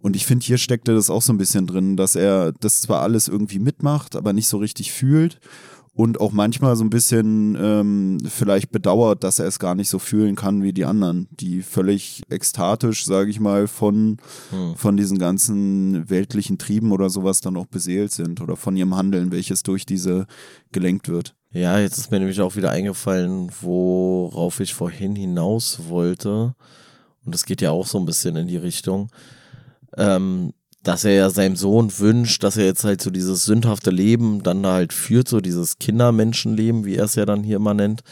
Und 0.00 0.16
ich 0.16 0.26
finde, 0.26 0.44
hier 0.44 0.58
steckte 0.58 0.94
das 0.94 1.10
auch 1.10 1.22
so 1.22 1.32
ein 1.32 1.38
bisschen 1.38 1.68
drin, 1.68 1.96
dass 1.96 2.16
er 2.16 2.52
das 2.52 2.80
zwar 2.80 3.02
alles 3.02 3.28
irgendwie 3.28 3.60
mitmacht, 3.60 4.16
aber 4.16 4.32
nicht 4.32 4.48
so 4.48 4.58
richtig 4.58 4.92
fühlt 4.92 5.38
und 5.94 6.20
auch 6.20 6.32
manchmal 6.32 6.74
so 6.76 6.84
ein 6.84 6.90
bisschen 6.90 7.56
ähm, 7.60 8.18
vielleicht 8.26 8.70
bedauert, 8.70 9.24
dass 9.24 9.38
er 9.38 9.46
es 9.46 9.58
gar 9.58 9.74
nicht 9.74 9.90
so 9.90 9.98
fühlen 9.98 10.36
kann 10.36 10.62
wie 10.62 10.72
die 10.72 10.86
anderen, 10.86 11.28
die 11.30 11.62
völlig 11.62 12.22
ekstatisch, 12.30 13.04
sage 13.04 13.30
ich 13.30 13.40
mal, 13.40 13.68
von, 13.68 14.16
hm. 14.50 14.74
von 14.76 14.96
diesen 14.96 15.18
ganzen 15.18 16.08
weltlichen 16.08 16.56
Trieben 16.56 16.92
oder 16.92 17.10
sowas 17.10 17.42
dann 17.42 17.58
auch 17.58 17.66
beseelt 17.66 18.12
sind 18.12 18.40
oder 18.40 18.56
von 18.56 18.74
ihrem 18.76 18.96
Handeln, 18.96 19.32
welches 19.32 19.62
durch 19.62 19.84
diese 19.84 20.26
gelenkt 20.72 21.10
wird. 21.10 21.34
Ja, 21.52 21.78
jetzt 21.78 21.98
ist 21.98 22.10
mir 22.10 22.18
nämlich 22.18 22.40
auch 22.40 22.56
wieder 22.56 22.70
eingefallen, 22.70 23.50
worauf 23.60 24.60
ich 24.60 24.72
vorhin 24.72 25.14
hinaus 25.14 25.80
wollte. 25.88 26.54
Und 27.24 27.34
das 27.34 27.44
geht 27.44 27.60
ja 27.60 27.70
auch 27.70 27.86
so 27.86 27.98
ein 27.98 28.06
bisschen 28.06 28.36
in 28.36 28.46
die 28.46 28.56
Richtung. 28.56 29.10
Ähm, 29.98 30.54
dass 30.82 31.04
er 31.04 31.12
ja 31.12 31.30
seinem 31.30 31.56
Sohn 31.56 31.96
wünscht, 31.98 32.42
dass 32.42 32.56
er 32.56 32.64
jetzt 32.64 32.84
halt 32.84 33.00
so 33.00 33.10
dieses 33.10 33.44
sündhafte 33.44 33.90
Leben 33.90 34.42
dann 34.42 34.66
halt 34.66 34.92
führt, 34.92 35.28
so 35.28 35.40
dieses 35.40 35.78
Kindermenschenleben, 35.78 36.84
wie 36.84 36.96
er 36.96 37.04
es 37.04 37.14
ja 37.14 37.24
dann 37.24 37.44
hier 37.44 37.56
immer 37.56 37.74
nennt, 37.74 38.02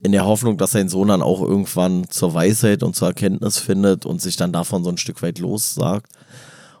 in 0.00 0.10
der 0.10 0.26
Hoffnung, 0.26 0.58
dass 0.58 0.72
sein 0.72 0.88
Sohn 0.88 1.08
dann 1.08 1.22
auch 1.22 1.40
irgendwann 1.40 2.08
zur 2.10 2.34
Weisheit 2.34 2.82
und 2.82 2.96
zur 2.96 3.08
Erkenntnis 3.08 3.58
findet 3.58 4.04
und 4.04 4.20
sich 4.20 4.36
dann 4.36 4.52
davon 4.52 4.82
so 4.82 4.90
ein 4.90 4.98
Stück 4.98 5.22
weit 5.22 5.38
lossagt. 5.38 6.10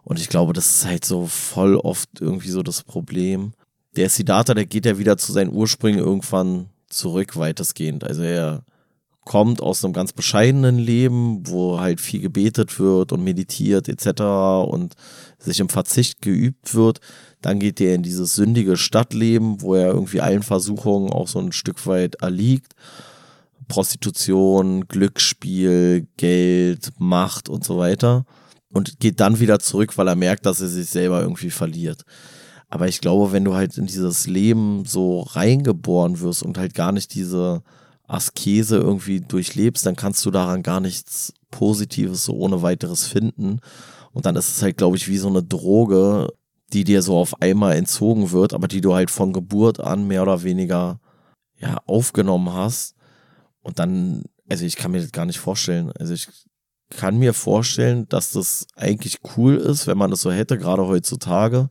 Und 0.02 0.18
ich 0.18 0.28
glaube, 0.28 0.52
das 0.52 0.66
ist 0.66 0.86
halt 0.86 1.04
so 1.04 1.26
voll 1.26 1.76
oft 1.76 2.08
irgendwie 2.20 2.50
so 2.50 2.64
das 2.64 2.82
Problem. 2.82 3.52
Der 3.94 4.08
Siddhartha, 4.08 4.54
der 4.54 4.66
geht 4.66 4.86
ja 4.86 4.98
wieder 4.98 5.18
zu 5.18 5.30
seinen 5.30 5.52
Ursprüngen 5.52 6.00
irgendwann 6.00 6.70
zurück, 6.88 7.36
weitestgehend. 7.36 8.02
Also 8.02 8.22
er 8.22 8.64
kommt 9.24 9.62
aus 9.62 9.84
einem 9.84 9.92
ganz 9.92 10.12
bescheidenen 10.12 10.78
Leben, 10.78 11.46
wo 11.46 11.78
halt 11.78 12.00
viel 12.00 12.20
gebetet 12.20 12.78
wird 12.80 13.12
und 13.12 13.22
meditiert 13.22 13.88
etc. 13.88 14.22
und 14.68 14.94
sich 15.38 15.60
im 15.60 15.68
Verzicht 15.68 16.22
geübt 16.22 16.74
wird. 16.74 17.00
Dann 17.40 17.60
geht 17.60 17.80
er 17.80 17.94
in 17.94 18.02
dieses 18.02 18.34
sündige 18.34 18.76
Stadtleben, 18.76 19.62
wo 19.62 19.74
er 19.74 19.88
irgendwie 19.88 20.20
allen 20.20 20.42
Versuchungen 20.42 21.10
auch 21.10 21.28
so 21.28 21.38
ein 21.38 21.52
Stück 21.52 21.86
weit 21.86 22.16
erliegt. 22.16 22.74
Prostitution, 23.68 24.88
Glücksspiel, 24.88 26.08
Geld, 26.16 26.90
Macht 26.98 27.48
und 27.48 27.64
so 27.64 27.78
weiter. 27.78 28.24
Und 28.72 28.98
geht 29.00 29.20
dann 29.20 29.38
wieder 29.38 29.60
zurück, 29.60 29.96
weil 29.98 30.08
er 30.08 30.16
merkt, 30.16 30.46
dass 30.46 30.60
er 30.60 30.68
sich 30.68 30.88
selber 30.88 31.22
irgendwie 31.22 31.50
verliert. 31.50 32.04
Aber 32.68 32.88
ich 32.88 33.00
glaube, 33.00 33.32
wenn 33.32 33.44
du 33.44 33.54
halt 33.54 33.76
in 33.76 33.86
dieses 33.86 34.26
Leben 34.26 34.84
so 34.86 35.20
reingeboren 35.20 36.20
wirst 36.20 36.42
und 36.42 36.58
halt 36.58 36.74
gar 36.74 36.90
nicht 36.90 37.14
diese 37.14 37.62
Askese 38.12 38.76
irgendwie 38.76 39.20
durchlebst, 39.20 39.86
dann 39.86 39.96
kannst 39.96 40.24
du 40.26 40.30
daran 40.30 40.62
gar 40.62 40.80
nichts 40.80 41.32
Positives 41.50 42.24
so 42.24 42.34
ohne 42.34 42.62
weiteres 42.62 43.06
finden. 43.06 43.60
Und 44.12 44.26
dann 44.26 44.36
ist 44.36 44.56
es 44.56 44.62
halt, 44.62 44.76
glaube 44.76 44.96
ich, 44.96 45.08
wie 45.08 45.18
so 45.18 45.28
eine 45.28 45.42
Droge, 45.42 46.28
die 46.72 46.84
dir 46.84 47.02
so 47.02 47.16
auf 47.16 47.40
einmal 47.40 47.76
entzogen 47.76 48.30
wird, 48.30 48.52
aber 48.52 48.68
die 48.68 48.80
du 48.80 48.94
halt 48.94 49.10
von 49.10 49.32
Geburt 49.32 49.80
an 49.80 50.06
mehr 50.06 50.22
oder 50.22 50.42
weniger 50.42 51.00
ja, 51.58 51.78
aufgenommen 51.86 52.52
hast. 52.52 52.94
Und 53.62 53.78
dann, 53.78 54.24
also 54.48 54.64
ich 54.64 54.76
kann 54.76 54.90
mir 54.90 55.00
das 55.00 55.12
gar 55.12 55.26
nicht 55.26 55.38
vorstellen. 55.38 55.92
Also 55.98 56.12
ich 56.12 56.28
kann 56.90 57.18
mir 57.18 57.32
vorstellen, 57.32 58.08
dass 58.08 58.32
das 58.32 58.66
eigentlich 58.76 59.20
cool 59.36 59.56
ist, 59.56 59.86
wenn 59.86 59.96
man 59.96 60.10
das 60.10 60.20
so 60.20 60.30
hätte, 60.30 60.58
gerade 60.58 60.86
heutzutage. 60.86 61.70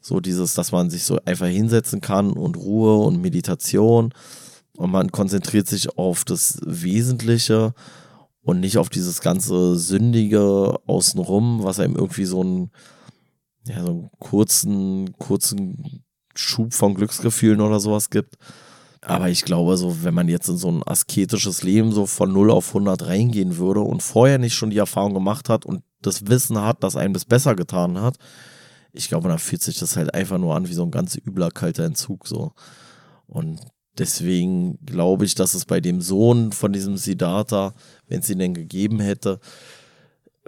So 0.00 0.20
dieses, 0.20 0.54
dass 0.54 0.72
man 0.72 0.90
sich 0.90 1.04
so 1.04 1.18
einfach 1.24 1.46
hinsetzen 1.46 2.00
kann 2.00 2.32
und 2.32 2.56
Ruhe 2.56 2.98
und 2.98 3.20
Meditation 3.20 4.12
und 4.78 4.92
man 4.92 5.10
konzentriert 5.10 5.66
sich 5.66 5.98
auf 5.98 6.24
das 6.24 6.60
Wesentliche 6.64 7.74
und 8.42 8.60
nicht 8.60 8.78
auf 8.78 8.88
dieses 8.88 9.20
ganze 9.20 9.76
Sündige 9.76 10.78
außenrum, 10.86 11.64
was 11.64 11.80
einem 11.80 11.96
irgendwie 11.96 12.24
so 12.24 12.42
einen, 12.42 12.70
ja, 13.66 13.82
so 13.84 13.90
einen 13.90 14.10
kurzen, 14.20 15.18
kurzen 15.18 16.04
Schub 16.36 16.74
von 16.74 16.94
Glücksgefühlen 16.94 17.60
oder 17.60 17.80
sowas 17.80 18.08
gibt. 18.08 18.36
Aber 19.00 19.28
ich 19.28 19.44
glaube, 19.44 19.76
so, 19.76 20.04
wenn 20.04 20.14
man 20.14 20.28
jetzt 20.28 20.48
in 20.48 20.56
so 20.56 20.70
ein 20.70 20.84
asketisches 20.86 21.64
Leben 21.64 21.90
so 21.90 22.06
von 22.06 22.32
0 22.32 22.52
auf 22.52 22.68
100 22.68 23.04
reingehen 23.04 23.56
würde 23.56 23.80
und 23.80 24.00
vorher 24.00 24.38
nicht 24.38 24.54
schon 24.54 24.70
die 24.70 24.78
Erfahrung 24.78 25.12
gemacht 25.12 25.48
hat 25.48 25.66
und 25.66 25.82
das 26.02 26.28
Wissen 26.28 26.60
hat, 26.60 26.84
dass 26.84 26.94
einem 26.94 27.14
das 27.14 27.24
besser 27.24 27.56
getan 27.56 28.00
hat, 28.00 28.16
ich 28.92 29.08
glaube, 29.08 29.28
dann 29.28 29.40
fühlt 29.40 29.62
sich 29.62 29.80
das 29.80 29.96
halt 29.96 30.14
einfach 30.14 30.38
nur 30.38 30.54
an 30.54 30.68
wie 30.68 30.74
so 30.74 30.84
ein 30.84 30.92
ganz 30.92 31.16
übler, 31.16 31.50
kalter 31.50 31.84
Entzug, 31.84 32.28
so. 32.28 32.52
Und 33.26 33.60
Deswegen 33.98 34.78
glaube 34.86 35.24
ich, 35.24 35.34
dass 35.34 35.54
es 35.54 35.64
bei 35.64 35.80
dem 35.80 36.00
Sohn 36.00 36.52
von 36.52 36.72
diesem 36.72 36.96
Siddhartha, 36.96 37.74
wenn 38.06 38.20
es 38.20 38.30
ihn 38.30 38.38
denn 38.38 38.54
gegeben 38.54 39.00
hätte, 39.00 39.40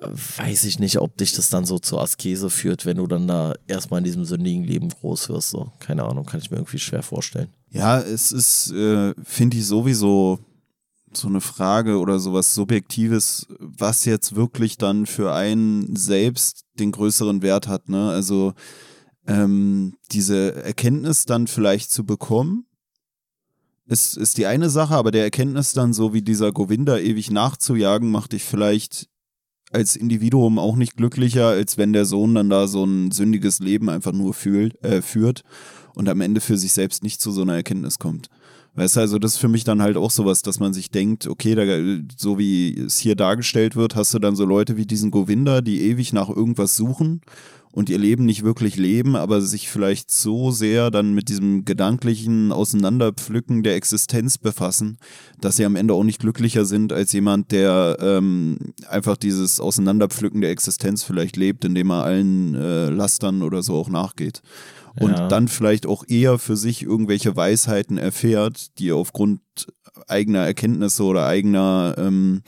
weiß 0.00 0.64
ich 0.64 0.78
nicht, 0.78 0.98
ob 0.98 1.16
dich 1.16 1.32
das 1.32 1.50
dann 1.50 1.66
so 1.66 1.78
zur 1.78 2.00
Askese 2.00 2.48
führt, 2.48 2.86
wenn 2.86 2.96
du 2.96 3.06
dann 3.06 3.26
da 3.26 3.54
erstmal 3.66 3.98
in 3.98 4.04
diesem 4.04 4.24
sündigen 4.24 4.64
Leben 4.64 4.88
groß 4.88 5.28
wirst. 5.28 5.50
So. 5.50 5.72
Keine 5.78 6.04
Ahnung, 6.04 6.24
kann 6.24 6.40
ich 6.40 6.50
mir 6.50 6.56
irgendwie 6.56 6.78
schwer 6.78 7.02
vorstellen. 7.02 7.48
Ja, 7.70 8.00
es 8.00 8.32
ist, 8.32 8.72
äh, 8.72 9.14
finde 9.22 9.58
ich, 9.58 9.66
sowieso 9.66 10.38
so 11.12 11.28
eine 11.28 11.40
Frage 11.40 11.98
oder 11.98 12.20
sowas 12.20 12.54
Subjektives, 12.54 13.46
was 13.58 14.04
jetzt 14.04 14.36
wirklich 14.36 14.78
dann 14.78 15.06
für 15.06 15.34
einen 15.34 15.96
selbst 15.96 16.64
den 16.78 16.92
größeren 16.92 17.42
Wert 17.42 17.66
hat. 17.66 17.88
Ne? 17.88 18.10
Also 18.10 18.54
ähm, 19.26 19.96
diese 20.12 20.54
Erkenntnis 20.54 21.24
dann 21.24 21.46
vielleicht 21.46 21.90
zu 21.90 22.04
bekommen 22.04 22.64
ist, 23.90 24.16
ist 24.16 24.38
die 24.38 24.46
eine 24.46 24.70
Sache, 24.70 24.94
aber 24.94 25.10
der 25.10 25.24
Erkenntnis 25.24 25.72
dann 25.72 25.92
so 25.92 26.14
wie 26.14 26.22
dieser 26.22 26.52
Govinda 26.52 26.98
ewig 26.98 27.30
nachzujagen, 27.32 28.10
macht 28.10 28.32
dich 28.32 28.44
vielleicht 28.44 29.08
als 29.72 29.96
Individuum 29.96 30.58
auch 30.60 30.76
nicht 30.76 30.96
glücklicher, 30.96 31.48
als 31.48 31.76
wenn 31.76 31.92
der 31.92 32.04
Sohn 32.04 32.34
dann 32.34 32.50
da 32.50 32.68
so 32.68 32.84
ein 32.84 33.10
sündiges 33.10 33.58
Leben 33.58 33.90
einfach 33.90 34.12
nur 34.12 34.32
fühlt, 34.32 34.82
äh, 34.84 35.02
führt 35.02 35.42
und 35.94 36.08
am 36.08 36.20
Ende 36.20 36.40
für 36.40 36.56
sich 36.56 36.72
selbst 36.72 37.02
nicht 37.02 37.20
zu 37.20 37.32
so 37.32 37.42
einer 37.42 37.54
Erkenntnis 37.54 37.98
kommt. 37.98 38.28
Weißt 38.74 38.94
du, 38.94 39.00
also 39.00 39.18
das 39.18 39.32
ist 39.32 39.38
für 39.38 39.48
mich 39.48 39.64
dann 39.64 39.82
halt 39.82 39.96
auch 39.96 40.12
sowas, 40.12 40.42
dass 40.42 40.60
man 40.60 40.72
sich 40.72 40.92
denkt, 40.92 41.26
okay, 41.26 41.56
da, 41.56 41.64
so 42.16 42.38
wie 42.38 42.78
es 42.78 42.98
hier 42.98 43.16
dargestellt 43.16 43.74
wird, 43.74 43.96
hast 43.96 44.14
du 44.14 44.20
dann 44.20 44.36
so 44.36 44.44
Leute 44.44 44.76
wie 44.76 44.86
diesen 44.86 45.10
Govinda, 45.10 45.60
die 45.60 45.82
ewig 45.82 46.12
nach 46.12 46.28
irgendwas 46.28 46.76
suchen 46.76 47.22
und 47.72 47.88
ihr 47.88 47.98
Leben 47.98 48.24
nicht 48.24 48.42
wirklich 48.42 48.76
leben, 48.76 49.14
aber 49.14 49.40
sich 49.40 49.68
vielleicht 49.68 50.10
so 50.10 50.50
sehr 50.50 50.90
dann 50.90 51.14
mit 51.14 51.28
diesem 51.28 51.64
gedanklichen 51.64 52.50
Auseinanderpflücken 52.50 53.62
der 53.62 53.76
Existenz 53.76 54.38
befassen, 54.38 54.98
dass 55.40 55.56
sie 55.56 55.64
am 55.64 55.76
Ende 55.76 55.94
auch 55.94 56.02
nicht 56.02 56.20
glücklicher 56.20 56.64
sind 56.64 56.92
als 56.92 57.12
jemand, 57.12 57.52
der 57.52 57.96
ähm, 58.00 58.58
einfach 58.88 59.16
dieses 59.16 59.60
Auseinanderpflücken 59.60 60.40
der 60.40 60.50
Existenz 60.50 61.04
vielleicht 61.04 61.36
lebt, 61.36 61.64
indem 61.64 61.90
er 61.90 62.04
allen 62.04 62.54
äh, 62.56 62.88
Lastern 62.88 63.42
oder 63.42 63.62
so 63.62 63.76
auch 63.76 63.88
nachgeht. 63.88 64.42
Und 64.98 65.12
ja. 65.12 65.28
dann 65.28 65.46
vielleicht 65.46 65.86
auch 65.86 66.04
eher 66.08 66.38
für 66.38 66.56
sich 66.56 66.82
irgendwelche 66.82 67.36
Weisheiten 67.36 67.96
erfährt, 67.96 68.78
die 68.80 68.90
aufgrund 68.90 69.40
eigener 70.08 70.40
Erkenntnisse 70.40 71.04
oder 71.04 71.26
eigener 71.26 71.94
ähm, 71.98 72.42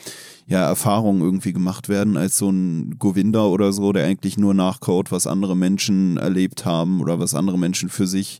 ja, 0.47 0.67
Erfahrungen 0.67 1.23
irgendwie 1.23 1.53
gemacht 1.53 1.89
werden, 1.89 2.17
als 2.17 2.37
so 2.37 2.51
ein 2.51 2.99
Govinda 2.99 3.47
oder 3.47 3.73
so, 3.73 3.93
der 3.93 4.07
eigentlich 4.07 4.37
nur 4.37 4.55
nachkaut, 4.55 5.11
was 5.13 5.27
andere 5.27 5.57
Menschen 5.57 6.17
erlebt 6.17 6.65
haben 6.65 7.01
oder 7.01 7.19
was 7.19 7.35
andere 7.35 7.59
Menschen 7.59 7.89
für 7.89 8.07
sich 8.07 8.39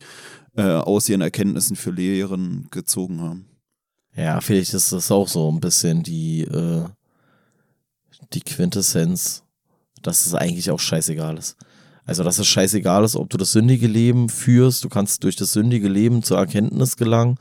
äh, 0.57 0.63
aus 0.63 1.09
ihren 1.09 1.21
Erkenntnissen 1.21 1.77
für 1.77 1.91
Lehren 1.91 2.69
gezogen 2.71 3.21
haben. 3.21 3.47
Ja, 4.15 4.41
vielleicht 4.41 4.75
ist 4.75 4.93
das 4.93 5.11
auch 5.11 5.29
so 5.29 5.51
ein 5.51 5.61
bisschen 5.61 6.03
die, 6.03 6.43
äh, 6.43 6.85
die 8.35 8.43
Quintessenz, 8.43 9.43
dass 10.03 10.27
es 10.27 10.35
eigentlich 10.35 10.71
auch 10.71 10.81
scheißegal 10.81 11.39
ist. 11.39 11.57
Also, 12.05 12.25
dass 12.25 12.39
es 12.39 12.49
scheißegal 12.49 13.05
ist, 13.05 13.15
ob 13.15 13.31
du 13.31 13.39
das 13.39 13.53
sündige 13.53 13.87
Leben 13.87 14.29
führst. 14.29 14.83
Du 14.83 14.89
kannst 14.89 15.23
durch 15.23 15.37
das 15.37 15.53
sündige 15.53 15.89
Leben 15.89 16.25
zur 16.25 16.37
Erkenntnis 16.37 16.97
gelangen 16.97 17.39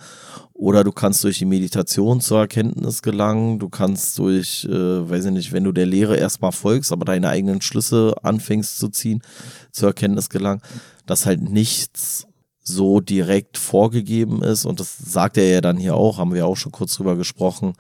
oder 0.62 0.84
du 0.84 0.92
kannst 0.92 1.24
durch 1.24 1.40
die 1.40 1.46
Meditation 1.46 2.22
zur 2.22 2.42
Erkenntnis 2.42 3.02
gelangen. 3.02 3.58
Du 3.58 3.68
kannst 3.68 4.20
durch, 4.20 4.64
äh, 4.66 5.10
weiß 5.10 5.26
ich 5.26 5.32
nicht, 5.32 5.52
wenn 5.54 5.64
du 5.64 5.72
der 5.72 5.88
Lehre 5.88 6.18
erstmal 6.18 6.52
folgst, 6.52 6.92
aber 6.92 7.04
deine 7.04 7.30
eigenen 7.30 7.62
Schlüsse 7.62 8.14
anfängst 8.22 8.78
zu 8.78 8.90
ziehen, 8.90 9.24
zur 9.72 9.90
Erkenntnis 9.90 10.30
gelangen, 10.30 10.62
dass 11.08 11.26
halt 11.26 11.42
nichts 11.42 12.28
so 12.62 13.00
direkt 13.00 13.58
vorgegeben 13.58 14.44
ist. 14.44 14.66
Und 14.66 14.80
das 14.80 14.96
sagt 15.00 15.38
er 15.38 15.50
ja 15.50 15.62
dann 15.62 15.78
hier 15.78 15.96
auch, 15.96 16.20
haben 16.20 16.36
wir 16.36 16.46
auch 16.46 16.58
schon 16.58 16.72
kurz 16.72 16.94
drüber 16.94 17.16
gesprochen 17.16 17.74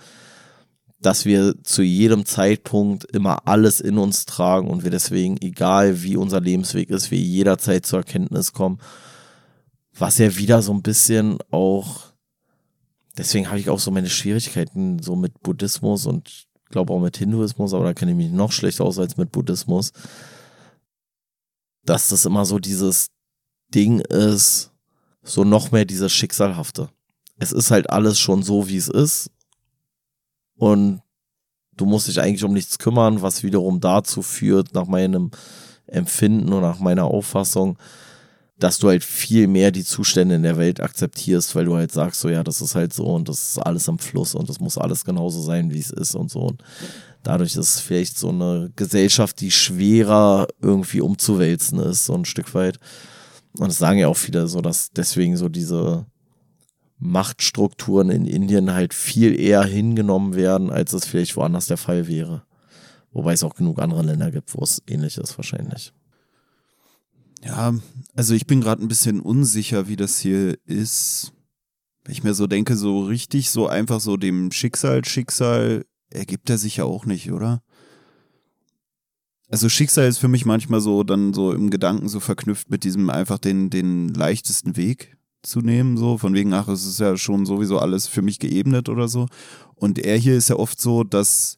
dass 1.03 1.25
wir 1.25 1.55
zu 1.63 1.81
jedem 1.81 2.27
Zeitpunkt 2.27 3.05
immer 3.05 3.47
alles 3.47 3.79
in 3.79 3.97
uns 3.97 4.27
tragen 4.27 4.69
und 4.69 4.83
wir 4.83 4.91
deswegen, 4.91 5.35
egal 5.41 6.03
wie 6.03 6.15
unser 6.15 6.39
Lebensweg 6.39 6.91
ist, 6.91 7.09
wir 7.09 7.17
jederzeit 7.17 7.87
zur 7.87 7.99
Erkenntnis 7.99 8.53
kommen. 8.53 8.77
Was 9.97 10.19
ja 10.19 10.37
wieder 10.37 10.61
so 10.61 10.71
ein 10.71 10.83
bisschen 10.83 11.39
auch, 11.49 12.10
deswegen 13.17 13.47
habe 13.47 13.59
ich 13.59 13.69
auch 13.69 13.79
so 13.79 13.91
meine 13.91 14.09
Schwierigkeiten 14.09 15.01
so 15.01 15.15
mit 15.15 15.41
Buddhismus 15.41 16.05
und 16.05 16.47
glaube 16.69 16.93
auch 16.93 16.99
mit 16.99 17.17
Hinduismus, 17.17 17.73
aber 17.73 17.85
da 17.85 17.93
kenne 17.93 18.11
ich 18.11 18.17
mich 18.17 18.31
noch 18.31 18.51
schlechter 18.51 18.85
aus 18.85 18.97
als 18.97 19.17
mit 19.17 19.31
Buddhismus. 19.31 19.91
Dass 21.83 22.07
das 22.09 22.25
immer 22.25 22.45
so 22.45 22.59
dieses 22.59 23.07
Ding 23.73 23.99
ist 23.99 24.71
so 25.23 25.43
noch 25.43 25.71
mehr 25.71 25.85
dieses 25.85 26.11
Schicksalhafte. 26.11 26.89
Es 27.37 27.51
ist 27.51 27.71
halt 27.71 27.89
alles 27.89 28.19
schon 28.19 28.43
so, 28.43 28.67
wie 28.67 28.77
es 28.77 28.87
ist. 28.87 29.31
Und 30.55 31.01
du 31.75 31.85
musst 31.85 32.07
dich 32.07 32.19
eigentlich 32.19 32.43
um 32.43 32.53
nichts 32.53 32.77
kümmern, 32.77 33.21
was 33.21 33.43
wiederum 33.43 33.79
dazu 33.79 34.21
führt, 34.21 34.73
nach 34.73 34.87
meinem 34.87 35.31
Empfinden 35.87 36.53
und 36.53 36.61
nach 36.61 36.79
meiner 36.79 37.05
Auffassung, 37.05 37.77
dass 38.61 38.77
du 38.77 38.89
halt 38.89 39.03
viel 39.03 39.47
mehr 39.47 39.71
die 39.71 39.83
Zustände 39.83 40.35
in 40.35 40.43
der 40.43 40.55
Welt 40.55 40.81
akzeptierst, 40.81 41.55
weil 41.55 41.65
du 41.65 41.75
halt 41.75 41.91
sagst, 41.91 42.21
so 42.21 42.29
ja, 42.29 42.43
das 42.43 42.61
ist 42.61 42.75
halt 42.75 42.93
so 42.93 43.05
und 43.05 43.27
das 43.27 43.49
ist 43.49 43.57
alles 43.57 43.87
im 43.87 43.97
Fluss 43.97 44.35
und 44.35 44.47
das 44.47 44.59
muss 44.59 44.77
alles 44.77 45.03
genauso 45.03 45.41
sein, 45.41 45.73
wie 45.73 45.79
es 45.79 45.89
ist 45.89 46.13
und 46.13 46.29
so. 46.29 46.41
Und 46.41 46.63
dadurch 47.23 47.53
ist 47.55 47.57
es 47.57 47.79
vielleicht 47.79 48.19
so 48.19 48.29
eine 48.29 48.71
Gesellschaft, 48.75 49.41
die 49.41 49.49
schwerer 49.49 50.47
irgendwie 50.61 51.01
umzuwälzen 51.01 51.79
ist, 51.79 52.05
so 52.05 52.13
ein 52.13 52.23
Stück 52.23 52.53
weit. 52.53 52.77
Und 53.57 53.69
das 53.69 53.79
sagen 53.79 53.97
ja 53.97 54.07
auch 54.07 54.17
viele 54.17 54.47
so, 54.47 54.61
dass 54.61 54.91
deswegen 54.91 55.37
so 55.37 55.49
diese 55.49 56.05
Machtstrukturen 56.99 58.11
in 58.11 58.27
Indien 58.27 58.73
halt 58.75 58.93
viel 58.93 59.39
eher 59.39 59.63
hingenommen 59.63 60.35
werden, 60.35 60.69
als 60.69 60.93
es 60.93 61.07
vielleicht 61.07 61.35
woanders 61.35 61.65
der 61.65 61.77
Fall 61.77 62.07
wäre. 62.07 62.43
Wobei 63.11 63.33
es 63.33 63.43
auch 63.43 63.55
genug 63.55 63.79
andere 63.79 64.03
Länder 64.03 64.29
gibt, 64.29 64.55
wo 64.55 64.63
es 64.63 64.83
ähnlich 64.85 65.17
ist 65.17 65.35
wahrscheinlich. 65.35 65.93
Ja, 67.43 67.73
also 68.15 68.33
ich 68.33 68.45
bin 68.45 68.61
gerade 68.61 68.83
ein 68.83 68.87
bisschen 68.87 69.19
unsicher, 69.19 69.87
wie 69.87 69.95
das 69.95 70.19
hier 70.19 70.57
ist. 70.65 71.33
Wenn 72.03 72.13
ich 72.13 72.23
mir 72.23 72.33
so 72.33 72.47
denke, 72.47 72.75
so 72.75 73.01
richtig, 73.03 73.49
so 73.49 73.67
einfach 73.67 73.99
so 73.99 74.17
dem 74.17 74.51
Schicksal, 74.51 75.03
Schicksal 75.05 75.85
ergibt 76.09 76.49
er 76.49 76.57
sich 76.57 76.77
ja 76.77 76.83
auch 76.83 77.05
nicht, 77.05 77.31
oder? 77.31 77.63
Also 79.49 79.69
Schicksal 79.69 80.07
ist 80.07 80.19
für 80.19 80.27
mich 80.27 80.45
manchmal 80.45 80.81
so 80.81 81.03
dann 81.03 81.33
so 81.33 81.51
im 81.51 81.69
Gedanken 81.69 82.07
so 82.09 82.19
verknüpft 82.19 82.69
mit 82.69 82.83
diesem 82.83 83.09
einfach 83.09 83.37
den, 83.37 83.69
den 83.69 84.09
leichtesten 84.09 84.77
Weg 84.77 85.17
zu 85.43 85.61
nehmen, 85.61 85.97
so 85.97 86.17
von 86.17 86.33
wegen, 86.33 86.53
ach, 86.53 86.67
es 86.67 86.85
ist 86.85 86.99
ja 86.99 87.17
schon 87.17 87.45
sowieso 87.45 87.79
alles 87.79 88.07
für 88.07 88.21
mich 88.21 88.39
geebnet 88.39 88.87
oder 88.87 89.07
so. 89.07 89.27
Und 89.75 89.97
er 89.99 90.17
hier 90.17 90.37
ist 90.37 90.49
ja 90.49 90.55
oft 90.55 90.79
so, 90.79 91.03
dass, 91.03 91.57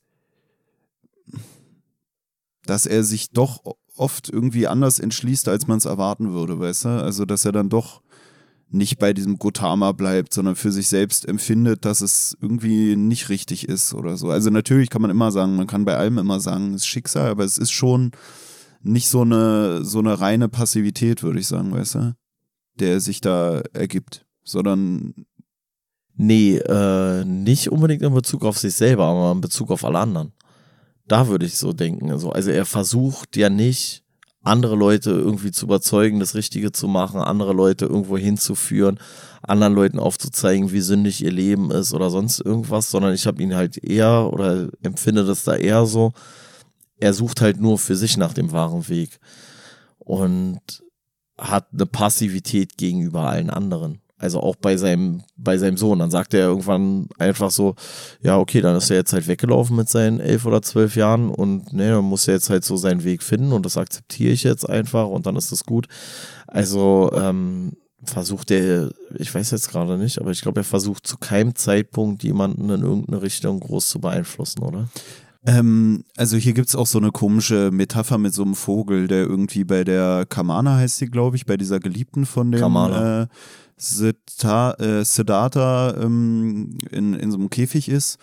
dass 2.66 2.86
er 2.86 3.04
sich 3.04 3.32
doch 3.32 3.62
oft 3.96 4.30
irgendwie 4.30 4.68
anders 4.68 5.00
entschließt, 5.00 5.48
als 5.48 5.68
man 5.68 5.78
es 5.78 5.86
erwarten 5.86 6.34
würde, 6.34 6.60
weißt 6.60 6.86
du? 6.86 6.90
Also, 6.90 7.26
dass 7.26 7.46
er 7.46 7.52
dann 7.52 7.70
doch 7.70 8.02
nicht 8.70 8.98
bei 8.98 9.14
diesem 9.14 9.38
Gotama 9.38 9.92
bleibt, 9.92 10.34
sondern 10.34 10.56
für 10.56 10.72
sich 10.72 10.88
selbst 10.88 11.28
empfindet, 11.28 11.86
dass 11.86 12.02
es 12.02 12.36
irgendwie 12.42 12.96
nicht 12.96 13.30
richtig 13.30 13.70
ist 13.70 13.94
oder 13.94 14.18
so. 14.18 14.32
Also 14.32 14.50
natürlich 14.50 14.90
kann 14.90 15.04
man 15.04 15.12
immer 15.12 15.32
sagen, 15.32 15.56
man 15.56 15.68
kann 15.68 15.86
bei 15.86 15.96
allem 15.96 16.18
immer 16.18 16.40
sagen, 16.40 16.74
es 16.74 16.82
ist 16.82 16.88
Schicksal, 16.88 17.30
aber 17.30 17.44
es 17.44 17.60
ist 17.60 17.70
schon 17.70 18.12
nicht 18.82 19.10
so 19.10 19.22
eine, 19.22 19.86
so 19.86 20.00
eine 20.00 20.20
reine 20.20 20.50
Passivität, 20.50 21.22
würde 21.22 21.40
ich 21.40 21.48
sagen, 21.48 21.72
weißt 21.72 21.96
du, 21.96 22.16
der 22.80 23.00
sich 23.00 23.22
da 23.22 23.62
ergibt, 23.74 24.26
sondern 24.44 25.14
Nee, 26.16 26.58
äh, 26.58 27.26
nicht 27.26 27.72
unbedingt 27.72 28.04
in 28.04 28.14
Bezug 28.14 28.46
auf 28.46 28.60
sich 28.60 28.76
selber, 28.76 29.06
aber 29.06 29.32
in 29.32 29.42
Bezug 29.42 29.72
auf 29.72 29.84
alle 29.84 30.00
anderen. 30.00 30.32
Da 31.08 31.28
würde 31.28 31.46
ich 31.46 31.58
so 31.58 31.74
denken. 31.74 32.12
Also, 32.12 32.32
also 32.32 32.52
er 32.52 32.66
versucht 32.66 33.36
ja 33.36 33.50
nicht, 33.50 34.04
andere 34.44 34.76
Leute 34.76 35.12
irgendwie 35.12 35.52
zu 35.52 35.66
überzeugen, 35.66 36.20
das 36.20 36.36
Richtige 36.36 36.72
zu 36.72 36.88
machen, 36.88 37.22
andere 37.22 37.54
Leute 37.54 37.86
irgendwo 37.86 38.18
hinzuführen, 38.18 39.00
anderen 39.42 39.74
Leuten 39.74 40.00
aufzuzeigen, 40.00 40.72
wie 40.72 40.82
sündig 40.82 41.24
ihr 41.24 41.32
Leben 41.32 41.72
ist 41.72 41.94
oder 41.94 42.10
sonst 42.10 42.42
irgendwas, 42.42 42.92
sondern 42.92 43.14
ich 43.14 43.26
habe 43.26 43.42
ihn 43.42 43.56
halt 43.56 43.78
eher 43.78 44.32
oder 44.32 44.70
empfinde 44.82 45.26
das 45.26 45.44
da 45.46 45.56
eher 45.56 45.86
so, 45.86 46.12
er 46.98 47.14
sucht 47.14 47.42
halt 47.42 47.60
nur 47.60 47.80
für 47.80 47.96
sich 47.96 48.18
nach 48.18 48.34
dem 48.34 48.52
wahren 48.52 48.88
Weg 48.90 49.20
und 49.98 50.60
hat 51.38 51.68
eine 51.74 51.86
Passivität 51.86 52.78
gegenüber 52.78 53.22
allen 53.30 53.50
anderen. 53.50 54.03
Also 54.18 54.40
auch 54.40 54.56
bei 54.56 54.78
seinem, 54.78 55.24
bei 55.36 55.58
seinem 55.58 55.78
Sohn. 55.78 56.00
Dann 56.00 56.12
sagt 56.12 56.34
er 56.34 56.48
irgendwann 56.48 57.08
einfach 57.18 57.52
so, 57.52 57.76
ja, 58.22 58.38
okay, 58.38 58.62
dann 58.62 58.76
ist 58.76 58.90
er 58.90 58.98
jetzt 58.98 59.14
halt 59.14 59.28
weggelaufen 59.28 59.76
mit 59.76 59.90
seinen 59.90 60.20
elf 60.20 60.46
oder 60.46 60.62
zwölf 60.62 60.96
Jahren 60.96 61.30
und 61.30 61.74
ne, 61.74 61.92
dann 61.92 62.06
muss 62.06 62.28
er 62.28 62.36
jetzt 62.36 62.50
halt 62.50 62.64
so 62.64 62.78
seinen 62.78 63.04
Weg 63.04 63.24
finden 63.24 63.52
und 63.52 63.66
das 63.66 63.78
akzeptiere 63.78 64.32
ich 64.32 64.44
jetzt 64.44 64.70
einfach 64.70 65.08
und 65.08 65.26
dann 65.26 65.36
ist 65.36 65.52
das 65.52 65.66
gut. 65.66 65.88
Also 66.48 67.12
ähm, 67.14 67.74
versucht 68.04 68.52
er, 68.52 68.92
ich 69.18 69.34
weiß 69.34 69.52
jetzt 69.52 69.70
gerade 69.70 69.98
nicht, 69.98 70.20
aber 70.20 70.32
ich 70.32 70.42
glaube, 70.42 70.62
er 70.62 70.66
versucht 70.66 71.08
zu 71.08 71.18
keinem 71.18 71.56
Zeitpunkt 71.56 72.24
jemanden 72.24 72.70
in 72.70 72.82
irgendeine 72.82 73.22
Richtung 73.22 73.60
groß 73.60 73.90
zu 73.90 74.00
beeinflussen, 74.00 74.64
oder? 74.64 74.90
Ähm, 75.46 76.06
also 76.16 76.38
hier 76.38 76.54
gibt 76.54 76.70
es 76.70 76.76
auch 76.76 76.88
so 76.88 77.00
eine 77.00 77.12
komische 77.12 77.70
Metapher 77.72 78.18
mit 78.18 78.34
so 78.34 78.44
einem 78.44 78.56
Vogel, 78.56 79.08
der 79.08 79.24
irgendwie 79.24 79.66
bei 79.66 79.84
der 79.84 80.26
Kamana 80.28 80.78
heißt 80.78 80.98
sie, 80.98 81.08
glaube 81.08 81.36
ich, 81.36 81.46
bei 81.46 81.58
dieser 81.58 81.80
Geliebten 81.80 82.26
von 82.26 82.52
dem 82.52 82.62
Kamana. 82.62 83.24
äh, 83.24 83.28
Siddha- 83.80 84.80
äh, 84.80 85.04
Siddhartha 85.04 85.96
ähm, 86.02 86.78
in, 86.92 87.14
in 87.14 87.32
so 87.32 87.38
einem 87.38 87.50
Käfig 87.50 87.90
ist. 87.90 88.18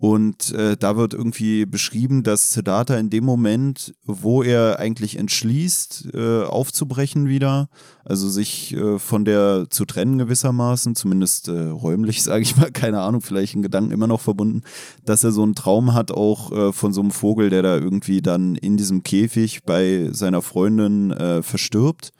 Und 0.00 0.52
äh, 0.52 0.76
da 0.76 0.96
wird 0.96 1.12
irgendwie 1.12 1.66
beschrieben, 1.66 2.22
dass 2.22 2.52
Siddhartha 2.52 2.96
in 2.98 3.10
dem 3.10 3.24
Moment, 3.24 3.96
wo 4.04 4.44
er 4.44 4.78
eigentlich 4.78 5.18
entschließt, 5.18 6.10
äh, 6.14 6.42
aufzubrechen 6.44 7.26
wieder, 7.26 7.68
also 8.04 8.28
sich 8.28 8.76
äh, 8.76 9.00
von 9.00 9.24
der 9.24 9.66
zu 9.70 9.86
trennen 9.86 10.18
gewissermaßen, 10.18 10.94
zumindest 10.94 11.48
äh, 11.48 11.70
räumlich, 11.70 12.22
sage 12.22 12.42
ich 12.42 12.56
mal, 12.56 12.70
keine 12.70 13.00
Ahnung, 13.00 13.22
vielleicht 13.22 13.56
in 13.56 13.62
Gedanken 13.62 13.90
immer 13.90 14.06
noch 14.06 14.20
verbunden, 14.20 14.62
dass 15.04 15.24
er 15.24 15.32
so 15.32 15.42
einen 15.42 15.56
Traum 15.56 15.94
hat, 15.94 16.12
auch 16.12 16.52
äh, 16.52 16.72
von 16.72 16.92
so 16.92 17.00
einem 17.00 17.10
Vogel, 17.10 17.50
der 17.50 17.62
da 17.62 17.76
irgendwie 17.76 18.22
dann 18.22 18.54
in 18.54 18.76
diesem 18.76 19.02
Käfig 19.02 19.64
bei 19.64 20.10
seiner 20.12 20.42
Freundin 20.42 21.10
äh, 21.10 21.42
verstirbt. 21.42 22.12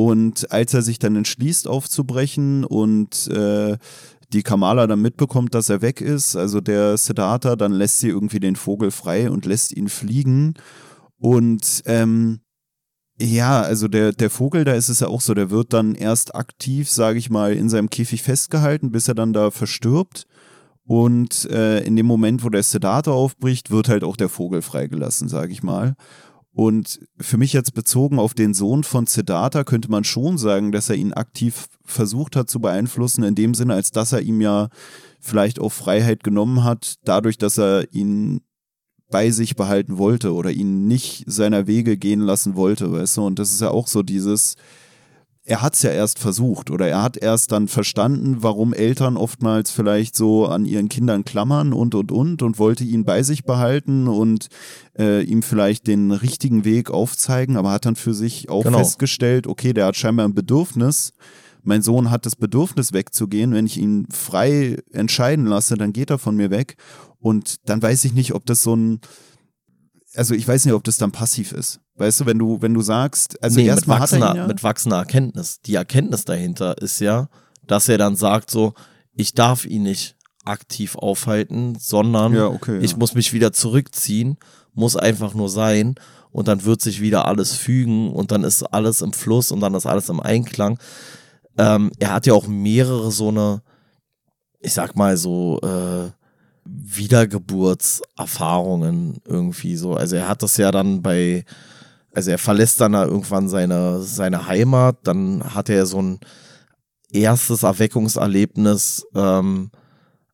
Und 0.00 0.50
als 0.50 0.72
er 0.72 0.80
sich 0.80 0.98
dann 0.98 1.14
entschließt 1.14 1.68
aufzubrechen 1.68 2.64
und 2.64 3.28
äh, 3.28 3.76
die 4.32 4.42
Kamala 4.42 4.86
dann 4.86 5.02
mitbekommt, 5.02 5.54
dass 5.54 5.68
er 5.68 5.82
weg 5.82 6.00
ist, 6.00 6.36
also 6.36 6.62
der 6.62 6.96
Siddhartha, 6.96 7.54
dann 7.54 7.72
lässt 7.72 7.98
sie 7.98 8.08
irgendwie 8.08 8.40
den 8.40 8.56
Vogel 8.56 8.92
frei 8.92 9.30
und 9.30 9.44
lässt 9.44 9.76
ihn 9.76 9.90
fliegen. 9.90 10.54
Und 11.18 11.82
ähm, 11.84 12.40
ja, 13.20 13.60
also 13.60 13.88
der, 13.88 14.12
der 14.12 14.30
Vogel, 14.30 14.64
da 14.64 14.72
ist 14.72 14.88
es 14.88 15.00
ja 15.00 15.08
auch 15.08 15.20
so, 15.20 15.34
der 15.34 15.50
wird 15.50 15.74
dann 15.74 15.94
erst 15.94 16.34
aktiv, 16.34 16.88
sage 16.88 17.18
ich 17.18 17.28
mal, 17.28 17.52
in 17.52 17.68
seinem 17.68 17.90
Käfig 17.90 18.22
festgehalten, 18.22 18.92
bis 18.92 19.06
er 19.06 19.14
dann 19.14 19.34
da 19.34 19.50
verstirbt. 19.50 20.24
Und 20.86 21.44
äh, 21.50 21.80
in 21.80 21.94
dem 21.94 22.06
Moment, 22.06 22.42
wo 22.42 22.48
der 22.48 22.62
Siddhartha 22.62 23.10
aufbricht, 23.10 23.70
wird 23.70 23.90
halt 23.90 24.02
auch 24.02 24.16
der 24.16 24.30
Vogel 24.30 24.62
freigelassen, 24.62 25.28
sage 25.28 25.52
ich 25.52 25.62
mal. 25.62 25.94
Und 26.52 27.00
für 27.18 27.36
mich 27.36 27.52
jetzt 27.52 27.74
bezogen 27.74 28.18
auf 28.18 28.34
den 28.34 28.54
Sohn 28.54 28.82
von 28.82 29.06
Siddhartha 29.06 29.62
könnte 29.62 29.90
man 29.90 30.02
schon 30.04 30.36
sagen, 30.36 30.72
dass 30.72 30.90
er 30.90 30.96
ihn 30.96 31.12
aktiv 31.12 31.66
versucht 31.84 32.34
hat 32.34 32.50
zu 32.50 32.60
beeinflussen, 32.60 33.22
in 33.22 33.36
dem 33.36 33.54
Sinne, 33.54 33.74
als 33.74 33.92
dass 33.92 34.12
er 34.12 34.20
ihm 34.20 34.40
ja 34.40 34.68
vielleicht 35.20 35.60
auch 35.60 35.70
Freiheit 35.70 36.24
genommen 36.24 36.64
hat, 36.64 36.96
dadurch, 37.04 37.38
dass 37.38 37.58
er 37.58 37.92
ihn 37.92 38.40
bei 39.10 39.30
sich 39.30 39.56
behalten 39.56 39.98
wollte 39.98 40.32
oder 40.34 40.50
ihn 40.50 40.86
nicht 40.86 41.24
seiner 41.26 41.66
Wege 41.66 41.96
gehen 41.96 42.20
lassen 42.20 42.54
wollte, 42.54 42.92
weißt 42.92 43.18
du? 43.18 43.26
Und 43.26 43.38
das 43.38 43.52
ist 43.52 43.60
ja 43.60 43.70
auch 43.70 43.86
so 43.86 44.02
dieses, 44.02 44.56
er 45.50 45.62
hat 45.62 45.74
es 45.74 45.82
ja 45.82 45.90
erst 45.90 46.20
versucht 46.20 46.70
oder 46.70 46.86
er 46.86 47.02
hat 47.02 47.16
erst 47.16 47.50
dann 47.50 47.66
verstanden, 47.66 48.36
warum 48.40 48.72
Eltern 48.72 49.16
oftmals 49.16 49.72
vielleicht 49.72 50.14
so 50.14 50.46
an 50.46 50.64
ihren 50.64 50.88
Kindern 50.88 51.24
klammern 51.24 51.72
und 51.72 51.96
und 51.96 52.12
und 52.12 52.42
und 52.42 52.58
wollte 52.60 52.84
ihn 52.84 53.04
bei 53.04 53.24
sich 53.24 53.42
behalten 53.44 54.06
und 54.06 54.46
äh, 54.96 55.22
ihm 55.24 55.42
vielleicht 55.42 55.88
den 55.88 56.12
richtigen 56.12 56.64
Weg 56.64 56.90
aufzeigen, 56.92 57.56
aber 57.56 57.72
hat 57.72 57.84
dann 57.84 57.96
für 57.96 58.14
sich 58.14 58.48
auch 58.48 58.62
Genau. 58.62 58.78
festgestellt, 58.78 59.48
okay, 59.48 59.72
der 59.72 59.86
hat 59.86 59.96
scheinbar 59.96 60.26
ein 60.28 60.34
Bedürfnis. 60.34 61.12
Mein 61.64 61.82
Sohn 61.82 62.10
hat 62.12 62.26
das 62.26 62.36
Bedürfnis 62.36 62.92
wegzugehen. 62.92 63.52
Wenn 63.52 63.66
ich 63.66 63.76
ihn 63.76 64.06
frei 64.12 64.78
entscheiden 64.92 65.46
lasse, 65.46 65.74
dann 65.74 65.92
geht 65.92 66.10
er 66.10 66.18
von 66.18 66.36
mir 66.36 66.50
weg. 66.50 66.76
Und 67.18 67.56
dann 67.68 67.82
weiß 67.82 68.04
ich 68.04 68.14
nicht, 68.14 68.34
ob 68.34 68.46
das 68.46 68.62
so 68.62 68.74
ein, 68.76 69.00
also 70.14 70.34
ich 70.34 70.46
weiß 70.46 70.64
nicht, 70.64 70.74
ob 70.74 70.84
das 70.84 70.98
dann 70.98 71.12
passiv 71.12 71.52
ist. 71.52 71.80
Weißt 71.94 72.20
du, 72.20 72.26
wenn 72.26 72.38
du, 72.38 72.60
wenn 72.62 72.74
du 72.74 72.80
sagst, 72.80 73.42
also 73.42 73.60
nee, 73.60 73.66
erstmal 73.66 74.00
hat 74.00 74.12
er 74.12 74.36
ja, 74.36 74.46
mit 74.46 74.62
wachsender 74.62 74.98
Erkenntnis. 74.98 75.60
Die 75.60 75.74
Erkenntnis 75.74 76.24
dahinter 76.24 76.78
ist 76.78 77.00
ja, 77.00 77.28
dass 77.66 77.88
er 77.88 77.98
dann 77.98 78.16
sagt 78.16 78.50
so, 78.50 78.74
ich 79.12 79.34
darf 79.34 79.64
ihn 79.64 79.82
nicht 79.84 80.16
aktiv 80.44 80.96
aufhalten, 80.96 81.76
sondern 81.78 82.34
Ja, 82.34 82.46
okay, 82.46 82.76
ja. 82.76 82.80
ich 82.80 82.96
muss 82.96 83.14
mich 83.14 83.32
wieder 83.32 83.52
zurückziehen, 83.52 84.38
muss 84.72 84.96
einfach 84.96 85.34
nur 85.34 85.48
sein 85.48 85.94
und 86.32 86.48
dann 86.48 86.64
wird 86.64 86.80
sich 86.80 87.00
wieder 87.00 87.26
alles 87.26 87.54
fügen 87.54 88.12
und 88.12 88.32
dann 88.32 88.44
ist 88.44 88.62
alles 88.62 89.02
im 89.02 89.12
Fluss 89.12 89.52
und 89.52 89.60
dann 89.60 89.74
ist 89.74 89.86
alles 89.86 90.08
im 90.08 90.20
Einklang. 90.20 90.78
Ähm, 91.58 91.92
er 91.98 92.12
hat 92.14 92.26
ja 92.26 92.32
auch 92.32 92.46
mehrere 92.46 93.12
so 93.12 93.28
eine, 93.28 93.62
ich 94.60 94.72
sag 94.72 94.96
mal 94.96 95.16
so, 95.16 95.60
äh, 95.62 96.10
Wiedergeburtserfahrungen 96.72 99.18
irgendwie 99.26 99.76
so. 99.76 99.94
Also 99.94 100.16
er 100.16 100.28
hat 100.28 100.42
das 100.42 100.56
ja 100.56 100.70
dann 100.70 101.02
bei, 101.02 101.44
also 102.14 102.30
er 102.30 102.38
verlässt 102.38 102.80
dann 102.80 102.92
da 102.92 103.04
irgendwann 103.04 103.48
seine, 103.48 104.00
seine 104.02 104.46
Heimat, 104.46 104.98
dann 105.04 105.54
hat 105.54 105.68
er 105.68 105.84
so 105.86 106.00
ein 106.00 106.20
erstes 107.12 107.62
Erweckungserlebnis, 107.62 109.04
ähm, 109.14 109.70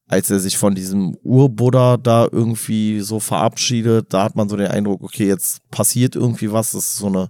als 0.09 0.31
er 0.31 0.39
sich 0.39 0.57
von 0.59 0.75
diesem 0.75 1.17
Urbuddha 1.23 1.97
da 1.97 2.29
irgendwie 2.31 3.01
so 3.01 3.19
verabschiedet, 3.19 4.13
da 4.13 4.25
hat 4.25 4.37
man 4.37 4.49
so 4.49 4.57
den 4.57 4.69
Eindruck, 4.69 5.03
okay, 5.03 5.27
jetzt 5.27 5.69
passiert 5.71 6.15
irgendwie 6.15 6.53
was, 6.53 6.73
das 6.73 6.85
ist 6.85 6.99
so 6.99 7.09
eine, 7.09 7.29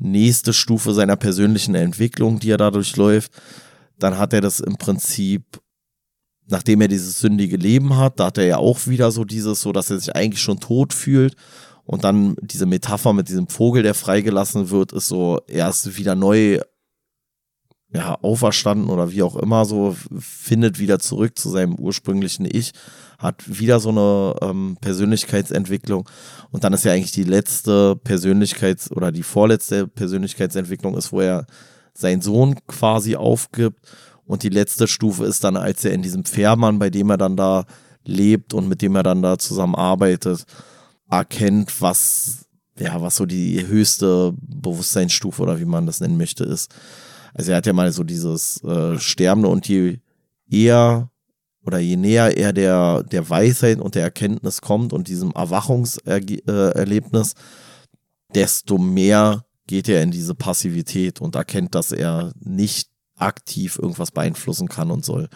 nächste 0.00 0.52
Stufe 0.52 0.94
seiner 0.94 1.16
persönlichen 1.16 1.74
Entwicklung, 1.74 2.40
die 2.40 2.50
er 2.50 2.56
dadurch 2.56 2.96
läuft. 2.96 3.32
Dann 3.98 4.18
hat 4.18 4.32
er 4.32 4.40
das 4.40 4.60
im 4.60 4.76
Prinzip, 4.76 5.44
nachdem 6.50 6.80
er 6.80 6.88
dieses 6.88 7.18
sündige 7.18 7.56
Leben 7.56 7.96
hat, 7.96 8.20
da 8.20 8.26
hat 8.26 8.38
er 8.38 8.46
ja 8.46 8.56
auch 8.58 8.86
wieder 8.86 9.10
so 9.10 9.24
dieses, 9.24 9.60
so 9.60 9.72
dass 9.72 9.90
er 9.90 9.98
sich 9.98 10.14
eigentlich 10.14 10.42
schon 10.42 10.60
tot 10.60 10.92
fühlt. 10.92 11.34
Und 11.84 12.04
dann 12.04 12.36
diese 12.40 12.66
Metapher 12.66 13.12
mit 13.12 13.28
diesem 13.28 13.48
Vogel, 13.48 13.82
der 13.82 13.94
freigelassen 13.94 14.70
wird, 14.70 14.92
ist 14.92 15.08
so, 15.08 15.40
er 15.48 15.68
ist 15.68 15.96
wieder 15.96 16.14
neu 16.14 16.60
ja, 17.92 18.14
auferstanden 18.22 18.88
oder 18.88 19.10
wie 19.10 19.22
auch 19.22 19.36
immer 19.36 19.64
so, 19.64 19.96
findet 20.18 20.78
wieder 20.78 21.00
zurück 21.00 21.36
zu 21.36 21.50
seinem 21.50 21.74
ursprünglichen 21.74 22.46
Ich, 22.50 22.72
hat 23.18 23.42
wieder 23.46 23.80
so 23.80 23.90
eine 23.90 24.34
ähm, 24.42 24.76
Persönlichkeitsentwicklung 24.80 26.08
und 26.50 26.62
dann 26.62 26.72
ist 26.72 26.84
ja 26.84 26.92
eigentlich 26.92 27.12
die 27.12 27.24
letzte 27.24 27.98
Persönlichkeits- 28.04 28.92
oder 28.92 29.10
die 29.10 29.24
vorletzte 29.24 29.88
Persönlichkeitsentwicklung 29.88 30.96
ist, 30.96 31.10
wo 31.12 31.20
er 31.20 31.46
seinen 31.92 32.22
Sohn 32.22 32.54
quasi 32.66 33.16
aufgibt 33.16 33.80
und 34.30 34.44
die 34.44 34.48
letzte 34.48 34.86
Stufe 34.86 35.24
ist 35.24 35.42
dann, 35.42 35.56
als 35.56 35.84
er 35.84 35.92
in 35.92 36.02
diesem 36.02 36.24
Fährmann, 36.24 36.78
bei 36.78 36.88
dem 36.88 37.10
er 37.10 37.18
dann 37.18 37.36
da 37.36 37.64
lebt 38.04 38.54
und 38.54 38.68
mit 38.68 38.80
dem 38.80 38.94
er 38.94 39.02
dann 39.02 39.22
da 39.22 39.38
zusammenarbeitet, 39.38 40.44
erkennt, 41.10 41.80
was 41.80 42.46
ja, 42.78 43.02
was 43.02 43.16
so 43.16 43.26
die 43.26 43.66
höchste 43.66 44.32
Bewusstseinsstufe 44.40 45.42
oder 45.42 45.58
wie 45.58 45.64
man 45.64 45.84
das 45.84 46.00
nennen 46.00 46.16
möchte, 46.16 46.44
ist. 46.44 46.72
Also 47.34 47.50
er 47.50 47.56
hat 47.56 47.66
ja 47.66 47.72
mal 47.72 47.90
so 47.90 48.04
dieses 48.04 48.62
äh, 48.62 49.00
Sterbende 49.00 49.48
und 49.48 49.66
je 49.66 49.98
eher 50.48 51.10
oder 51.66 51.80
je 51.80 51.96
näher 51.96 52.36
er 52.36 52.52
der, 52.52 53.02
der 53.02 53.28
Weisheit 53.28 53.80
und 53.80 53.96
der 53.96 54.04
Erkenntnis 54.04 54.60
kommt 54.60 54.92
und 54.92 55.08
diesem 55.08 55.32
Erwachungserlebnis, 55.32 57.34
desto 58.32 58.78
mehr 58.78 59.44
geht 59.66 59.88
er 59.88 60.04
in 60.04 60.12
diese 60.12 60.36
Passivität 60.36 61.20
und 61.20 61.34
erkennt, 61.34 61.74
dass 61.74 61.90
er 61.90 62.32
nicht 62.40 62.89
aktiv 63.20 63.78
irgendwas 63.80 64.10
beeinflussen 64.10 64.68
kann 64.68 64.90
und 64.90 65.04
soll. 65.04 65.28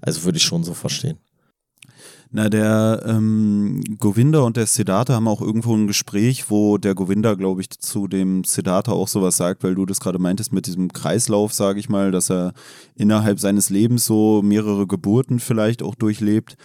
Also 0.00 0.24
würde 0.24 0.38
ich 0.38 0.44
schon 0.44 0.64
so 0.64 0.74
verstehen. 0.74 1.18
Na, 2.34 2.48
der 2.48 3.02
ähm, 3.06 3.84
Govinda 3.98 4.40
und 4.40 4.56
der 4.56 4.66
Siddhartha 4.66 5.12
haben 5.12 5.28
auch 5.28 5.42
irgendwo 5.42 5.76
ein 5.76 5.86
Gespräch, 5.86 6.48
wo 6.48 6.78
der 6.78 6.94
Govinda, 6.94 7.34
glaube 7.34 7.60
ich, 7.60 7.68
zu 7.68 8.08
dem 8.08 8.44
Siddhartha 8.44 8.90
auch 8.90 9.06
sowas 9.06 9.36
sagt, 9.36 9.62
weil 9.62 9.74
du 9.74 9.84
das 9.84 10.00
gerade 10.00 10.18
meintest 10.18 10.50
mit 10.50 10.66
diesem 10.66 10.90
Kreislauf, 10.94 11.52
sage 11.52 11.78
ich 11.78 11.90
mal, 11.90 12.10
dass 12.10 12.30
er 12.30 12.54
innerhalb 12.94 13.38
seines 13.38 13.68
Lebens 13.68 14.06
so 14.06 14.40
mehrere 14.40 14.86
Geburten 14.86 15.40
vielleicht 15.40 15.82
auch 15.82 15.94
durchlebt 15.94 16.56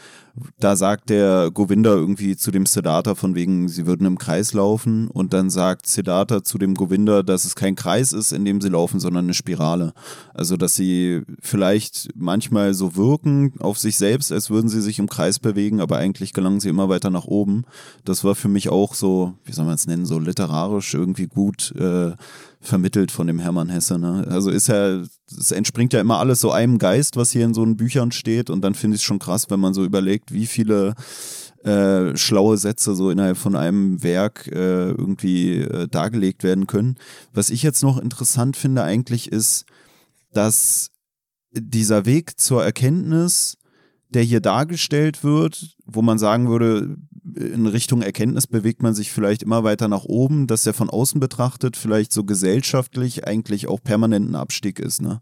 da 0.59 0.75
sagt 0.75 1.09
der 1.09 1.51
Govinda 1.51 1.91
irgendwie 1.91 2.35
zu 2.35 2.51
dem 2.51 2.65
Siddhartha 2.65 3.15
von 3.15 3.35
wegen, 3.35 3.69
sie 3.69 3.85
würden 3.85 4.05
im 4.07 4.17
Kreis 4.17 4.53
laufen 4.53 5.07
und 5.07 5.33
dann 5.33 5.49
sagt 5.49 5.87
Siddhartha 5.87 6.43
zu 6.43 6.57
dem 6.57 6.75
Govinda, 6.75 7.23
dass 7.23 7.45
es 7.45 7.55
kein 7.55 7.75
Kreis 7.75 8.11
ist, 8.11 8.31
in 8.31 8.45
dem 8.45 8.61
sie 8.61 8.69
laufen, 8.69 8.99
sondern 8.99 9.25
eine 9.25 9.33
Spirale. 9.33 9.93
Also, 10.33 10.57
dass 10.57 10.75
sie 10.75 11.21
vielleicht 11.41 12.09
manchmal 12.15 12.73
so 12.73 12.95
wirken 12.95 13.53
auf 13.59 13.77
sich 13.77 13.97
selbst, 13.97 14.31
als 14.31 14.49
würden 14.49 14.69
sie 14.69 14.81
sich 14.81 14.99
im 14.99 15.09
Kreis 15.09 15.39
bewegen, 15.39 15.81
aber 15.81 15.97
eigentlich 15.97 16.33
gelangen 16.33 16.59
sie 16.59 16.69
immer 16.69 16.89
weiter 16.89 17.09
nach 17.09 17.25
oben. 17.25 17.65
Das 18.05 18.23
war 18.23 18.35
für 18.35 18.49
mich 18.49 18.69
auch 18.69 18.93
so, 18.93 19.33
wie 19.45 19.53
soll 19.53 19.65
man 19.65 19.75
es 19.75 19.87
nennen, 19.87 20.05
so 20.05 20.19
literarisch 20.19 20.93
irgendwie 20.93 21.27
gut 21.27 21.73
äh, 21.75 22.13
vermittelt 22.67 23.11
von 23.11 23.27
dem 23.27 23.39
Hermann 23.39 23.69
Hesse. 23.69 23.97
Ne? 23.97 24.25
Also 24.29 24.49
ist 24.49 24.67
ja, 24.67 25.01
es 25.29 25.51
entspringt 25.51 25.93
ja 25.93 26.01
immer 26.01 26.19
alles 26.19 26.41
so 26.41 26.51
einem 26.51 26.77
Geist, 26.77 27.15
was 27.15 27.31
hier 27.31 27.45
in 27.45 27.53
so 27.53 27.63
einen 27.63 27.77
Büchern 27.77 28.11
steht. 28.11 28.49
Und 28.49 28.61
dann 28.61 28.75
finde 28.75 28.95
ich 28.95 29.01
es 29.01 29.05
schon 29.05 29.19
krass, 29.19 29.49
wenn 29.49 29.59
man 29.59 29.73
so 29.73 29.83
überlegt, 29.83 30.33
wie 30.33 30.45
viele 30.45 30.95
äh, 31.63 32.15
schlaue 32.15 32.57
Sätze 32.57 32.95
so 32.95 33.09
innerhalb 33.09 33.37
von 33.37 33.55
einem 33.55 34.03
Werk 34.03 34.47
äh, 34.47 34.89
irgendwie 34.89 35.59
äh, 35.59 35.87
dargelegt 35.87 36.43
werden 36.43 36.67
können. 36.67 36.95
Was 37.33 37.49
ich 37.49 37.63
jetzt 37.63 37.83
noch 37.83 37.97
interessant 37.97 38.55
finde 38.55 38.83
eigentlich 38.83 39.31
ist, 39.31 39.65
dass 40.33 40.91
dieser 41.51 42.05
Weg 42.05 42.39
zur 42.39 42.63
Erkenntnis, 42.63 43.57
der 44.09 44.23
hier 44.23 44.41
dargestellt 44.41 45.23
wird, 45.23 45.76
wo 45.87 46.01
man 46.01 46.17
sagen 46.17 46.49
würde, 46.49 46.97
in 47.35 47.65
Richtung 47.65 48.01
Erkenntnis 48.01 48.47
bewegt 48.47 48.81
man 48.81 48.93
sich 48.93 49.11
vielleicht 49.11 49.43
immer 49.43 49.63
weiter 49.63 49.87
nach 49.87 50.05
oben, 50.05 50.47
dass 50.47 50.65
er 50.65 50.73
von 50.73 50.89
außen 50.89 51.19
betrachtet 51.19 51.75
vielleicht 51.75 52.11
so 52.11 52.23
gesellschaftlich 52.23 53.27
eigentlich 53.27 53.67
auch 53.67 53.81
permanenten 53.83 54.35
Abstieg 54.35 54.79
ist. 54.79 55.01
Ne? 55.01 55.19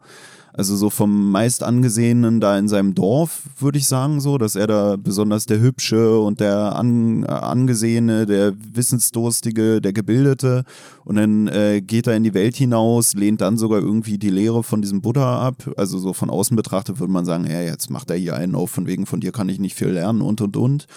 Also 0.58 0.78
so 0.78 0.90
vom 0.90 1.32
meist 1.32 1.64
angesehenen 1.64 2.40
da 2.40 2.58
in 2.58 2.70
seinem 2.70 2.96
Dorf 2.96 3.42
würde 3.60 3.78
ich 3.78 3.88
sagen 3.88 4.22
so, 4.22 4.38
dass 4.38 4.56
er 4.56 4.68
da 4.68 4.96
besonders 4.96 5.46
der 5.48 5.60
Hübsche 5.60 6.18
und 6.18 6.40
der 6.40 6.78
An 6.78 7.24
äh, 7.24 7.28
Angesehene, 7.28 8.26
der 8.26 8.54
Wissensdurstige, 8.74 9.82
der 9.82 9.92
Gebildete 9.92 10.64
und 11.04 11.18
dann 11.18 11.50
äh, 11.50 11.82
geht 11.82 12.08
er 12.08 12.16
in 12.16 12.24
die 12.24 12.34
Welt 12.34 12.56
hinaus, 12.56 13.16
lehnt 13.16 13.42
dann 13.42 13.58
sogar 13.58 13.82
irgendwie 13.82 14.18
die 14.18 14.30
Lehre 14.30 14.64
von 14.64 14.82
diesem 14.82 15.02
Buddha 15.02 15.46
ab. 15.46 15.70
Also 15.76 16.00
so 16.00 16.14
von 16.14 16.30
außen 16.30 16.56
betrachtet 16.56 17.00
würde 17.00 17.12
man 17.12 17.26
sagen, 17.26 17.46
ja, 17.50 17.62
jetzt 17.62 17.90
macht 17.90 18.10
er 18.10 18.16
hier 18.16 18.38
einen 18.38 18.56
auf, 18.56 18.72
von 18.72 18.88
wegen 18.88 19.06
von 19.06 19.20
dir 19.20 19.34
kann 19.34 19.50
ich 19.50 19.60
nicht 19.60 19.76
viel 19.76 19.90
lernen 19.90 20.22
und 20.22 20.40
und 20.40 20.55
und 20.56 20.88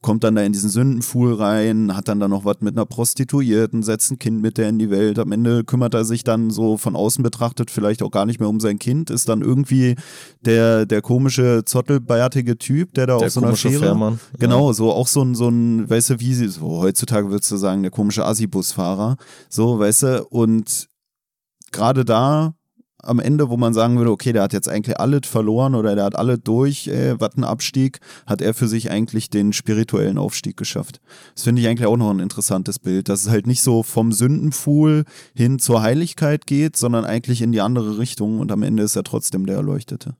kommt 0.00 0.22
dann 0.22 0.36
da 0.36 0.42
in 0.42 0.52
diesen 0.52 0.70
Sündenpfuhl 0.70 1.34
rein, 1.34 1.96
hat 1.96 2.08
dann 2.08 2.20
da 2.20 2.28
noch 2.28 2.44
was 2.44 2.60
mit 2.60 2.76
einer 2.76 2.86
Prostituierten, 2.86 3.82
setzt 3.82 4.10
ein 4.12 4.18
Kind 4.18 4.40
mit 4.40 4.56
der 4.56 4.68
in 4.68 4.78
die 4.78 4.90
Welt. 4.90 5.18
Am 5.18 5.32
Ende 5.32 5.64
kümmert 5.64 5.94
er 5.94 6.04
sich 6.04 6.22
dann 6.22 6.50
so 6.50 6.76
von 6.76 6.94
außen 6.94 7.22
betrachtet 7.22 7.70
vielleicht 7.70 8.02
auch 8.02 8.10
gar 8.10 8.24
nicht 8.24 8.38
mehr 8.38 8.48
um 8.48 8.60
sein 8.60 8.78
Kind, 8.78 9.10
ist 9.10 9.28
dann 9.28 9.42
irgendwie 9.42 9.96
der, 10.42 10.86
der 10.86 11.02
komische, 11.02 11.62
zottelbärtige 11.64 12.58
Typ, 12.58 12.94
der 12.94 13.06
da 13.06 13.18
der 13.18 13.26
auf 13.26 13.32
so 13.32 13.42
einer 13.42 13.56
Schere. 13.56 13.80
Fährmann. 13.80 14.20
Genau, 14.38 14.72
so 14.72 14.92
auch 14.92 15.08
so 15.08 15.22
ein, 15.22 15.34
so 15.34 15.48
ein, 15.48 15.90
weißt 15.90 16.10
du, 16.10 16.20
wie 16.20 16.34
sie, 16.34 16.48
so 16.48 16.80
heutzutage 16.80 17.30
würdest 17.30 17.50
du 17.50 17.56
sagen, 17.56 17.82
der 17.82 17.90
komische 17.90 18.24
Assi-Busfahrer. 18.24 19.16
So, 19.48 19.78
weißt 19.78 20.02
du, 20.04 20.26
und 20.28 20.88
gerade 21.72 22.04
da 22.04 22.54
am 23.08 23.18
Ende, 23.20 23.48
wo 23.48 23.56
man 23.56 23.74
sagen 23.74 23.96
würde, 23.98 24.10
okay, 24.10 24.32
der 24.32 24.42
hat 24.42 24.52
jetzt 24.52 24.68
eigentlich 24.68 24.98
alles 25.00 25.26
verloren 25.26 25.74
oder 25.74 25.94
der 25.94 26.04
hat 26.04 26.16
alle 26.16 26.38
durch, 26.38 26.88
äh, 26.88 27.18
was 27.18 27.36
ein 27.36 27.44
Abstieg, 27.44 28.00
hat 28.26 28.40
er 28.40 28.54
für 28.54 28.68
sich 28.68 28.90
eigentlich 28.90 29.30
den 29.30 29.52
spirituellen 29.52 30.18
Aufstieg 30.18 30.56
geschafft. 30.56 31.00
Das 31.34 31.44
finde 31.44 31.62
ich 31.62 31.68
eigentlich 31.68 31.86
auch 31.86 31.96
noch 31.96 32.10
ein 32.10 32.20
interessantes 32.20 32.78
Bild, 32.78 33.08
dass 33.08 33.22
es 33.22 33.30
halt 33.30 33.46
nicht 33.46 33.62
so 33.62 33.82
vom 33.82 34.12
Sündenpfuhl 34.12 35.04
hin 35.34 35.58
zur 35.58 35.82
Heiligkeit 35.82 36.46
geht, 36.46 36.76
sondern 36.76 37.04
eigentlich 37.04 37.42
in 37.42 37.52
die 37.52 37.60
andere 37.60 37.98
Richtung 37.98 38.40
und 38.40 38.52
am 38.52 38.62
Ende 38.62 38.82
ist 38.82 38.96
er 38.96 39.04
trotzdem 39.04 39.46
der 39.46 39.56
Erleuchtete. 39.56 40.16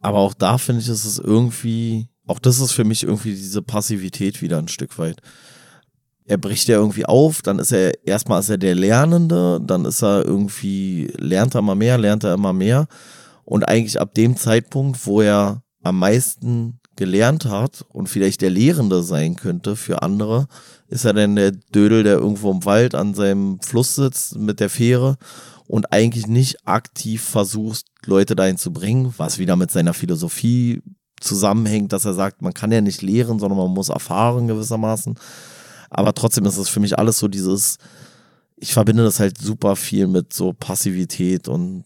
Aber 0.00 0.18
auch 0.18 0.34
da 0.34 0.58
finde 0.58 0.80
ich, 0.80 0.88
ist 0.88 1.04
es 1.04 1.18
irgendwie, 1.18 2.08
auch 2.26 2.38
das 2.38 2.58
ist 2.60 2.72
für 2.72 2.84
mich 2.84 3.02
irgendwie 3.02 3.34
diese 3.34 3.62
Passivität 3.62 4.42
wieder 4.42 4.58
ein 4.58 4.68
Stück 4.68 4.98
weit 4.98 5.20
er 6.30 6.38
bricht 6.38 6.68
ja 6.68 6.76
irgendwie 6.76 7.06
auf, 7.06 7.42
dann 7.42 7.58
ist 7.58 7.72
er, 7.72 8.06
erstmal 8.06 8.38
ist 8.38 8.50
er 8.50 8.56
der 8.56 8.76
Lernende, 8.76 9.60
dann 9.60 9.84
ist 9.84 10.00
er 10.00 10.24
irgendwie, 10.24 11.12
lernt 11.18 11.56
er 11.56 11.58
immer 11.58 11.74
mehr, 11.74 11.98
lernt 11.98 12.22
er 12.22 12.34
immer 12.34 12.52
mehr. 12.52 12.86
Und 13.44 13.64
eigentlich 13.64 14.00
ab 14.00 14.14
dem 14.14 14.36
Zeitpunkt, 14.36 15.04
wo 15.06 15.22
er 15.22 15.64
am 15.82 15.98
meisten 15.98 16.78
gelernt 16.94 17.46
hat 17.46 17.84
und 17.88 18.08
vielleicht 18.08 18.42
der 18.42 18.50
Lehrende 18.50 19.02
sein 19.02 19.34
könnte 19.34 19.74
für 19.74 20.02
andere, 20.02 20.46
ist 20.86 21.04
er 21.04 21.14
dann 21.14 21.34
der 21.34 21.50
Dödel, 21.50 22.04
der 22.04 22.18
irgendwo 22.18 22.52
im 22.52 22.64
Wald 22.64 22.94
an 22.94 23.12
seinem 23.14 23.60
Fluss 23.60 23.96
sitzt 23.96 24.36
mit 24.36 24.60
der 24.60 24.70
Fähre 24.70 25.16
und 25.66 25.92
eigentlich 25.92 26.28
nicht 26.28 26.64
aktiv 26.64 27.24
versucht, 27.24 27.86
Leute 28.06 28.36
dahin 28.36 28.56
zu 28.56 28.72
bringen, 28.72 29.12
was 29.16 29.38
wieder 29.38 29.56
mit 29.56 29.72
seiner 29.72 29.94
Philosophie 29.94 30.80
zusammenhängt, 31.20 31.92
dass 31.92 32.04
er 32.04 32.14
sagt, 32.14 32.40
man 32.40 32.54
kann 32.54 32.70
ja 32.70 32.80
nicht 32.80 33.02
lehren, 33.02 33.40
sondern 33.40 33.58
man 33.58 33.74
muss 33.74 33.88
erfahren 33.88 34.46
gewissermaßen. 34.46 35.16
Aber 35.90 36.14
trotzdem 36.14 36.46
ist 36.46 36.56
es 36.56 36.68
für 36.68 36.80
mich 36.80 36.98
alles 36.98 37.18
so 37.18 37.28
dieses, 37.28 37.76
ich 38.56 38.72
verbinde 38.72 39.02
das 39.02 39.20
halt 39.20 39.38
super 39.38 39.76
viel 39.76 40.06
mit 40.06 40.32
so 40.32 40.52
Passivität 40.52 41.48
und 41.48 41.84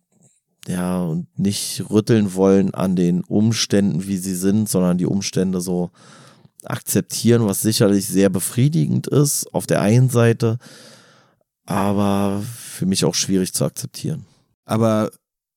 ja, 0.67 1.03
und 1.03 1.27
nicht 1.39 1.85
rütteln 1.91 2.35
wollen 2.35 2.73
an 2.73 2.97
den 2.97 3.23
Umständen, 3.23 4.07
wie 4.07 4.17
sie 4.17 4.35
sind, 4.35 4.69
sondern 4.69 4.97
die 4.97 5.07
Umstände 5.07 5.61
so 5.61 5.91
akzeptieren, 6.65 7.45
was 7.47 7.61
sicherlich 7.61 8.07
sehr 8.07 8.31
befriedigend 8.31 9.07
ist 9.07 9.53
auf 9.53 9.67
der 9.67 9.83
einen 9.83 10.09
Seite, 10.09 10.59
aber 11.67 12.43
für 12.57 12.87
mich 12.87 13.05
auch 13.05 13.15
schwierig 13.15 13.53
zu 13.53 13.65
akzeptieren. 13.65 14.25
Aber 14.65 15.11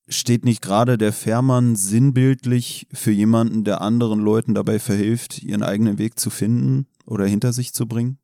steht 0.08 0.44
nicht 0.44 0.62
gerade 0.62 0.98
der 0.98 1.12
Fährmann 1.12 1.76
sinnbildlich 1.76 2.86
für 2.92 3.10
jemanden, 3.10 3.64
der 3.64 3.80
anderen 3.80 4.20
Leuten 4.20 4.54
dabei 4.54 4.78
verhilft, 4.78 5.42
ihren 5.42 5.62
eigenen 5.62 5.98
Weg 5.98 6.18
zu 6.18 6.30
finden 6.30 6.86
oder 7.06 7.26
hinter 7.26 7.52
sich 7.52 7.72
zu 7.72 7.86
bringen? 7.86 8.18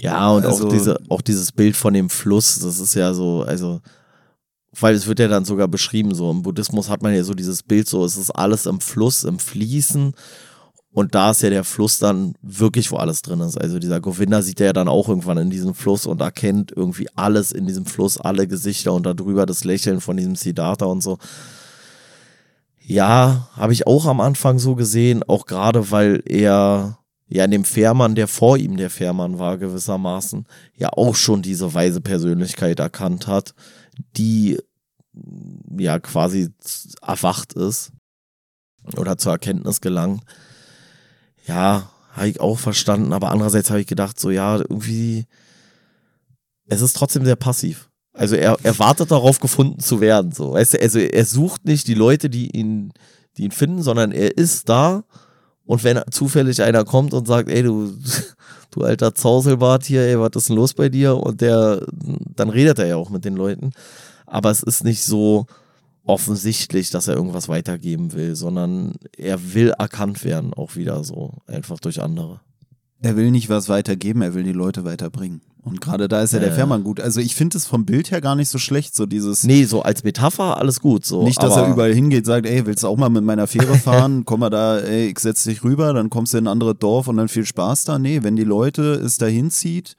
Ja, 0.00 0.30
und 0.30 0.46
also, 0.46 0.66
auch, 0.66 0.72
diese, 0.72 0.98
auch 1.08 1.20
dieses 1.20 1.52
Bild 1.52 1.76
von 1.76 1.94
dem 1.94 2.08
Fluss, 2.08 2.58
das 2.58 2.80
ist 2.80 2.94
ja 2.94 3.12
so, 3.12 3.42
also, 3.42 3.80
weil 4.78 4.94
es 4.94 5.06
wird 5.06 5.18
ja 5.18 5.28
dann 5.28 5.44
sogar 5.44 5.68
beschrieben, 5.68 6.14
so 6.14 6.30
im 6.30 6.42
Buddhismus 6.42 6.88
hat 6.88 7.02
man 7.02 7.14
ja 7.14 7.24
so 7.24 7.34
dieses 7.34 7.62
Bild, 7.62 7.88
so 7.88 8.04
es 8.04 8.16
ist 8.16 8.30
alles 8.30 8.66
im 8.66 8.80
Fluss, 8.80 9.24
im 9.24 9.38
Fließen. 9.38 10.14
Und 10.94 11.14
da 11.14 11.30
ist 11.30 11.40
ja 11.40 11.48
der 11.48 11.64
Fluss 11.64 11.98
dann 11.98 12.34
wirklich, 12.42 12.90
wo 12.90 12.96
alles 12.96 13.22
drin 13.22 13.40
ist. 13.40 13.58
Also 13.58 13.78
dieser 13.78 14.00
Govinda 14.00 14.42
sieht 14.42 14.60
ja 14.60 14.74
dann 14.74 14.88
auch 14.88 15.08
irgendwann 15.08 15.38
in 15.38 15.48
diesem 15.48 15.74
Fluss 15.74 16.04
und 16.04 16.20
erkennt 16.20 16.70
irgendwie 16.70 17.08
alles 17.14 17.52
in 17.52 17.66
diesem 17.66 17.86
Fluss, 17.86 18.18
alle 18.18 18.46
Gesichter 18.46 18.92
und 18.92 19.04
darüber 19.04 19.46
das 19.46 19.64
Lächeln 19.64 20.02
von 20.02 20.18
diesem 20.18 20.36
Siddhartha 20.36 20.84
und 20.84 21.02
so. 21.02 21.18
Ja, 22.78 23.48
habe 23.54 23.72
ich 23.72 23.86
auch 23.86 24.04
am 24.04 24.20
Anfang 24.20 24.58
so 24.58 24.74
gesehen, 24.74 25.22
auch 25.22 25.46
gerade 25.46 25.90
weil 25.90 26.22
er 26.26 26.98
ja 27.32 27.44
in 27.44 27.50
dem 27.50 27.64
Fährmann, 27.64 28.14
der 28.14 28.28
vor 28.28 28.58
ihm 28.58 28.76
der 28.76 28.90
Fährmann 28.90 29.38
war, 29.38 29.58
gewissermaßen, 29.58 30.46
ja 30.76 30.90
auch 30.90 31.14
schon 31.14 31.42
diese 31.42 31.72
weise 31.74 32.00
Persönlichkeit 32.00 32.78
erkannt 32.78 33.26
hat, 33.26 33.54
die 34.16 34.58
ja 35.76 35.98
quasi 35.98 36.50
erwacht 37.00 37.54
ist 37.54 37.92
oder 38.96 39.16
zur 39.18 39.32
Erkenntnis 39.32 39.80
gelangt. 39.80 40.22
Ja, 41.46 41.90
habe 42.12 42.28
ich 42.28 42.40
auch 42.40 42.58
verstanden, 42.58 43.12
aber 43.12 43.30
andererseits 43.30 43.70
habe 43.70 43.80
ich 43.80 43.86
gedacht, 43.86 44.20
so 44.20 44.30
ja, 44.30 44.58
irgendwie, 44.58 45.26
es 46.66 46.80
ist 46.80 46.96
trotzdem 46.96 47.24
sehr 47.24 47.36
passiv. 47.36 47.88
Also 48.12 48.36
er, 48.36 48.58
er 48.62 48.78
wartet 48.78 49.10
darauf, 49.10 49.40
gefunden 49.40 49.80
zu 49.80 50.00
werden. 50.00 50.32
So. 50.32 50.52
Weißt 50.52 50.74
du, 50.74 50.80
also 50.80 50.98
er 50.98 51.24
sucht 51.24 51.64
nicht 51.64 51.88
die 51.88 51.94
Leute, 51.94 52.28
die 52.28 52.50
ihn, 52.54 52.92
die 53.36 53.44
ihn 53.44 53.50
finden, 53.52 53.82
sondern 53.82 54.12
er 54.12 54.36
ist 54.36 54.68
da. 54.68 55.04
Und 55.64 55.84
wenn 55.84 56.00
zufällig 56.10 56.62
einer 56.62 56.84
kommt 56.84 57.14
und 57.14 57.26
sagt, 57.26 57.48
ey, 57.48 57.62
du, 57.62 57.92
du 58.70 58.82
alter 58.82 59.14
Zauselbart 59.14 59.84
hier, 59.84 60.02
ey, 60.02 60.18
was 60.18 60.30
ist 60.34 60.48
denn 60.48 60.56
los 60.56 60.74
bei 60.74 60.88
dir? 60.88 61.16
Und 61.16 61.40
der, 61.40 61.86
dann 62.34 62.50
redet 62.50 62.78
er 62.78 62.86
ja 62.86 62.96
auch 62.96 63.10
mit 63.10 63.24
den 63.24 63.36
Leuten. 63.36 63.72
Aber 64.26 64.50
es 64.50 64.62
ist 64.62 64.84
nicht 64.84 65.02
so 65.02 65.46
offensichtlich, 66.04 66.90
dass 66.90 67.08
er 67.08 67.14
irgendwas 67.14 67.48
weitergeben 67.48 68.12
will, 68.12 68.34
sondern 68.34 68.94
er 69.16 69.54
will 69.54 69.70
erkannt 69.78 70.24
werden, 70.24 70.52
auch 70.52 70.74
wieder 70.74 71.04
so, 71.04 71.34
einfach 71.46 71.78
durch 71.78 72.02
andere. 72.02 72.40
Er 73.00 73.16
will 73.16 73.30
nicht 73.30 73.48
was 73.48 73.68
weitergeben, 73.68 74.22
er 74.22 74.34
will 74.34 74.42
die 74.42 74.52
Leute 74.52 74.84
weiterbringen. 74.84 75.42
Und 75.64 75.80
gerade 75.80 76.08
da 76.08 76.22
ist 76.22 76.32
ja 76.32 76.40
der. 76.40 76.52
Fährmann 76.52 76.82
gut. 76.82 76.98
Also 76.98 77.20
ich 77.20 77.36
finde 77.36 77.56
es 77.56 77.66
vom 77.66 77.84
Bild 77.86 78.10
her 78.10 78.20
gar 78.20 78.34
nicht 78.34 78.48
so 78.48 78.58
schlecht, 78.58 78.96
so 78.96 79.06
dieses. 79.06 79.44
Nee, 79.44 79.64
so 79.64 79.82
als 79.82 80.02
Metapher 80.02 80.56
alles 80.56 80.80
gut. 80.80 81.06
So, 81.06 81.22
Nicht, 81.22 81.40
dass 81.40 81.56
er 81.56 81.68
überall 81.70 81.94
hingeht, 81.94 82.26
sagt, 82.26 82.46
ey, 82.46 82.66
willst 82.66 82.82
du 82.82 82.88
auch 82.88 82.96
mal 82.96 83.10
mit 83.10 83.22
meiner 83.22 83.46
Fähre 83.46 83.74
fahren? 83.78 84.24
Komm 84.24 84.40
mal 84.40 84.50
da, 84.50 84.78
ey, 84.78 85.06
ich 85.10 85.18
setz 85.20 85.44
dich 85.44 85.62
rüber, 85.62 85.92
dann 85.94 86.10
kommst 86.10 86.34
du 86.34 86.38
in 86.38 86.44
ein 86.44 86.48
anderes 86.52 86.74
Dorf 86.80 87.06
und 87.06 87.16
dann 87.16 87.28
viel 87.28 87.46
Spaß 87.46 87.84
da. 87.84 87.98
Nee, 88.00 88.24
wenn 88.24 88.34
die 88.34 88.42
Leute 88.44 88.94
es 88.94 89.18
dahin 89.18 89.50
zieht, 89.52 89.96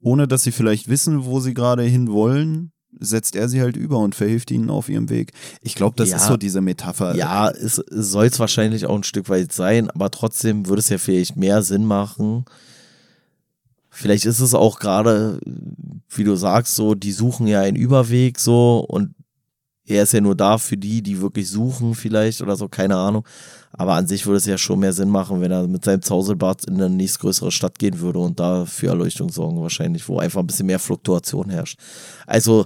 ohne 0.00 0.28
dass 0.28 0.44
sie 0.44 0.52
vielleicht 0.52 0.88
wissen, 0.88 1.24
wo 1.24 1.40
sie 1.40 1.52
gerade 1.52 1.82
hin 1.82 2.10
wollen, 2.12 2.70
setzt 2.98 3.34
er 3.36 3.48
sie 3.48 3.60
halt 3.60 3.76
über 3.76 3.98
und 3.98 4.14
verhilft 4.14 4.50
ihnen 4.52 4.70
auf 4.70 4.88
ihrem 4.88 5.10
Weg. 5.10 5.32
Ich 5.62 5.74
glaube, 5.74 5.96
das 5.96 6.10
Ja. 6.10 6.16
ist 6.16 6.26
so 6.26 6.36
diese 6.36 6.60
Metapher. 6.60 7.16
Ja, 7.16 7.48
es 7.50 7.82
soll 7.90 8.26
es 8.26 8.38
wahrscheinlich 8.38 8.86
auch 8.86 8.94
ein 8.96 9.02
Stück 9.04 9.28
weit 9.28 9.52
sein, 9.52 9.90
aber 9.90 10.10
trotzdem 10.12 10.68
würde 10.68 10.80
es 10.80 10.88
ja 10.90 10.98
vielleicht 10.98 11.36
mehr 11.36 11.62
Sinn 11.62 11.84
machen. 11.86 12.44
Vielleicht 14.00 14.24
ist 14.24 14.40
es 14.40 14.54
auch 14.54 14.78
gerade, 14.78 15.38
wie 16.08 16.24
du 16.24 16.34
sagst, 16.34 16.74
so, 16.74 16.94
die 16.94 17.12
suchen 17.12 17.46
ja 17.46 17.60
einen 17.60 17.76
Überweg 17.76 18.40
so 18.40 18.78
und 18.88 19.14
er 19.84 20.04
ist 20.04 20.14
ja 20.14 20.22
nur 20.22 20.34
da 20.34 20.56
für 20.56 20.78
die, 20.78 21.02
die 21.02 21.20
wirklich 21.20 21.50
suchen 21.50 21.94
vielleicht 21.94 22.40
oder 22.40 22.56
so, 22.56 22.66
keine 22.66 22.96
Ahnung. 22.96 23.26
Aber 23.72 23.96
an 23.96 24.06
sich 24.06 24.24
würde 24.24 24.38
es 24.38 24.46
ja 24.46 24.56
schon 24.56 24.78
mehr 24.78 24.94
Sinn 24.94 25.10
machen, 25.10 25.42
wenn 25.42 25.50
er 25.50 25.68
mit 25.68 25.84
seinem 25.84 26.00
Zauselbart 26.00 26.64
in 26.64 26.76
eine 26.76 26.88
nächstgrößere 26.88 27.52
Stadt 27.52 27.78
gehen 27.78 28.00
würde 28.00 28.20
und 28.20 28.40
da 28.40 28.64
für 28.64 28.86
Erleuchtung 28.86 29.28
sorgen 29.28 29.60
wahrscheinlich, 29.60 30.08
wo 30.08 30.18
einfach 30.18 30.40
ein 30.40 30.46
bisschen 30.46 30.66
mehr 30.66 30.78
Fluktuation 30.78 31.50
herrscht. 31.50 31.78
Also 32.26 32.64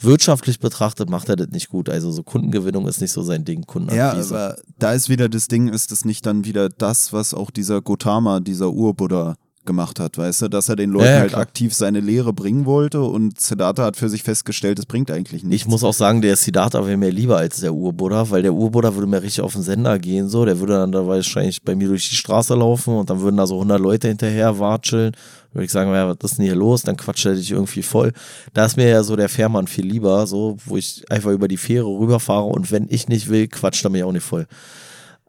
wirtschaftlich 0.00 0.58
betrachtet 0.58 1.10
macht 1.10 1.28
er 1.28 1.36
das 1.36 1.48
nicht 1.48 1.68
gut. 1.68 1.90
Also 1.90 2.10
so 2.12 2.22
Kundengewinnung 2.22 2.88
ist 2.88 3.02
nicht 3.02 3.12
so 3.12 3.20
sein 3.20 3.44
Ding. 3.44 3.66
Ja, 3.92 4.12
aber 4.12 4.56
da 4.78 4.94
ist 4.94 5.10
wieder 5.10 5.28
das 5.28 5.48
Ding, 5.48 5.68
ist 5.68 5.92
es 5.92 6.06
nicht 6.06 6.24
dann 6.24 6.46
wieder 6.46 6.70
das, 6.70 7.12
was 7.12 7.34
auch 7.34 7.50
dieser 7.50 7.82
Gotama, 7.82 8.40
dieser 8.40 8.72
Urbuddha 8.72 9.36
gemacht 9.66 10.00
hat, 10.00 10.16
weißt 10.16 10.42
du, 10.42 10.48
dass 10.48 10.68
er 10.68 10.76
den 10.76 10.90
Leuten 10.90 11.06
Ja, 11.06 11.12
ja, 11.12 11.20
halt 11.20 11.34
aktiv 11.34 11.74
seine 11.74 12.00
Lehre 12.00 12.32
bringen 12.32 12.64
wollte 12.64 13.02
und 13.02 13.38
Siddhartha 13.40 13.84
hat 13.84 13.96
für 13.96 14.08
sich 14.08 14.22
festgestellt, 14.22 14.78
es 14.78 14.86
bringt 14.86 15.10
eigentlich 15.10 15.44
nichts. 15.44 15.62
Ich 15.64 15.68
muss 15.68 15.84
auch 15.84 15.92
sagen, 15.92 16.22
der 16.22 16.36
Siddhartha 16.36 16.86
wäre 16.86 16.96
mir 16.96 17.10
lieber 17.10 17.36
als 17.36 17.60
der 17.60 17.74
Urbuddha, 17.74 18.30
weil 18.30 18.42
der 18.42 18.54
Urbuddha 18.54 18.94
würde 18.94 19.06
mir 19.06 19.22
richtig 19.22 19.42
auf 19.42 19.52
den 19.52 19.62
Sender 19.62 19.98
gehen, 19.98 20.28
so. 20.28 20.44
Der 20.44 20.58
würde 20.60 20.74
dann 20.74 20.92
da 20.92 21.06
wahrscheinlich 21.06 21.62
bei 21.62 21.74
mir 21.74 21.88
durch 21.88 22.08
die 22.08 22.14
Straße 22.14 22.54
laufen 22.54 22.94
und 22.94 23.10
dann 23.10 23.20
würden 23.20 23.36
da 23.36 23.46
so 23.46 23.54
100 23.56 23.80
Leute 23.80 24.08
hinterher 24.08 24.58
watscheln. 24.58 25.12
Würde 25.52 25.64
ich 25.64 25.72
sagen, 25.72 25.90
ja, 25.92 26.08
was 26.08 26.30
ist 26.30 26.38
denn 26.38 26.44
hier 26.44 26.54
los? 26.54 26.82
Dann 26.82 26.96
quatscht 26.96 27.24
er 27.26 27.34
dich 27.34 27.50
irgendwie 27.50 27.82
voll. 27.82 28.12
Da 28.52 28.66
ist 28.66 28.76
mir 28.76 28.88
ja 28.88 29.02
so 29.02 29.16
der 29.16 29.28
Fährmann 29.28 29.66
viel 29.66 29.86
lieber, 29.86 30.26
so, 30.26 30.58
wo 30.66 30.76
ich 30.76 31.04
einfach 31.10 31.30
über 31.30 31.48
die 31.48 31.56
Fähre 31.56 31.86
rüberfahre 31.86 32.44
und 32.44 32.70
wenn 32.70 32.86
ich 32.90 33.08
nicht 33.08 33.28
will, 33.28 33.48
quatscht 33.48 33.84
er 33.84 33.90
mich 33.90 34.04
auch 34.04 34.12
nicht 34.12 34.24
voll. 34.24 34.46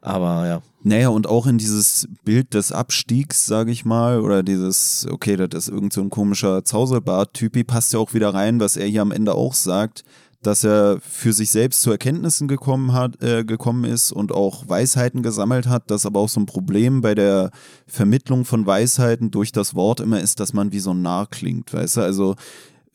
Aber 0.01 0.47
ja. 0.47 0.61
Naja, 0.83 1.09
und 1.09 1.27
auch 1.27 1.47
in 1.47 1.57
dieses 1.57 2.07
Bild 2.23 2.53
des 2.53 2.71
Abstiegs, 2.71 3.45
sage 3.45 3.71
ich 3.71 3.83
mal, 3.83 4.21
oder 4.21 4.43
dieses, 4.43 5.05
okay, 5.11 5.35
das 5.35 5.67
ist 5.67 5.73
irgend 5.73 5.91
so 5.91 6.01
ein 6.01 6.09
komischer 6.09 6.63
Zauselbart-Typi, 6.63 7.63
passt 7.63 7.93
ja 7.93 7.99
auch 7.99 8.13
wieder 8.13 8.33
rein, 8.33 8.59
was 8.59 8.77
er 8.77 8.87
hier 8.87 9.01
am 9.01 9.11
Ende 9.11 9.33
auch 9.33 9.53
sagt, 9.53 10.05
dass 10.43 10.63
er 10.63 10.99
für 11.01 11.33
sich 11.33 11.51
selbst 11.51 11.81
zu 11.81 11.91
Erkenntnissen 11.91 12.47
gekommen 12.47 12.93
hat, 12.93 13.21
äh, 13.21 13.43
gekommen 13.43 13.83
ist 13.83 14.11
und 14.11 14.31
auch 14.31 14.69
Weisheiten 14.69 15.23
gesammelt 15.23 15.67
hat, 15.67 15.89
dass 15.91 16.05
aber 16.05 16.19
auch 16.19 16.29
so 16.29 16.39
ein 16.39 16.45
Problem 16.45 17.01
bei 17.01 17.15
der 17.15 17.51
Vermittlung 17.87 18.45
von 18.45 18.65
Weisheiten 18.65 19.31
durch 19.31 19.51
das 19.51 19.75
Wort 19.75 19.99
immer 19.99 20.21
ist, 20.21 20.39
dass 20.39 20.53
man 20.53 20.71
wie 20.71 20.79
so 20.79 20.91
ein 20.91 21.01
Narr 21.01 21.27
klingt, 21.27 21.73
weißt 21.73 21.97
du, 21.97 22.01
also 22.01 22.35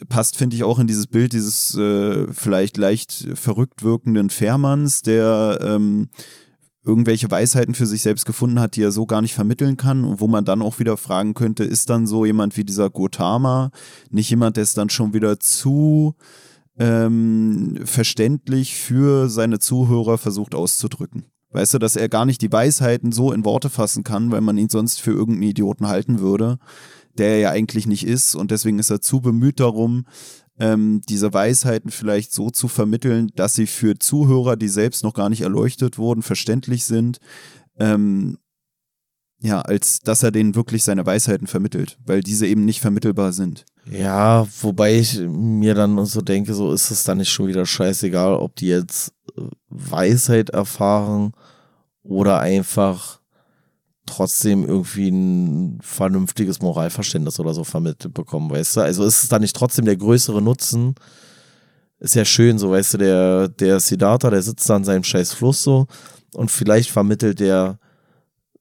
passt, 0.09 0.37
finde 0.37 0.57
ich, 0.57 0.65
auch 0.65 0.79
in 0.79 0.87
dieses 0.87 1.07
Bild 1.07 1.33
dieses 1.33 1.77
äh, 1.77 2.27
vielleicht 2.33 2.77
leicht 2.77 3.29
verrückt 3.35 3.83
wirkenden 3.83 4.31
Fährmanns, 4.31 5.03
der 5.03 5.59
ähm, 5.63 6.09
irgendwelche 6.85 7.31
Weisheiten 7.31 7.75
für 7.75 7.87
sich 7.87 8.03
selbst 8.03 8.27
gefunden 8.27 8.59
hat, 8.59 8.77
die 8.77 8.83
er 8.83 8.93
so 8.93 9.07
gar 9.07 9.23
nicht 9.23 9.35
vermitteln 9.35 9.77
kann 9.77 10.05
und 10.05 10.21
wo 10.21 10.27
man 10.27 10.45
dann 10.45 10.63
auch 10.63 10.79
wieder 10.79 10.97
fragen 10.97 11.35
könnte, 11.35 11.65
ist 11.65 11.91
dann 11.91 12.07
so 12.07 12.25
jemand 12.25 12.57
wie 12.57 12.65
dieser 12.65 12.91
Gotama 12.91 13.71
nicht 14.11 14.31
jemand, 14.31 14.57
der 14.57 14.65
es 14.65 14.75
dann 14.75 14.91
schon 14.91 15.15
wieder 15.15 15.39
zu 15.39 16.15
ähm, 16.79 17.79
verständlich 17.85 18.77
für 18.77 19.29
seine 19.29 19.61
Zuhörer 19.61 20.19
versucht 20.19 20.55
auszudrücken? 20.55 21.27
Weißt 21.51 21.75
du, 21.75 21.79
dass 21.79 21.97
er 21.97 22.09
gar 22.09 22.25
nicht 22.25 22.41
die 22.41 22.51
Weisheiten 22.51 23.13
so 23.13 23.31
in 23.31 23.45
Worte 23.45 23.71
fassen 23.71 24.05
kann, 24.05 24.31
weil 24.31 24.41
man 24.41 24.59
ihn 24.59 24.71
sonst 24.71 25.01
für 25.01 25.13
irgendeinen 25.13 25.51
Idioten 25.51 25.87
halten 25.87 26.19
würde, 26.19 26.59
der 27.19 27.29
er 27.29 27.39
ja 27.39 27.51
eigentlich 27.51 27.87
nicht 27.87 28.07
ist 28.07 28.35
und 28.35 28.51
deswegen 28.51 28.79
ist 28.79 28.91
er 28.91 29.03
zu 29.03 29.21
bemüht 29.21 29.61
darum, 29.61 30.07
ähm, 30.59 31.01
diese 31.09 31.33
Weisheiten 31.33 31.91
vielleicht 31.91 32.33
so 32.33 32.51
zu 32.51 32.69
vermitteln, 32.69 33.31
dass 33.35 33.55
sie 33.55 33.67
für 33.67 33.99
Zuhörer, 33.99 34.57
die 34.57 34.69
selbst 34.69 35.03
noch 35.03 35.15
gar 35.15 35.29
nicht 35.29 35.43
erleuchtet 35.43 35.99
wurden, 35.99 36.23
verständlich 36.23 36.85
sind. 36.85 37.19
Ähm, 37.79 38.39
ja, 39.41 39.61
als 39.61 39.99
dass 39.99 40.23
er 40.23 40.31
denen 40.31 40.55
wirklich 40.55 40.85
seine 40.85 41.05
Weisheiten 41.05 41.49
vermittelt, 41.49 41.99
weil 42.07 42.21
diese 42.21 42.47
eben 42.47 42.65
nicht 42.65 42.81
vermittelbar 42.81 43.33
sind. 43.33 43.65
Ja, 43.91 44.47
wobei 44.61 44.99
ich 44.99 45.19
mir 45.19 45.75
dann 45.75 46.05
so 46.07 46.21
denke, 46.21 46.55
so 46.55 46.73
ist 46.73 46.93
es 46.93 47.03
dann 47.03 47.19
nicht 47.19 47.31
schon 47.31 47.49
wieder 47.49 47.67
scheißegal, 47.67 48.35
ob 48.35 48.55
die 48.55 48.69
jetzt 48.69 49.13
äh, 49.37 49.43
Weisheit 49.69 50.51
erfahren 50.51 51.33
oder 52.05 52.39
einfach 52.39 53.22
trotzdem 54.07 54.67
irgendwie 54.67 55.09
ein 55.11 55.79
vernünftiges 55.81 56.61
Moralverständnis 56.61 57.39
oder 57.41 57.55
so 57.55 57.65
vermittelt 57.65 58.15
bekommen, 58.15 58.51
weißt 58.51 58.77
du? 58.77 58.81
Also 58.81 59.05
ist 59.05 59.23
es 59.23 59.29
dann 59.29 59.43
nicht 59.43 59.57
trotzdem 59.57 59.85
der 59.85 59.97
größere 59.97 60.43
Nutzen? 60.43 60.95
Ist 61.99 62.15
ja 62.15 62.25
schön, 62.25 62.59
so 62.59 62.73
weißt 62.73 62.95
du, 62.95 62.99
der, 62.99 63.49
der 63.49 63.79
Siddhartha, 63.79 64.31
der 64.31 64.43
sitzt 64.43 64.69
da 64.69 64.77
an 64.77 64.85
seinem 64.85 65.05
scheiß 65.05 65.35
Fluss 65.35 65.63
so 65.63 65.87
und 66.35 66.51
vielleicht 66.51 66.91
vermittelt 66.91 67.39
der 67.41 67.79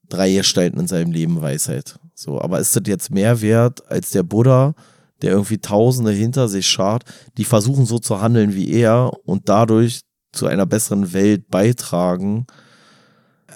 drei 0.08 0.32
Gestalten 0.32 0.78
in 0.78 0.86
seinem 0.86 1.10
Leben 1.10 1.40
Weisheit. 1.40 1.98
So, 2.14 2.40
aber 2.40 2.60
ist 2.60 2.76
das 2.76 2.82
jetzt 2.86 3.10
mehr 3.10 3.40
wert 3.40 3.90
als 3.90 4.10
der 4.10 4.22
Buddha, 4.22 4.74
der 5.22 5.32
irgendwie 5.32 5.58
Tausende 5.58 6.12
hinter 6.12 6.48
sich 6.48 6.68
schart, 6.68 7.04
die 7.36 7.44
versuchen 7.44 7.86
so 7.86 7.98
zu 7.98 8.20
handeln 8.20 8.54
wie 8.54 8.70
er 8.70 9.10
und 9.24 9.48
dadurch 9.48 10.02
zu 10.32 10.46
einer 10.46 10.66
besseren 10.66 11.12
Welt 11.12 11.48
beitragen, 11.50 12.46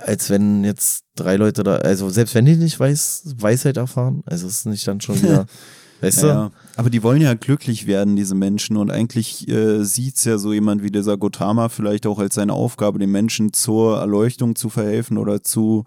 als 0.07 0.31
wenn 0.31 0.62
jetzt 0.62 1.05
drei 1.16 1.37
Leute 1.37 1.65
da, 1.65 1.77
also 1.77 2.09
selbst 2.11 2.35
wenn 2.35 2.45
die 2.45 2.57
nicht 2.57 2.78
Weiß, 2.78 3.35
Weisheit 3.39 3.77
erfahren, 3.77 4.23
also 4.24 4.47
ist 4.47 4.59
es 4.59 4.65
nicht 4.65 4.87
dann 4.87 5.01
schon 5.01 5.20
wieder, 5.20 5.47
weißt 6.01 6.23
du? 6.23 6.27
Ja, 6.28 6.35
ja. 6.35 6.51
Aber 6.77 6.91
die 6.91 7.03
wollen 7.03 7.20
ja 7.20 7.35
glücklich 7.35 7.89
werden, 7.89 8.15
diese 8.15 8.37
Menschen. 8.37 8.77
Und 8.77 8.93
eigentlich 8.93 9.49
äh, 9.49 9.83
sieht 9.83 10.16
es 10.16 10.24
ja 10.24 10.39
so 10.39 10.53
jemand 10.53 10.85
wie 10.85 10.93
dieser 10.93 11.16
Gotama 11.16 11.69
vielleicht 11.69 12.07
auch 12.07 12.20
als 12.20 12.37
seine 12.37 12.53
Aufgabe, 12.53 13.01
den 13.01 13.11
Menschen 13.11 13.53
zur 13.53 13.99
Erleuchtung 13.99 14.55
zu 14.55 14.69
verhelfen 14.69 15.19
oder 15.19 15.43
zu 15.43 15.85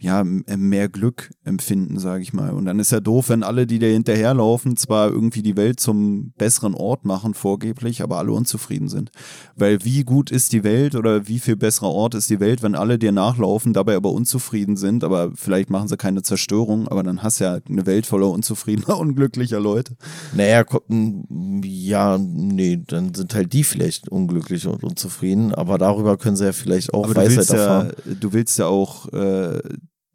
ja, 0.00 0.22
mehr 0.24 0.88
Glück 0.88 1.30
empfinden, 1.44 1.98
sage 1.98 2.22
ich 2.22 2.32
mal. 2.32 2.50
Und 2.50 2.66
dann 2.66 2.78
ist 2.78 2.92
ja 2.92 3.00
doof, 3.00 3.30
wenn 3.30 3.42
alle, 3.42 3.66
die 3.66 3.78
da 3.78 3.86
hinterherlaufen, 3.86 4.76
zwar 4.76 5.10
irgendwie 5.10 5.42
die 5.42 5.56
Welt 5.56 5.80
zum 5.80 6.32
besseren 6.38 6.74
Ort 6.74 7.04
machen, 7.04 7.34
vorgeblich, 7.34 8.02
aber 8.02 8.18
alle 8.18 8.32
unzufrieden 8.32 8.88
sind. 8.88 9.10
Weil 9.56 9.84
wie 9.84 10.04
gut 10.04 10.30
ist 10.30 10.52
die 10.52 10.62
Welt 10.62 10.94
oder 10.94 11.26
wie 11.26 11.40
viel 11.40 11.56
besserer 11.56 11.90
Ort 11.90 12.14
ist 12.14 12.30
die 12.30 12.38
Welt, 12.38 12.62
wenn 12.62 12.76
alle 12.76 12.98
dir 12.98 13.12
nachlaufen, 13.12 13.72
dabei 13.72 13.96
aber 13.96 14.12
unzufrieden 14.12 14.76
sind, 14.76 15.02
aber 15.02 15.32
vielleicht 15.34 15.70
machen 15.70 15.88
sie 15.88 15.96
keine 15.96 16.22
Zerstörung, 16.22 16.86
aber 16.88 17.02
dann 17.02 17.22
hast 17.22 17.40
du 17.40 17.44
ja 17.44 17.58
eine 17.68 17.86
Welt 17.86 18.06
voller 18.06 18.30
unzufriedener, 18.30 18.98
unglücklicher 18.98 19.58
Leute. 19.58 19.96
Naja, 20.34 20.64
ja, 21.64 22.18
nee, 22.18 22.82
dann 22.86 23.14
sind 23.14 23.34
halt 23.34 23.52
die 23.52 23.64
vielleicht 23.64 24.08
unglücklich 24.08 24.66
und 24.66 24.84
unzufrieden, 24.84 25.54
aber 25.54 25.78
darüber 25.78 26.16
können 26.16 26.36
sie 26.36 26.44
ja 26.44 26.52
vielleicht 26.52 26.94
auch 26.94 27.04
Aber 27.04 27.14
du 27.14 27.20
Weisheit 27.20 27.48
ja, 27.48 27.56
erfahren. 27.56 27.92
du 28.20 28.32
willst 28.32 28.58
ja 28.58 28.66
auch 28.66 29.12
äh, 29.12 29.58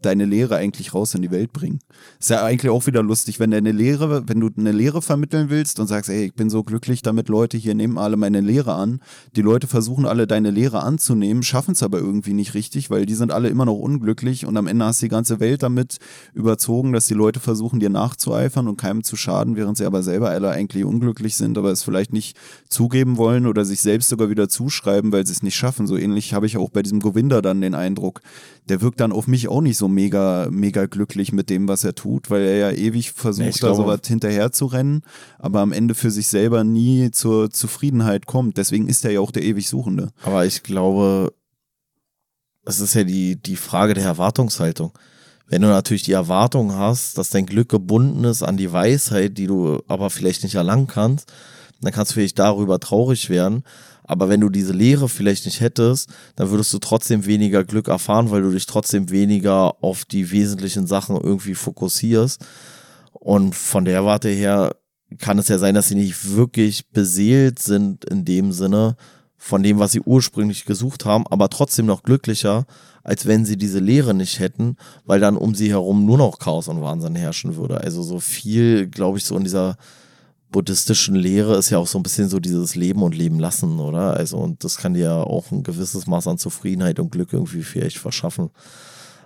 deine 0.05 0.25
Lehre 0.25 0.55
eigentlich 0.55 0.93
raus 0.93 1.15
in 1.15 1.21
die 1.21 1.31
Welt 1.31 1.53
bringen. 1.53 1.79
Ist 2.19 2.29
ja 2.29 2.43
eigentlich 2.43 2.71
auch 2.71 2.85
wieder 2.87 3.03
lustig, 3.03 3.39
wenn 3.39 3.51
deine 3.51 3.71
Lehre, 3.71 4.27
wenn 4.27 4.39
du 4.39 4.49
eine 4.57 4.71
Lehre 4.71 5.01
vermitteln 5.01 5.49
willst 5.49 5.79
und 5.79 5.87
sagst, 5.87 6.09
ey, 6.09 6.25
ich 6.25 6.33
bin 6.33 6.49
so 6.49 6.63
glücklich 6.63 7.01
damit, 7.01 7.29
Leute 7.29 7.57
hier 7.57 7.75
nehmen 7.75 7.97
alle 7.97 8.17
meine 8.17 8.41
Lehre 8.41 8.73
an. 8.73 8.99
Die 9.35 9.41
Leute 9.41 9.67
versuchen 9.67 10.05
alle 10.05 10.27
deine 10.27 10.51
Lehre 10.51 10.83
anzunehmen, 10.83 11.43
schaffen 11.43 11.71
es 11.73 11.83
aber 11.83 11.99
irgendwie 11.99 12.33
nicht 12.33 12.53
richtig, 12.53 12.89
weil 12.89 13.05
die 13.05 13.15
sind 13.15 13.31
alle 13.31 13.49
immer 13.49 13.65
noch 13.65 13.77
unglücklich 13.77 14.45
und 14.45 14.57
am 14.57 14.67
Ende 14.67 14.85
hast 14.85 15.01
du 15.01 15.05
die 15.05 15.09
ganze 15.09 15.39
Welt 15.39 15.63
damit 15.63 15.97
überzogen, 16.33 16.93
dass 16.93 17.07
die 17.07 17.13
Leute 17.13 17.39
versuchen, 17.39 17.79
dir 17.79 17.89
nachzueifern 17.89 18.67
und 18.67 18.77
keinem 18.77 19.03
zu 19.03 19.15
schaden, 19.15 19.55
während 19.55 19.77
sie 19.77 19.85
aber 19.85 20.03
selber 20.03 20.29
alle 20.29 20.49
eigentlich 20.49 20.85
unglücklich 20.85 21.35
sind, 21.35 21.57
aber 21.57 21.71
es 21.71 21.83
vielleicht 21.83 22.13
nicht 22.13 22.37
zugeben 22.69 23.17
wollen 23.17 23.47
oder 23.47 23.65
sich 23.65 23.81
selbst 23.81 24.09
sogar 24.09 24.29
wieder 24.29 24.49
zuschreiben, 24.49 25.11
weil 25.11 25.25
sie 25.25 25.33
es 25.33 25.43
nicht 25.43 25.55
schaffen. 25.55 25.87
So 25.87 25.97
ähnlich 25.97 26.33
habe 26.33 26.45
ich 26.45 26.57
auch 26.57 26.69
bei 26.69 26.81
diesem 26.81 26.99
Govinda 26.99 27.41
dann 27.41 27.61
den 27.61 27.75
Eindruck. 27.75 28.21
Der 28.69 28.81
wirkt 28.81 28.99
dann 28.99 29.11
auf 29.11 29.27
mich 29.27 29.47
auch 29.47 29.61
nicht 29.61 29.77
so 29.77 29.87
mega, 29.93 30.47
mega 30.51 30.85
glücklich 30.85 31.31
mit 31.31 31.49
dem, 31.49 31.67
was 31.67 31.83
er 31.83 31.95
tut, 31.95 32.29
weil 32.29 32.43
er 32.43 32.57
ja 32.57 32.71
ewig 32.71 33.11
versucht, 33.11 33.63
da 33.63 33.73
so 33.75 33.85
was 33.85 34.01
hinterher 34.05 34.51
zu 34.51 34.65
rennen, 34.65 35.01
aber 35.39 35.61
am 35.61 35.71
Ende 35.71 35.95
für 35.95 36.11
sich 36.11 36.27
selber 36.27 36.63
nie 36.63 37.11
zur 37.11 37.49
Zufriedenheit 37.49 38.25
kommt. 38.25 38.57
Deswegen 38.57 38.87
ist 38.87 39.05
er 39.05 39.11
ja 39.11 39.19
auch 39.19 39.31
der 39.31 39.43
ewig 39.43 39.67
Suchende. 39.67 40.09
Aber 40.23 40.45
ich 40.45 40.63
glaube, 40.63 41.33
es 42.65 42.79
ist 42.79 42.93
ja 42.93 43.03
die, 43.03 43.35
die 43.35 43.55
Frage 43.55 43.93
der 43.93 44.05
Erwartungshaltung. 44.05 44.91
Wenn 45.47 45.61
du 45.61 45.67
natürlich 45.67 46.03
die 46.03 46.13
Erwartung 46.13 46.73
hast, 46.73 47.17
dass 47.17 47.29
dein 47.29 47.45
Glück 47.45 47.69
gebunden 47.69 48.23
ist 48.23 48.43
an 48.43 48.57
die 48.57 48.71
Weisheit, 48.71 49.37
die 49.37 49.47
du 49.47 49.81
aber 49.87 50.09
vielleicht 50.09 50.43
nicht 50.43 50.55
erlangen 50.55 50.87
kannst, 50.87 51.31
dann 51.81 51.91
kannst 51.91 52.11
du 52.11 52.15
vielleicht 52.15 52.39
darüber 52.39 52.79
traurig 52.79 53.29
werden. 53.29 53.63
Aber 54.03 54.29
wenn 54.29 54.41
du 54.41 54.49
diese 54.49 54.73
Lehre 54.73 55.09
vielleicht 55.09 55.45
nicht 55.45 55.61
hättest, 55.61 56.09
dann 56.35 56.49
würdest 56.49 56.73
du 56.73 56.79
trotzdem 56.79 57.25
weniger 57.25 57.63
Glück 57.63 57.87
erfahren, 57.87 58.31
weil 58.31 58.41
du 58.41 58.51
dich 58.51 58.65
trotzdem 58.65 59.09
weniger 59.09 59.83
auf 59.83 60.05
die 60.05 60.31
wesentlichen 60.31 60.87
Sachen 60.87 61.15
irgendwie 61.15 61.55
fokussierst. 61.55 62.45
Und 63.13 63.55
von 63.55 63.85
der 63.85 64.03
Warte 64.05 64.29
her 64.29 64.75
kann 65.19 65.37
es 65.39 65.47
ja 65.47 65.57
sein, 65.57 65.75
dass 65.75 65.87
sie 65.87 65.95
nicht 65.95 66.35
wirklich 66.35 66.89
beseelt 66.89 67.59
sind 67.59 68.05
in 68.05 68.25
dem 68.25 68.51
Sinne 68.51 68.95
von 69.37 69.61
dem, 69.61 69.77
was 69.77 69.91
sie 69.91 69.99
ursprünglich 69.99 70.63
gesucht 70.63 71.03
haben, 71.03 71.27
aber 71.27 71.49
trotzdem 71.49 71.85
noch 71.85 72.03
glücklicher, 72.03 72.65
als 73.03 73.25
wenn 73.25 73.45
sie 73.45 73.57
diese 73.57 73.79
Lehre 73.79 74.13
nicht 74.13 74.39
hätten, 74.39 74.77
weil 75.05 75.19
dann 75.19 75.35
um 75.35 75.53
sie 75.53 75.69
herum 75.69 76.05
nur 76.05 76.17
noch 76.17 76.39
Chaos 76.39 76.69
und 76.69 76.81
Wahnsinn 76.81 77.15
herrschen 77.15 77.57
würde. 77.57 77.81
Also 77.81 78.01
so 78.03 78.21
viel, 78.21 78.87
glaube 78.87 79.17
ich, 79.17 79.25
so 79.25 79.35
in 79.35 79.43
dieser 79.43 79.75
buddhistischen 80.53 81.15
Lehre 81.15 81.57
ist 81.57 81.69
ja 81.69 81.79
auch 81.79 81.87
so 81.87 81.99
ein 81.99 82.03
bisschen 82.03 82.29
so 82.29 82.39
dieses 82.39 82.75
Leben 82.75 83.03
und 83.03 83.13
Leben 83.13 83.39
lassen, 83.39 83.79
oder? 83.79 84.13
Also, 84.13 84.37
und 84.37 84.63
das 84.63 84.77
kann 84.77 84.93
dir 84.93 85.03
ja 85.03 85.21
auch 85.21 85.51
ein 85.51 85.63
gewisses 85.63 86.07
Maß 86.07 86.27
an 86.27 86.37
Zufriedenheit 86.37 86.99
und 86.99 87.11
Glück 87.11 87.33
irgendwie 87.33 87.63
vielleicht 87.63 87.97
verschaffen. 87.97 88.51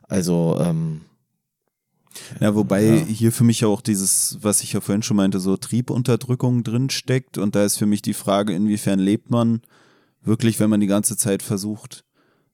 Also, 0.08 0.58
ähm, 0.60 1.02
ja, 2.40 2.56
wobei 2.56 2.84
ja. 2.84 3.06
hier 3.06 3.32
für 3.32 3.44
mich 3.44 3.64
auch 3.66 3.82
dieses, 3.82 4.40
was 4.42 4.64
ich 4.64 4.74
ja 4.74 4.82
vorhin 4.82 5.04
schon 5.04 5.18
meinte, 5.18 5.40
so 5.40 5.56
Triebunterdrückung 5.56 6.64
drin 6.64 6.90
steckt. 6.90 7.38
Und 7.38 7.54
da 7.54 7.64
ist 7.64 7.78
für 7.78 7.86
mich 7.86 8.02
die 8.02 8.16
Frage, 8.16 8.54
inwiefern 8.54 8.98
lebt 8.98 9.30
man 9.30 9.62
wirklich, 10.24 10.60
wenn 10.60 10.72
man 10.72 10.80
die 10.80 10.88
ganze 10.88 11.16
Zeit 11.16 11.44
versucht, 11.44 12.06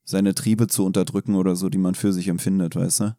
seine 0.04 0.36
Triebe 0.36 0.68
zu 0.68 0.86
unterdrücken 0.86 1.36
oder 1.36 1.56
so, 1.56 1.70
die 1.70 1.78
man 1.78 1.96
für 1.96 2.12
sich 2.12 2.28
empfindet, 2.28 2.76
weißt 2.76 3.00
du? 3.00 3.16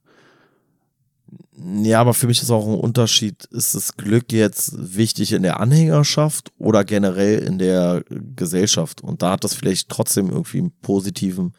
Ja, 1.83 2.01
aber 2.01 2.15
für 2.15 2.27
mich 2.27 2.43
ist 2.43 2.51
auch 2.51 2.67
ein 2.67 2.75
Unterschied, 2.75 3.45
ist 3.47 3.75
das 3.75 3.97
Glück 3.97 4.33
jetzt 4.33 4.97
wichtig 4.97 5.33
in 5.33 5.43
der 5.43 5.61
Anhängerschaft 5.61 6.53
oder 6.59 6.85
generell 6.85 7.39
in 7.39 7.59
der 7.59 8.05
Gesellschaft? 8.37 9.03
Und 9.03 9.23
da 9.23 9.33
hat 9.33 9.45
das 9.45 9.55
vielleicht 9.55 9.89
trotzdem 9.89 10.31
irgendwie 10.31 10.59
einen 10.59 10.73
positiven 10.83 11.55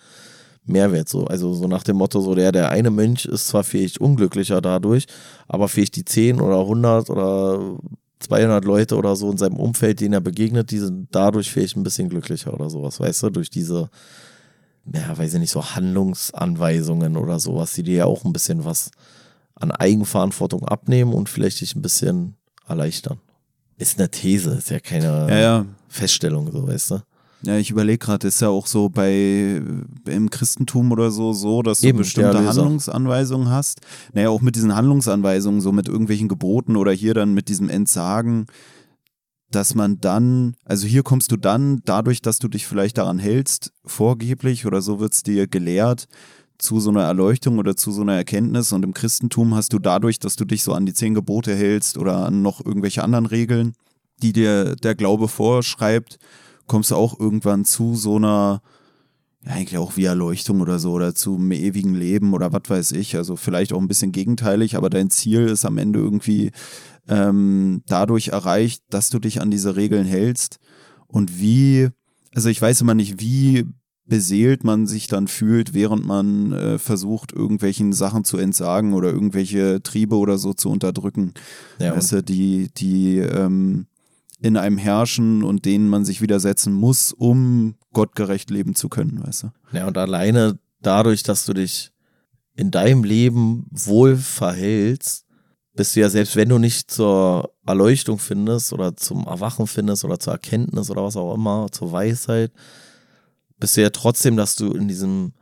Mehrwert 0.66 1.10
so. 1.10 1.26
Also 1.26 1.54
so 1.54 1.68
nach 1.68 1.84
dem 1.84 1.98
Motto, 1.98 2.22
so 2.22 2.36
der, 2.36 2.52
der 2.52 2.70
eine 2.70 2.92
Mönch 2.92 3.26
ist 3.26 3.48
zwar 3.48 3.64
vielleicht 3.64 4.00
unglücklicher 4.00 4.62
dadurch, 4.62 5.06
aber 5.48 5.68
vielleicht 5.68 5.96
die 5.96 6.06
10 6.06 6.42
oder 6.42 6.60
100 6.60 7.10
oder 7.10 7.78
200 8.20 8.66
Leute 8.66 8.96
oder 8.96 9.16
so 9.16 9.32
in 9.32 9.38
seinem 9.38 9.58
Umfeld, 9.58 10.00
denen 10.00 10.14
er 10.14 10.22
begegnet, 10.22 10.72
die 10.72 10.80
sind 10.80 11.08
dadurch 11.12 11.52
vielleicht 11.52 11.78
ein 11.78 11.84
bisschen 11.84 12.10
glücklicher 12.10 12.54
oder 12.54 12.70
sowas, 12.70 13.00
weißt 13.00 13.24
du, 13.24 13.30
durch 13.30 13.50
diese, 13.50 13.90
ja, 14.92 15.18
weiß 15.18 15.36
ich 15.36 15.40
nicht, 15.40 15.52
so 15.52 15.64
Handlungsanweisungen 15.64 17.18
oder 17.18 17.40
sowas, 17.40 17.74
die 17.74 17.84
dir 17.84 17.96
ja 17.96 18.06
auch 18.06 18.26
ein 18.26 18.34
bisschen 18.34 18.66
was 18.66 18.92
an 19.56 19.72
Eigenverantwortung 19.72 20.66
abnehmen 20.68 21.14
und 21.14 21.30
vielleicht 21.30 21.62
dich 21.62 21.76
ein 21.76 21.82
bisschen 21.82 22.36
erleichtern. 22.68 23.20
Ist 23.78 24.00
eine 24.00 24.10
These, 24.10 24.52
ist 24.52 24.70
ja 24.70 24.80
keine 24.80 25.28
ja, 25.30 25.40
ja. 25.40 25.66
Feststellung, 25.90 26.52
so 26.52 26.68
weißt 26.68 26.92
du. 26.92 27.02
Ja, 27.44 27.58
ich 27.58 27.70
überlege 27.70 28.00
gerade, 28.00 28.28
ist 28.28 28.42
ja 28.42 28.50
auch 28.50 28.66
so 28.66 28.90
bei 28.90 29.62
im 30.06 30.30
Christentum 30.30 30.92
oder 30.92 31.12
so, 31.12 31.32
so, 31.34 31.62
dass 31.62 31.82
du 31.82 31.88
Eben, 31.88 32.00
bestimmte 32.00 32.44
Handlungsanweisungen 32.46 33.50
hast. 33.50 33.82
Naja, 34.14 34.30
auch 34.30 34.42
mit 34.42 34.56
diesen 34.56 34.76
Handlungsanweisungen, 34.76 35.62
so 35.62 35.72
mit 35.72 35.88
irgendwelchen 35.88 36.28
Geboten 36.28 36.76
oder 36.76 36.92
hier 36.92 37.14
dann 37.14 37.34
mit 37.34 37.48
diesem 37.50 37.70
Entsagen, 37.70 38.48
dass 39.52 39.76
man 39.76 40.02
dann, 40.02 40.56
also 40.66 40.88
hier 40.88 41.04
kommst 41.04 41.32
du 41.32 41.38
dann, 41.38 41.82
dadurch, 41.86 42.22
dass 42.22 42.40
du 42.40 42.48
dich 42.48 42.66
vielleicht 42.66 42.98
daran 42.98 43.20
hältst, 43.20 43.74
vorgeblich 43.86 44.66
oder 44.66 44.82
so 44.82 45.00
wird 45.00 45.14
es 45.14 45.22
dir 45.22 45.48
gelehrt, 45.48 46.08
zu 46.58 46.80
so 46.80 46.90
einer 46.90 47.04
Erleuchtung 47.04 47.58
oder 47.58 47.76
zu 47.76 47.92
so 47.92 48.02
einer 48.02 48.16
Erkenntnis. 48.16 48.72
Und 48.72 48.84
im 48.84 48.94
Christentum 48.94 49.56
hast 49.56 49.74
du 49.74 49.80
dadurch, 49.80 50.20
dass 50.20 50.36
du 50.36 50.46
dich 50.46 50.64
so 50.64 50.74
an 50.74 50.86
die 50.86 50.94
zehn 50.94 51.14
Gebote 51.14 51.56
hältst 51.56 51.98
oder 51.98 52.26
an 52.26 52.42
noch 52.42 52.64
irgendwelche 52.66 53.04
anderen 53.04 53.26
Regeln, 53.26 53.74
die 54.22 54.34
dir 54.34 54.76
der 54.76 54.96
Glaube 54.96 55.28
vorschreibt, 55.28 56.18
kommst 56.68 56.92
du 56.92 56.96
auch 56.96 57.20
irgendwann 57.20 57.66
zu 57.66 57.96
so 57.96 58.16
einer, 58.16 58.62
ja, 59.46 59.54
eigentlich 59.54 59.78
auch 59.78 59.98
wie 59.98 60.06
Erleuchtung 60.06 60.62
oder 60.62 60.80
so 60.80 60.94
oder 60.94 61.14
zum 61.14 61.52
ewigen 61.52 61.94
Leben 61.94 62.34
oder 62.34 62.52
was 62.52 62.64
weiß 62.68 62.92
ich. 62.94 63.16
Also 63.16 63.36
vielleicht 63.36 63.74
auch 63.74 63.82
ein 63.82 63.88
bisschen 63.88 64.12
gegenteilig, 64.12 64.76
aber 64.76 64.90
dein 64.90 65.10
Ziel 65.10 65.46
ist 65.46 65.66
am 65.66 65.78
Ende 65.78 66.00
irgendwie 66.00 66.52
ähm, 67.08 67.84
dadurch 67.86 68.30
erreicht, 68.30 68.84
dass 68.90 69.10
du 69.10 69.20
dich 69.20 69.42
an 69.42 69.52
diese 69.52 69.76
Regeln 69.76 70.06
hältst. 70.06 70.58
Und 71.08 71.40
wie, 71.40 71.90
also 72.34 72.50
ich 72.50 72.62
weiß 72.62 72.82
immer 72.82 72.96
nicht, 72.96 73.20
wie 73.20 73.66
beseelt 74.06 74.64
man 74.64 74.86
sich 74.86 75.08
dann 75.08 75.28
fühlt, 75.28 75.74
während 75.74 76.06
man 76.06 76.52
äh, 76.54 76.78
versucht, 76.78 77.32
irgendwelchen 77.32 77.92
Sachen 77.92 78.24
zu 78.24 78.38
entsagen 78.38 78.94
oder 78.94 79.12
irgendwelche 79.12 79.82
Triebe 79.82 80.16
oder 80.18 80.38
so 80.38 80.54
zu 80.54 80.70
unterdrücken. 80.70 81.34
Ja, 81.80 81.96
weißt 81.96 82.12
du, 82.14 82.24
die, 82.24 82.70
die 82.78 83.18
ähm, 83.18 83.88
in 84.40 84.58
einem 84.58 84.78
herrschen 84.78 85.44
und 85.44 85.66
denen 85.66 85.90
man 85.90 86.06
sich 86.06 86.22
widersetzen 86.22 86.74
muss, 86.74 87.14
um 87.14 87.76
gottgerecht 87.94 88.50
leben 88.50 88.76
zu 88.76 88.90
können, 88.90 89.24
weißt 89.26 89.44
du? 89.44 89.52
Ja, 89.72 89.88
und 89.88 89.98
alleine 89.98 90.60
dadurch, 90.82 91.24
dass 91.24 91.46
du 91.46 91.54
dich 91.54 91.92
in 92.56 92.72
deinem 92.72 93.04
Leben 93.04 93.66
wohl 93.72 94.16
verhältst, 94.18 95.26
bist 95.76 95.96
du 95.96 96.00
ja 96.00 96.10
selbst, 96.10 96.36
wenn 96.36 96.50
du 96.50 96.58
nicht 96.58 96.90
zur 96.90 97.52
Erleuchtung 97.66 98.18
findest 98.18 98.72
oder 98.72 98.96
zum 98.96 99.26
Erwachen 99.26 99.68
findest 99.68 100.06
oder 100.06 100.20
zur 100.20 100.34
Erkenntnis 100.34 100.90
oder 100.90 101.04
was 101.04 101.18
auch 101.18 101.34
immer, 101.34 101.68
zur 101.72 101.92
Weisheit, 101.92 102.52
bist 103.58 103.78
du 103.78 103.82
ja 103.82 103.90
trotzdem, 103.90 104.38
dass 104.38 104.56
du 104.56 104.72
in 104.72 104.88
diesem 104.88 105.34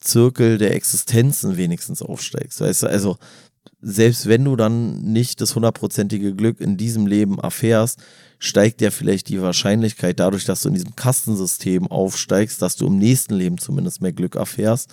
Zirkel 0.00 0.58
der 0.58 0.74
Existenzen 0.74 1.56
wenigstens 1.56 2.02
aufsteigst. 2.02 2.60
Weißt 2.60 2.82
du, 2.82 2.86
also 2.88 3.18
selbst 3.80 4.26
wenn 4.26 4.44
du 4.44 4.56
dann 4.56 5.00
nicht 5.02 5.40
das 5.40 5.54
hundertprozentige 5.54 6.34
Glück 6.34 6.60
in 6.60 6.76
diesem 6.76 7.06
Leben 7.06 7.38
erfährst, 7.38 8.00
steigt 8.38 8.80
ja 8.80 8.90
vielleicht 8.90 9.28
die 9.28 9.40
Wahrscheinlichkeit 9.40 10.18
dadurch, 10.18 10.44
dass 10.44 10.62
du 10.62 10.68
in 10.68 10.74
diesem 10.74 10.96
Kastensystem 10.96 11.86
aufsteigst, 11.88 12.60
dass 12.62 12.76
du 12.76 12.86
im 12.86 12.98
nächsten 12.98 13.34
Leben 13.34 13.58
zumindest 13.58 14.00
mehr 14.00 14.12
Glück 14.12 14.36
erfährst. 14.36 14.90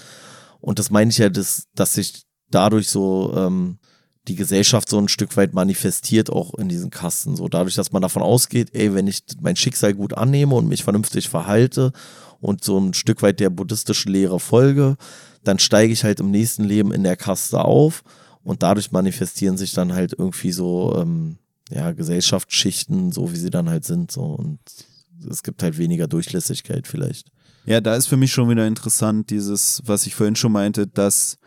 Und 0.59 0.79
das 0.79 0.91
meine 0.91 1.09
ich 1.09 1.17
ja, 1.17 1.29
dass, 1.29 1.63
dass 1.73 1.95
sich 1.95 2.23
dadurch 2.51 2.89
so 2.89 3.33
ähm, 3.35 3.79
die 4.27 4.35
Gesellschaft 4.35 4.89
so 4.89 4.99
ein 4.99 5.07
Stück 5.07 5.35
weit 5.37 5.53
manifestiert 5.53 6.29
auch 6.29 6.53
in 6.55 6.69
diesen 6.69 6.89
Kasten. 6.89 7.35
So 7.35 7.47
dadurch, 7.47 7.75
dass 7.75 7.91
man 7.91 8.01
davon 8.01 8.21
ausgeht, 8.21 8.69
ey, 8.73 8.93
wenn 8.93 9.07
ich 9.07 9.23
mein 9.41 9.55
Schicksal 9.55 9.93
gut 9.93 10.13
annehme 10.13 10.55
und 10.55 10.67
mich 10.67 10.83
vernünftig 10.83 11.29
verhalte 11.29 11.91
und 12.39 12.63
so 12.63 12.77
ein 12.77 12.93
Stück 12.93 13.21
weit 13.21 13.39
der 13.39 13.49
buddhistischen 13.49 14.11
Lehre 14.11 14.39
folge, 14.39 14.97
dann 15.43 15.59
steige 15.59 15.93
ich 15.93 16.03
halt 16.03 16.19
im 16.19 16.31
nächsten 16.31 16.63
Leben 16.63 16.91
in 16.91 17.03
der 17.03 17.17
Kaste 17.17 17.63
auf 17.63 18.03
und 18.43 18.61
dadurch 18.61 18.91
manifestieren 18.91 19.57
sich 19.57 19.73
dann 19.73 19.93
halt 19.93 20.13
irgendwie 20.17 20.51
so, 20.51 20.95
ähm, 20.97 21.37
ja, 21.71 21.91
Gesellschaftsschichten, 21.91 23.11
so 23.11 23.31
wie 23.31 23.37
sie 23.37 23.49
dann 23.49 23.69
halt 23.69 23.85
sind, 23.85 24.11
so 24.11 24.23
und 24.23 24.59
es 25.29 25.43
gibt 25.43 25.63
halt 25.63 25.77
weniger 25.77 26.07
Durchlässigkeit 26.07 26.87
vielleicht. 26.87 27.31
Ja, 27.65 27.81
da 27.81 27.95
ist 27.95 28.07
für 28.07 28.17
mich 28.17 28.31
schon 28.31 28.49
wieder 28.49 28.65
interessant, 28.65 29.29
dieses, 29.29 29.81
was 29.85 30.05
ich 30.05 30.15
vorhin 30.15 30.35
schon 30.35 30.51
meinte, 30.51 30.87
dass 30.87 31.37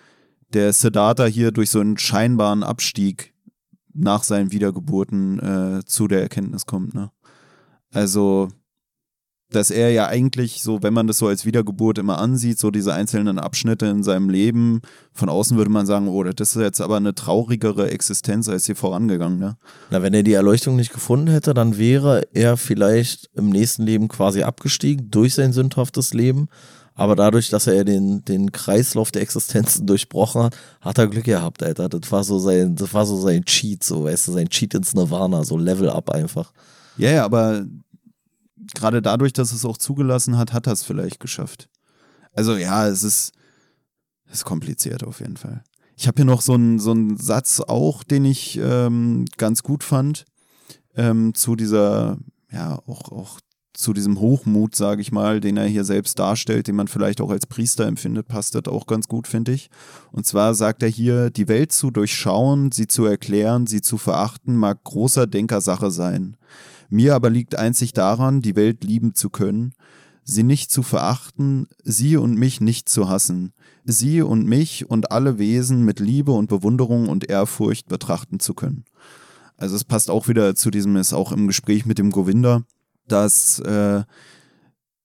der 0.54 0.72
Siddhartha 0.72 1.24
hier 1.24 1.52
durch 1.52 1.70
so 1.70 1.80
einen 1.80 1.98
scheinbaren 1.98 2.62
Abstieg 2.62 3.32
nach 3.94 4.22
seinen 4.22 4.52
Wiedergeburten 4.52 5.38
äh, 5.38 5.84
zu 5.84 6.08
der 6.08 6.22
Erkenntnis 6.22 6.66
kommt, 6.66 6.94
ne? 6.94 7.10
Also, 7.92 8.48
dass 9.50 9.70
er 9.70 9.90
ja 9.90 10.06
eigentlich 10.06 10.62
so, 10.62 10.82
wenn 10.82 10.94
man 10.94 11.06
das 11.06 11.18
so 11.18 11.26
als 11.26 11.44
Wiedergeburt 11.44 11.98
immer 11.98 12.18
ansieht, 12.18 12.58
so 12.58 12.70
diese 12.70 12.94
einzelnen 12.94 13.38
Abschnitte 13.38 13.84
in 13.84 14.02
seinem 14.02 14.30
Leben, 14.30 14.80
von 15.12 15.28
außen 15.28 15.58
würde 15.58 15.70
man 15.70 15.84
sagen, 15.84 16.08
oh, 16.08 16.24
das 16.24 16.56
ist 16.56 16.62
jetzt 16.62 16.80
aber 16.80 16.96
eine 16.96 17.14
traurigere 17.14 17.90
Existenz 17.90 18.48
als 18.48 18.64
hier 18.64 18.76
vorangegangen, 18.76 19.38
ne? 19.38 19.58
Na, 19.90 20.00
wenn 20.00 20.14
er 20.14 20.22
die 20.22 20.32
Erleuchtung 20.32 20.76
nicht 20.76 20.92
gefunden 20.92 21.28
hätte, 21.28 21.52
dann 21.52 21.76
wäre 21.76 22.26
er 22.32 22.56
vielleicht 22.56 23.28
im 23.34 23.50
nächsten 23.50 23.82
Leben 23.82 24.08
quasi 24.08 24.42
abgestiegen 24.42 25.10
durch 25.10 25.34
sein 25.34 25.52
sündhaftes 25.52 26.14
Leben, 26.14 26.48
Aber 27.02 27.16
dadurch, 27.16 27.50
dass 27.50 27.66
er 27.66 27.82
den, 27.82 28.24
den 28.24 28.52
Kreislauf 28.52 29.10
der 29.10 29.22
Existenzen 29.22 29.86
durchbrochen 29.88 30.44
hat, 30.44 30.56
hat 30.80 30.98
er 30.98 31.08
Glück 31.08 31.24
gehabt, 31.24 31.60
Alter. 31.60 31.88
Das 31.88 32.12
war 32.12 32.22
so 32.22 32.38
sein, 32.38 32.76
das 32.76 32.94
war 32.94 33.06
so 33.06 33.20
sein 33.20 33.44
Cheat, 33.44 33.82
so, 33.82 34.04
weißt 34.04 34.28
du, 34.28 34.32
sein 34.32 34.48
Cheat 34.48 34.74
ins 34.74 34.94
Nirvana, 34.94 35.42
so 35.42 35.58
Level 35.58 35.90
up 35.90 36.10
einfach. 36.10 36.52
Ja, 36.96 37.10
ja, 37.10 37.24
aber 37.24 37.66
gerade 38.76 39.02
dadurch, 39.02 39.32
dass 39.32 39.50
es 39.50 39.64
auch 39.64 39.78
zugelassen 39.78 40.38
hat, 40.38 40.52
hat 40.52 40.68
er 40.68 40.74
es 40.74 40.84
vielleicht 40.84 41.18
geschafft. 41.18 41.68
Also 42.34 42.56
ja, 42.56 42.86
es 42.86 43.02
ist, 43.02 43.32
es 44.26 44.34
ist 44.34 44.44
kompliziert 44.44 45.02
auf 45.02 45.18
jeden 45.18 45.36
Fall. 45.36 45.64
Ich 45.96 46.06
habe 46.06 46.18
hier 46.18 46.24
noch 46.24 46.40
so 46.40 46.54
einen 46.54 46.78
so 46.78 46.94
Satz 47.16 47.58
auch, 47.58 48.04
den 48.04 48.24
ich 48.24 48.60
ähm, 48.62 49.24
ganz 49.38 49.64
gut 49.64 49.82
fand, 49.82 50.24
ähm, 50.94 51.34
zu 51.34 51.56
dieser, 51.56 52.18
ja, 52.52 52.78
auch, 52.86 53.10
auch 53.10 53.40
zu 53.74 53.93
diesem 53.93 54.20
Hochmut, 54.20 54.74
sage 54.74 55.01
ich 55.01 55.12
mal, 55.12 55.40
den 55.40 55.57
er 55.57 55.66
hier 55.66 55.85
selbst 55.85 56.19
darstellt, 56.19 56.66
den 56.66 56.77
man 56.77 56.89
vielleicht 56.89 57.20
auch 57.20 57.31
als 57.31 57.47
Priester 57.47 57.86
empfindet, 57.86 58.28
passt 58.28 58.55
das 58.55 58.65
auch 58.66 58.86
ganz 58.86 59.09
gut, 59.09 59.27
finde 59.27 59.53
ich. 59.53 59.70
Und 60.11 60.27
zwar 60.27 60.55
sagt 60.55 60.82
er 60.82 60.89
hier, 60.89 61.31
die 61.31 61.49
Welt 61.49 61.73
zu 61.73 61.90
durchschauen, 61.90 62.73
sie 62.73 62.86
zu 62.86 63.05
erklären, 63.05 63.66
sie 63.66 63.81
zu 63.81 63.99
verachten, 63.99 64.57
mag 64.57 64.82
großer 64.85 65.27
Denkersache 65.27 65.90
sein. 65.90 66.36
Mir 66.90 67.15
aber 67.15 67.31
liegt 67.31 67.57
einzig 67.57 67.93
daran, 67.93 68.43
die 68.43 68.57
Welt 68.57 68.85
lieben 68.85 69.15
zu 69.15 69.31
können, 69.31 69.73
sie 70.24 70.43
nicht 70.43 70.70
zu 70.70 70.82
verachten, 70.82 71.66
sie 71.82 72.16
und 72.16 72.39
mich 72.39 72.61
nicht 72.61 72.89
zu 72.89 73.09
hassen, 73.09 73.55
sie 73.85 74.23
und 74.23 74.47
mich 74.47 74.89
und 74.89 75.11
alle 75.11 75.39
Wesen 75.39 75.85
mit 75.85 76.01
Liebe 76.01 76.32
und 76.32 76.49
Bewunderung 76.49 77.09
und 77.09 77.28
Ehrfurcht 77.28 77.89
betrachten 77.89 78.40
zu 78.40 78.55
können. 78.55 78.85
Also 79.57 79.77
es 79.77 79.85
passt 79.85 80.11
auch 80.11 80.28
wieder 80.28 80.55
zu 80.55 80.70
diesem, 80.70 80.97
ist 80.97 81.12
auch 81.12 81.32
im 81.32 81.47
Gespräch 81.47 81.86
mit 81.86 81.99
dem 81.99 82.11
Govinda, 82.11 82.62
dass 83.08 83.58
äh, 83.60 84.02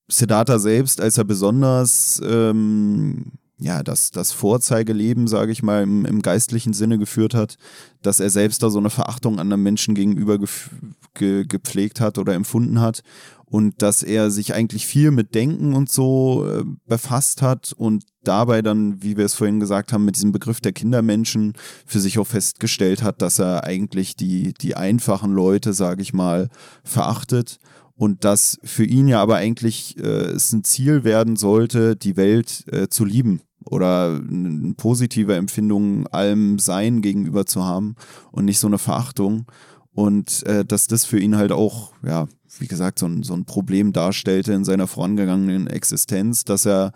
Siddhartha 0.08 0.60
selbst, 0.60 1.02
als 1.02 1.18
er 1.18 1.26
besonders 1.26 2.22
ähm, 2.24 3.32
ja, 3.60 3.82
das, 3.82 4.12
das 4.12 4.32
Vorzeigeleben, 4.32 5.28
sage 5.28 5.52
ich 5.52 5.64
mal, 5.64 5.82
im, 5.82 6.06
im 6.06 6.22
geistlichen 6.22 6.74
Sinne 6.74 7.00
geführt 7.00 7.34
hat, 7.34 7.58
dass 8.04 8.20
er 8.20 8.30
selbst 8.30 8.62
da 8.62 8.70
so 8.70 8.78
eine 8.78 8.92
Verachtung 8.92 9.40
anderen 9.40 9.64
Menschen 9.64 9.96
gegenüber 9.96 10.38
ge 10.38 11.46
gepflegt 11.46 12.00
hat 12.00 12.20
oder 12.20 12.36
empfunden 12.36 12.80
hat 12.80 13.02
und 13.46 13.82
dass 13.82 14.04
er 14.04 14.30
sich 14.30 14.54
eigentlich 14.54 14.86
viel 14.86 15.10
mit 15.10 15.34
Denken 15.34 15.74
und 15.74 15.90
so 15.90 16.46
äh, 16.48 16.64
befasst 16.86 17.42
hat 17.42 17.74
und 17.76 18.04
dabei 18.24 18.62
dann, 18.62 19.02
wie 19.02 19.18
wir 19.18 19.26
es 19.26 19.34
vorhin 19.34 19.60
gesagt 19.60 19.92
haben, 19.92 20.06
mit 20.06 20.18
diesem 20.18 20.32
Begriff 20.32 20.62
der 20.62 20.74
Kindermenschen 20.74 21.54
für 21.86 22.00
sich 22.00 22.20
auch 22.20 22.28
festgestellt 22.28 23.02
hat, 23.02 23.24
dass 23.24 23.40
er 23.40 23.64
eigentlich 23.64 24.16
die, 24.16 24.54
die 24.54 24.76
einfachen 24.76 25.32
Leute, 25.32 25.74
sage 25.74 26.04
ich 26.04 26.14
mal, 26.14 26.50
verachtet 26.84 27.58
und 27.98 28.24
dass 28.24 28.60
für 28.64 28.86
ihn 28.86 29.08
ja 29.08 29.22
aber 29.22 29.38
eigentlich 29.38 29.98
äh, 29.98 30.02
es 30.02 30.54
ein 30.54 30.64
Ziel 30.64 31.04
werden 31.04 31.36
sollte, 31.36 31.96
die 31.96 32.16
Welt 32.16 32.64
äh, 32.72 32.88
zu 32.88 33.04
lieben 33.04 33.42
oder 33.66 34.22
eine 34.22 34.74
positive 34.76 35.36
Empfindung 35.36 36.08
allem 36.08 36.60
Sein 36.60 37.02
gegenüber 37.02 37.46
zu 37.46 37.66
haben 37.66 37.96
und 38.32 38.46
nicht 38.46 38.60
so 38.60 38.68
eine 38.68 38.78
Verachtung. 38.78 39.46
Und 39.94 40.46
äh, 40.46 40.64
dass 40.64 40.86
das 40.86 41.06
für 41.06 41.20
ihn 41.20 41.38
halt 41.38 41.52
auch, 41.52 41.92
ja, 42.06 42.28
wie 42.60 42.68
gesagt, 42.68 43.00
so 43.00 43.08
ein, 43.08 43.24
so 43.24 43.34
ein 43.34 43.46
Problem 43.46 43.94
darstellte 43.94 44.54
in 44.54 44.64
seiner 44.64 44.86
vorangegangenen 44.86 45.66
Existenz, 45.66 46.44
dass 46.44 46.68
er 46.68 46.92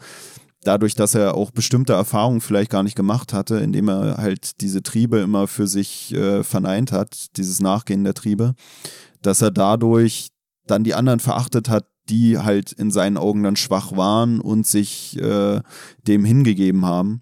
dadurch, 0.64 0.94
dass 0.94 1.16
er 1.16 1.34
auch 1.34 1.50
bestimmte 1.50 1.94
Erfahrungen 1.94 2.42
vielleicht 2.42 2.70
gar 2.70 2.84
nicht 2.84 2.96
gemacht 2.96 3.34
hatte, 3.34 3.58
indem 3.58 3.90
er 3.90 4.18
halt 4.18 4.62
diese 4.62 4.84
Triebe 4.84 5.18
immer 5.18 5.48
für 5.48 5.66
sich 5.66 6.14
äh, 6.14 6.44
verneint 6.44 6.92
hat, 6.92 7.38
dieses 7.38 7.60
Nachgehen 7.60 8.04
der 8.04 8.14
Triebe, 8.14 8.54
dass 9.24 9.42
er 9.42 9.50
dadurch 9.50 10.31
dann 10.72 10.84
die 10.84 10.96
anderen 10.96 11.20
verachtet 11.20 11.70
hat, 11.70 11.86
die 12.10 12.40
halt 12.40 12.72
in 12.72 12.92
seinen 12.92 13.18
Augen 13.18 13.44
dann 13.44 13.56
schwach 13.56 13.96
waren 13.96 14.40
und 14.40 14.66
sich 14.66 15.20
äh, 15.22 15.62
dem 16.08 16.26
hingegeben 16.26 16.86
haben. 16.86 17.22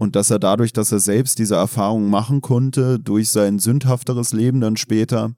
Und 0.00 0.16
dass 0.16 0.30
er 0.30 0.38
dadurch, 0.38 0.72
dass 0.72 0.92
er 0.92 0.98
selbst 0.98 1.38
diese 1.38 1.56
Erfahrung 1.56 2.08
machen 2.08 2.40
konnte, 2.40 2.98
durch 2.98 3.28
sein 3.28 3.58
sündhafteres 3.58 4.32
Leben 4.32 4.62
dann 4.62 4.78
später, 4.78 5.34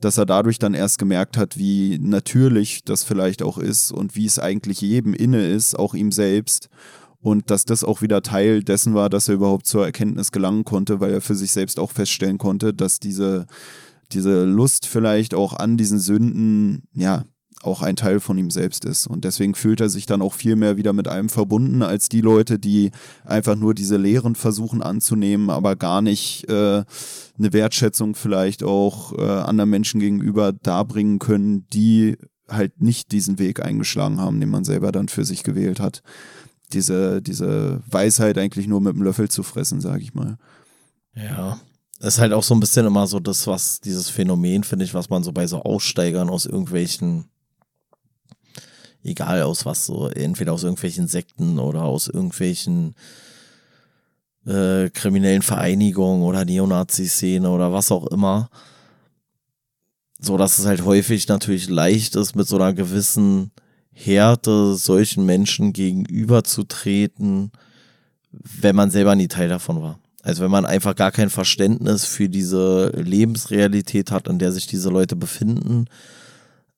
dass 0.00 0.18
er 0.18 0.26
dadurch 0.26 0.58
dann 0.58 0.74
erst 0.74 0.98
gemerkt 0.98 1.36
hat, 1.36 1.56
wie 1.56 1.96
natürlich 2.00 2.82
das 2.84 3.04
vielleicht 3.04 3.40
auch 3.40 3.56
ist 3.56 3.92
und 3.92 4.16
wie 4.16 4.26
es 4.26 4.40
eigentlich 4.40 4.80
jedem 4.80 5.14
inne 5.14 5.46
ist, 5.46 5.78
auch 5.78 5.94
ihm 5.94 6.10
selbst. 6.10 6.70
Und 7.20 7.52
dass 7.52 7.64
das 7.64 7.84
auch 7.84 8.02
wieder 8.02 8.20
Teil 8.22 8.64
dessen 8.64 8.94
war, 8.94 9.10
dass 9.10 9.28
er 9.28 9.34
überhaupt 9.34 9.66
zur 9.66 9.84
Erkenntnis 9.84 10.32
gelangen 10.32 10.64
konnte, 10.64 10.98
weil 10.98 11.12
er 11.12 11.20
für 11.20 11.36
sich 11.36 11.52
selbst 11.52 11.78
auch 11.78 11.92
feststellen 11.92 12.38
konnte, 12.38 12.74
dass 12.74 12.98
diese 12.98 13.46
diese 14.12 14.44
Lust 14.44 14.86
vielleicht 14.86 15.34
auch 15.34 15.54
an 15.54 15.76
diesen 15.76 15.98
Sünden, 15.98 16.82
ja, 16.92 17.24
auch 17.62 17.82
ein 17.82 17.96
Teil 17.96 18.20
von 18.20 18.38
ihm 18.38 18.50
selbst 18.50 18.84
ist. 18.84 19.06
Und 19.06 19.24
deswegen 19.24 19.54
fühlt 19.54 19.80
er 19.80 19.90
sich 19.90 20.06
dann 20.06 20.22
auch 20.22 20.32
viel 20.32 20.56
mehr 20.56 20.76
wieder 20.76 20.92
mit 20.92 21.08
einem 21.08 21.28
verbunden 21.28 21.82
als 21.82 22.08
die 22.08 22.22
Leute, 22.22 22.58
die 22.58 22.90
einfach 23.24 23.56
nur 23.56 23.74
diese 23.74 23.96
Lehren 23.96 24.34
versuchen 24.34 24.82
anzunehmen, 24.82 25.50
aber 25.50 25.76
gar 25.76 26.00
nicht 26.00 26.48
äh, 26.48 26.84
eine 27.38 27.52
Wertschätzung 27.52 28.14
vielleicht 28.14 28.62
auch 28.62 29.12
äh, 29.18 29.22
anderen 29.22 29.70
Menschen 29.70 30.00
gegenüber 30.00 30.52
darbringen 30.52 31.18
können, 31.18 31.66
die 31.72 32.16
halt 32.48 32.80
nicht 32.80 33.12
diesen 33.12 33.38
Weg 33.38 33.62
eingeschlagen 33.62 34.20
haben, 34.20 34.40
den 34.40 34.48
man 34.48 34.64
selber 34.64 34.90
dann 34.90 35.08
für 35.08 35.24
sich 35.24 35.42
gewählt 35.42 35.80
hat. 35.80 36.02
Diese, 36.72 37.20
diese 37.20 37.82
Weisheit 37.90 38.38
eigentlich 38.38 38.68
nur 38.68 38.80
mit 38.80 38.94
dem 38.94 39.02
Löffel 39.02 39.28
zu 39.28 39.42
fressen, 39.42 39.80
sage 39.80 40.02
ich 40.02 40.14
mal. 40.14 40.38
Ja, 41.14 41.60
ist 42.00 42.18
halt 42.18 42.32
auch 42.32 42.42
so 42.42 42.54
ein 42.54 42.60
bisschen 42.60 42.86
immer 42.86 43.06
so 43.06 43.20
das, 43.20 43.46
was 43.46 43.80
dieses 43.80 44.08
Phänomen, 44.08 44.64
finde 44.64 44.84
ich, 44.84 44.94
was 44.94 45.10
man 45.10 45.22
so 45.22 45.32
bei 45.32 45.46
so 45.46 45.62
Aussteigern 45.62 46.30
aus 46.30 46.46
irgendwelchen, 46.46 47.26
egal 49.02 49.42
aus 49.42 49.66
was, 49.66 49.86
so, 49.86 50.08
entweder 50.08 50.54
aus 50.54 50.64
irgendwelchen 50.64 51.08
Sekten 51.08 51.58
oder 51.58 51.82
aus 51.82 52.08
irgendwelchen 52.08 52.94
äh, 54.46 54.88
kriminellen 54.90 55.42
Vereinigungen 55.42 56.22
oder 56.22 56.46
Neonazi-Szene 56.46 57.50
oder 57.50 57.72
was 57.72 57.92
auch 57.92 58.06
immer. 58.06 58.48
So 60.18 60.36
dass 60.38 60.58
es 60.58 60.66
halt 60.66 60.84
häufig 60.84 61.28
natürlich 61.28 61.68
leicht 61.68 62.16
ist, 62.16 62.34
mit 62.34 62.48
so 62.48 62.56
einer 62.56 62.72
gewissen 62.72 63.52
Härte 63.92 64.74
solchen 64.74 65.26
Menschen 65.26 65.74
gegenüberzutreten, 65.74 67.52
wenn 68.32 68.76
man 68.76 68.90
selber 68.90 69.14
nie 69.14 69.28
Teil 69.28 69.48
davon 69.50 69.82
war. 69.82 69.98
Also 70.22 70.42
wenn 70.42 70.50
man 70.50 70.66
einfach 70.66 70.94
gar 70.94 71.12
kein 71.12 71.30
Verständnis 71.30 72.04
für 72.04 72.28
diese 72.28 72.90
Lebensrealität 72.94 74.10
hat, 74.10 74.28
in 74.28 74.38
der 74.38 74.52
sich 74.52 74.66
diese 74.66 74.90
Leute 74.90 75.16
befinden, 75.16 75.86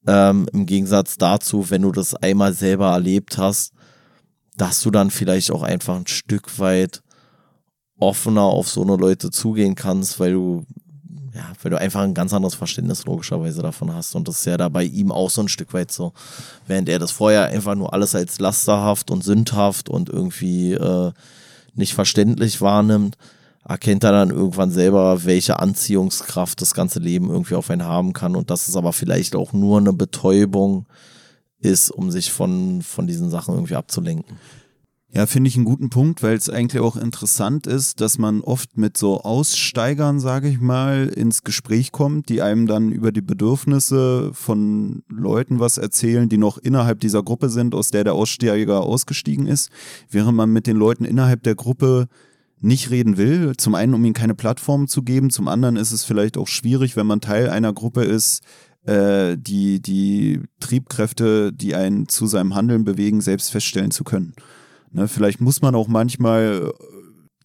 ähm, 0.06 0.48
im 0.52 0.66
Gegensatz 0.66 1.16
dazu, 1.16 1.70
wenn 1.70 1.82
du 1.82 1.93
das 1.93 2.14
einmal 2.14 2.55
selber 2.55 2.93
erlebt 2.93 3.39
hast, 3.39 3.73
dass 4.56 4.82
du 4.82 4.90
dann 4.90 5.10
vielleicht 5.10 5.51
auch 5.51 5.62
einfach 5.62 5.97
ein 5.97 6.06
Stück 6.06 6.59
weit 6.59 7.02
offener 7.98 8.43
auf 8.43 8.69
so 8.69 8.82
eine 8.82 8.97
Leute 8.97 9.31
zugehen 9.31 9.74
kannst, 9.74 10.19
weil 10.20 10.32
du 10.32 10.66
ja, 11.35 11.51
weil 11.62 11.70
du 11.70 11.81
einfach 11.81 12.02
ein 12.02 12.12
ganz 12.12 12.35
anderes 12.35 12.55
Verständnis 12.55 13.06
logischerweise 13.06 13.62
davon 13.62 13.94
hast. 13.94 14.14
Und 14.14 14.28
das 14.28 14.40
ist 14.40 14.44
ja 14.44 14.59
da 14.59 14.69
bei 14.69 14.85
ihm 14.85 15.10
auch 15.10 15.31
so 15.31 15.40
ein 15.40 15.48
Stück 15.48 15.73
weit 15.73 15.90
so. 15.90 16.12
Während 16.66 16.90
er 16.90 16.98
das 16.98 17.10
vorher 17.10 17.47
einfach 17.47 17.74
nur 17.74 17.94
alles 17.94 18.14
als 18.14 18.39
lasterhaft 18.39 19.10
und 19.10 19.24
sündhaft 19.24 19.89
und 19.89 20.10
irgendwie 20.10 20.74
äh, 20.74 21.12
nicht 21.74 21.94
verständlich 21.94 22.61
wahrnimmt, 22.61 23.16
erkennt 23.66 24.05
er 24.05 24.12
dann 24.12 24.31
irgendwann 24.31 24.70
selber, 24.70 25.24
welche 25.24 25.59
Anziehungskraft 25.59 26.61
das 26.61 26.74
ganze 26.74 26.99
Leben 26.99 27.31
irgendwie 27.31 27.55
auf 27.55 27.70
einen 27.70 27.85
haben 27.85 28.12
kann 28.12 28.36
und 28.36 28.51
dass 28.51 28.69
es 28.69 28.77
aber 28.77 28.93
vielleicht 28.93 29.36
auch 29.36 29.53
nur 29.53 29.78
eine 29.78 29.93
Betäubung 29.93 30.86
ist, 31.61 31.90
um 31.90 32.11
sich 32.11 32.32
von, 32.32 32.82
von 32.82 33.07
diesen 33.07 33.31
Sachen 33.31 33.55
irgendwie 33.55 33.77
abzulenken. 33.77 34.36
Ja, 35.14 35.26
finde 35.26 35.48
ich 35.48 35.56
einen 35.56 35.66
guten 35.66 35.90
Punkt, 35.90 36.22
weil 36.22 36.34
es 36.34 36.48
eigentlich 36.48 36.80
auch 36.80 36.97
interessant 36.97 37.66
ist, 37.66 38.01
dass 38.01 38.16
man 38.16 38.40
oft 38.40 38.78
mit 38.78 38.97
so 38.97 39.20
Aussteigern, 39.20 40.20
sage 40.20 40.48
ich 40.48 40.59
mal, 40.59 41.09
ins 41.09 41.44
Gespräch 41.44 41.93
kommt, 41.93 42.30
die 42.30 42.40
einem 42.40 42.66
dann 42.66 42.90
über 42.90 43.12
die 43.12 43.20
Bedürfnisse 43.20 44.30
von 44.32 45.02
Leuten 45.10 45.60
was 45.60 45.76
erzählen, 45.76 46.30
die 46.30 46.39
noch 46.39 46.56
innerhalb 46.56 47.01
dieser 47.01 47.22
Gruppe 47.22 47.51
sind, 47.51 47.74
aus 47.74 47.90
der 47.90 48.05
der 48.05 48.14
Aussteiger 48.14 48.80
ausgestiegen 48.80 49.47
ist, 49.47 49.68
während 50.09 50.34
man 50.34 50.51
mit 50.51 50.66
den 50.66 50.78
Leuten 50.78 51.05
innerhalb 51.05 51.43
der 51.43 51.56
Gruppe 51.56 52.09
nicht 52.60 52.89
reden 52.89 53.18
will. 53.18 53.52
Zum 53.59 53.74
einen, 53.74 53.93
um 53.93 54.02
ihnen 54.06 54.14
keine 54.14 54.34
Plattform 54.34 54.89
zu 54.89 55.02
geben, 55.02 55.28
zum 55.28 55.47
anderen 55.47 55.76
ist 55.76 55.93
es 55.93 56.05
vielleicht 56.05 56.39
auch 56.39 56.48
schwierig, 56.48 56.97
wenn 56.97 57.06
man 57.06 57.20
Teil 57.20 57.51
einer 57.51 57.74
Gruppe 57.74 58.05
ist, 58.05 58.43
äh, 58.86 59.36
die, 59.36 59.82
die 59.82 60.40
Triebkräfte, 60.60 61.52
die 61.52 61.74
einen 61.74 62.09
zu 62.09 62.26
seinem 62.26 62.55
Handeln 62.55 62.84
bewegen, 62.84 63.20
selbst 63.20 63.51
feststellen 63.51 63.90
zu 63.90 64.05
können. 64.05 64.32
Ne, 64.93 65.09
vielleicht 65.09 65.40
muss 65.40 65.62
man 65.62 65.74
auch 65.74 65.89
manchmal 65.89 66.69
äh, 66.69 66.82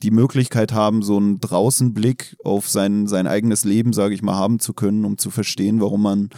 die 0.04 0.12
Möglichkeit 0.12 0.74
haben, 0.74 1.02
so 1.02 1.18
einen 1.18 1.40
Draußenblick 1.40 2.36
auf 2.44 2.70
sein, 2.70 3.08
sein 3.08 3.26
eigenes 3.26 3.64
Leben, 3.64 3.94
sage 3.94 4.14
ich 4.14 4.22
mal, 4.22 4.36
haben 4.36 4.60
zu 4.60 4.74
können, 4.74 5.06
um 5.06 5.18
zu 5.18 5.32
verstehen, 5.32 5.82
warum 5.82 6.04
man 6.04 6.30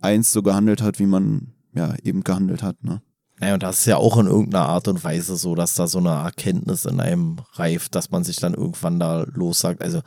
einst 0.00 0.32
so 0.32 0.42
gehandelt 0.42 0.82
hat, 0.82 0.98
wie 0.98 1.06
man 1.06 1.54
ja 1.74 1.94
eben 2.02 2.24
gehandelt 2.24 2.62
hat. 2.62 2.84
Ne? 2.84 3.02
Naja, 3.40 3.54
und 3.54 3.62
das 3.62 3.80
ist 3.80 3.86
ja 3.86 3.96
auch 3.96 4.18
in 4.18 4.26
irgendeiner 4.26 4.68
Art 4.68 4.86
und 4.86 5.02
Weise 5.02 5.36
so, 5.36 5.54
dass 5.54 5.74
da 5.74 5.86
so 5.86 5.98
eine 5.98 6.10
Erkenntnis 6.10 6.84
in 6.84 7.00
einem 7.00 7.38
reift, 7.54 7.94
dass 7.94 8.10
man 8.10 8.22
sich 8.22 8.36
dann 8.36 8.54
irgendwann 8.54 9.00
da 9.00 9.24
lossagt. 9.32 9.82
Also 9.82 10.00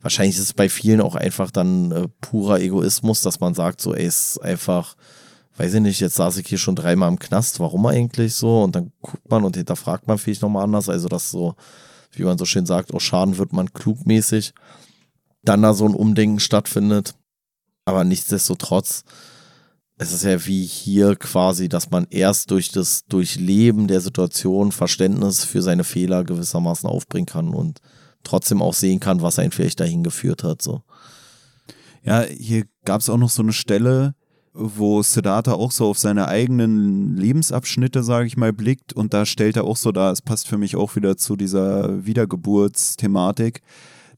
wahrscheinlich 0.00 0.36
ist 0.36 0.42
es 0.42 0.52
bei 0.52 0.68
vielen 0.68 1.00
auch 1.00 1.14
einfach 1.14 1.52
dann 1.52 1.92
äh, 1.92 2.08
purer 2.20 2.60
Egoismus, 2.60 3.22
dass 3.22 3.38
man 3.38 3.54
sagt, 3.54 3.80
so, 3.80 3.94
ey, 3.94 4.04
ist 4.04 4.38
einfach 4.42 4.96
weiß 5.62 5.74
ich 5.74 5.80
nicht, 5.80 6.00
jetzt 6.00 6.16
saß 6.16 6.38
ich 6.38 6.48
hier 6.48 6.58
schon 6.58 6.74
dreimal 6.74 7.08
im 7.08 7.20
Knast, 7.20 7.60
warum 7.60 7.86
eigentlich 7.86 8.34
so? 8.34 8.64
Und 8.64 8.74
dann 8.74 8.90
guckt 9.00 9.30
man 9.30 9.44
und 9.44 9.56
hinterfragt 9.56 10.08
man 10.08 10.18
vielleicht 10.18 10.42
nochmal 10.42 10.64
anders. 10.64 10.88
Also, 10.88 11.06
dass 11.06 11.30
so, 11.30 11.54
wie 12.10 12.24
man 12.24 12.36
so 12.36 12.44
schön 12.44 12.66
sagt, 12.66 12.92
aus 12.92 13.04
Schaden 13.04 13.38
wird 13.38 13.52
man 13.52 13.72
klugmäßig. 13.72 14.54
Dann 15.44 15.62
da 15.62 15.72
so 15.72 15.86
ein 15.86 15.94
Umdenken 15.94 16.40
stattfindet. 16.40 17.14
Aber 17.84 18.02
nichtsdestotrotz, 18.02 19.04
es 19.98 20.12
ist 20.12 20.24
ja 20.24 20.44
wie 20.46 20.64
hier 20.64 21.14
quasi, 21.14 21.68
dass 21.68 21.90
man 21.90 22.08
erst 22.10 22.50
durch 22.50 22.72
das 22.72 23.04
Durchleben 23.04 23.86
der 23.86 24.00
Situation 24.00 24.72
Verständnis 24.72 25.44
für 25.44 25.62
seine 25.62 25.84
Fehler 25.84 26.24
gewissermaßen 26.24 26.88
aufbringen 26.88 27.26
kann 27.26 27.54
und 27.54 27.80
trotzdem 28.24 28.62
auch 28.62 28.74
sehen 28.74 28.98
kann, 28.98 29.22
was 29.22 29.38
einen 29.38 29.52
vielleicht 29.52 29.78
dahin 29.78 30.02
geführt 30.02 30.42
hat. 30.42 30.60
So. 30.60 30.82
Ja, 32.02 32.22
hier 32.22 32.64
gab 32.84 33.00
es 33.00 33.08
auch 33.08 33.16
noch 33.16 33.30
so 33.30 33.42
eine 33.42 33.52
Stelle, 33.52 34.16
wo 34.54 35.02
Siddhartha 35.02 35.52
auch 35.52 35.72
so 35.72 35.86
auf 35.86 35.98
seine 35.98 36.28
eigenen 36.28 37.16
Lebensabschnitte, 37.16 38.02
sage 38.02 38.26
ich 38.26 38.36
mal, 38.36 38.52
blickt 38.52 38.92
und 38.92 39.14
da 39.14 39.24
stellt 39.24 39.56
er 39.56 39.64
auch 39.64 39.76
so 39.76 39.92
dar, 39.92 40.12
es 40.12 40.22
passt 40.22 40.48
für 40.48 40.58
mich 40.58 40.76
auch 40.76 40.94
wieder 40.94 41.16
zu 41.16 41.36
dieser 41.36 42.04
Wiedergeburtsthematik, 42.04 43.62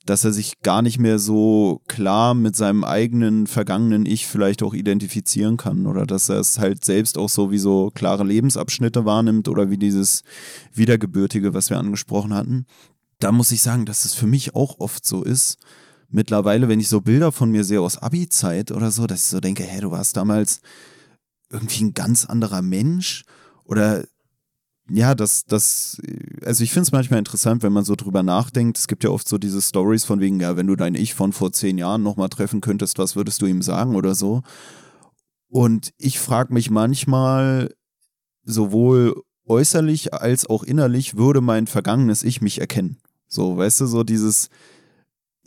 dass 0.07 0.25
er 0.25 0.33
sich 0.33 0.61
gar 0.63 0.83
nicht 0.83 0.99
mehr 0.99 1.19
so 1.19 1.81
klar 1.89 2.35
mit 2.35 2.57
seinem 2.57 2.85
eigenen 2.85 3.47
vergangenen 3.47 4.07
Ich 4.07 4.27
vielleicht 4.27 4.63
auch 4.63 4.75
identifizieren 4.75 5.57
kann 5.57 5.87
oder 5.87 6.05
dass 6.05 6.29
er 6.29 6.41
es 6.41 6.59
halt 6.59 6.85
selbst 6.85 7.17
auch 7.17 7.29
so 7.29 7.51
wie 7.51 7.59
so 7.59 7.91
klare 7.95 8.25
Lebensabschnitte 8.25 9.05
wahrnimmt 9.05 9.49
oder 9.49 9.71
wie 9.71 9.79
dieses 9.79 10.23
Wiedergebürtige, 10.75 11.55
was 11.55 11.71
wir 11.71 11.79
angesprochen 11.79 12.35
hatten. 12.35 12.67
Da 13.21 13.33
muss 13.33 13.53
ich 13.53 13.63
sagen, 13.63 13.87
dass 13.87 14.05
es 14.05 14.15
für 14.15 14.27
mich 14.27 14.55
auch 14.55 14.81
oft 14.81 15.07
so 15.07 15.23
ist, 15.23 15.59
mittlerweile, 16.15 16.69
wenn 16.69 16.81
ich 16.81 16.89
so 16.89 17.01
Bilder 17.01 17.33
von 17.33 17.51
mir 17.51 17.65
sehe 17.65 17.81
aus 17.81 17.99
Abi-Zeit 17.99 18.71
oder 18.71 18.91
so, 18.91 19.07
dass 19.07 19.25
ich 19.25 19.31
so 19.31 19.41
denke, 19.41 19.65
hey, 19.65 19.81
du 19.81 19.91
warst 19.91 20.17
damals 20.17 20.61
irgendwie 21.51 21.85
ein 21.85 21.95
ganz 21.95 22.25
anderer 22.25 22.63
Mensch 22.63 23.25
oder 23.65 24.05
ja, 24.89 25.15
das, 25.15 25.47
das, 25.47 25.99
also 26.45 26.63
ich 26.63 26.71
finde 26.71 26.83
es 26.83 26.93
manchmal 26.93 27.19
interessant, 27.19 27.63
wenn 27.63 27.73
man 27.73 27.85
so 27.85 27.97
drüber 27.97 28.23
nachdenkt. 28.23 28.77
Es 28.77 28.87
gibt 28.87 29.03
ja 29.03 29.11
oft 29.11 29.27
so 29.27 29.39
diese 29.39 29.63
Stories 29.63 30.05
von 30.05 30.21
wegen, 30.21 30.39
ja, 30.41 30.57
wenn 30.57 30.67
du 30.67 30.77
dein 30.77 30.95
Ich 30.95 31.15
von 31.15 31.33
vor 31.33 31.53
zehn 31.53 31.79
Jahren 31.79 32.03
nochmal 32.03 32.29
treffen 32.29 32.61
könntest, 32.61 32.99
was 32.99 33.17
würdest 33.17 33.41
du 33.41 33.47
ihm 33.47 33.63
sagen 33.63 33.97
oder 33.97 34.15
so? 34.15 34.43
Und 35.49 35.95
ich 35.97 36.19
frage 36.19 36.53
mich 36.53 36.71
manchmal, 36.71 37.75
sowohl 38.43 39.23
äußerlich 39.47 40.13
als 40.13 40.47
auch 40.47 40.63
innerlich, 40.63 41.17
würde 41.17 41.41
mein 41.41 41.67
vergangenes 41.67 42.23
Ich 42.23 42.43
mich 42.43 42.61
erkennen? 42.61 42.99
So, 43.27 43.57
weißt 43.57 43.81
du, 43.81 43.87
so 43.87 44.05
dieses, 44.05 44.51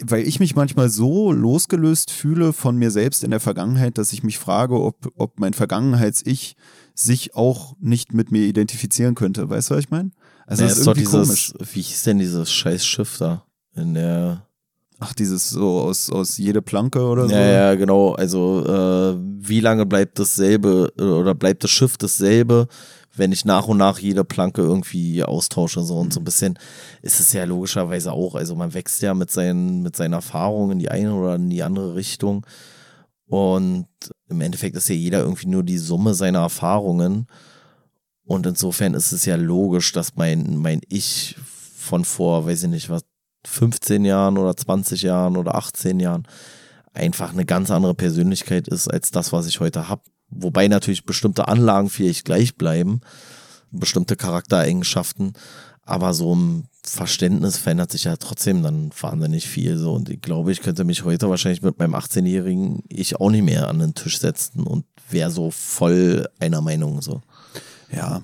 weil 0.03 0.27
ich 0.27 0.39
mich 0.39 0.55
manchmal 0.55 0.89
so 0.89 1.31
losgelöst 1.31 2.11
fühle 2.11 2.53
von 2.53 2.77
mir 2.77 2.91
selbst 2.91 3.23
in 3.23 3.31
der 3.31 3.39
Vergangenheit, 3.39 3.97
dass 3.97 4.13
ich 4.13 4.23
mich 4.23 4.37
frage, 4.37 4.79
ob, 4.79 5.11
ob 5.15 5.39
mein 5.39 5.53
Vergangenheits-Ich 5.53 6.55
sich 6.93 7.35
auch 7.35 7.75
nicht 7.79 8.13
mit 8.13 8.31
mir 8.31 8.43
identifizieren 8.43 9.15
könnte. 9.15 9.49
Weißt 9.49 9.69
du, 9.69 9.75
was 9.75 9.83
ich 9.83 9.89
meine? 9.89 10.11
Also 10.45 10.63
ja, 10.63 10.69
das 10.69 10.79
ist, 10.79 10.87
irgendwie 10.87 11.01
dieses, 11.01 11.11
komisch. 11.11 11.53
Wie 11.73 11.81
hieß 11.81 12.03
denn 12.03 12.19
dieses 12.19 12.51
scheiß 12.51 12.85
Schiff 12.85 13.17
da? 13.17 13.43
In 13.75 13.93
der. 13.93 14.43
Ach, 14.99 15.13
dieses 15.13 15.51
so 15.51 15.81
aus, 15.81 16.09
aus 16.09 16.37
jede 16.37 16.63
Planke 16.63 17.01
oder 17.01 17.27
so? 17.27 17.35
Ja, 17.35 17.45
ja, 17.45 17.75
genau. 17.75 18.13
Also, 18.13 18.65
äh, 18.65 19.15
wie 19.21 19.59
lange 19.59 19.85
bleibt 19.85 20.17
dasselbe 20.17 20.91
oder 20.95 21.35
bleibt 21.35 21.63
das 21.63 21.69
Schiff 21.69 21.97
dasselbe, 21.97 22.67
wenn 23.17 23.31
ich 23.31 23.45
nach 23.45 23.67
und 23.67 23.77
nach 23.77 23.99
jede 23.99 24.23
Planke 24.23 24.61
irgendwie 24.61 25.23
austausche 25.23 25.81
so 25.81 25.97
und 25.97 26.13
so 26.13 26.19
ein 26.19 26.23
bisschen 26.23 26.57
ist 27.01 27.19
es 27.19 27.33
ja 27.33 27.43
logischerweise 27.43 28.11
auch, 28.11 28.35
also 28.35 28.55
man 28.55 28.73
wächst 28.73 29.01
ja 29.01 29.13
mit 29.13 29.31
seinen 29.31 29.81
mit 29.81 29.95
seinen 29.95 30.13
Erfahrungen 30.13 30.71
in 30.71 30.79
die 30.79 30.89
eine 30.89 31.13
oder 31.13 31.35
in 31.35 31.49
die 31.49 31.63
andere 31.63 31.95
Richtung. 31.95 32.45
Und 33.29 33.87
im 34.29 34.41
Endeffekt 34.41 34.77
ist 34.77 34.87
ja 34.89 34.95
jeder 34.95 35.19
irgendwie 35.19 35.47
nur 35.47 35.63
die 35.63 35.77
Summe 35.77 36.13
seiner 36.13 36.39
Erfahrungen. 36.39 37.27
Und 38.23 38.45
insofern 38.45 38.93
ist 38.93 39.11
es 39.11 39.25
ja 39.25 39.35
logisch, 39.35 39.91
dass 39.91 40.15
mein 40.15 40.57
mein 40.57 40.81
Ich 40.87 41.35
von 41.77 42.05
vor, 42.05 42.45
weiß 42.45 42.63
ich 42.63 42.69
nicht, 42.69 42.89
was 42.89 43.03
15 43.45 44.05
Jahren 44.05 44.37
oder 44.37 44.55
20 44.55 45.01
Jahren 45.01 45.37
oder 45.37 45.55
18 45.55 45.99
Jahren 45.99 46.27
einfach 46.93 47.31
eine 47.31 47.45
ganz 47.45 47.71
andere 47.71 47.93
Persönlichkeit 47.93 48.67
ist 48.67 48.87
als 48.87 49.11
das, 49.11 49.31
was 49.31 49.47
ich 49.47 49.59
heute 49.59 49.87
habe. 49.87 50.01
Wobei 50.29 50.67
natürlich 50.67 51.05
bestimmte 51.05 51.47
Anlagen 51.47 51.89
vielleicht 51.89 52.25
gleich 52.25 52.55
bleiben, 52.55 53.01
bestimmte 53.71 54.15
Charaktereigenschaften, 54.15 55.33
aber 55.83 56.13
so 56.13 56.33
im 56.33 56.65
Verständnis 56.83 57.57
verändert 57.57 57.91
sich 57.91 58.05
ja 58.05 58.17
trotzdem 58.17 58.61
dann 58.61 58.91
wahnsinnig 58.99 59.47
viel. 59.47 59.77
So. 59.77 59.93
Und 59.93 60.09
ich 60.09 60.21
glaube, 60.21 60.51
ich 60.51 60.61
könnte 60.61 60.83
mich 60.83 61.05
heute 61.05 61.29
wahrscheinlich 61.29 61.61
mit 61.61 61.79
meinem 61.79 61.95
18-Jährigen 61.95 62.83
ich 62.89 63.15
auch 63.17 63.31
nicht 63.31 63.43
mehr 63.43 63.67
an 63.67 63.79
den 63.79 63.93
Tisch 63.93 64.19
setzen 64.19 64.63
und 64.63 64.85
wäre 65.09 65.31
so 65.31 65.49
voll 65.49 66.27
einer 66.39 66.61
Meinung 66.61 67.01
so. 67.01 67.21
Ja. 67.91 68.21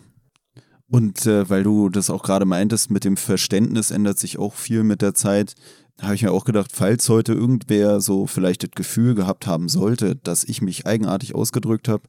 Und 0.90 1.26
äh, 1.26 1.50
weil 1.50 1.64
du 1.64 1.90
das 1.90 2.10
auch 2.10 2.22
gerade 2.22 2.46
meintest, 2.46 2.92
mit 2.92 3.06
dem 3.06 3.18
Verständnis 3.18 3.92
ändert 3.92 4.20
sich 4.20 4.38
auch 4.38 4.54
viel 4.54 4.84
mit 4.84 5.02
der 5.02 5.14
Zeit 5.14 5.56
habe 6.02 6.16
ich 6.16 6.24
mir 6.24 6.32
auch 6.32 6.46
gedacht, 6.46 6.72
falls 6.74 7.08
heute 7.10 7.34
irgendwer 7.34 8.02
so 8.02 8.26
vielleicht 8.28 8.64
das 8.64 8.72
Gefühl 8.72 9.16
gehabt 9.16 9.48
haben 9.48 9.70
sollte, 9.70 10.16
dass 10.16 10.44
ich 10.44 10.62
mich 10.62 10.86
eigenartig 10.86 11.36
ausgedrückt 11.36 11.88
habe, 11.88 12.04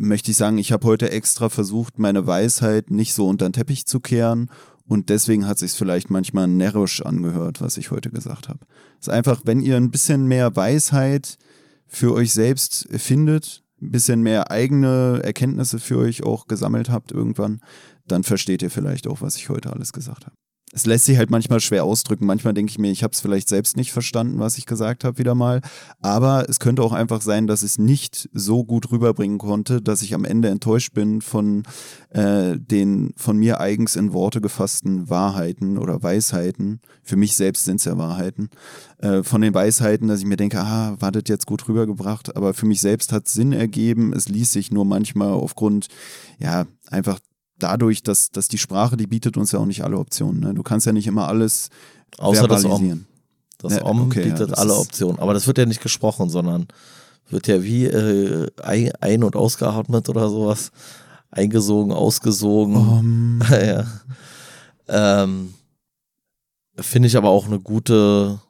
möchte 0.00 0.30
ich 0.30 0.36
sagen, 0.36 0.58
ich 0.58 0.72
habe 0.72 0.86
heute 0.86 1.10
extra 1.10 1.48
versucht, 1.48 1.98
meine 1.98 2.26
Weisheit 2.26 2.90
nicht 2.90 3.14
so 3.14 3.26
unter 3.26 3.48
den 3.48 3.52
Teppich 3.52 3.86
zu 3.86 4.00
kehren 4.00 4.50
und 4.86 5.08
deswegen 5.08 5.46
hat 5.46 5.58
sich 5.58 5.72
vielleicht 5.72 6.10
manchmal 6.10 6.46
närrisch 6.46 7.04
angehört, 7.04 7.60
was 7.60 7.76
ich 7.76 7.90
heute 7.90 8.10
gesagt 8.10 8.48
habe. 8.48 8.60
Es 9.00 9.08
ist 9.08 9.12
einfach, 9.12 9.42
wenn 9.44 9.60
ihr 9.60 9.76
ein 9.76 9.90
bisschen 9.90 10.26
mehr 10.26 10.54
Weisheit 10.54 11.36
für 11.86 12.14
euch 12.14 12.32
selbst 12.32 12.88
findet, 12.92 13.64
ein 13.82 13.90
bisschen 13.90 14.22
mehr 14.22 14.50
eigene 14.50 15.20
Erkenntnisse 15.22 15.78
für 15.78 15.98
euch 15.98 16.22
auch 16.22 16.46
gesammelt 16.46 16.90
habt 16.90 17.12
irgendwann, 17.12 17.60
dann 18.06 18.24
versteht 18.24 18.62
ihr 18.62 18.70
vielleicht 18.70 19.06
auch, 19.06 19.20
was 19.20 19.36
ich 19.36 19.48
heute 19.48 19.72
alles 19.72 19.92
gesagt 19.92 20.26
habe 20.26 20.36
es 20.72 20.86
lässt 20.86 21.06
sich 21.06 21.16
halt 21.16 21.30
manchmal 21.30 21.60
schwer 21.60 21.84
ausdrücken. 21.84 22.26
Manchmal 22.26 22.52
denke 22.52 22.70
ich 22.70 22.78
mir, 22.78 22.90
ich 22.90 23.02
habe 23.02 23.12
es 23.12 23.20
vielleicht 23.20 23.48
selbst 23.48 23.76
nicht 23.76 23.92
verstanden, 23.92 24.38
was 24.38 24.58
ich 24.58 24.66
gesagt 24.66 25.04
habe, 25.04 25.18
wieder 25.18 25.34
mal. 25.34 25.62
Aber 26.00 26.48
es 26.48 26.60
könnte 26.60 26.82
auch 26.82 26.92
einfach 26.92 27.22
sein, 27.22 27.46
dass 27.46 27.62
ich 27.62 27.72
es 27.72 27.78
nicht 27.78 28.28
so 28.32 28.64
gut 28.64 28.90
rüberbringen 28.90 29.38
konnte, 29.38 29.80
dass 29.80 30.02
ich 30.02 30.14
am 30.14 30.24
Ende 30.24 30.48
enttäuscht 30.48 30.92
bin 30.92 31.22
von 31.22 31.62
äh, 32.10 32.58
den 32.58 33.12
von 33.16 33.38
mir 33.38 33.60
eigens 33.60 33.96
in 33.96 34.12
Worte 34.12 34.40
gefassten 34.40 35.08
Wahrheiten 35.08 35.78
oder 35.78 36.02
Weisheiten. 36.02 36.80
Für 37.02 37.16
mich 37.16 37.34
selbst 37.34 37.64
sind 37.64 37.76
es 37.76 37.86
ja 37.86 37.96
Wahrheiten. 37.96 38.50
Äh, 38.98 39.22
von 39.22 39.40
den 39.40 39.54
Weisheiten, 39.54 40.08
dass 40.08 40.20
ich 40.20 40.26
mir 40.26 40.36
denke, 40.36 40.60
ah, 40.60 40.96
war 40.98 41.12
das 41.12 41.24
jetzt 41.28 41.46
gut 41.46 41.66
rübergebracht. 41.68 42.36
Aber 42.36 42.52
für 42.52 42.66
mich 42.66 42.80
selbst 42.80 43.12
hat 43.12 43.26
es 43.26 43.32
Sinn 43.32 43.52
ergeben. 43.52 44.12
Es 44.12 44.28
ließ 44.28 44.52
sich 44.52 44.70
nur 44.70 44.84
manchmal 44.84 45.32
aufgrund, 45.32 45.88
ja, 46.38 46.66
einfach 46.90 47.18
dadurch, 47.58 48.02
dass, 48.02 48.30
dass 48.30 48.48
die 48.48 48.58
Sprache, 48.58 48.96
die 48.96 49.06
bietet 49.06 49.36
uns 49.36 49.52
ja 49.52 49.58
auch 49.58 49.66
nicht 49.66 49.84
alle 49.84 49.98
Optionen. 49.98 50.40
Ne? 50.40 50.54
Du 50.54 50.62
kannst 50.62 50.86
ja 50.86 50.92
nicht 50.92 51.06
immer 51.06 51.28
alles 51.28 51.70
Außer 52.16 52.48
das 52.48 52.64
Om. 52.64 53.06
Das 53.58 53.74
ja, 53.74 53.84
Om 53.84 54.02
okay, 54.02 54.24
bietet 54.24 54.50
ja, 54.50 54.56
alle 54.56 54.74
Optionen. 54.74 55.18
Aber 55.18 55.34
das 55.34 55.46
wird 55.46 55.58
ja 55.58 55.66
nicht 55.66 55.82
gesprochen, 55.82 56.30
sondern 56.30 56.68
wird 57.28 57.46
ja 57.46 57.62
wie 57.62 57.86
äh, 57.86 58.48
ein- 58.62 59.24
und 59.24 59.36
ausgeatmet 59.36 60.08
oder 60.08 60.28
sowas. 60.30 60.70
Eingesogen, 61.30 61.92
ausgesogen. 61.92 62.76
Um. 62.76 63.42
ja. 63.50 63.84
Ähm, 64.88 65.54
Finde 66.76 67.08
ich 67.08 67.16
aber 67.16 67.28
auch 67.28 67.46
eine 67.46 67.58
gute, 67.58 68.40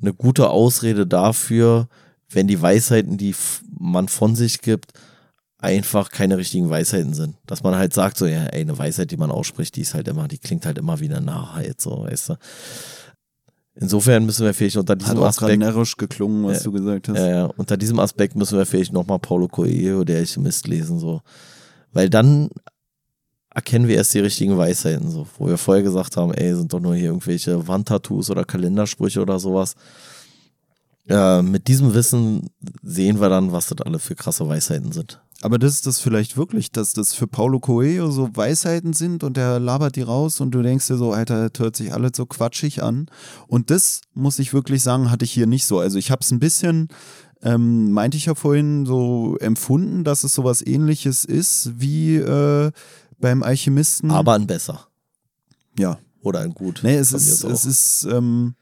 eine 0.00 0.12
gute 0.12 0.50
Ausrede 0.50 1.06
dafür, 1.06 1.88
wenn 2.28 2.46
die 2.46 2.60
Weisheiten, 2.60 3.16
die 3.16 3.34
man 3.78 4.08
von 4.08 4.36
sich 4.36 4.60
gibt, 4.60 4.92
einfach 5.64 6.10
keine 6.10 6.36
richtigen 6.36 6.70
Weisheiten 6.70 7.14
sind. 7.14 7.36
Dass 7.46 7.62
man 7.62 7.74
halt 7.74 7.94
sagt, 7.94 8.18
so, 8.18 8.26
ja, 8.26 8.44
ey, 8.46 8.60
eine 8.60 8.78
Weisheit, 8.78 9.10
die 9.10 9.16
man 9.16 9.30
ausspricht, 9.30 9.74
die 9.76 9.80
ist 9.80 9.94
halt 9.94 10.06
immer, 10.06 10.28
die 10.28 10.38
klingt 10.38 10.66
halt 10.66 10.78
immer 10.78 11.00
wie 11.00 11.08
eine 11.08 11.20
Narrheit, 11.20 11.80
so, 11.80 12.04
weißt 12.04 12.28
du. 12.30 12.34
Insofern 13.76 14.24
müssen 14.24 14.46
wir 14.46 14.54
vielleicht 14.54 14.76
unter 14.76 14.94
diesem 14.94 15.16
Hat 15.16 15.18
auch 15.18 15.26
Aspekt. 15.26 15.58
närrisch 15.58 15.96
geklungen, 15.96 16.44
was 16.44 16.60
äh, 16.60 16.64
du 16.64 16.72
gesagt 16.72 17.08
hast. 17.08 17.18
Ja, 17.18 17.28
ja, 17.28 17.44
unter 17.46 17.76
diesem 17.76 17.98
Aspekt 17.98 18.36
müssen 18.36 18.56
wir 18.56 18.66
vielleicht 18.66 18.92
nochmal 18.92 19.18
Paulo 19.18 19.48
Coelho, 19.48 20.04
der 20.04 20.22
ich 20.22 20.36
Mist 20.36 20.68
lesen, 20.68 21.00
so. 21.00 21.22
Weil 21.92 22.08
dann 22.08 22.50
erkennen 23.50 23.88
wir 23.88 23.96
erst 23.96 24.14
die 24.14 24.20
richtigen 24.20 24.56
Weisheiten, 24.56 25.10
so. 25.10 25.26
Wo 25.38 25.48
wir 25.48 25.58
vorher 25.58 25.82
gesagt 25.82 26.16
haben, 26.16 26.32
ey, 26.34 26.54
sind 26.54 26.72
doch 26.72 26.80
nur 26.80 26.94
hier 26.94 27.06
irgendwelche 27.06 27.66
Wandtattoos 27.66 28.30
oder 28.30 28.44
Kalendersprüche 28.44 29.20
oder 29.20 29.40
sowas. 29.40 29.74
Äh, 31.08 31.42
mit 31.42 31.66
diesem 31.66 31.94
Wissen 31.94 32.50
sehen 32.82 33.20
wir 33.20 33.28
dann, 33.28 33.50
was 33.50 33.66
das 33.66 33.80
alle 33.80 33.98
für 33.98 34.14
krasse 34.14 34.48
Weisheiten 34.48 34.92
sind. 34.92 35.20
Aber 35.44 35.58
das 35.58 35.74
ist 35.74 35.86
das 35.86 36.00
vielleicht 36.00 36.38
wirklich, 36.38 36.72
dass 36.72 36.94
das 36.94 37.12
für 37.12 37.26
Paulo 37.26 37.60
Coelho 37.60 38.10
so 38.10 38.34
Weisheiten 38.34 38.94
sind 38.94 39.22
und 39.22 39.36
der 39.36 39.60
labert 39.60 39.94
die 39.94 40.00
raus 40.00 40.40
und 40.40 40.52
du 40.52 40.62
denkst 40.62 40.86
dir 40.86 40.96
so, 40.96 41.12
Alter, 41.12 41.50
das 41.50 41.60
hört 41.60 41.76
sich 41.76 41.92
alles 41.92 42.12
so 42.14 42.24
quatschig 42.24 42.82
an. 42.82 43.10
Und 43.46 43.68
das 43.68 44.00
muss 44.14 44.38
ich 44.38 44.54
wirklich 44.54 44.82
sagen, 44.82 45.10
hatte 45.10 45.26
ich 45.26 45.32
hier 45.32 45.46
nicht 45.46 45.66
so. 45.66 45.78
Also 45.80 45.98
ich 45.98 46.10
habe 46.10 46.22
es 46.22 46.30
ein 46.30 46.38
bisschen, 46.38 46.88
ähm, 47.42 47.92
meinte 47.92 48.16
ich 48.16 48.24
ja 48.24 48.34
vorhin, 48.34 48.86
so 48.86 49.36
empfunden, 49.38 50.02
dass 50.02 50.24
es 50.24 50.32
sowas 50.32 50.66
ähnliches 50.66 51.26
ist 51.26 51.72
wie 51.78 52.16
äh, 52.16 52.72
beim 53.18 53.42
Alchemisten. 53.42 54.12
Aber 54.12 54.32
ein 54.32 54.46
besser. 54.46 54.86
Ja. 55.78 55.98
Oder 56.22 56.40
ein 56.40 56.54
gut. 56.54 56.80
Nee, 56.82 56.96
es 56.96 57.12
ist, 57.12 57.44
es 57.44 57.66
ist, 57.66 58.04
ähm, 58.04 58.54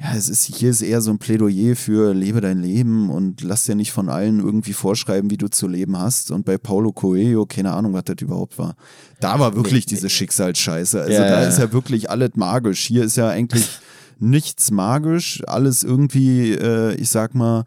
ja, 0.00 0.14
es 0.16 0.28
ist, 0.28 0.42
hier 0.44 0.70
ist 0.70 0.82
eher 0.82 1.00
so 1.00 1.10
ein 1.10 1.18
Plädoyer 1.18 1.76
für 1.76 2.12
lebe 2.14 2.40
dein 2.40 2.60
Leben 2.60 3.10
und 3.10 3.42
lass 3.42 3.64
dir 3.64 3.76
nicht 3.76 3.92
von 3.92 4.08
allen 4.08 4.40
irgendwie 4.40 4.72
vorschreiben, 4.72 5.30
wie 5.30 5.36
du 5.36 5.48
zu 5.48 5.68
leben 5.68 5.96
hast. 5.96 6.32
Und 6.32 6.44
bei 6.44 6.58
Paulo 6.58 6.92
Coelho, 6.92 7.46
keine 7.46 7.72
Ahnung, 7.72 7.92
was 7.92 8.04
das 8.04 8.16
überhaupt 8.20 8.58
war. 8.58 8.74
Da 9.20 9.38
war 9.38 9.54
wirklich 9.54 9.86
diese 9.86 10.10
Schicksalsscheiße. 10.10 11.00
Also 11.00 11.12
Ja, 11.12 11.28
da 11.28 11.42
ja. 11.42 11.48
ist 11.48 11.58
ja 11.58 11.72
wirklich 11.72 12.10
alles 12.10 12.30
magisch. 12.34 12.86
Hier 12.86 13.04
ist 13.04 13.16
ja 13.16 13.28
eigentlich 13.28 13.68
nichts 14.18 14.72
magisch, 14.72 15.42
alles 15.46 15.84
irgendwie, 15.84 16.52
äh, 16.52 16.94
ich 16.94 17.10
sag 17.10 17.34
mal, 17.34 17.64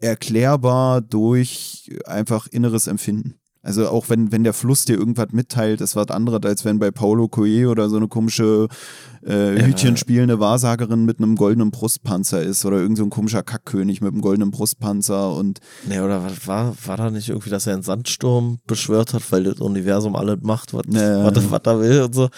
erklärbar 0.00 1.00
durch 1.00 1.90
einfach 2.04 2.46
inneres 2.48 2.86
Empfinden. 2.86 3.34
Also 3.62 3.88
auch 3.88 4.08
wenn, 4.08 4.30
wenn 4.30 4.44
der 4.44 4.52
Fluss 4.54 4.84
dir 4.84 4.96
irgendwas 4.96 5.28
mitteilt, 5.32 5.80
ist 5.80 5.96
was 5.96 6.08
anderes, 6.08 6.40
als 6.44 6.64
wenn 6.64 6.78
bei 6.78 6.90
Paulo 6.90 7.28
Coelho 7.28 7.70
oder 7.72 7.88
so 7.90 7.96
eine 7.96 8.06
komische 8.08 8.68
äh. 9.26 9.60
Hütchen 9.62 9.96
spielende 9.96 10.38
Wahrsagerin 10.38 11.04
mit 11.04 11.18
einem 11.18 11.34
goldenen 11.34 11.72
Brustpanzer 11.72 12.40
ist 12.40 12.64
oder 12.64 12.76
irgend 12.78 12.98
so 12.98 13.04
ein 13.04 13.10
komischer 13.10 13.42
Kackkönig 13.42 14.00
mit 14.00 14.12
einem 14.12 14.22
goldenen 14.22 14.52
Brustpanzer 14.52 15.34
und 15.34 15.58
Nee, 15.88 15.98
oder 15.98 16.22
was 16.24 16.46
war, 16.46 16.74
war 16.86 16.96
da 16.96 17.10
nicht 17.10 17.28
irgendwie, 17.28 17.50
dass 17.50 17.66
er 17.66 17.74
einen 17.74 17.82
Sandsturm 17.82 18.58
beschwört 18.68 19.12
hat, 19.12 19.22
weil 19.32 19.42
das 19.44 19.58
Universum 19.60 20.14
alles 20.14 20.38
macht, 20.42 20.72
was, 20.72 20.84
Ja. 20.90 21.24
was, 21.24 21.50
was 21.50 21.60
er 21.64 21.80
will 21.80 22.02
und 22.02 22.14
so? 22.14 22.28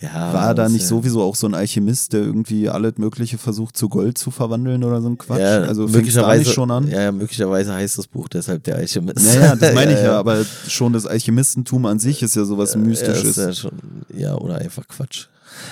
Ja, 0.00 0.32
war 0.34 0.54
da 0.54 0.68
nicht 0.68 0.82
ja- 0.82 0.88
sowieso 0.88 1.22
auch 1.22 1.36
so 1.36 1.46
ein 1.46 1.54
Alchemist, 1.54 2.12
der 2.12 2.20
irgendwie 2.22 2.68
alles 2.68 2.94
Mögliche 2.98 3.38
versucht 3.38 3.76
zu 3.76 3.88
Gold 3.88 4.18
zu 4.18 4.30
verwandeln 4.30 4.82
oder 4.84 5.00
so 5.00 5.08
ein 5.08 5.16
Quatsch? 5.16 5.40
Ja, 5.40 5.62
also 5.62 5.86
möglicherweise 5.86 6.44
schon 6.50 6.70
an? 6.70 6.88
Ja, 6.88 7.00
ja, 7.02 7.12
möglicherweise 7.12 7.72
heißt 7.72 7.96
das 7.98 8.08
Buch 8.08 8.28
deshalb 8.28 8.64
der 8.64 8.76
Alchemist. 8.76 9.24
Naja, 9.24 9.54
das 9.56 9.72
meine 9.74 9.92
ich 9.94 10.00
ja, 10.00 10.18
aber 10.18 10.44
schon 10.68 10.92
das 10.92 11.06
Alchemistentum 11.06 11.86
an 11.86 12.00
sich 12.00 12.22
ist 12.22 12.34
ja 12.36 12.44
sowas 12.44 12.74
Ja, 12.74 12.80
Mystisches. 12.80 13.36
ja, 13.36 13.52
schon, 13.52 13.72
ja, 14.14 14.34
oder 14.34 14.56
einfach 14.58 14.86
Quatsch. 14.88 15.26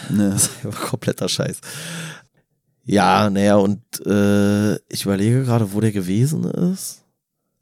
Ne. 0.09 0.31
Das 0.33 0.43
ist 0.45 0.65
einfach 0.65 0.81
kompletter 0.91 1.29
Scheiß. 1.29 1.59
Ja, 2.85 3.29
naja, 3.31 3.57
und 3.57 3.81
äh, 4.07 4.75
ich 4.89 5.05
überlege 5.05 5.43
gerade, 5.45 5.73
wo 5.73 5.81
der 5.81 5.93
gewesen 5.93 6.45
ist. 6.45 7.03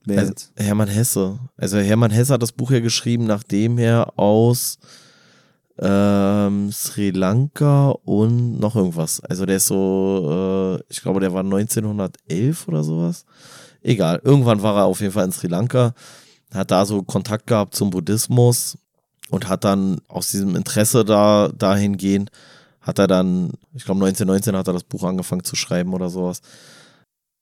Wer 0.04 0.20
Also? 0.20 0.32
Hermann 0.56 0.88
Hesse. 0.88 1.38
Also 1.56 1.78
Hermann 1.78 2.10
Hesse 2.10 2.32
hat 2.34 2.42
das 2.42 2.52
Buch 2.52 2.70
ja 2.70 2.80
geschrieben, 2.80 3.24
nachdem 3.26 3.76
er 3.78 4.18
aus 4.18 4.78
ähm, 5.80 6.70
Sri 6.72 7.10
Lanka 7.10 7.90
und 8.04 8.60
noch 8.60 8.76
irgendwas. 8.76 9.20
Also 9.20 9.46
der 9.46 9.56
ist 9.56 9.66
so, 9.66 10.78
äh, 10.78 10.84
ich 10.88 11.00
glaube, 11.00 11.20
der 11.20 11.32
war 11.32 11.42
1911 11.42 12.68
oder 12.68 12.84
sowas. 12.84 13.24
Egal, 13.82 14.20
irgendwann 14.22 14.62
war 14.62 14.76
er 14.76 14.84
auf 14.84 15.00
jeden 15.00 15.12
Fall 15.12 15.24
in 15.24 15.32
Sri 15.32 15.48
Lanka, 15.48 15.94
hat 16.52 16.70
da 16.70 16.84
so 16.84 17.02
Kontakt 17.02 17.46
gehabt 17.46 17.74
zum 17.74 17.90
Buddhismus 17.90 18.76
und 19.30 19.48
hat 19.48 19.64
dann 19.64 20.00
aus 20.08 20.30
diesem 20.30 20.54
Interesse 20.54 21.04
da 21.04 21.48
dahingehend, 21.48 22.30
hat 22.82 22.98
er 22.98 23.06
dann, 23.06 23.52
ich 23.72 23.84
glaube 23.84 24.04
1919 24.04 24.56
hat 24.56 24.68
er 24.68 24.74
das 24.74 24.84
Buch 24.84 25.04
angefangen 25.04 25.44
zu 25.44 25.56
schreiben 25.56 25.94
oder 25.94 26.10
sowas. 26.10 26.42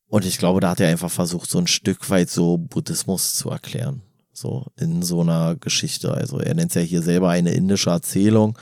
Und 0.08 0.24
ich 0.24 0.38
glaube, 0.38 0.60
da 0.60 0.70
hat 0.70 0.80
er 0.80 0.88
einfach 0.88 1.10
versucht, 1.10 1.50
so 1.50 1.58
ein 1.58 1.66
Stück 1.66 2.08
weit 2.08 2.30
so 2.30 2.56
Buddhismus 2.56 3.34
zu 3.34 3.50
erklären. 3.50 4.02
So 4.38 4.66
in 4.76 5.02
so 5.02 5.22
einer 5.22 5.56
Geschichte. 5.56 6.12
Also 6.14 6.38
er 6.38 6.54
nennt 6.54 6.70
es 6.70 6.76
ja 6.76 6.82
hier 6.82 7.02
selber 7.02 7.30
eine 7.30 7.52
indische 7.52 7.90
Erzählung. 7.90 8.56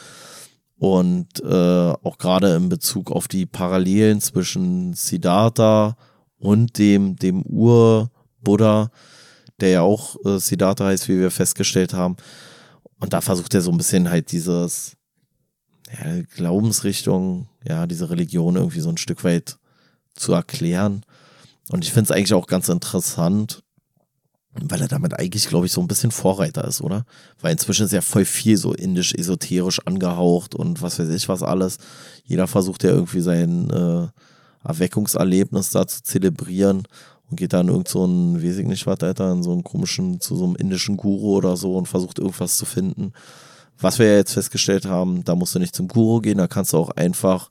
Und 0.79 1.41
äh, 1.41 1.93
auch 2.03 2.17
gerade 2.19 2.55
in 2.55 2.69
Bezug 2.71 3.11
auf 3.11 3.29
die 3.29 3.45
Parallelen 3.45 4.21
zwischen 4.21 4.95
Siddhartha 4.95 5.97
und 6.39 6.79
dem, 6.79 7.17
dem 7.17 7.43
Ur-Buddha, 7.43 8.91
der 9.61 9.69
ja 9.69 9.83
auch 9.83 10.17
äh, 10.25 10.39
Siddhartha 10.39 10.87
heißt, 10.87 11.09
wie 11.09 11.19
wir 11.19 11.31
festgestellt 11.31 11.93
haben. 11.93 12.17
Und 12.99 13.13
da 13.13 13.21
versucht 13.21 13.55
er 13.55 13.61
so 13.61 13.71
ein 13.71 13.79
bisschen 13.79 14.09
halt 14.09 14.33
dieses 14.33 14.97
ja, 15.93 16.23
Glaubensrichtung, 16.37 17.49
ja, 17.67 17.87
diese 17.87 18.09
Religion 18.09 18.57
irgendwie 18.57 18.81
so 18.81 18.89
ein 18.89 18.99
Stück 18.99 19.25
weit 19.25 19.59
zu 20.15 20.33
erklären. 20.33 21.03
Und 21.69 21.85
ich 21.85 21.93
finde 21.93 22.05
es 22.05 22.17
eigentlich 22.17 22.35
auch 22.35 22.47
ganz 22.47 22.69
interessant, 22.69 23.63
weil 24.63 24.81
er 24.81 24.89
damit 24.89 25.19
eigentlich, 25.19 25.49
glaube 25.49 25.67
ich, 25.67 25.73
so 25.73 25.81
ein 25.81 25.89
bisschen 25.89 26.11
Vorreiter 26.11 26.65
ist, 26.65 26.81
oder? 26.81 27.05
Weil 27.41 27.53
inzwischen 27.53 27.87
ist 27.87 27.93
ja 27.93 28.01
voll 28.01 28.25
viel 28.25 28.57
so 28.57 28.73
indisch-esoterisch 28.73 29.81
angehaucht 29.87 30.55
und 30.55 30.83
was 30.83 30.99
weiß 30.99 31.09
ich 31.11 31.29
was 31.29 31.43
alles. 31.43 31.79
Jeder 32.25 32.47
versucht 32.47 32.85
ja 32.85 32.91
irgendwie 32.91 33.21
sein 33.21 33.71
äh, 33.71 34.07
Erweckungserlebnis 34.67 35.71
da 35.71 35.87
zu 35.87 36.03
zelebrieren 36.03 36.85
und 37.31 37.37
geht 37.37 37.53
dann 37.53 37.69
irgend 37.69 37.89
so 37.89 38.05
ein, 38.05 38.43
weiß 38.43 38.59
ich 38.59 38.67
nicht 38.67 38.87
was, 38.87 39.01
Alter, 39.01 39.33
in 39.33 39.43
so 39.43 39.53
einen 39.53 39.65
komischen, 39.65 40.21
zu 40.21 40.37
so 40.37 40.45
einem 40.45 40.57
indischen 40.57 40.97
Guru 40.97 41.37
oder 41.37 41.57
so 41.57 41.77
und 41.77 41.87
versucht 41.87 42.19
irgendwas 42.19 42.57
zu 42.57 42.65
finden. 42.65 43.13
Was 43.79 43.99
wir 43.99 44.07
ja 44.07 44.17
jetzt 44.17 44.33
festgestellt 44.33 44.87
haben, 44.87 45.25
da 45.25 45.35
musst 45.35 45.55
du 45.55 45.59
nicht 45.59 45.75
zum 45.75 45.89
Guru 45.89 46.21
gehen, 46.21 46.39
da 46.39 46.47
kannst 46.47 46.73
du 46.73 46.79
auch 46.79 46.91
einfach 46.91 47.51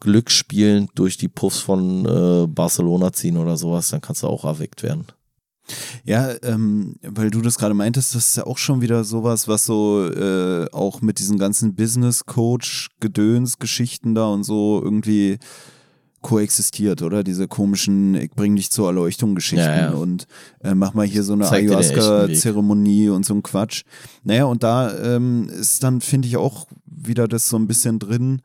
Glück 0.00 0.30
spielen 0.30 0.88
durch 0.94 1.16
die 1.16 1.28
Puffs 1.28 1.58
von 1.58 2.06
äh, 2.06 2.46
Barcelona 2.46 3.12
ziehen 3.12 3.36
oder 3.36 3.56
sowas, 3.56 3.90
dann 3.90 4.00
kannst 4.00 4.22
du 4.22 4.28
auch 4.28 4.44
erweckt 4.44 4.82
werden. 4.82 5.06
Ja, 6.04 6.34
ähm, 6.42 6.96
weil 7.02 7.30
du 7.30 7.40
das 7.40 7.58
gerade 7.58 7.74
meintest, 7.74 8.14
das 8.14 8.26
ist 8.26 8.36
ja 8.36 8.46
auch 8.46 8.58
schon 8.58 8.80
wieder 8.80 9.02
sowas, 9.04 9.48
was 9.48 9.66
so 9.66 10.08
äh, 10.08 10.66
auch 10.72 11.00
mit 11.00 11.18
diesen 11.18 11.38
ganzen 11.38 11.74
Business-Coach-Gedöns-Geschichten 11.74 14.14
da 14.14 14.26
und 14.26 14.44
so 14.44 14.80
irgendwie 14.82 15.38
koexistiert, 16.20 17.02
oder? 17.02 17.22
Diese 17.22 17.48
komischen, 17.48 18.14
ich 18.14 18.30
bring 18.30 18.56
dich 18.56 18.70
zur 18.70 18.88
Erleuchtung-Geschichten 18.88 19.64
Ja, 19.64 19.76
ja. 19.76 19.90
und 19.92 20.26
äh, 20.62 20.74
mach 20.74 20.94
mal 20.94 21.06
hier 21.06 21.22
so 21.22 21.34
eine. 21.34 21.50
Ayahuasca-Zeremonie 21.50 23.10
und 23.10 23.24
so 23.24 23.34
ein 23.34 23.42
Quatsch. 23.42 23.82
Naja, 24.24 24.44
und 24.44 24.62
da 24.62 24.96
ähm, 24.98 25.48
ist 25.48 25.82
dann, 25.82 26.00
finde 26.00 26.28
ich, 26.28 26.36
auch 26.36 26.66
wieder 26.86 27.28
das 27.28 27.48
so 27.48 27.56
ein 27.56 27.66
bisschen 27.66 27.98
drin, 27.98 28.42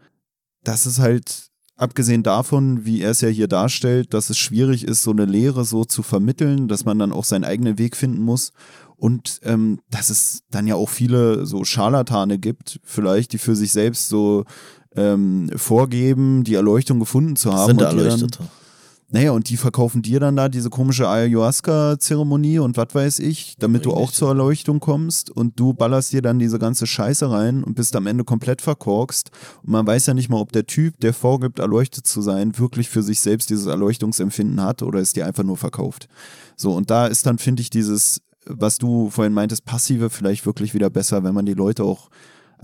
dass 0.63 0.85
es 0.85 0.99
halt, 0.99 1.49
abgesehen 1.75 2.23
davon, 2.23 2.85
wie 2.85 3.01
er 3.01 3.11
es 3.11 3.21
ja 3.21 3.29
hier 3.29 3.47
darstellt, 3.47 4.13
dass 4.13 4.29
es 4.29 4.37
schwierig 4.37 4.83
ist, 4.87 5.03
so 5.03 5.11
eine 5.11 5.25
Lehre 5.25 5.65
so 5.65 5.85
zu 5.85 6.03
vermitteln, 6.03 6.67
dass 6.67 6.85
man 6.85 6.99
dann 6.99 7.11
auch 7.11 7.23
seinen 7.25 7.43
eigenen 7.43 7.77
Weg 7.77 7.95
finden 7.95 8.21
muss. 8.21 8.51
Und 8.95 9.39
ähm, 9.43 9.79
dass 9.89 10.09
es 10.09 10.43
dann 10.49 10.65
ja 10.67 10.75
auch 10.75 10.89
viele 10.89 11.45
so 11.45 11.63
Scharlatane 11.65 12.39
gibt, 12.39 12.79
vielleicht, 12.83 13.33
die 13.33 13.37
für 13.37 13.55
sich 13.55 13.71
selbst 13.73 14.07
so 14.07 14.45
ähm, 14.95 15.49
vorgeben, 15.55 16.43
die 16.43 16.53
Erleuchtung 16.53 16.99
gefunden 16.99 17.35
zu 17.35 17.51
haben. 17.53 17.67
sind 17.67 17.81
und 17.81 17.91
die 17.91 17.97
dann- 17.97 18.05
Erleuchtete. 18.05 18.43
Naja, 19.13 19.29
und 19.29 19.47
die 19.49 19.57
verkaufen 19.57 20.01
dir 20.01 20.19
dann 20.19 20.35
da 20.35 20.49
diese 20.49 20.71
komische 20.71 21.07
Ayahuasca-Zeremonie 21.07 22.57
und 22.57 22.77
was 22.77 22.87
weiß 22.95 23.19
ich, 23.19 23.55
damit 23.59 23.85
du 23.85 23.93
auch 23.93 24.11
zur 24.11 24.29
Erleuchtung 24.29 24.79
kommst 24.79 25.29
und 25.29 25.59
du 25.59 25.75
ballerst 25.75 26.13
dir 26.13 26.23
dann 26.23 26.39
diese 26.39 26.57
ganze 26.57 26.87
Scheiße 26.87 27.29
rein 27.29 27.63
und 27.63 27.75
bist 27.75 27.95
am 27.95 28.07
Ende 28.07 28.23
komplett 28.23 28.63
verkorkst. 28.63 29.29
Und 29.61 29.71
man 29.71 29.85
weiß 29.85 30.07
ja 30.07 30.15
nicht 30.15 30.29
mal, 30.29 30.39
ob 30.39 30.51
der 30.51 30.65
Typ, 30.65 30.99
der 30.99 31.13
vorgibt, 31.13 31.59
erleuchtet 31.59 32.07
zu 32.07 32.23
sein, 32.23 32.57
wirklich 32.57 32.89
für 32.89 33.03
sich 33.03 33.19
selbst 33.19 33.51
dieses 33.51 33.67
Erleuchtungsempfinden 33.67 34.59
hat 34.59 34.81
oder 34.81 34.99
ist 34.99 35.15
dir 35.15 35.27
einfach 35.27 35.43
nur 35.43 35.57
verkauft. 35.57 36.07
So, 36.55 36.73
und 36.73 36.89
da 36.89 37.05
ist 37.05 37.27
dann, 37.27 37.37
finde 37.37 37.61
ich, 37.61 37.69
dieses, 37.69 38.19
was 38.47 38.79
du 38.79 39.11
vorhin 39.11 39.33
meintest, 39.33 39.63
passive 39.63 40.09
vielleicht 40.09 40.47
wirklich 40.47 40.73
wieder 40.73 40.89
besser, 40.89 41.23
wenn 41.23 41.35
man 41.35 41.45
die 41.45 41.53
Leute 41.53 41.83
auch 41.83 42.09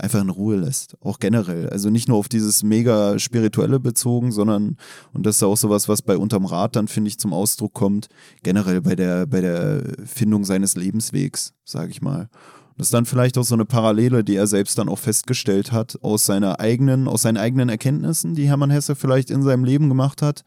einfach 0.00 0.20
in 0.20 0.30
Ruhe 0.30 0.56
lässt. 0.56 0.96
Auch 1.00 1.18
generell. 1.18 1.68
Also 1.68 1.90
nicht 1.90 2.08
nur 2.08 2.18
auf 2.18 2.28
dieses 2.28 2.62
mega 2.62 3.18
spirituelle 3.18 3.80
bezogen, 3.80 4.32
sondern, 4.32 4.76
und 5.12 5.26
das 5.26 5.36
ist 5.36 5.42
auch 5.42 5.56
sowas, 5.56 5.88
was 5.88 6.02
bei 6.02 6.16
Unterm 6.16 6.46
Rad 6.46 6.76
dann, 6.76 6.88
finde 6.88 7.08
ich, 7.08 7.18
zum 7.18 7.32
Ausdruck 7.32 7.74
kommt, 7.74 8.08
generell 8.42 8.80
bei 8.80 8.96
der, 8.96 9.26
bei 9.26 9.40
der 9.40 9.82
Findung 10.04 10.44
seines 10.44 10.76
Lebenswegs, 10.76 11.54
sage 11.64 11.90
ich 11.90 12.02
mal. 12.02 12.28
Das 12.76 12.86
ist 12.86 12.94
dann 12.94 13.04
vielleicht 13.04 13.36
auch 13.36 13.44
so 13.44 13.54
eine 13.54 13.66
Parallele, 13.66 14.24
die 14.24 14.36
er 14.36 14.46
selbst 14.46 14.78
dann 14.78 14.88
auch 14.88 14.98
festgestellt 14.98 15.70
hat, 15.70 15.98
aus 16.02 16.24
seiner 16.24 16.60
eigenen, 16.60 17.08
aus 17.08 17.22
seinen 17.22 17.36
eigenen 17.36 17.68
Erkenntnissen, 17.68 18.34
die 18.34 18.48
Hermann 18.48 18.70
Hesse 18.70 18.94
vielleicht 18.94 19.30
in 19.30 19.42
seinem 19.42 19.64
Leben 19.64 19.90
gemacht 19.90 20.22
hat, 20.22 20.44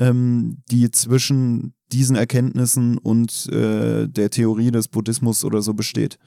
ähm, 0.00 0.58
die 0.70 0.90
zwischen 0.90 1.74
diesen 1.92 2.16
Erkenntnissen 2.16 2.98
und 2.98 3.46
äh, 3.52 4.06
der 4.08 4.30
Theorie 4.30 4.70
des 4.70 4.88
Buddhismus 4.88 5.44
oder 5.44 5.62
so 5.62 5.74
besteht. 5.74 6.18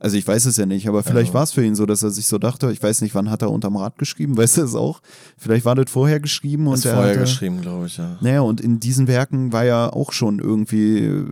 Also 0.00 0.16
ich 0.16 0.26
weiß 0.26 0.46
es 0.46 0.56
ja 0.56 0.64
nicht, 0.64 0.88
aber 0.88 1.02
vielleicht 1.02 1.28
Ja. 1.28 1.34
war 1.34 1.42
es 1.42 1.52
für 1.52 1.62
ihn 1.64 1.74
so, 1.74 1.84
dass 1.84 2.02
er 2.02 2.10
sich 2.10 2.26
so 2.26 2.38
dachte, 2.38 2.72
ich 2.72 2.82
weiß 2.82 3.02
nicht, 3.02 3.14
wann 3.14 3.30
hat 3.30 3.42
er 3.42 3.50
unterm 3.50 3.76
Rad 3.76 3.98
geschrieben, 3.98 4.36
weißt 4.38 4.56
du 4.56 4.62
es 4.62 4.74
auch? 4.74 5.00
Vielleicht 5.36 5.64
war 5.66 5.74
das 5.74 5.90
vorher 5.90 6.20
geschrieben 6.20 6.66
und 6.68 6.74
Ist 6.74 6.86
er 6.86 6.94
vorher 6.94 7.10
hatte, 7.10 7.20
geschrieben, 7.20 7.60
glaube 7.60 7.86
ich, 7.86 7.98
ja. 7.98 8.16
Naja, 8.22 8.40
und 8.40 8.60
in 8.62 8.80
diesen 8.80 9.08
Werken 9.08 9.52
war 9.52 9.64
ja 9.64 9.92
auch 9.92 10.12
schon 10.12 10.38
irgendwie 10.38 11.24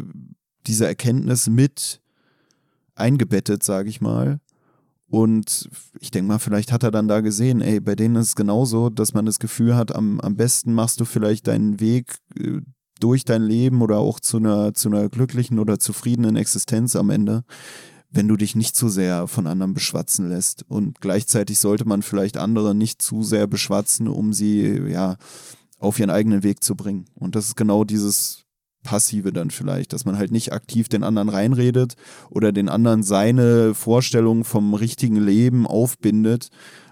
diese 0.66 0.86
Erkenntnis 0.86 1.48
mit 1.48 2.00
eingebettet, 2.94 3.62
sage 3.62 3.88
ich 3.88 4.00
mal. 4.00 4.40
Und 5.10 5.70
ich 6.00 6.10
denke 6.10 6.28
mal, 6.28 6.38
vielleicht 6.38 6.70
hat 6.70 6.82
er 6.82 6.90
dann 6.90 7.08
da 7.08 7.20
gesehen, 7.20 7.62
ey, 7.62 7.80
bei 7.80 7.94
denen 7.94 8.16
ist 8.16 8.28
es 8.28 8.36
genauso, 8.36 8.90
dass 8.90 9.14
man 9.14 9.24
das 9.24 9.38
Gefühl 9.38 9.74
hat, 9.74 9.94
am, 9.94 10.20
am 10.20 10.36
besten 10.36 10.74
machst 10.74 11.00
du 11.00 11.06
vielleicht 11.06 11.46
deinen 11.46 11.80
Weg 11.80 12.16
äh, 12.38 12.60
durch 13.02 13.24
dein 13.24 13.42
Leben 13.42 13.82
oder 13.82 13.98
auch 13.98 14.20
zu 14.20 14.38
einer, 14.38 14.74
zu 14.74 14.88
einer 14.88 15.08
glücklichen 15.08 15.58
oder 15.58 15.78
zufriedenen 15.78 16.36
Existenz 16.36 16.96
am 16.96 17.10
Ende, 17.10 17.44
wenn 18.10 18.28
du 18.28 18.36
dich 18.36 18.54
nicht 18.54 18.76
zu 18.76 18.88
sehr 18.88 19.26
von 19.26 19.46
anderen 19.46 19.74
beschwatzen 19.74 20.28
lässt. 20.28 20.64
Und 20.68 21.00
gleichzeitig 21.00 21.58
sollte 21.58 21.84
man 21.84 22.02
vielleicht 22.02 22.36
andere 22.36 22.74
nicht 22.74 23.02
zu 23.02 23.22
sehr 23.22 23.46
beschwatzen, 23.46 24.08
um 24.08 24.32
sie, 24.32 24.80
ja, 24.88 25.16
auf 25.78 25.98
ihren 25.98 26.10
eigenen 26.10 26.42
Weg 26.42 26.62
zu 26.62 26.74
bringen. 26.74 27.04
Und 27.14 27.36
das 27.36 27.46
ist 27.46 27.56
genau 27.56 27.84
dieses 27.84 28.44
Passive 28.82 29.32
dann 29.32 29.50
vielleicht, 29.50 29.92
dass 29.92 30.04
man 30.04 30.16
halt 30.16 30.30
nicht 30.30 30.52
aktiv 30.52 30.88
den 30.88 31.02
anderen 31.02 31.28
reinredet 31.28 31.94
oder 32.30 32.52
den 32.52 32.68
anderen 32.68 33.02
seine 33.02 33.74
Vorstellung 33.74 34.44
vom 34.44 34.74
richtigen 34.74 35.16
Leben 35.16 35.66
aufbindet, 35.66 36.48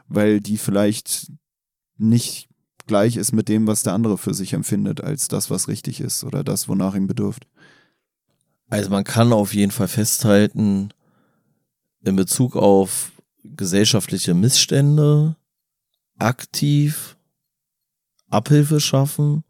weil 0.09 0.41
die 0.41 0.59
vielleicht 0.59 1.33
nicht 1.97 2.49
gleich 2.87 3.17
ist 3.17 3.33
mit 3.33 3.49
dem, 3.49 3.67
was 3.67 3.83
der 3.83 3.93
andere 3.93 4.19
für 4.19 4.35
sich 4.35 4.53
empfindet, 4.53 5.03
als 5.03 5.29
das, 5.29 5.51
was 5.51 5.69
richtig 5.69 6.01
ist 6.01 6.25
oder 6.25 6.45
das, 6.45 6.69
wonach 6.69 6.95
ihm 6.95 7.07
bedürft. 7.07 7.47
Also 8.69 8.91
man 8.91 9.05
kann 9.05 9.33
auf 9.33 9.55
jeden 9.55 9.73
Fall 9.73 9.89
festhalten, 9.89 10.91
in 12.03 12.17
Bezug 12.17 12.57
auf 12.57 13.13
gesellschaftliche 13.43 14.35
Missstände 14.35 15.37
aktiv 16.19 17.17
Abhilfe 18.29 18.81
schaffen 18.81 19.45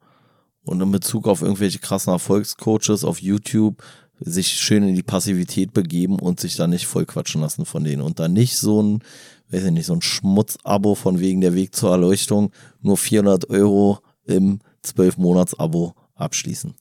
und 0.63 0.81
in 0.81 0.91
Bezug 0.91 1.29
auf 1.29 1.43
irgendwelche 1.43 1.79
krassen 1.79 2.13
Erfolgscoaches 2.13 3.05
auf 3.05 3.23
YouTube 3.23 3.83
sich 4.21 4.49
schön 4.49 4.89
in 4.89 4.95
die 4.95 5.03
Passivität 5.03 5.73
begeben 5.73 6.19
und 6.19 6.41
sich 6.41 6.57
da 6.57 6.67
nicht 6.67 6.87
vollquatschen 6.87 7.41
lassen 7.41 7.67
von 7.67 7.85
denen 7.85 8.03
und 8.03 8.19
dann 8.19 8.33
nicht 8.33 8.57
so 8.57 8.83
ein, 8.83 9.03
weiß 9.51 9.64
ich 9.64 9.70
nicht, 9.70 9.86
so 9.86 9.94
ein 9.94 10.02
Schmutzabo 10.02 10.94
von 10.94 11.20
wegen 11.20 11.40
der 11.40 11.55
Weg 11.55 11.74
zur 11.74 11.90
Erleuchtung 11.90 12.52
nur 12.81 12.97
400 12.97 13.48
Euro 13.51 14.01
im 14.24 14.60
12-Monats-Abo 14.85 15.94
abschließen. 16.14 16.74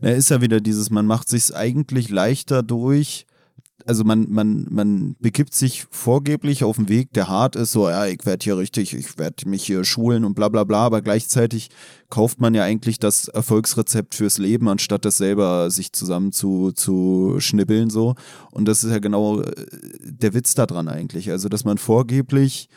Na, 0.00 0.10
ist 0.10 0.30
ja 0.30 0.40
wieder 0.40 0.60
dieses, 0.60 0.90
man 0.90 1.06
macht 1.06 1.28
sich 1.28 1.54
eigentlich 1.54 2.08
leichter 2.08 2.62
durch, 2.62 3.26
also 3.86 4.04
man, 4.04 4.26
man, 4.30 4.66
man 4.70 5.16
begibt 5.20 5.54
sich 5.54 5.86
vorgeblich 5.90 6.64
auf 6.64 6.78
einen 6.78 6.88
Weg, 6.88 7.12
der 7.12 7.28
hart 7.28 7.56
ist, 7.56 7.72
so, 7.72 7.88
ja, 7.88 8.06
ich 8.06 8.24
werde 8.24 8.42
hier 8.42 8.56
richtig, 8.56 8.94
ich 8.94 9.18
werde 9.18 9.48
mich 9.48 9.64
hier 9.64 9.84
schulen 9.84 10.24
und 10.24 10.34
bla 10.34 10.48
bla 10.48 10.64
bla, 10.64 10.86
aber 10.86 11.02
gleichzeitig 11.02 11.70
kauft 12.08 12.40
man 12.40 12.54
ja 12.54 12.62
eigentlich 12.62 12.98
das 12.98 13.28
Erfolgsrezept 13.28 14.14
fürs 14.14 14.38
Leben, 14.38 14.68
anstatt 14.68 15.04
das 15.04 15.16
selber 15.16 15.70
sich 15.70 15.92
zusammen 15.92 16.32
zu, 16.32 16.72
zu 16.72 17.36
schnibbeln 17.38 17.90
so. 17.90 18.14
Und 18.50 18.66
das 18.66 18.84
ist 18.84 18.90
ja 18.90 18.98
genau 18.98 19.40
äh, 19.40 19.52
der 20.00 20.34
Witz 20.34 20.54
daran 20.54 20.88
eigentlich. 20.88 21.30
Also, 21.30 21.48
dass 21.48 21.64
man 21.64 21.78
vorgeblich 21.78 22.68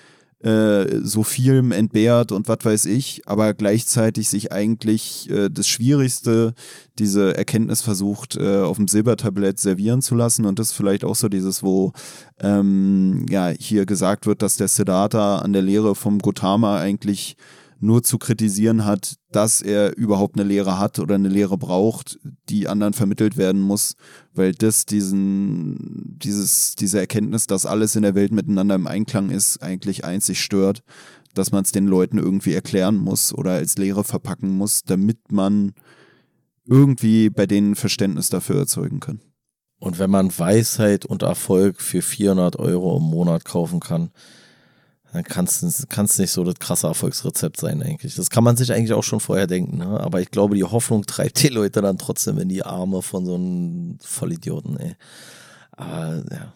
äh, 0.43 0.99
so 1.01 1.23
vielem 1.23 1.71
entbehrt 1.71 2.31
und 2.31 2.47
was 2.47 2.59
weiß 2.61 2.85
ich, 2.85 3.21
aber 3.25 3.53
gleichzeitig 3.53 4.29
sich 4.29 4.51
eigentlich 4.51 5.29
äh, 5.31 5.49
das 5.49 5.67
Schwierigste, 5.67 6.53
diese 6.99 7.35
Erkenntnis 7.35 7.81
versucht, 7.81 8.37
äh, 8.37 8.61
auf 8.61 8.77
dem 8.77 8.87
Silbertablett 8.87 9.59
servieren 9.59 10.01
zu 10.01 10.13
lassen. 10.15 10.45
Und 10.45 10.59
das 10.59 10.67
ist 10.67 10.73
vielleicht 10.73 11.03
auch 11.03 11.15
so 11.15 11.27
dieses, 11.27 11.63
wo 11.63 11.91
ähm, 12.39 13.25
ja 13.29 13.49
hier 13.49 13.85
gesagt 13.85 14.27
wird, 14.27 14.41
dass 14.41 14.57
der 14.57 14.67
Siddhartha 14.67 15.39
an 15.39 15.53
der 15.53 15.63
Lehre 15.63 15.95
vom 15.95 16.19
Gautama 16.19 16.77
eigentlich 16.79 17.35
nur 17.79 18.03
zu 18.03 18.17
kritisieren 18.17 18.85
hat, 18.85 19.15
dass 19.31 19.61
er 19.61 19.95
überhaupt 19.97 20.35
eine 20.35 20.47
Lehre 20.47 20.79
hat 20.79 20.99
oder 20.99 21.15
eine 21.15 21.29
Lehre 21.29 21.57
braucht, 21.57 22.19
die 22.49 22.67
anderen 22.67 22.93
vermittelt 22.93 23.37
werden 23.37 23.61
muss, 23.61 23.95
weil 24.33 24.53
das 24.53 24.85
diesen, 24.85 26.17
dieses, 26.17 26.75
diese 26.75 26.99
Erkenntnis, 26.99 27.47
dass 27.47 27.65
alles 27.65 27.95
in 27.95 28.01
der 28.01 28.15
Welt 28.15 28.31
miteinander 28.31 28.75
im 28.75 28.87
Einklang 28.87 29.29
ist, 29.29 29.61
eigentlich 29.61 30.05
einzig 30.05 30.41
stört, 30.41 30.83
dass 31.33 31.51
man 31.51 31.63
es 31.63 31.71
den 31.71 31.87
Leuten 31.87 32.17
irgendwie 32.17 32.53
erklären 32.53 32.95
muss 32.95 33.33
oder 33.33 33.51
als 33.51 33.77
Lehre 33.77 34.03
verpacken 34.03 34.49
muss, 34.49 34.83
damit 34.83 35.31
man 35.31 35.73
irgendwie 36.65 37.29
bei 37.29 37.45
denen 37.45 37.75
Verständnis 37.75 38.29
dafür 38.29 38.57
erzeugen 38.57 38.99
kann. 38.99 39.21
Und 39.79 39.99
wenn 39.99 40.09
man 40.09 40.37
Weisheit 40.37 41.05
und 41.05 41.21
Erfolg 41.21 41.81
für 41.81 42.01
400 42.01 42.57
Euro 42.57 42.97
im 42.97 43.03
Monat 43.03 43.45
kaufen 43.45 43.79
kann, 43.79 44.09
dann 45.17 45.87
kann 45.89 46.05
es 46.05 46.19
nicht 46.19 46.31
so 46.31 46.43
das 46.43 46.55
krasse 46.55 46.87
Erfolgsrezept 46.87 47.59
sein, 47.59 47.81
eigentlich. 47.81 48.15
Das 48.15 48.29
kann 48.29 48.43
man 48.43 48.55
sich 48.55 48.71
eigentlich 48.71 48.93
auch 48.93 49.03
schon 49.03 49.19
vorher 49.19 49.47
denken, 49.47 49.77
ne? 49.77 49.99
aber 49.99 50.21
ich 50.21 50.31
glaube, 50.31 50.55
die 50.55 50.63
Hoffnung 50.63 51.05
treibt 51.05 51.41
die 51.41 51.47
Leute 51.47 51.81
dann 51.81 51.97
trotzdem 51.97 52.37
in 52.37 52.49
die 52.49 52.63
Arme 52.63 53.01
von 53.01 53.25
so 53.25 53.35
einem 53.35 53.97
Vollidioten, 54.01 54.77
ey. 54.77 54.95
Aber 55.71 56.23
ja. 56.31 56.53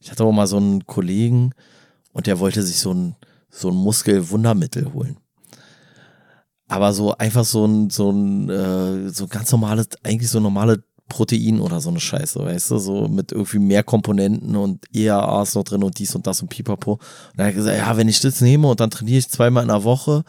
Ich 0.00 0.10
hatte 0.10 0.24
auch 0.24 0.32
mal 0.32 0.46
so 0.46 0.56
einen 0.56 0.86
Kollegen 0.86 1.52
und 2.12 2.26
der 2.26 2.38
wollte 2.38 2.62
sich 2.62 2.78
so 2.78 2.92
ein, 2.92 3.16
so 3.50 3.68
ein 3.68 3.74
Muskelwundermittel 3.74 4.92
holen. 4.94 5.18
Aber 6.68 6.92
so 6.94 7.14
einfach 7.18 7.44
so 7.44 7.66
ein, 7.66 7.90
so 7.90 8.10
ein, 8.10 8.48
äh, 8.48 9.10
so 9.10 9.26
ganz 9.26 9.52
normales, 9.52 9.88
eigentlich 10.02 10.30
so 10.30 10.40
normale 10.40 10.82
Protein 11.10 11.60
oder 11.60 11.80
so 11.80 11.90
eine 11.90 12.00
Scheiße, 12.00 12.38
weißt 12.38 12.70
du, 12.70 12.78
so 12.78 13.08
mit 13.08 13.32
irgendwie 13.32 13.58
mehr 13.58 13.82
Komponenten 13.82 14.56
und 14.56 14.86
EAAs 14.94 15.54
noch 15.54 15.64
drin 15.64 15.84
und 15.84 15.98
dies 15.98 16.14
und 16.14 16.26
das 16.26 16.40
und 16.40 16.48
pipapo. 16.48 16.92
Und 16.92 17.00
dann 17.36 17.48
hat 17.48 17.54
gesagt, 17.54 17.76
ja, 17.76 17.96
wenn 17.98 18.08
ich 18.08 18.20
das 18.20 18.40
nehme 18.40 18.68
und 18.68 18.80
dann 18.80 18.90
trainiere 18.90 19.18
ich 19.18 19.28
zweimal 19.28 19.64
in 19.64 19.68
der 19.68 19.84
Woche, 19.84 20.24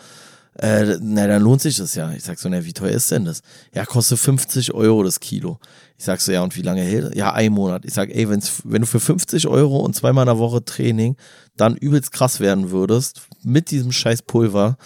äh, 0.56 0.98
na, 1.00 1.28
dann 1.28 1.42
lohnt 1.42 1.62
sich 1.62 1.78
das 1.78 1.96
ja. 1.96 2.12
Ich 2.12 2.24
sag 2.24 2.38
so, 2.38 2.50
na, 2.50 2.66
wie 2.66 2.74
teuer 2.74 2.92
ist 2.92 3.10
denn 3.10 3.24
das? 3.24 3.42
Ja, 3.74 3.86
kostet 3.86 4.20
50 4.20 4.74
Euro 4.74 5.04
das 5.04 5.22
Kilo. 5.22 5.60
Ich 5.98 6.04
sag 6.04 6.20
so, 6.20 6.32
ja, 6.32 6.44
und 6.44 6.58
wie 6.58 6.62
lange 6.62 6.82
hält? 6.82 7.16
Ja, 7.16 7.32
ein 7.34 7.54
Monat. 7.54 7.86
Ich 7.86 7.94
sag, 7.94 8.10
ey, 8.10 8.28
wenn's, 8.30 8.62
wenn 8.66 8.82
du 8.82 8.88
für 8.88 9.00
50 9.00 9.48
Euro 9.48 9.80
und 9.80 9.96
zweimal 9.96 10.24
in 10.24 10.28
der 10.28 10.40
Woche 10.40 10.66
Training 10.66 11.16
dann 11.56 11.78
übelst 11.78 12.12
krass 12.12 12.40
werden 12.40 12.72
würdest, 12.72 13.22
mit 13.44 13.72
diesem 13.72 13.92
scheiß 13.92 14.24
Pulver, 14.24 14.78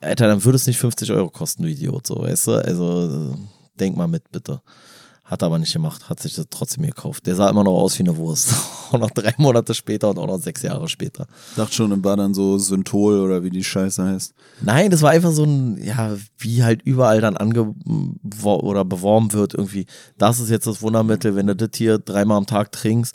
Alter, 0.00 0.28
dann 0.28 0.44
würde 0.44 0.56
es 0.56 0.66
nicht 0.66 0.78
50 0.78 1.10
Euro 1.12 1.28
kosten, 1.30 1.62
du 1.62 1.68
Idiot, 1.68 2.06
so, 2.06 2.20
weißt 2.20 2.46
du? 2.46 2.52
Also, 2.52 3.36
denk 3.80 3.96
mal 3.96 4.06
mit, 4.06 4.30
bitte. 4.30 4.60
Hat 5.28 5.42
er 5.42 5.46
aber 5.46 5.58
nicht 5.58 5.74
gemacht, 5.74 6.08
hat 6.08 6.20
sich 6.20 6.34
das 6.34 6.46
trotzdem 6.48 6.86
gekauft. 6.86 7.26
Der 7.26 7.36
sah 7.36 7.50
immer 7.50 7.62
noch 7.62 7.74
aus 7.74 7.98
wie 7.98 8.02
eine 8.02 8.16
Wurst. 8.16 8.54
auch 8.92 8.98
noch 8.98 9.10
drei 9.10 9.34
Monate 9.36 9.74
später 9.74 10.08
und 10.08 10.18
auch 10.18 10.26
noch 10.26 10.38
sechs 10.38 10.62
Jahre 10.62 10.88
später. 10.88 11.26
Dachte 11.54 11.74
schon, 11.74 12.02
war 12.02 12.16
dann 12.16 12.32
so 12.32 12.56
Synthol 12.56 13.20
oder 13.20 13.44
wie 13.44 13.50
die 13.50 13.62
Scheiße 13.62 14.02
heißt. 14.02 14.32
Nein, 14.62 14.90
das 14.90 15.02
war 15.02 15.10
einfach 15.10 15.32
so 15.32 15.44
ein, 15.44 15.76
ja, 15.84 16.16
wie 16.38 16.64
halt 16.64 16.80
überall 16.80 17.20
dann 17.20 17.36
ange 17.36 17.74
oder 18.42 18.86
beworben 18.86 19.34
wird, 19.34 19.52
irgendwie. 19.52 19.84
Das 20.16 20.40
ist 20.40 20.48
jetzt 20.48 20.66
das 20.66 20.80
Wundermittel, 20.80 21.36
wenn 21.36 21.46
du 21.46 21.54
das 21.54 21.70
hier 21.74 21.98
dreimal 21.98 22.38
am 22.38 22.46
Tag 22.46 22.72
trinkst 22.72 23.14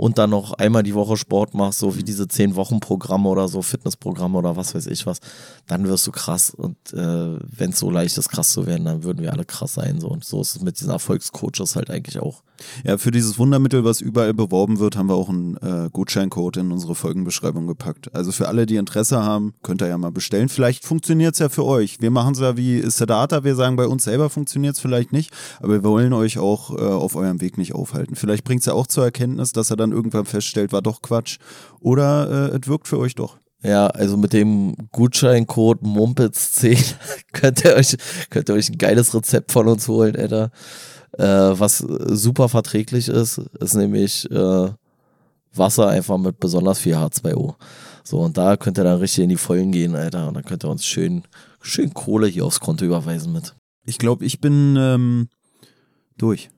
und 0.00 0.16
dann 0.16 0.30
noch 0.30 0.54
einmal 0.54 0.82
die 0.82 0.94
Woche 0.94 1.18
Sport 1.18 1.52
machst, 1.52 1.78
so 1.78 1.94
wie 1.94 2.02
diese 2.02 2.26
zehn 2.26 2.56
Wochen 2.56 2.80
Programme 2.80 3.28
oder 3.28 3.48
so 3.48 3.60
Fitnessprogramme 3.60 4.38
oder 4.38 4.56
was 4.56 4.74
weiß 4.74 4.86
ich 4.86 5.04
was, 5.04 5.20
dann 5.66 5.86
wirst 5.86 6.06
du 6.06 6.10
krass 6.10 6.54
und 6.54 6.78
äh, 6.94 7.36
wenn 7.42 7.70
es 7.70 7.78
so 7.78 7.90
leicht 7.90 8.16
ist, 8.16 8.30
krass 8.30 8.50
zu 8.50 8.64
werden, 8.64 8.86
dann 8.86 9.04
würden 9.04 9.20
wir 9.20 9.30
alle 9.30 9.44
krass 9.44 9.74
sein 9.74 10.00
so 10.00 10.08
und 10.08 10.24
so 10.24 10.40
ist 10.40 10.56
es 10.56 10.62
mit 10.62 10.80
diesen 10.80 10.90
Erfolgscoaches 10.90 11.76
halt 11.76 11.90
eigentlich 11.90 12.18
auch. 12.18 12.42
Ja, 12.84 12.98
für 12.98 13.10
dieses 13.10 13.38
Wundermittel, 13.38 13.84
was 13.84 14.00
überall 14.00 14.34
beworben 14.34 14.78
wird, 14.78 14.96
haben 14.96 15.08
wir 15.08 15.14
auch 15.14 15.28
einen 15.28 15.56
äh, 15.58 15.88
Gutscheincode 15.92 16.58
in 16.58 16.72
unsere 16.72 16.94
Folgenbeschreibung 16.94 17.66
gepackt. 17.66 18.14
Also 18.14 18.32
für 18.32 18.48
alle, 18.48 18.66
die 18.66 18.76
Interesse 18.76 19.22
haben, 19.22 19.54
könnt 19.62 19.82
ihr 19.82 19.88
ja 19.88 19.98
mal 19.98 20.12
bestellen. 20.12 20.48
Vielleicht 20.48 20.84
funktioniert 20.84 21.34
es 21.34 21.38
ja 21.38 21.48
für 21.48 21.64
euch. 21.64 22.00
Wir 22.00 22.10
machen 22.10 22.32
es 22.34 22.40
ja 22.40 22.56
wie 22.56 22.82
Sedata. 22.88 23.44
Wir 23.44 23.54
sagen, 23.54 23.76
bei 23.76 23.86
uns 23.86 24.04
selber 24.04 24.30
funktioniert 24.30 24.74
es 24.74 24.80
vielleicht 24.80 25.12
nicht, 25.12 25.32
aber 25.58 25.74
wir 25.74 25.84
wollen 25.84 26.12
euch 26.12 26.38
auch 26.38 26.70
äh, 26.76 26.82
auf 26.82 27.16
eurem 27.16 27.40
Weg 27.40 27.58
nicht 27.58 27.74
aufhalten. 27.74 28.16
Vielleicht 28.16 28.44
bringt 28.44 28.60
es 28.60 28.66
ja 28.66 28.74
auch 28.74 28.86
zur 28.86 29.04
Erkenntnis, 29.04 29.52
dass 29.52 29.70
er 29.70 29.76
dann 29.76 29.89
irgendwann 29.92 30.26
feststellt, 30.26 30.72
war 30.72 30.82
doch 30.82 31.02
Quatsch. 31.02 31.38
Oder 31.80 32.52
äh, 32.52 32.58
es 32.58 32.68
wirkt 32.68 32.88
für 32.88 32.98
euch 32.98 33.14
doch. 33.14 33.38
Ja, 33.62 33.88
also 33.88 34.16
mit 34.16 34.32
dem 34.32 34.74
Gutscheincode 34.90 35.82
Mumpitz10 35.82 36.94
könnt 37.32 37.64
ihr 37.64 37.74
euch, 37.74 37.96
könnt 38.30 38.48
ihr 38.48 38.54
euch 38.54 38.70
ein 38.70 38.78
geiles 38.78 39.14
Rezept 39.14 39.52
von 39.52 39.68
uns 39.68 39.86
holen, 39.86 40.16
Alter. 40.16 40.50
Äh, 41.18 41.24
was 41.24 41.78
super 41.78 42.48
verträglich 42.48 43.08
ist, 43.08 43.38
ist 43.38 43.74
nämlich 43.74 44.30
äh, 44.30 44.68
Wasser 45.52 45.88
einfach 45.88 46.16
mit 46.16 46.38
besonders 46.38 46.78
viel 46.78 46.94
H2O. 46.94 47.54
So, 48.02 48.20
und 48.20 48.38
da 48.38 48.56
könnt 48.56 48.78
ihr 48.78 48.84
dann 48.84 48.98
richtig 48.98 49.24
in 49.24 49.30
die 49.30 49.36
Vollen 49.36 49.72
gehen, 49.72 49.94
Alter. 49.94 50.28
Und 50.28 50.34
dann 50.34 50.44
könnt 50.44 50.64
ihr 50.64 50.70
uns 50.70 50.86
schön, 50.86 51.24
schön 51.60 51.92
Kohle 51.92 52.28
hier 52.28 52.46
aufs 52.46 52.60
Konto 52.60 52.84
überweisen 52.84 53.32
mit. 53.32 53.54
Ich 53.84 53.98
glaube, 53.98 54.24
ich 54.24 54.40
bin 54.40 54.76
ähm, 54.78 55.28
durch. 56.16 56.50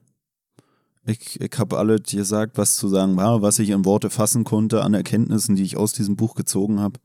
Ich, 1.05 1.39
ich 1.39 1.51
habe 1.57 1.77
alles 1.77 2.03
gesagt, 2.03 2.57
was 2.57 2.75
zu 2.75 2.87
sagen 2.87 3.17
war, 3.17 3.41
was 3.41 3.59
ich 3.59 3.69
in 3.69 3.85
Worte 3.85 4.09
fassen 4.09 4.43
konnte 4.43 4.83
an 4.83 4.93
Erkenntnissen, 4.93 5.55
die 5.55 5.63
ich 5.63 5.75
aus 5.75 5.93
diesem 5.93 6.15
Buch 6.15 6.35
gezogen 6.35 6.79
habe. 6.79 6.99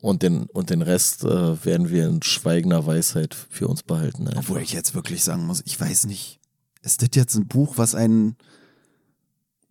Und 0.00 0.22
den, 0.22 0.44
und 0.46 0.70
den 0.70 0.82
Rest 0.82 1.24
äh, 1.24 1.64
werden 1.64 1.90
wir 1.90 2.08
in 2.08 2.22
schweigender 2.22 2.86
Weisheit 2.86 3.34
für 3.34 3.68
uns 3.68 3.82
behalten. 3.82 4.26
Einfach. 4.26 4.42
Obwohl 4.42 4.60
ich 4.60 4.72
jetzt 4.72 4.94
wirklich 4.94 5.22
sagen 5.22 5.46
muss, 5.46 5.62
ich 5.64 5.80
weiß 5.80 6.06
nicht, 6.06 6.40
ist 6.82 7.02
das 7.02 7.10
jetzt 7.14 7.36
ein 7.36 7.46
Buch, 7.46 7.74
was 7.76 7.94
einen 7.94 8.36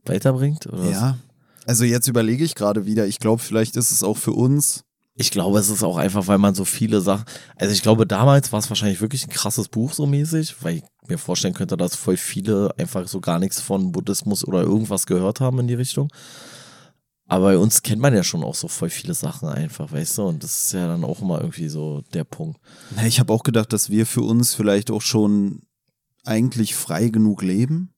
weiterbringt? 0.06 0.68
Oder 0.68 0.90
ja. 0.90 1.18
Also 1.66 1.84
jetzt 1.84 2.08
überlege 2.08 2.44
ich 2.44 2.56
gerade 2.56 2.86
wieder, 2.86 3.08
ich 3.08 3.20
glaube, 3.20 3.41
vielleicht 3.41 3.76
ist 3.76 3.91
es 3.91 4.03
auch 4.03 4.18
für 4.18 4.32
uns. 4.32 4.84
Ich 5.16 5.32
glaube, 5.32 5.60
es 5.60 5.70
ist 5.70 5.84
auch 5.84 5.98
einfach, 5.98 6.28
weil 6.28 6.38
man 6.38 6.56
so 6.56 6.66
viele 6.66 7.02
Sachen. 7.02 7.26
Also 7.58 7.74
ich 7.74 7.82
glaube, 7.82 8.08
damals 8.08 8.52
war 8.52 8.60
es 8.60 8.70
wahrscheinlich 8.70 9.02
wirklich 9.02 9.26
ein 9.26 9.30
krasses 9.32 9.68
Buch 9.68 9.94
so 9.94 10.06
mäßig, 10.06 10.56
weil 10.62 10.78
ich 10.78 10.84
mir 11.08 11.18
vorstellen 11.18 11.54
könnte, 11.54 11.76
dass 11.78 11.96
voll 11.96 12.18
viele 12.18 12.70
einfach 12.78 13.08
so 13.08 13.20
gar 13.20 13.38
nichts 13.38 13.60
von 13.60 13.92
Buddhismus 13.92 14.46
oder 14.46 14.62
irgendwas 14.62 15.06
gehört 15.06 15.42
haben 15.42 15.60
in 15.60 15.68
die 15.68 15.74
Richtung. 15.74 16.10
Aber 17.28 17.46
bei 17.46 17.58
uns 17.58 17.82
kennt 17.82 18.02
man 18.02 18.14
ja 18.14 18.24
schon 18.24 18.44
auch 18.44 18.56
so 18.56 18.68
voll 18.68 18.90
viele 18.90 19.14
Sachen 19.14 19.48
einfach, 19.48 19.92
weißt 19.92 20.18
du? 20.18 20.24
Und 20.24 20.44
das 20.44 20.66
ist 20.66 20.74
ja 20.74 20.88
dann 20.88 21.06
auch 21.06 21.22
immer 21.22 21.40
irgendwie 21.40 21.70
so 21.70 22.02
der 22.14 22.26
Punkt. 22.26 22.60
Na, 22.96 23.06
ich 23.06 23.22
habe 23.22 23.32
auch 23.32 23.44
gedacht, 23.44 23.72
dass 23.72 23.90
wir 23.90 24.06
für 24.06 24.22
uns 24.22 24.54
vielleicht 24.54 24.92
auch 24.92 25.02
schon 25.02 25.62
eigentlich 26.26 26.76
frei 26.76 27.08
genug 27.08 27.42
leben. 27.42 27.94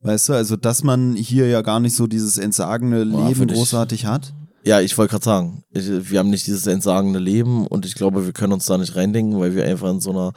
Weißt 0.00 0.28
du, 0.28 0.34
also 0.34 0.56
dass 0.56 0.82
man 0.82 1.14
hier 1.14 1.48
ja 1.48 1.62
gar 1.62 1.80
nicht 1.80 1.94
so 1.94 2.06
dieses 2.06 2.36
entsagende 2.36 3.04
Leben 3.04 3.48
ja, 3.48 3.54
großartig 3.54 4.04
hat. 4.04 4.34
Ja, 4.64 4.80
ich 4.80 4.96
wollte 4.96 5.12
gerade 5.12 5.24
sagen, 5.24 5.64
ich, 5.70 6.10
wir 6.10 6.18
haben 6.18 6.30
nicht 6.30 6.46
dieses 6.46 6.66
entsagende 6.66 7.18
Leben 7.18 7.66
und 7.66 7.84
ich 7.84 7.94
glaube, 7.94 8.24
wir 8.24 8.32
können 8.32 8.52
uns 8.52 8.66
da 8.66 8.78
nicht 8.78 8.94
reindenken, 8.94 9.38
weil 9.40 9.54
wir 9.54 9.64
einfach 9.64 9.90
in 9.90 10.00
so 10.00 10.10
einer 10.10 10.32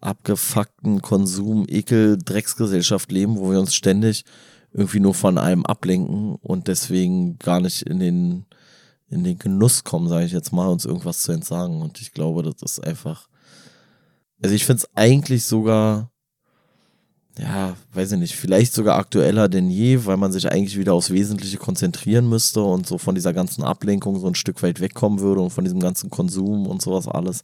abgefuckten 0.00 1.02
Konsum, 1.02 1.66
Ekel, 1.68 2.18
Drecksgesellschaft 2.18 3.12
leben, 3.12 3.36
wo 3.36 3.50
wir 3.50 3.60
uns 3.60 3.74
ständig 3.74 4.24
irgendwie 4.72 5.00
nur 5.00 5.14
von 5.14 5.38
allem 5.38 5.66
ablenken 5.66 6.36
und 6.36 6.68
deswegen 6.68 7.38
gar 7.38 7.60
nicht 7.60 7.82
in 7.82 7.98
den 7.98 8.46
in 9.10 9.24
den 9.24 9.38
Genuss 9.38 9.84
kommen, 9.84 10.08
sage 10.08 10.26
ich 10.26 10.32
jetzt 10.32 10.52
mal, 10.52 10.68
uns 10.68 10.84
irgendwas 10.84 11.22
zu 11.22 11.32
entsagen. 11.32 11.80
Und 11.80 12.00
ich 12.00 12.12
glaube, 12.12 12.42
das 12.42 12.60
ist 12.60 12.80
einfach. 12.80 13.28
Also 14.42 14.54
ich 14.54 14.66
finde 14.66 14.82
es 14.82 14.96
eigentlich 14.96 15.44
sogar, 15.44 16.10
ja, 17.38 17.76
weiß 17.94 18.12
ich 18.12 18.18
nicht, 18.18 18.36
vielleicht 18.36 18.72
sogar 18.72 18.98
aktueller 18.98 19.48
denn 19.48 19.70
je, 19.70 20.04
weil 20.04 20.16
man 20.16 20.32
sich 20.32 20.50
eigentlich 20.50 20.78
wieder 20.78 20.94
aufs 20.94 21.10
Wesentliche 21.10 21.56
konzentrieren 21.56 22.28
müsste 22.28 22.62
und 22.62 22.86
so 22.86 22.98
von 22.98 23.14
dieser 23.14 23.32
ganzen 23.32 23.62
Ablenkung 23.62 24.18
so 24.18 24.26
ein 24.26 24.34
Stück 24.34 24.62
weit 24.62 24.80
wegkommen 24.80 25.20
würde 25.20 25.40
und 25.40 25.50
von 25.50 25.64
diesem 25.64 25.80
ganzen 25.80 26.10
Konsum 26.10 26.66
und 26.66 26.82
sowas 26.82 27.06
alles. 27.06 27.42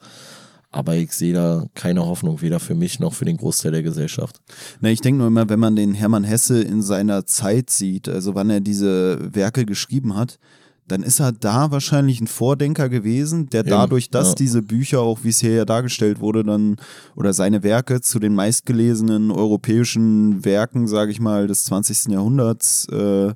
Aber 0.72 0.96
ich 0.96 1.12
sehe 1.12 1.32
da 1.32 1.66
keine 1.74 2.04
Hoffnung, 2.04 2.42
weder 2.42 2.58
für 2.58 2.74
mich 2.74 2.98
noch 2.98 3.14
für 3.14 3.24
den 3.24 3.36
Großteil 3.36 3.70
der 3.70 3.84
Gesellschaft. 3.84 4.40
Na, 4.80 4.90
ich 4.90 5.00
denke 5.00 5.18
nur 5.18 5.28
immer, 5.28 5.48
wenn 5.48 5.60
man 5.60 5.76
den 5.76 5.94
Hermann 5.94 6.24
Hesse 6.24 6.60
in 6.60 6.82
seiner 6.82 7.26
Zeit 7.26 7.70
sieht, 7.70 8.08
also 8.08 8.34
wann 8.34 8.50
er 8.50 8.60
diese 8.60 9.32
Werke 9.32 9.66
geschrieben 9.66 10.16
hat, 10.16 10.40
dann 10.86 11.02
ist 11.02 11.20
er 11.20 11.32
da 11.32 11.70
wahrscheinlich 11.70 12.20
ein 12.20 12.26
Vordenker 12.26 12.88
gewesen, 12.88 13.48
der 13.48 13.62
dadurch, 13.62 14.10
dass 14.10 14.30
ja. 14.30 14.34
diese 14.34 14.62
Bücher, 14.62 15.00
auch 15.00 15.20
wie 15.22 15.30
es 15.30 15.40
hier 15.40 15.54
ja 15.54 15.64
dargestellt 15.64 16.20
wurde, 16.20 16.44
dann 16.44 16.76
oder 17.16 17.32
seine 17.32 17.62
Werke 17.62 18.00
zu 18.00 18.18
den 18.18 18.34
meistgelesenen 18.34 19.30
europäischen 19.30 20.44
Werken, 20.44 20.86
sage 20.86 21.10
ich 21.10 21.20
mal, 21.20 21.46
des 21.46 21.64
20. 21.64 22.12
Jahrhunderts 22.12 22.86
äh, 22.90 23.32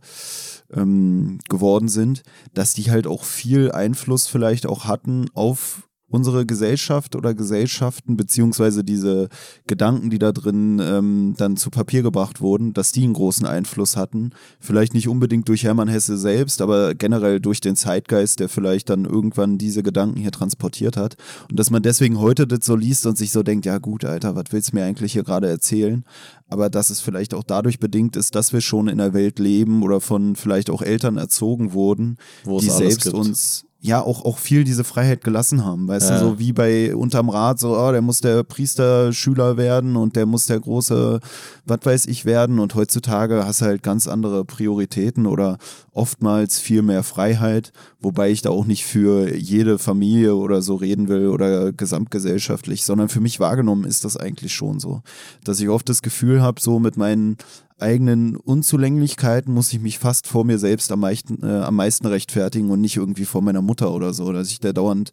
ähm, 0.75 1.39
geworden 1.49 1.89
sind, 1.89 2.23
dass 2.53 2.75
die 2.75 2.91
halt 2.91 3.07
auch 3.07 3.25
viel 3.25 3.73
Einfluss 3.73 4.27
vielleicht 4.27 4.67
auch 4.67 4.85
hatten 4.85 5.27
auf 5.33 5.88
unsere 6.11 6.47
Gesellschaft 6.47 7.17
oder 7.17 7.35
Gesellschaften, 7.35 8.17
beziehungsweise 8.17 8.83
diese 8.83 9.29
Gedanken, 9.67 10.11
die 10.11 10.19
da 10.19 10.33
drin 10.33 10.81
ähm, 10.83 11.35
dann 11.37 11.57
zu 11.57 11.71
Papier 11.71 12.03
gebracht 12.03 12.41
wurden, 12.41 12.73
dass 12.73 12.93
die 12.93 13.05
einen 13.05 13.13
großen 13.13 13.47
Einfluss 13.47 13.97
hatten. 13.97 14.31
Vielleicht 14.59 14.95
nicht 14.95 15.09
unbedingt 15.09 15.49
durch 15.49 15.65
Hermann 15.65 15.89
Hesse 15.89 16.17
selbst, 16.17 16.63
aber 16.63 16.95
generell 16.95 17.41
durch 17.41 17.61
den 17.61 17.77
Zeitgeist, 17.77 18.41
der 18.41 18.49
vielleicht 18.49 18.89
dann 18.89 19.05
irgendwann 19.05 19.59
diese 19.59 19.83
Gedanken 19.83 20.19
hier 20.19 20.33
transportiert 20.33 20.97
hat. 20.97 21.17
Und 21.51 21.59
dass 21.59 21.71
man 21.71 21.83
deswegen 21.83 22.19
heute 22.19 22.47
das 22.47 22.65
so 22.65 22.75
liest 22.75 23.05
und 23.07 23.19
sich 23.19 23.31
so 23.31 23.43
denkt, 23.43 23.67
ja 23.67 23.79
gut, 23.79 24.05
Alter, 24.05 24.35
was 24.35 24.45
willst 24.51 24.73
du 24.73 24.77
mir 24.77 24.85
eigentlich 24.85 25.13
hier 25.13 25.25
gerade 25.25 25.49
erzählen? 25.49 26.05
Aber 26.49 26.71
dass 26.71 26.89
es 26.89 27.01
vielleicht 27.01 27.35
auch 27.35 27.45
dadurch 27.45 27.79
bedingt 27.79 28.17
ist, 28.17 28.35
dass 28.35 28.55
wir 28.55 28.63
schon 28.63 28.89
in 28.89 28.99
der 28.99 29.13
Welt 29.13 29.39
leben 29.39 29.83
oder 29.83 30.01
von 30.01 30.37
vielleicht 30.37 30.71
auch 30.71 30.81
Eltern 30.81 31.19
erzogen 31.19 31.75
wurden, 31.75 32.17
Wo 32.45 32.61
die 32.61 32.71
selbst 32.71 33.03
gibt. 33.03 33.15
uns 33.15 33.68
ja 33.81 34.03
auch, 34.03 34.25
auch 34.25 34.39
viel 34.39 34.65
diese 34.65 34.83
Freiheit 34.83 35.23
gelassen 35.23 35.65
haben. 35.65 35.87
Weißt 35.87 36.11
ja. 36.11 36.19
du, 36.19 36.25
so 36.25 36.39
wie 36.41 36.53
bei 36.53 36.97
unterm 36.97 37.29
Rad, 37.29 37.61
so, 37.61 37.79
oh, 37.79 37.93
der 37.93 38.03
muss 38.03 38.21
der 38.21 38.43
Priesterschüler 38.43 39.57
werden 39.57 39.97
und 39.97 40.17
der 40.17 40.27
muss 40.27 40.47
der 40.47 40.59
große, 40.59 41.21
was 41.65 41.79
weiß 41.85 42.07
ich, 42.07 42.25
werden. 42.25 42.59
Und 42.59 42.75
heutzutage 42.75 43.45
hast 43.45 43.61
du 43.61 43.67
halt 43.67 43.85
ganz 43.85 44.09
andere 44.09 44.45
Prioritäten 44.45 45.27
oder 45.27 45.59
oftmals 45.93 46.59
viel 46.59 46.83
mehr 46.83 47.05
Freiheit, 47.05 47.73
wobei 48.01 48.31
ich 48.31 48.43
da 48.43 48.51
auch 48.51 48.65
nicht 48.65 48.85
für 48.85 49.35
jede 49.35 49.79
Familie 49.79 50.35
oder 50.35 50.61
so 50.61 50.75
reden 50.75 51.09
will 51.09 51.29
oder 51.29 51.73
gesamtgesellschaftlich, 51.73 52.85
sondern 52.85 53.09
für 53.09 53.21
mich 53.21 53.39
wahrgenommen 53.39 53.85
ist 53.85 54.05
das 54.05 54.17
eigentlich 54.17 54.55
schon 54.55 54.81
so. 54.81 55.03
Dass 55.45 55.61
ich 55.61 55.69
oft 55.69 55.89
das 55.89 56.03
Gefühl 56.03 56.43
habe, 56.43 56.61
so 56.61 56.81
mit 56.81 56.97
meinen 56.97 57.37
eigenen 57.79 58.37
Unzulänglichkeiten 58.37 59.53
muss 59.53 59.73
ich 59.73 59.81
mich 59.81 59.99
fast 59.99 60.27
vor 60.27 60.45
mir 60.45 60.59
selbst 60.59 60.91
am 60.93 61.01
meisten, 61.01 61.43
äh, 61.43 61.61
am 61.61 61.77
meisten 61.77 62.07
rechtfertigen 62.07 62.71
und 62.71 62.81
nicht 62.81 62.97
irgendwie 62.97 63.25
vor 63.25 63.43
meiner 63.43 63.63
Mutter 63.63 63.93
oder 63.93 64.13
so, 64.13 64.33
dass 64.33 64.51
ich 64.51 64.61
da 64.61 64.73
dauernd 64.73 65.13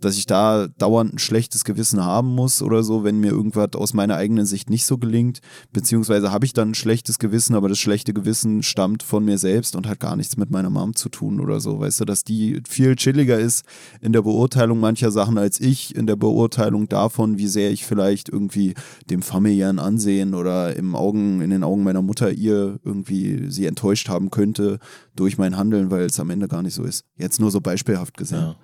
dass 0.00 0.16
ich 0.16 0.26
da 0.26 0.68
dauernd 0.78 1.14
ein 1.14 1.18
schlechtes 1.18 1.64
Gewissen 1.64 2.04
haben 2.04 2.34
muss 2.34 2.62
oder 2.62 2.82
so, 2.82 3.04
wenn 3.04 3.20
mir 3.20 3.30
irgendwas 3.30 3.74
aus 3.74 3.94
meiner 3.94 4.16
eigenen 4.16 4.46
Sicht 4.46 4.70
nicht 4.70 4.84
so 4.84 4.98
gelingt. 4.98 5.40
Beziehungsweise 5.72 6.30
habe 6.30 6.44
ich 6.44 6.52
dann 6.52 6.70
ein 6.70 6.74
schlechtes 6.74 7.18
Gewissen, 7.18 7.54
aber 7.54 7.68
das 7.68 7.78
schlechte 7.78 8.12
Gewissen 8.12 8.62
stammt 8.62 9.02
von 9.02 9.24
mir 9.24 9.38
selbst 9.38 9.76
und 9.76 9.86
hat 9.86 10.00
gar 10.00 10.16
nichts 10.16 10.36
mit 10.36 10.50
meiner 10.50 10.70
Mom 10.70 10.94
zu 10.94 11.08
tun 11.08 11.40
oder 11.40 11.60
so. 11.60 11.80
Weißt 11.80 12.00
du, 12.00 12.04
dass 12.04 12.24
die 12.24 12.62
viel 12.68 12.96
chilliger 12.96 13.38
ist 13.38 13.64
in 14.00 14.12
der 14.12 14.22
Beurteilung 14.22 14.80
mancher 14.80 15.10
Sachen 15.10 15.38
als 15.38 15.60
ich, 15.60 15.94
in 15.94 16.06
der 16.06 16.16
Beurteilung 16.16 16.88
davon, 16.88 17.38
wie 17.38 17.48
sehr 17.48 17.70
ich 17.70 17.86
vielleicht 17.86 18.28
irgendwie 18.28 18.74
dem 19.10 19.22
familiären 19.22 19.78
Ansehen 19.78 20.34
oder 20.34 20.76
im 20.76 20.94
Augen, 20.94 21.40
in 21.40 21.50
den 21.50 21.64
Augen 21.64 21.84
meiner 21.84 22.02
Mutter 22.02 22.30
ihr 22.30 22.78
irgendwie 22.84 23.50
sie 23.50 23.66
enttäuscht 23.66 24.08
haben 24.08 24.30
könnte 24.30 24.78
durch 25.14 25.38
mein 25.38 25.56
Handeln, 25.56 25.90
weil 25.90 26.06
es 26.06 26.20
am 26.20 26.30
Ende 26.30 26.48
gar 26.48 26.62
nicht 26.62 26.74
so 26.74 26.84
ist. 26.84 27.04
Jetzt 27.16 27.40
nur 27.40 27.50
so 27.50 27.60
beispielhaft 27.60 28.16
gesehen. 28.16 28.38
Ja. 28.38 28.56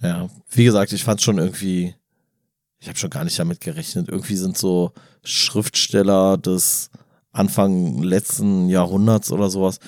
Ja, 0.00 0.28
wie 0.50 0.64
gesagt, 0.64 0.92
ich 0.92 1.04
fand 1.04 1.22
schon 1.22 1.38
irgendwie, 1.38 1.94
ich 2.78 2.88
habe 2.88 2.98
schon 2.98 3.10
gar 3.10 3.24
nicht 3.24 3.38
damit 3.38 3.60
gerechnet. 3.60 4.08
Irgendwie 4.08 4.36
sind 4.36 4.58
so 4.58 4.92
Schriftsteller 5.22 6.36
des 6.36 6.90
Anfang 7.32 8.02
letzten 8.02 8.68
Jahrhunderts 8.68 9.32
oder 9.32 9.50
sowas 9.50 9.78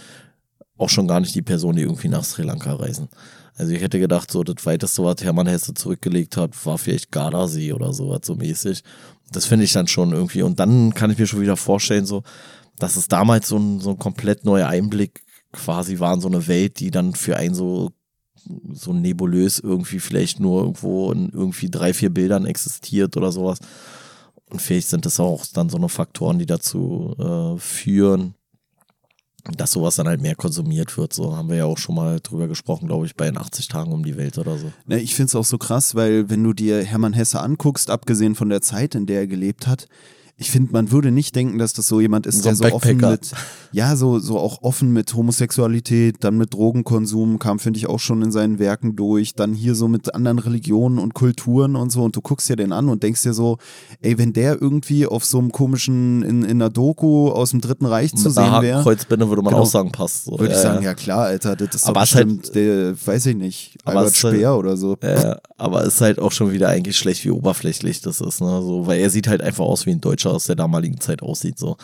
auch 0.79 0.89
schon 0.89 1.09
gar 1.09 1.21
nicht 1.21 1.35
die 1.35 1.43
Person, 1.43 1.77
die 1.77 1.83
irgendwie 1.83 2.09
nach 2.09 2.25
Sri 2.25 2.43
Lanka 2.43 2.75
reisen. 2.75 3.09
Also 3.57 3.73
ich 3.73 3.81
hätte 3.81 3.99
gedacht, 3.99 4.31
so 4.31 4.43
das 4.43 4.67
weiteste, 4.67 5.03
was 5.03 5.23
Hermann 5.23 5.47
Hesse 5.47 5.73
zurückgelegt 5.73 6.37
hat, 6.37 6.67
war 6.67 6.77
vielleicht 6.77 7.11
Gardasee 7.11 7.73
oder 7.73 7.93
sowas 7.93 8.21
so 8.25 8.35
mäßig. 8.35 8.83
Das 9.33 9.47
finde 9.47 9.65
ich 9.65 9.73
dann 9.73 9.89
schon 9.89 10.13
irgendwie. 10.13 10.43
Und 10.43 10.61
dann 10.61 10.93
kann 10.93 11.11
ich 11.11 11.19
mir 11.19 11.27
schon 11.27 11.41
wieder 11.41 11.57
vorstellen, 11.57 12.05
so, 12.05 12.23
dass 12.79 12.97
es 12.97 13.09
damals 13.09 13.49
so 13.49 13.57
ein, 13.57 13.81
so 13.81 13.91
ein 13.91 13.99
komplett 13.99 14.45
neuer 14.45 14.69
Einblick 14.69 15.25
quasi 15.53 15.99
war 15.99 16.13
in 16.13 16.21
so 16.21 16.29
eine 16.29 16.47
Welt, 16.49 16.81
die 16.81 16.91
dann 16.91 17.15
für 17.15 17.37
einen 17.37 17.55
so 17.55 17.93
so 18.73 18.93
nebulös 18.93 19.59
irgendwie 19.59 20.01
vielleicht 20.01 20.41
nur 20.41 20.63
irgendwo 20.63 21.13
in 21.13 21.31
irgendwie 21.31 21.71
drei, 21.71 21.93
vier 21.93 22.11
Bildern 22.11 22.47
existiert 22.47 23.17
oder 23.17 23.33
sowas. 23.33 23.59
Und 24.51 24.63
vielleicht 24.63 24.89
sind 24.89 25.05
das 25.05 25.19
auch 25.19 25.45
dann 25.53 25.69
so 25.69 25.77
eine 25.77 25.89
Faktoren, 25.89 26.39
die 26.39 26.47
dazu 26.47 27.15
äh, 27.19 27.59
führen, 27.59 28.35
dass 29.57 29.73
sowas 29.73 29.97
dann 29.97 30.09
halt 30.09 30.21
mehr 30.21 30.35
konsumiert 30.35 30.97
wird. 30.97 31.13
So 31.13 31.37
haben 31.37 31.49
wir 31.49 31.57
ja 31.57 31.65
auch 31.65 31.79
schon 31.79 31.95
mal 31.95 32.21
drüber 32.21 32.49
gesprochen, 32.49 32.87
glaube 32.87 33.07
ich, 33.07 33.17
bei 33.17 33.27
den 33.27 33.39
80 33.39 33.69
Tagen 33.69 33.93
um 33.93 34.05
die 34.05 34.17
Welt 34.17 34.39
oder 34.39 34.59
so. 34.59 34.73
Ne, 34.87 35.01
ich 35.01 35.15
finde 35.15 35.29
es 35.29 35.35
auch 35.35 35.45
so 35.45 35.59
krass, 35.59 35.95
weil 35.95 36.31
wenn 36.31 36.43
du 36.43 36.53
dir 36.53 36.83
Hermann 36.83 37.13
Hesse 37.13 37.41
anguckst, 37.41 37.91
abgesehen 37.91 38.35
von 38.35 38.49
der 38.49 38.63
Zeit, 38.63 38.95
in 38.95 39.07
der 39.07 39.21
er 39.21 39.27
gelebt 39.27 39.67
hat, 39.67 39.89
ich 40.39 40.51
finde, 40.51 40.71
man 40.73 40.91
würde 40.91 41.11
nicht 41.11 41.35
denken, 41.35 41.57
dass 41.57 41.73
das 41.73 41.87
so 41.87 41.99
jemand 41.99 42.27
ist, 42.27 42.39
so 42.39 42.43
der 42.43 42.57
so 42.57 42.65
offen 42.67 42.99
mit, 42.99 43.31
ja, 43.73 43.97
so, 43.97 44.19
so 44.19 44.39
auch 44.39 44.63
offen 44.63 44.93
mit 44.93 45.15
Homosexualität, 45.15 46.17
dann 46.21 46.37
mit 46.37 46.53
Drogenkonsum, 46.53 47.39
kam, 47.39 47.59
finde 47.59 47.79
ich, 47.79 47.87
auch 47.87 48.01
schon 48.01 48.21
in 48.21 48.31
seinen 48.31 48.59
Werken 48.59 48.97
durch, 48.97 49.35
dann 49.35 49.55
hier 49.55 49.75
so 49.75 49.89
mit 49.89 50.15
anderen 50.15 50.39
Religionen 50.39 50.99
und 50.99 51.15
Kulturen 51.15 51.75
und 51.75 51.91
so 51.91 52.03
und 52.03 52.17
du 52.17 52.21
guckst 52.21 52.51
dir 52.51 52.57
den 52.57 52.73
an 52.73 52.91
und 52.91 53.03
denkst 53.03 53.23
dir 53.23 53.33
so, 53.33 53.57
ey, 54.03 54.19
wenn 54.19 54.35
der 54.35 54.61
irgendwie 54.61 55.07
auf 55.07 55.25
so 55.25 55.39
einem 55.39 55.53
komischen, 55.53 56.23
in, 56.23 56.43
in 56.43 56.61
einer 56.61 56.69
Doku 56.69 57.31
aus 57.31 57.53
dem 57.53 57.63
Dritten 57.63 57.87
Reich 57.87 58.15
zu 58.15 58.29
sehen 58.29 58.61
wäre. 58.61 58.83
Kreuzbinde 58.83 59.31
würde 59.31 59.41
man 59.41 59.55
genau, 59.55 59.63
auch 59.63 59.67
sagen, 59.67 59.91
passt. 59.91 60.27
So. 60.27 60.39
Würde 60.39 60.53
ich 60.53 60.61
sagen, 60.61 60.85
ja 60.85 60.95
klar, 60.95 61.25
Alter, 61.25 61.57
das 61.57 61.77
ist 61.77 61.85
aber 61.87 62.01
halt 62.01 62.11
bestimmt, 62.11 62.45
halt, 62.45 62.55
der, 62.55 63.07
weiß 63.07 63.25
ich 63.25 63.37
nicht, 63.37 63.79
Albert 63.87 64.15
Speer 64.15 64.51
halt, 64.51 64.59
oder 64.59 64.77
so. 64.77 64.99
Äh, 65.01 65.37
aber 65.57 65.85
ist 65.85 66.03
halt 66.03 66.19
auch 66.19 66.33
schon 66.33 66.53
wieder 66.53 66.69
eigentlich 66.69 66.99
schlecht, 66.99 67.25
wie 67.25 67.31
oberflächlich 67.31 68.03
das 68.03 68.21
ist, 68.21 68.43
ne, 68.43 68.61
so, 68.61 68.87
weil 68.87 69.01
er 69.01 69.09
sieht 69.09 69.29
halt 69.29 69.41
einfach 69.41 69.65
aus 69.65 69.87
wie 69.87 69.93
ein 69.93 70.01
Deutscher 70.03 70.26
aus 70.31 70.45
der 70.45 70.57
damaligen 70.57 71.01
Zeit 71.01 71.23
aussieht. 71.23 71.59
So. 71.59 71.77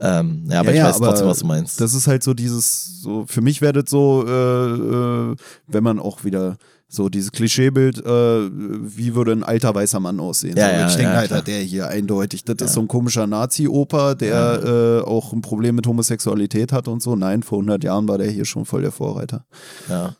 Ähm, 0.00 0.44
ja, 0.48 0.60
aber 0.60 0.72
ja, 0.72 0.88
ich 0.88 0.94
weiß 0.94 1.00
ja, 1.00 1.06
trotzdem, 1.06 1.26
was 1.28 1.38
du 1.40 1.46
meinst. 1.46 1.80
Das 1.80 1.94
ist 1.94 2.06
halt 2.06 2.22
so 2.22 2.32
dieses, 2.32 3.02
so 3.02 3.26
für 3.26 3.42
mich 3.42 3.60
das 3.60 3.84
so, 3.88 4.24
äh, 4.26 4.32
äh, 4.32 5.36
wenn 5.66 5.84
man 5.84 5.98
auch 5.98 6.24
wieder 6.24 6.56
so 6.88 7.08
dieses 7.08 7.30
Klischeebild, 7.30 8.04
äh, 8.04 8.50
wie 8.50 9.14
würde 9.14 9.32
ein 9.32 9.44
alter 9.44 9.74
weißer 9.74 10.00
Mann 10.00 10.18
aussehen? 10.18 10.56
Ja, 10.56 10.66
so, 10.66 10.72
ja, 10.72 10.88
ich 10.88 10.96
denke, 10.96 11.12
ja, 11.12 11.18
Alter, 11.18 11.42
der 11.42 11.60
hier 11.60 11.88
eindeutig, 11.88 12.44
das 12.44 12.56
ist 12.60 12.72
so 12.72 12.80
ein 12.80 12.88
komischer 12.88 13.28
Nazi-Oper, 13.28 14.16
der 14.16 15.02
äh, 15.04 15.08
auch 15.08 15.32
ein 15.32 15.40
Problem 15.40 15.76
mit 15.76 15.86
Homosexualität 15.86 16.72
hat 16.72 16.88
und 16.88 17.00
so. 17.00 17.14
Nein, 17.14 17.44
vor 17.44 17.58
100 17.58 17.84
Jahren 17.84 18.08
war 18.08 18.18
der 18.18 18.30
hier 18.30 18.44
schon 18.44 18.64
voll 18.64 18.82
der 18.82 18.90
Vorreiter. 18.90 19.44
Ja, 19.88 20.16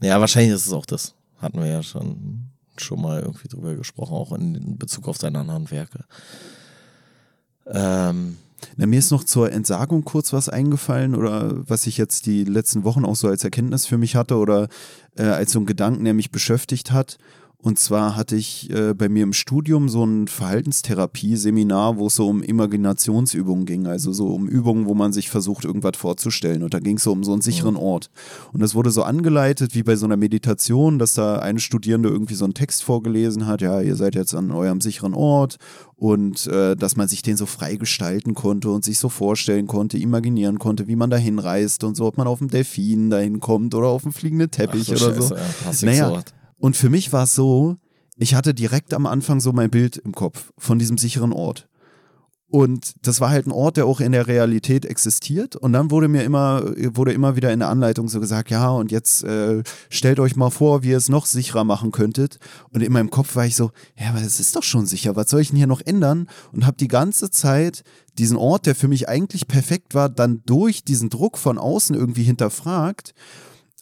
ja 0.00 0.18
wahrscheinlich 0.18 0.54
ist 0.54 0.66
es 0.66 0.72
auch 0.72 0.86
das. 0.86 1.14
Hatten 1.38 1.60
wir 1.60 1.66
ja 1.66 1.82
schon, 1.82 2.48
schon 2.78 3.02
mal 3.02 3.20
irgendwie 3.20 3.48
drüber 3.48 3.74
gesprochen, 3.74 4.14
auch 4.14 4.32
in 4.32 4.78
Bezug 4.78 5.08
auf 5.08 5.18
seine 5.18 5.40
anderen 5.40 5.70
Werke. 5.70 6.04
Ähm, 7.66 8.36
na, 8.76 8.86
mir 8.86 8.98
ist 8.98 9.10
noch 9.10 9.24
zur 9.24 9.52
Entsagung 9.52 10.04
kurz 10.04 10.32
was 10.32 10.48
eingefallen 10.48 11.14
oder 11.14 11.68
was 11.68 11.86
ich 11.86 11.98
jetzt 11.98 12.26
die 12.26 12.44
letzten 12.44 12.84
Wochen 12.84 13.04
auch 13.04 13.16
so 13.16 13.28
als 13.28 13.44
Erkenntnis 13.44 13.86
für 13.86 13.98
mich 13.98 14.16
hatte 14.16 14.36
oder 14.36 14.68
äh, 15.16 15.24
als 15.24 15.52
so 15.52 15.60
ein 15.60 15.66
Gedanken, 15.66 16.04
der 16.04 16.14
mich 16.14 16.30
beschäftigt 16.30 16.92
hat. 16.92 17.18
Und 17.58 17.78
zwar 17.78 18.16
hatte 18.16 18.36
ich 18.36 18.70
äh, 18.70 18.94
bei 18.94 19.08
mir 19.08 19.22
im 19.22 19.32
Studium 19.32 19.88
so 19.88 20.04
ein 20.04 20.28
Verhaltenstherapie-Seminar, 20.28 21.96
wo 21.96 22.06
es 22.06 22.14
so 22.14 22.28
um 22.28 22.42
Imaginationsübungen 22.42 23.66
ging, 23.66 23.86
also 23.86 24.12
so 24.12 24.28
um 24.28 24.46
Übungen, 24.46 24.86
wo 24.86 24.94
man 24.94 25.12
sich 25.12 25.30
versucht, 25.30 25.64
irgendwas 25.64 25.96
vorzustellen. 25.96 26.62
Und 26.62 26.74
da 26.74 26.78
ging 26.78 26.96
es 26.96 27.02
so 27.02 27.12
um 27.12 27.24
so 27.24 27.32
einen 27.32 27.42
sicheren 27.42 27.76
Ort. 27.76 28.10
Und 28.52 28.62
das 28.62 28.74
wurde 28.74 28.90
so 28.90 29.02
angeleitet 29.02 29.74
wie 29.74 29.82
bei 29.82 29.96
so 29.96 30.06
einer 30.06 30.16
Meditation, 30.16 30.98
dass 30.98 31.14
da 31.14 31.38
eine 31.38 31.58
Studierende 31.58 32.08
irgendwie 32.08 32.34
so 32.34 32.44
einen 32.44 32.54
Text 32.54 32.84
vorgelesen 32.84 33.46
hat, 33.46 33.62
ja, 33.62 33.80
ihr 33.80 33.96
seid 33.96 34.14
jetzt 34.14 34.34
an 34.34 34.50
eurem 34.50 34.80
sicheren 34.80 35.14
Ort 35.14 35.56
und 35.96 36.46
äh, 36.46 36.76
dass 36.76 36.96
man 36.96 37.08
sich 37.08 37.22
den 37.22 37.36
so 37.36 37.46
frei 37.46 37.76
gestalten 37.76 38.34
konnte 38.34 38.70
und 38.70 38.84
sich 38.84 38.98
so 38.98 39.08
vorstellen 39.08 39.66
konnte, 39.66 39.98
imaginieren 39.98 40.58
konnte, 40.58 40.88
wie 40.88 40.96
man 40.96 41.10
da 41.10 41.16
hinreist 41.16 41.84
und 41.84 41.96
so, 41.96 42.04
ob 42.04 42.18
man 42.18 42.26
auf 42.26 42.38
dem 42.38 42.48
Delfin 42.48 43.08
dahin 43.08 43.40
kommt 43.40 43.74
oder 43.74 43.88
auf 43.88 44.02
dem 44.02 44.12
fliegenden 44.12 44.50
Teppich 44.50 44.92
Ach, 44.92 44.98
so 44.98 45.06
oder 45.06 45.14
Scheiße, 45.16 45.28
so. 45.28 45.86
Ja, 45.86 45.92
naja, 45.92 46.22
und 46.58 46.76
für 46.76 46.88
mich 46.88 47.12
war 47.12 47.24
es 47.24 47.34
so, 47.34 47.76
ich 48.16 48.34
hatte 48.34 48.54
direkt 48.54 48.94
am 48.94 49.06
Anfang 49.06 49.40
so 49.40 49.52
mein 49.52 49.70
Bild 49.70 49.96
im 49.96 50.12
Kopf 50.12 50.52
von 50.56 50.78
diesem 50.78 50.98
sicheren 50.98 51.32
Ort. 51.32 51.68
Und 52.48 52.94
das 53.02 53.20
war 53.20 53.30
halt 53.30 53.46
ein 53.46 53.52
Ort, 53.52 53.76
der 53.76 53.86
auch 53.86 53.98
in 53.98 54.12
der 54.12 54.28
Realität 54.28 54.84
existiert. 54.84 55.56
Und 55.56 55.72
dann 55.72 55.90
wurde 55.90 56.06
mir 56.06 56.22
immer, 56.22 56.62
wurde 56.94 57.12
immer 57.12 57.34
wieder 57.34 57.52
in 57.52 57.58
der 57.58 57.68
Anleitung 57.68 58.08
so 58.08 58.20
gesagt, 58.20 58.50
ja, 58.50 58.70
und 58.70 58.92
jetzt 58.92 59.24
äh, 59.24 59.64
stellt 59.90 60.20
euch 60.20 60.36
mal 60.36 60.50
vor, 60.50 60.84
wie 60.84 60.90
ihr 60.90 60.96
es 60.96 61.08
noch 61.08 61.26
sicherer 61.26 61.64
machen 61.64 61.90
könntet. 61.90 62.38
Und 62.70 62.82
in 62.82 62.92
meinem 62.92 63.10
Kopf 63.10 63.34
war 63.34 63.46
ich 63.46 63.56
so, 63.56 63.72
ja, 63.98 64.10
aber 64.10 64.20
es 64.20 64.38
ist 64.38 64.54
doch 64.54 64.62
schon 64.62 64.86
sicher, 64.86 65.16
was 65.16 65.28
soll 65.28 65.40
ich 65.40 65.48
denn 65.48 65.56
hier 65.56 65.66
noch 65.66 65.82
ändern? 65.84 66.28
Und 66.52 66.66
habe 66.66 66.76
die 66.76 66.88
ganze 66.88 67.30
Zeit 67.30 67.82
diesen 68.16 68.36
Ort, 68.36 68.66
der 68.66 68.76
für 68.76 68.88
mich 68.88 69.08
eigentlich 69.08 69.48
perfekt 69.48 69.94
war, 69.96 70.08
dann 70.08 70.42
durch 70.46 70.84
diesen 70.84 71.10
Druck 71.10 71.38
von 71.38 71.58
außen 71.58 71.96
irgendwie 71.96 72.22
hinterfragt. 72.22 73.12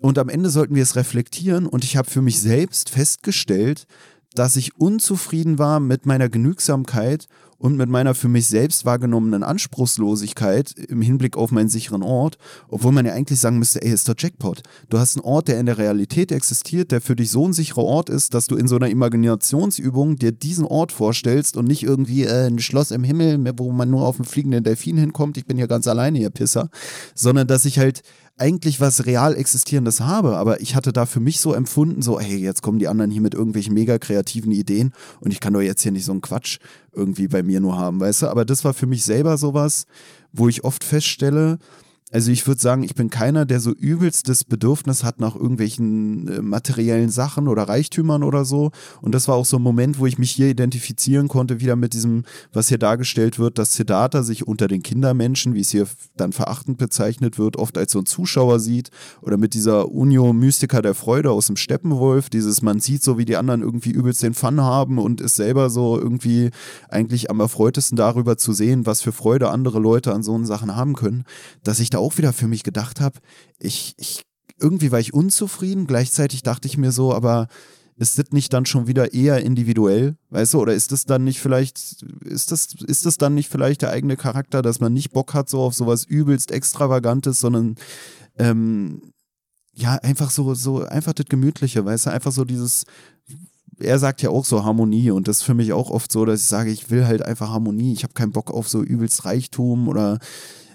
Und 0.00 0.18
am 0.18 0.28
Ende 0.28 0.50
sollten 0.50 0.74
wir 0.74 0.82
es 0.82 0.96
reflektieren. 0.96 1.66
Und 1.66 1.84
ich 1.84 1.96
habe 1.96 2.10
für 2.10 2.22
mich 2.22 2.40
selbst 2.40 2.90
festgestellt, 2.90 3.86
dass 4.34 4.56
ich 4.56 4.76
unzufrieden 4.78 5.58
war 5.58 5.80
mit 5.80 6.06
meiner 6.06 6.28
Genügsamkeit 6.28 7.28
und 7.56 7.76
mit 7.76 7.88
meiner 7.88 8.14
für 8.14 8.28
mich 8.28 8.46
selbst 8.46 8.84
wahrgenommenen 8.84 9.42
Anspruchslosigkeit 9.42 10.72
im 10.72 11.00
Hinblick 11.00 11.36
auf 11.36 11.50
meinen 11.50 11.68
sicheren 11.68 12.02
Ort, 12.02 12.36
obwohl 12.68 12.92
man 12.92 13.06
ja 13.06 13.12
eigentlich 13.12 13.40
sagen 13.40 13.58
müsste, 13.58 13.80
ey, 13.80 13.92
ist 13.92 14.08
doch 14.08 14.14
Jackpot. 14.18 14.62
Du 14.90 14.98
hast 14.98 15.16
einen 15.16 15.24
Ort, 15.24 15.48
der 15.48 15.60
in 15.60 15.66
der 15.66 15.78
Realität 15.78 16.32
existiert, 16.32 16.90
der 16.90 17.00
für 17.00 17.16
dich 17.16 17.30
so 17.30 17.46
ein 17.46 17.52
sicherer 17.52 17.84
Ort 17.84 18.10
ist, 18.10 18.34
dass 18.34 18.48
du 18.48 18.56
in 18.56 18.68
so 18.68 18.76
einer 18.76 18.90
Imaginationsübung 18.90 20.16
dir 20.16 20.32
diesen 20.32 20.66
Ort 20.66 20.92
vorstellst 20.92 21.56
und 21.56 21.66
nicht 21.66 21.84
irgendwie 21.84 22.24
äh, 22.24 22.48
ein 22.48 22.58
Schloss 22.58 22.90
im 22.90 23.04
Himmel, 23.04 23.38
wo 23.56 23.72
man 23.72 23.88
nur 23.88 24.06
auf 24.06 24.16
einen 24.16 24.26
fliegenden 24.26 24.64
Delfin 24.64 24.98
hinkommt, 24.98 25.38
ich 25.38 25.46
bin 25.46 25.56
hier 25.56 25.68
ganz 25.68 25.86
alleine, 25.86 26.18
ihr 26.18 26.30
Pisser, 26.30 26.68
sondern 27.14 27.46
dass 27.46 27.64
ich 27.64 27.78
halt 27.78 28.02
eigentlich 28.36 28.80
was 28.80 29.06
real 29.06 29.36
existierendes 29.36 30.00
habe, 30.00 30.36
aber 30.36 30.60
ich 30.60 30.74
hatte 30.74 30.92
da 30.92 31.06
für 31.06 31.20
mich 31.20 31.40
so 31.40 31.54
empfunden, 31.54 32.02
so, 32.02 32.18
hey, 32.18 32.36
jetzt 32.36 32.62
kommen 32.62 32.80
die 32.80 32.88
anderen 32.88 33.10
hier 33.10 33.20
mit 33.20 33.34
irgendwelchen 33.34 33.74
mega 33.74 33.98
kreativen 33.98 34.50
Ideen 34.50 34.92
und 35.20 35.32
ich 35.32 35.38
kann 35.38 35.52
doch 35.52 35.60
jetzt 35.60 35.82
hier 35.82 35.92
nicht 35.92 36.04
so 36.04 36.12
einen 36.12 36.20
Quatsch 36.20 36.58
irgendwie 36.92 37.28
bei 37.28 37.42
mir 37.42 37.60
nur 37.60 37.78
haben, 37.78 38.00
weißt 38.00 38.22
du? 38.22 38.28
Aber 38.28 38.44
das 38.44 38.64
war 38.64 38.74
für 38.74 38.86
mich 38.86 39.04
selber 39.04 39.38
sowas, 39.38 39.86
wo 40.32 40.48
ich 40.48 40.64
oft 40.64 40.82
feststelle, 40.82 41.58
also 42.12 42.30
ich 42.30 42.46
würde 42.46 42.60
sagen, 42.60 42.84
ich 42.84 42.94
bin 42.94 43.10
keiner, 43.10 43.44
der 43.44 43.60
so 43.60 43.72
übelstes 43.72 44.44
Bedürfnis 44.44 45.02
hat 45.02 45.20
nach 45.20 45.34
irgendwelchen 45.34 46.28
äh, 46.28 46.42
materiellen 46.42 47.10
Sachen 47.10 47.48
oder 47.48 47.64
Reichtümern 47.64 48.22
oder 48.22 48.44
so. 48.44 48.70
Und 49.00 49.14
das 49.14 49.26
war 49.26 49.34
auch 49.34 49.46
so 49.46 49.56
ein 49.56 49.62
Moment, 49.62 49.98
wo 49.98 50.06
ich 50.06 50.18
mich 50.18 50.30
hier 50.30 50.48
identifizieren 50.48 51.28
konnte, 51.28 51.60
wieder 51.60 51.76
mit 51.76 51.92
diesem, 51.92 52.24
was 52.52 52.68
hier 52.68 52.78
dargestellt 52.78 53.38
wird, 53.38 53.58
dass 53.58 53.74
Siddhartha 53.74 54.22
sich 54.22 54.46
unter 54.46 54.68
den 54.68 54.82
Kindermenschen, 54.82 55.54
wie 55.54 55.60
es 55.60 55.70
hier 55.70 55.88
dann 56.16 56.32
verachtend 56.32 56.78
bezeichnet 56.78 57.38
wird, 57.38 57.56
oft 57.56 57.76
als 57.78 57.90
so 57.90 58.00
ein 58.00 58.06
Zuschauer 58.06 58.60
sieht. 58.60 58.90
Oder 59.22 59.36
mit 59.36 59.54
dieser 59.54 59.90
Unio 59.90 60.32
Mystica 60.32 60.82
der 60.82 60.94
Freude 60.94 61.30
aus 61.32 61.46
dem 61.46 61.56
Steppenwolf, 61.56 62.28
dieses, 62.28 62.62
man 62.62 62.80
sieht 62.80 63.02
so, 63.02 63.18
wie 63.18 63.24
die 63.24 63.36
anderen 63.36 63.62
irgendwie 63.62 63.90
übelst 63.90 64.22
den 64.22 64.34
Fun 64.34 64.60
haben 64.60 64.98
und 64.98 65.20
ist 65.20 65.36
selber 65.36 65.68
so 65.68 65.98
irgendwie 65.98 66.50
eigentlich 66.88 67.30
am 67.30 67.40
erfreutesten 67.40 67.96
darüber 67.96 68.36
zu 68.36 68.52
sehen, 68.52 68.86
was 68.86 69.00
für 69.00 69.12
Freude 69.12 69.48
andere 69.48 69.80
Leute 69.80 70.12
an 70.12 70.22
so 70.22 70.34
Sachen 70.44 70.76
haben 70.76 70.94
können, 70.94 71.24
dass 71.62 71.78
ich 71.78 71.90
da 71.90 72.03
auch 72.04 72.18
wieder 72.18 72.32
für 72.32 72.46
mich 72.48 72.62
gedacht 72.62 73.00
habe, 73.00 73.18
ich, 73.58 73.94
ich, 73.98 74.22
irgendwie 74.58 74.92
war 74.92 75.00
ich 75.00 75.14
unzufrieden, 75.14 75.86
gleichzeitig 75.86 76.42
dachte 76.42 76.68
ich 76.68 76.78
mir 76.78 76.92
so, 76.92 77.14
aber 77.14 77.48
ist 77.96 78.18
das 78.18 78.32
nicht 78.32 78.52
dann 78.52 78.66
schon 78.66 78.86
wieder 78.86 79.14
eher 79.14 79.42
individuell, 79.42 80.16
weißt 80.30 80.54
du, 80.54 80.60
oder 80.60 80.74
ist 80.74 80.90
das 80.90 81.04
dann 81.04 81.24
nicht 81.24 81.40
vielleicht, 81.40 81.78
ist 82.24 82.50
das, 82.50 82.74
ist 82.86 83.06
das 83.06 83.18
dann 83.18 83.34
nicht 83.34 83.48
vielleicht 83.48 83.82
der 83.82 83.90
eigene 83.90 84.16
Charakter, 84.16 84.62
dass 84.62 84.80
man 84.80 84.92
nicht 84.92 85.12
Bock 85.12 85.32
hat 85.32 85.48
so 85.48 85.60
auf 85.60 85.74
sowas 85.74 86.04
übelst 86.04 86.50
Extravagantes, 86.50 87.38
sondern 87.38 87.76
ähm, 88.36 89.12
ja, 89.72 89.94
einfach 89.94 90.30
so, 90.30 90.54
so, 90.54 90.84
einfach 90.84 91.12
das 91.12 91.26
Gemütliche, 91.26 91.84
weißt 91.84 92.06
du, 92.06 92.10
einfach 92.10 92.32
so 92.32 92.44
dieses, 92.44 92.84
er 93.78 93.98
sagt 93.98 94.22
ja 94.22 94.30
auch 94.30 94.44
so 94.44 94.64
Harmonie 94.64 95.10
und 95.10 95.28
das 95.28 95.38
ist 95.38 95.42
für 95.42 95.54
mich 95.54 95.72
auch 95.72 95.90
oft 95.90 96.10
so, 96.10 96.24
dass 96.24 96.40
ich 96.40 96.46
sage, 96.46 96.70
ich 96.70 96.90
will 96.90 97.06
halt 97.06 97.22
einfach 97.22 97.50
Harmonie, 97.50 97.92
ich 97.92 98.02
habe 98.02 98.14
keinen 98.14 98.32
Bock 98.32 98.50
auf 98.50 98.68
so 98.68 98.82
übelst 98.82 99.24
Reichtum 99.24 99.88
oder 99.88 100.18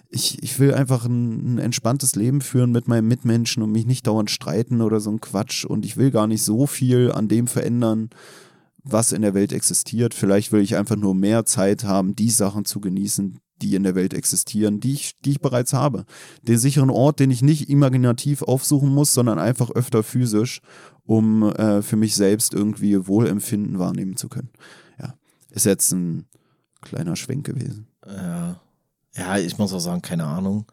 ich, 0.09 0.41
ich 0.41 0.59
will 0.59 0.73
einfach 0.73 1.05
ein, 1.05 1.55
ein, 1.55 1.59
entspanntes 1.59 2.15
Leben 2.15 2.41
führen 2.41 2.71
mit 2.71 2.87
meinen 2.87 3.07
Mitmenschen 3.07 3.61
und 3.61 3.71
mich 3.71 3.85
nicht 3.85 4.07
dauernd 4.07 4.31
streiten 4.31 4.81
oder 4.81 4.99
so 4.99 5.11
ein 5.11 5.21
Quatsch. 5.21 5.65
Und 5.65 5.85
ich 5.85 5.97
will 5.97 6.11
gar 6.11 6.27
nicht 6.27 6.43
so 6.43 6.65
viel 6.65 7.11
an 7.11 7.27
dem 7.27 7.47
verändern, 7.47 8.09
was 8.83 9.11
in 9.11 9.21
der 9.21 9.35
Welt 9.35 9.53
existiert. 9.53 10.13
Vielleicht 10.13 10.51
will 10.51 10.61
ich 10.61 10.75
einfach 10.75 10.95
nur 10.95 11.13
mehr 11.13 11.45
Zeit 11.45 11.83
haben, 11.83 12.15
die 12.15 12.31
Sachen 12.31 12.65
zu 12.65 12.79
genießen, 12.79 13.39
die 13.61 13.75
in 13.75 13.83
der 13.83 13.93
Welt 13.93 14.13
existieren, 14.13 14.79
die 14.79 14.93
ich, 14.93 15.19
die 15.19 15.31
ich 15.31 15.41
bereits 15.41 15.73
habe. 15.73 16.05
Den 16.41 16.57
sicheren 16.57 16.89
Ort, 16.89 17.19
den 17.19 17.29
ich 17.29 17.43
nicht 17.43 17.69
imaginativ 17.69 18.41
aufsuchen 18.41 18.89
muss, 18.89 19.13
sondern 19.13 19.37
einfach 19.37 19.69
öfter 19.69 20.01
physisch, 20.01 20.61
um 21.05 21.43
äh, 21.43 21.83
für 21.83 21.97
mich 21.97 22.15
selbst 22.15 22.53
irgendwie 22.53 23.07
Wohlempfinden 23.07 23.77
wahrnehmen 23.77 24.15
zu 24.15 24.27
können. 24.27 24.49
Ja, 24.99 25.13
ist 25.51 25.65
jetzt 25.65 25.91
ein 25.91 26.25
kleiner 26.81 27.15
Schwenk 27.15 27.45
gewesen. 27.45 27.87
Ja. 28.07 28.59
Ja, 29.19 29.37
ich 29.37 29.57
muss 29.57 29.73
auch 29.73 29.79
sagen, 29.79 30.01
keine 30.01 30.25
Ahnung. 30.25 30.65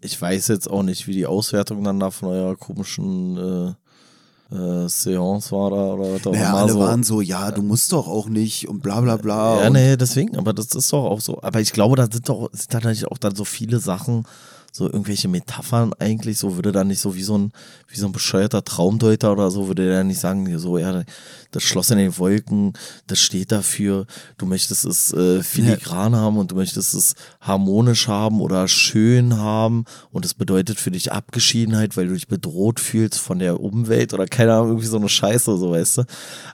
Ich 0.00 0.20
weiß 0.20 0.48
jetzt 0.48 0.70
auch 0.70 0.82
nicht, 0.82 1.06
wie 1.08 1.12
die 1.12 1.26
Auswertung 1.26 1.82
dann 1.82 1.98
da 1.98 2.10
von 2.10 2.28
eurer 2.28 2.54
komischen 2.56 3.36
äh, 3.36 4.54
äh, 4.54 4.88
Seance 4.88 5.50
war 5.52 5.70
da 5.70 5.94
oder 5.94 6.14
was 6.14 6.26
auch 6.26 6.32
naja, 6.32 6.54
alle 6.54 6.72
so. 6.72 6.78
waren 6.78 7.02
so, 7.02 7.20
ja, 7.20 7.50
du 7.50 7.62
musst 7.62 7.92
doch 7.92 8.06
auch 8.06 8.28
nicht 8.28 8.68
und 8.68 8.82
bla 8.82 9.00
bla 9.00 9.16
bla. 9.16 9.64
Ja, 9.64 9.70
nee, 9.70 9.96
deswegen, 9.96 10.36
aber 10.36 10.52
das 10.52 10.74
ist 10.74 10.92
doch 10.92 11.04
auch 11.04 11.20
so. 11.20 11.42
Aber 11.42 11.60
ich 11.60 11.72
glaube, 11.72 11.96
da 11.96 12.06
sind 12.10 12.28
doch 12.28 12.48
sind 12.52 12.72
da 12.72 12.78
natürlich 12.78 13.06
auch 13.06 13.18
dann 13.18 13.34
so 13.34 13.44
viele 13.44 13.80
Sachen, 13.80 14.24
so 14.72 14.86
irgendwelche 14.86 15.28
Metaphern 15.28 15.92
eigentlich, 15.98 16.38
so 16.38 16.56
würde 16.56 16.72
da 16.72 16.84
nicht 16.84 17.00
so 17.00 17.14
wie 17.14 17.22
so 17.22 17.36
ein, 17.36 17.52
wie 17.88 17.98
so 17.98 18.06
ein 18.06 18.12
bescheuerter 18.12 18.64
Traumdeuter 18.64 19.32
oder 19.32 19.50
so, 19.50 19.66
würde 19.66 19.86
der 19.86 20.04
nicht 20.04 20.20
sagen, 20.20 20.58
so, 20.58 20.78
ja, 20.78 21.02
das 21.50 21.62
Schloss 21.62 21.90
in 21.90 21.98
den 21.98 22.18
Wolken, 22.18 22.74
das 23.06 23.20
steht 23.20 23.52
dafür, 23.52 24.06
du 24.36 24.46
möchtest 24.46 24.84
es 24.84 25.12
äh, 25.12 25.42
filigran 25.42 26.12
ja. 26.12 26.18
haben 26.18 26.36
und 26.36 26.50
du 26.50 26.56
möchtest 26.56 26.94
es 26.94 27.14
harmonisch 27.40 28.08
haben 28.08 28.40
oder 28.40 28.68
schön 28.68 29.36
haben 29.36 29.84
und 30.10 30.24
es 30.24 30.34
bedeutet 30.34 30.78
für 30.78 30.90
dich 30.90 31.12
Abgeschiedenheit, 31.12 31.96
weil 31.96 32.08
du 32.08 32.14
dich 32.14 32.28
bedroht 32.28 32.80
fühlst 32.80 33.18
von 33.18 33.38
der 33.38 33.60
Umwelt 33.60 34.12
oder 34.12 34.26
keine 34.26 34.54
Ahnung, 34.54 34.68
irgendwie 34.68 34.86
so 34.86 34.98
eine 34.98 35.08
Scheiße, 35.08 35.56
so 35.56 35.70
weißt 35.70 35.98
du. 35.98 36.02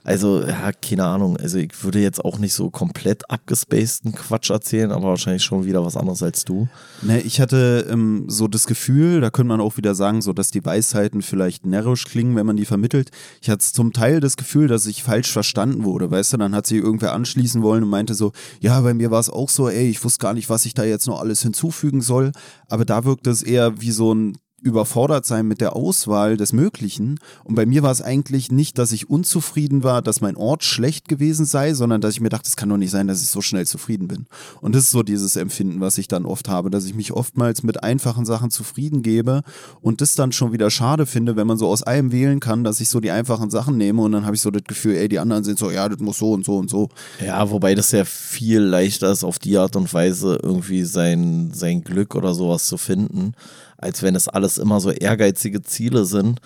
Also, 0.03 0.41
ja, 0.41 0.71
keine 0.71 1.03
Ahnung. 1.03 1.37
Also 1.37 1.57
ich 1.57 1.83
würde 1.83 1.99
jetzt 1.99 2.23
auch 2.23 2.39
nicht 2.39 2.53
so 2.53 2.69
komplett 2.69 3.29
abgespaceden 3.29 4.13
Quatsch 4.13 4.49
erzählen, 4.49 4.91
aber 4.91 5.09
wahrscheinlich 5.09 5.43
schon 5.43 5.65
wieder 5.65 5.85
was 5.85 5.97
anderes 5.97 6.23
als 6.23 6.45
du. 6.45 6.67
Ne, 7.01 7.21
ich 7.21 7.41
hatte 7.41 7.87
ähm, 7.89 8.25
so 8.27 8.47
das 8.47 8.65
Gefühl, 8.65 9.21
da 9.21 9.29
könnte 9.29 9.49
man 9.49 9.61
auch 9.61 9.77
wieder 9.77 9.95
sagen, 9.95 10.21
so 10.21 10.33
dass 10.33 10.51
die 10.51 10.63
Weisheiten 10.63 11.21
vielleicht 11.21 11.65
närrisch 11.65 12.05
klingen, 12.05 12.35
wenn 12.35 12.45
man 12.45 12.57
die 12.57 12.65
vermittelt. 12.65 13.11
Ich 13.41 13.49
hatte 13.49 13.65
zum 13.65 13.93
Teil 13.93 14.19
das 14.19 14.37
Gefühl, 14.37 14.67
dass 14.67 14.84
ich 14.87 15.03
falsch 15.03 15.31
verstanden 15.31 15.83
wurde, 15.83 16.09
weißt 16.11 16.33
du, 16.33 16.37
dann 16.37 16.55
hat 16.55 16.67
sie 16.67 16.77
irgendwer 16.77 17.13
anschließen 17.13 17.61
wollen 17.61 17.83
und 17.83 17.89
meinte 17.89 18.13
so, 18.13 18.31
ja, 18.59 18.79
bei 18.81 18.93
mir 18.93 19.11
war 19.11 19.19
es 19.19 19.29
auch 19.29 19.49
so, 19.49 19.69
ey, 19.69 19.89
ich 19.89 20.03
wusste 20.03 20.19
gar 20.19 20.33
nicht, 20.33 20.49
was 20.49 20.65
ich 20.65 20.73
da 20.73 20.83
jetzt 20.83 21.07
noch 21.07 21.19
alles 21.19 21.41
hinzufügen 21.41 22.01
soll, 22.01 22.31
aber 22.67 22.85
da 22.85 23.05
wirkte 23.05 23.29
es 23.29 23.43
eher 23.43 23.81
wie 23.81 23.91
so 23.91 24.13
ein 24.13 24.37
überfordert 24.65 25.27
sein 25.27 25.47
mit 25.47 25.61
der 25.61 25.75
Auswahl 25.75 26.37
des 26.37 26.51
Möglichen. 26.51 27.19
Und 27.43 27.53
bei 27.53 27.67
mir 27.67 27.83
war 27.83 27.91
es 27.91 28.01
eigentlich 28.01 28.51
nicht, 28.51 28.79
dass 28.79 28.91
ich 28.91 29.09
unzufrieden 29.09 29.83
war, 29.83 30.01
dass 30.01 30.21
mein 30.21 30.35
Ort 30.35 30.63
schlecht 30.63 31.07
gewesen 31.07 31.45
sei, 31.45 31.75
sondern 31.75 32.01
dass 32.01 32.15
ich 32.15 32.19
mir 32.19 32.29
dachte, 32.29 32.49
es 32.49 32.55
kann 32.55 32.69
doch 32.69 32.77
nicht 32.77 32.89
sein, 32.89 33.07
dass 33.07 33.21
ich 33.21 33.27
so 33.27 33.41
schnell 33.41 33.67
zufrieden 33.67 34.07
bin. 34.07 34.25
Und 34.61 34.73
das 34.73 34.85
ist 34.85 34.91
so 34.91 35.03
dieses 35.03 35.35
Empfinden, 35.35 35.81
was 35.81 35.99
ich 35.99 36.07
dann 36.07 36.25
oft 36.25 36.49
habe, 36.49 36.71
dass 36.71 36.85
ich 36.85 36.95
mich 36.95 37.13
oftmals 37.13 37.61
mit 37.61 37.83
einfachen 37.83 38.25
Sachen 38.25 38.49
zufrieden 38.49 39.03
gebe 39.03 39.43
und 39.81 40.01
das 40.01 40.15
dann 40.15 40.31
schon 40.31 40.51
wieder 40.51 40.71
schade 40.71 41.05
finde, 41.05 41.35
wenn 41.35 41.45
man 41.45 41.59
so 41.59 41.67
aus 41.67 41.83
allem 41.83 42.11
wählen 42.11 42.39
kann, 42.39 42.63
dass 42.63 42.79
ich 42.79 42.89
so 42.89 42.99
die 42.99 43.11
einfachen 43.11 43.51
Sachen 43.51 43.77
nehme 43.77 44.01
und 44.01 44.13
dann 44.13 44.25
habe 44.25 44.35
ich 44.35 44.41
so 44.41 44.49
das 44.49 44.63
Gefühl, 44.63 44.95
ey, 44.95 45.07
die 45.07 45.19
anderen 45.19 45.43
sind 45.43 45.59
so, 45.59 45.69
ja, 45.69 45.87
das 45.87 45.99
muss 45.99 46.17
so 46.17 46.31
und 46.31 46.43
so 46.43 46.57
und 46.57 46.71
so. 46.71 46.89
Ja, 47.23 47.51
wobei 47.51 47.75
das 47.75 47.91
ja 47.91 48.03
viel 48.03 48.61
leichter 48.61 49.11
ist, 49.11 49.23
auf 49.23 49.37
die 49.37 49.59
Art 49.59 49.75
und 49.75 49.93
Weise 49.93 50.39
irgendwie 50.41 50.85
sein, 50.85 51.51
sein 51.53 51.83
Glück 51.83 52.15
oder 52.15 52.33
sowas 52.33 52.65
zu 52.65 52.77
finden 52.77 53.35
als 53.77 54.03
wenn 54.03 54.15
es 54.15 54.27
alles 54.27 54.57
immer 54.57 54.79
so 54.79 54.91
ehrgeizige 54.91 55.61
Ziele 55.61 56.05
sind 56.05 56.39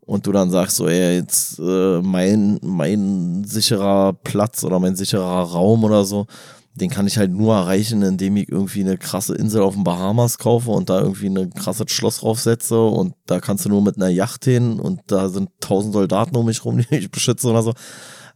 und 0.00 0.26
du 0.26 0.32
dann 0.32 0.50
sagst 0.50 0.76
so, 0.76 0.88
ey, 0.88 1.16
jetzt 1.16 1.58
äh, 1.58 2.00
mein, 2.00 2.58
mein 2.62 3.44
sicherer 3.44 4.12
Platz 4.12 4.64
oder 4.64 4.78
mein 4.78 4.96
sicherer 4.96 5.42
Raum 5.42 5.84
oder 5.84 6.04
so, 6.04 6.26
den 6.74 6.90
kann 6.90 7.06
ich 7.06 7.18
halt 7.18 7.32
nur 7.32 7.54
erreichen, 7.54 8.02
indem 8.02 8.36
ich 8.36 8.48
irgendwie 8.48 8.80
eine 8.80 8.96
krasse 8.96 9.34
Insel 9.34 9.62
auf 9.62 9.74
den 9.74 9.84
Bahamas 9.84 10.38
kaufe 10.38 10.70
und 10.70 10.88
da 10.88 11.00
irgendwie 11.00 11.26
ein 11.26 11.52
krasses 11.52 11.90
Schloss 11.90 12.18
draufsetze 12.18 12.80
und 12.80 13.14
da 13.26 13.40
kannst 13.40 13.64
du 13.64 13.68
nur 13.68 13.82
mit 13.82 13.96
einer 13.96 14.08
Yacht 14.08 14.44
hin 14.44 14.80
und 14.80 15.00
da 15.06 15.28
sind 15.28 15.50
tausend 15.60 15.92
Soldaten 15.92 16.36
um 16.36 16.46
mich 16.46 16.64
rum, 16.64 16.78
die 16.90 16.94
mich 16.94 17.10
beschützen 17.10 17.50
oder 17.50 17.62
so. 17.62 17.74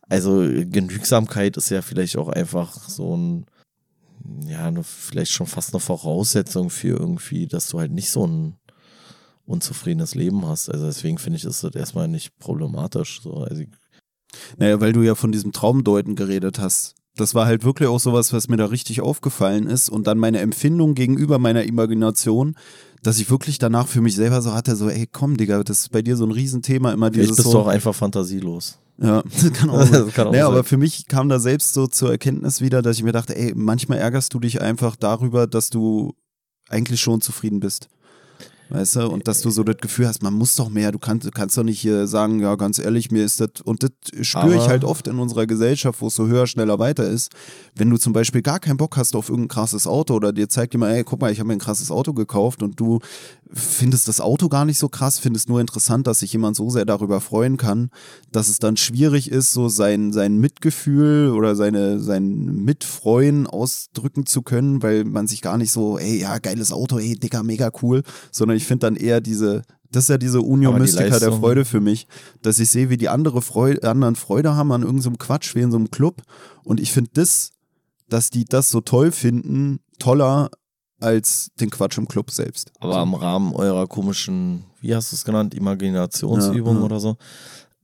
Also 0.09 0.43
Genügsamkeit 0.43 1.57
ist 1.57 1.71
ja 1.71 1.81
vielleicht 1.81 2.19
auch 2.19 2.29
einfach 2.29 2.89
so 2.89 3.17
ein 3.17 3.47
ja, 4.47 4.73
vielleicht 4.83 5.33
schon 5.33 5.47
fast 5.47 5.75
eine 5.75 5.81
Voraussetzung 5.81 6.71
für 6.71 6.99
irgendwie, 6.99 7.47
dass 7.47 7.69
du 7.69 7.79
halt 7.79 7.93
nicht 7.93 8.11
so 8.11 8.27
ein 8.27 8.57
unzufriedenes 9.47 10.15
Leben 10.15 10.47
hast. 10.47 10.71
Also 10.71 10.87
deswegen 10.87 11.19
finde 11.19 11.39
ich, 11.39 11.45
ist 11.45 11.65
das 11.65 11.75
erstmal 11.75 12.09
nicht 12.09 12.39
problematisch. 12.39 13.21
So. 13.23 13.35
Also 13.35 13.65
naja, 14.59 14.81
weil 14.81 14.93
du 14.93 15.03
ja 15.03 15.15
von 15.15 15.33
diesem 15.33 15.53
Traumdeuten 15.53 16.17
geredet 16.17 16.59
hast. 16.59 16.95
Das 17.17 17.35
war 17.35 17.47
halt 17.47 17.63
wirklich 17.63 17.89
auch 17.89 18.01
sowas, 18.01 18.33
was 18.33 18.49
mir 18.49 18.57
da 18.57 18.67
richtig 18.67 19.01
aufgefallen 19.01 19.69
ist. 19.69 19.89
Und 19.89 20.07
dann 20.07 20.19
meine 20.19 20.41
Empfindung 20.41 20.95
gegenüber 20.95 21.39
meiner 21.39 21.63
Imagination, 21.65 22.57
dass 23.03 23.21
ich 23.21 23.31
wirklich 23.31 23.59
danach 23.59 23.87
für 23.87 24.01
mich 24.01 24.17
selber 24.17 24.43
so 24.43 24.53
hatte, 24.53 24.75
so, 24.75 24.89
ey, 24.89 25.07
komm, 25.11 25.37
Digga, 25.37 25.63
das 25.63 25.81
ist 25.81 25.93
bei 25.93 26.03
dir 26.03 26.17
so 26.17 26.25
ein 26.25 26.33
Riesenthema 26.33 26.93
immer 26.93 27.11
dieses. 27.11 27.27
Vielleicht 27.27 27.37
bist 27.37 27.49
so, 27.51 27.53
du 27.53 27.59
auch 27.61 27.69
einfach 27.69 27.95
fantasielos. 27.95 28.79
Ja, 28.99 29.23
das 29.43 29.53
kann 29.53 29.71
auch 29.71 29.83
sein. 29.87 30.13
Kann 30.13 30.29
auch 30.29 30.33
naja, 30.33 30.45
sein. 30.45 30.53
aber 30.53 30.65
für 30.65 30.77
mich 30.77 31.07
kam 31.09 31.29
da 31.29 31.39
selbst 31.39 31.75
so 31.75 31.87
zur 31.87 32.11
Erkenntnis 32.11 32.61
wieder, 32.61 32.83
dass 32.83 32.97
ich 32.97 33.03
mir 33.03 33.13
dachte, 33.13 33.37
ey, 33.37 33.53
manchmal 33.55 33.99
ärgerst 33.99 34.33
du 34.35 34.41
dich 34.41 34.61
einfach 34.61 34.97
darüber, 34.97 35.47
dass 35.47 35.71
du 35.71 36.15
eigentlich 36.69 37.01
schon 37.01 37.21
zufrieden 37.21 37.61
bist. 37.61 37.89
Weißt 38.71 38.97
du, 38.97 39.09
und 39.09 39.29
dass 39.29 39.43
du 39.43 39.51
so 39.51 39.63
das 39.63 39.77
Gefühl 39.77 40.09
hast, 40.09 40.23
man 40.23 40.33
muss 40.33 40.57
doch 40.57 40.71
mehr, 40.71 40.91
du 40.91 40.99
kannst, 40.99 41.27
du 41.27 41.31
kannst 41.31 41.57
doch 41.57 41.63
nicht 41.63 41.81
hier 41.81 42.07
sagen, 42.07 42.41
ja, 42.41 42.55
ganz 42.55 42.79
ehrlich, 42.79 43.11
mir 43.11 43.23
ist 43.23 43.41
das, 43.41 43.51
und 43.63 43.83
das 43.83 43.91
spüre 44.27 44.57
ich 44.57 44.69
halt 44.69 44.85
oft 44.85 45.07
in 45.07 45.19
unserer 45.19 45.47
Gesellschaft, 45.47 46.01
wo 46.01 46.07
es 46.07 46.15
so 46.15 46.27
höher, 46.27 46.47
schneller, 46.47 46.79
weiter 46.79 47.07
ist. 47.07 47.31
Wenn 47.75 47.91
du 47.91 47.99
zum 47.99 48.15
Beispiel 48.15 48.41
gar 48.41 48.61
keinen 48.61 48.79
Bock 48.79 48.97
hast 48.97 49.17
auf 49.17 49.29
irgendein 49.29 49.49
krasses 49.49 49.87
Auto 49.87 50.15
oder 50.15 50.33
dir 50.33 50.49
zeigt 50.49 50.73
jemand, 50.73 50.95
ey, 50.95 51.05
guck 51.05 51.21
mal, 51.21 51.31
ich 51.31 51.41
habe 51.41 51.49
mir 51.49 51.53
ein 51.53 51.59
krasses 51.59 51.91
Auto 51.91 52.15
gekauft 52.15 52.63
und 52.63 52.81
du 52.81 53.01
findest 53.53 54.09
das 54.09 54.21
Auto 54.21 54.49
gar 54.49 54.65
nicht 54.65 54.79
so 54.79 54.89
krass, 54.89 55.19
findest 55.19 55.49
nur 55.49 55.61
interessant, 55.61 56.07
dass 56.07 56.21
sich 56.21 56.33
jemand 56.33 56.57
so 56.57 56.71
sehr 56.71 56.85
darüber 56.85 57.21
freuen 57.21 57.57
kann, 57.57 57.91
dass 58.33 58.49
es 58.49 58.59
dann 58.59 58.77
schwierig 58.77 59.31
ist, 59.31 59.53
so 59.53 59.69
sein, 59.69 60.13
sein 60.13 60.39
Mitgefühl 60.39 61.31
oder 61.31 61.55
seine, 61.55 62.01
sein 62.01 62.65
Mitfreuen 62.65 63.47
ausdrücken 63.47 64.27
zu 64.27 64.43
können, 64.43 64.83
weil 64.83 65.05
man 65.05 65.27
sich 65.27 65.43
gar 65.43 65.59
nicht 65.59 65.73
so, 65.73 65.99
ey, 65.99 66.21
ja, 66.21 66.39
geiles 66.39 66.73
Auto, 66.73 66.99
ey, 66.99 67.17
dicker, 67.17 67.43
mega 67.43 67.71
cool, 67.83 68.03
sondern 68.31 68.57
ich 68.57 68.67
finde 68.67 68.87
dann 68.87 68.97
eher 68.97 69.21
diese, 69.21 69.63
das 69.91 70.05
ist 70.05 70.11
ja 70.11 70.19
diese 70.19 70.41
Unio 70.41 70.71
Aber 70.71 70.79
die 70.79 70.83
Mystica 70.83 71.19
der 71.19 71.33
Freude 71.33 71.65
für 71.65 71.81
mich, 71.81 72.09
dass 72.43 72.59
ich 72.59 72.71
sehe, 72.71 72.91
wie 72.91 72.97
die 72.97 73.09
andere 73.09 73.43
Freude, 73.43 73.89
anderen 73.89 74.17
Freude 74.17 74.57
haben 74.57 74.73
an 74.73 74.83
irgendeinem 74.83 75.19
Quatsch 75.19 75.55
wie 75.55 75.61
in 75.61 75.71
so 75.71 75.77
einem 75.77 75.91
Club 75.91 76.23
und 76.65 76.81
ich 76.81 76.93
finde 76.93 77.11
das, 77.15 77.51
dass 78.09 78.31
die 78.31 78.45
das 78.45 78.71
so 78.71 78.81
toll 78.81 79.13
finden, 79.13 79.81
toller 79.99 80.51
als 81.05 81.51
den 81.61 81.71
Quatsch 81.71 81.99
im 81.99 82.09
Club 82.09 82.31
selbst. 82.31 82.73
Aber 82.81 83.03
im 83.03 83.15
Rahmen 83.15 83.53
eurer 83.55 83.87
komischen, 83.87 84.65
wie 84.81 84.95
hast 84.95 85.13
du 85.13 85.17
es 85.17 85.25
genannt, 85.25 85.55
Imaginationsübung 85.55 86.75
Ja, 86.77 86.81
ja. 86.81 86.87
oder 86.87 87.01
so, 87.01 87.17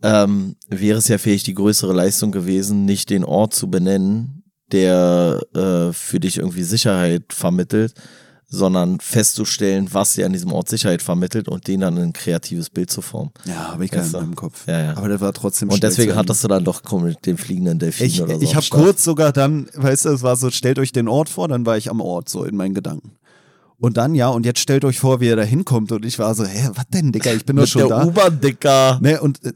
ähm, 0.02 0.56
wäre 0.68 0.98
es 0.98 1.08
ja 1.08 1.18
vielleicht 1.18 1.46
die 1.46 1.54
größere 1.54 1.92
Leistung 1.92 2.32
gewesen, 2.32 2.86
nicht 2.86 3.10
den 3.10 3.24
Ort 3.24 3.54
zu 3.54 3.70
benennen, 3.70 4.42
der 4.72 5.40
äh, 5.54 5.92
für 5.92 6.20
dich 6.20 6.38
irgendwie 6.38 6.62
Sicherheit 6.62 7.32
vermittelt, 7.32 7.94
sondern 8.52 8.98
festzustellen, 8.98 9.88
was 9.92 10.14
dir 10.14 10.26
an 10.26 10.32
diesem 10.32 10.52
Ort 10.52 10.68
Sicherheit 10.68 11.02
vermittelt 11.02 11.48
und 11.48 11.68
den 11.68 11.80
dann 11.80 11.96
in 11.96 12.02
ein 12.02 12.12
kreatives 12.12 12.68
Bild 12.68 12.90
zu 12.90 13.00
formen. 13.00 13.30
Ja, 13.44 13.68
habe 13.72 13.84
ich 13.84 13.92
Weißt 13.92 14.14
du? 14.14 14.18
im 14.18 14.34
Kopf. 14.34 14.66
Ja, 14.66 14.80
ja. 14.82 14.96
Aber 14.96 15.08
der 15.08 15.20
war 15.20 15.32
trotzdem 15.32 15.68
Und 15.68 15.82
deswegen 15.82 16.16
hattest 16.16 16.42
du 16.42 16.48
dann 16.48 16.64
doch 16.64 16.82
komm, 16.82 17.04
mit 17.04 17.24
dem 17.26 17.38
fliegenden 17.38 17.78
Delfin 17.78 18.06
Ich, 18.06 18.20
oder 18.20 18.34
so. 18.34 18.42
ich 18.42 18.56
habe 18.56 18.66
kurz 18.68 19.04
sogar 19.04 19.32
dann, 19.32 19.68
weißt 19.74 20.04
du, 20.06 20.08
es 20.10 20.22
war 20.22 20.34
so, 20.34 20.50
stellt 20.50 20.80
euch 20.80 20.90
den 20.90 21.06
Ort 21.06 21.28
vor, 21.28 21.46
dann 21.46 21.64
war 21.64 21.76
ich 21.76 21.90
am 21.90 22.00
Ort, 22.00 22.28
so 22.28 22.44
in 22.44 22.56
meinen 22.56 22.74
Gedanken. 22.74 23.12
Und 23.78 23.96
dann, 23.96 24.14
ja, 24.14 24.28
und 24.28 24.44
jetzt 24.44 24.58
stellt 24.60 24.84
euch 24.84 24.98
vor, 24.98 25.20
wie 25.20 25.28
er 25.28 25.36
da 25.36 25.42
hinkommt. 25.42 25.90
Und 25.92 26.04
ich 26.04 26.18
war 26.18 26.34
so, 26.34 26.44
hä, 26.44 26.68
was 26.74 26.84
denn, 26.92 27.12
Digga, 27.12 27.32
ich 27.32 27.46
bin 27.46 27.56
doch 27.56 27.66
schon 27.66 27.88
der 27.88 27.98
da. 28.00 28.06
U-Bahn, 28.06 28.40
Dicker. 28.40 28.98
Ne, 29.00 29.20
und 29.20 29.42
äh, 29.44 29.52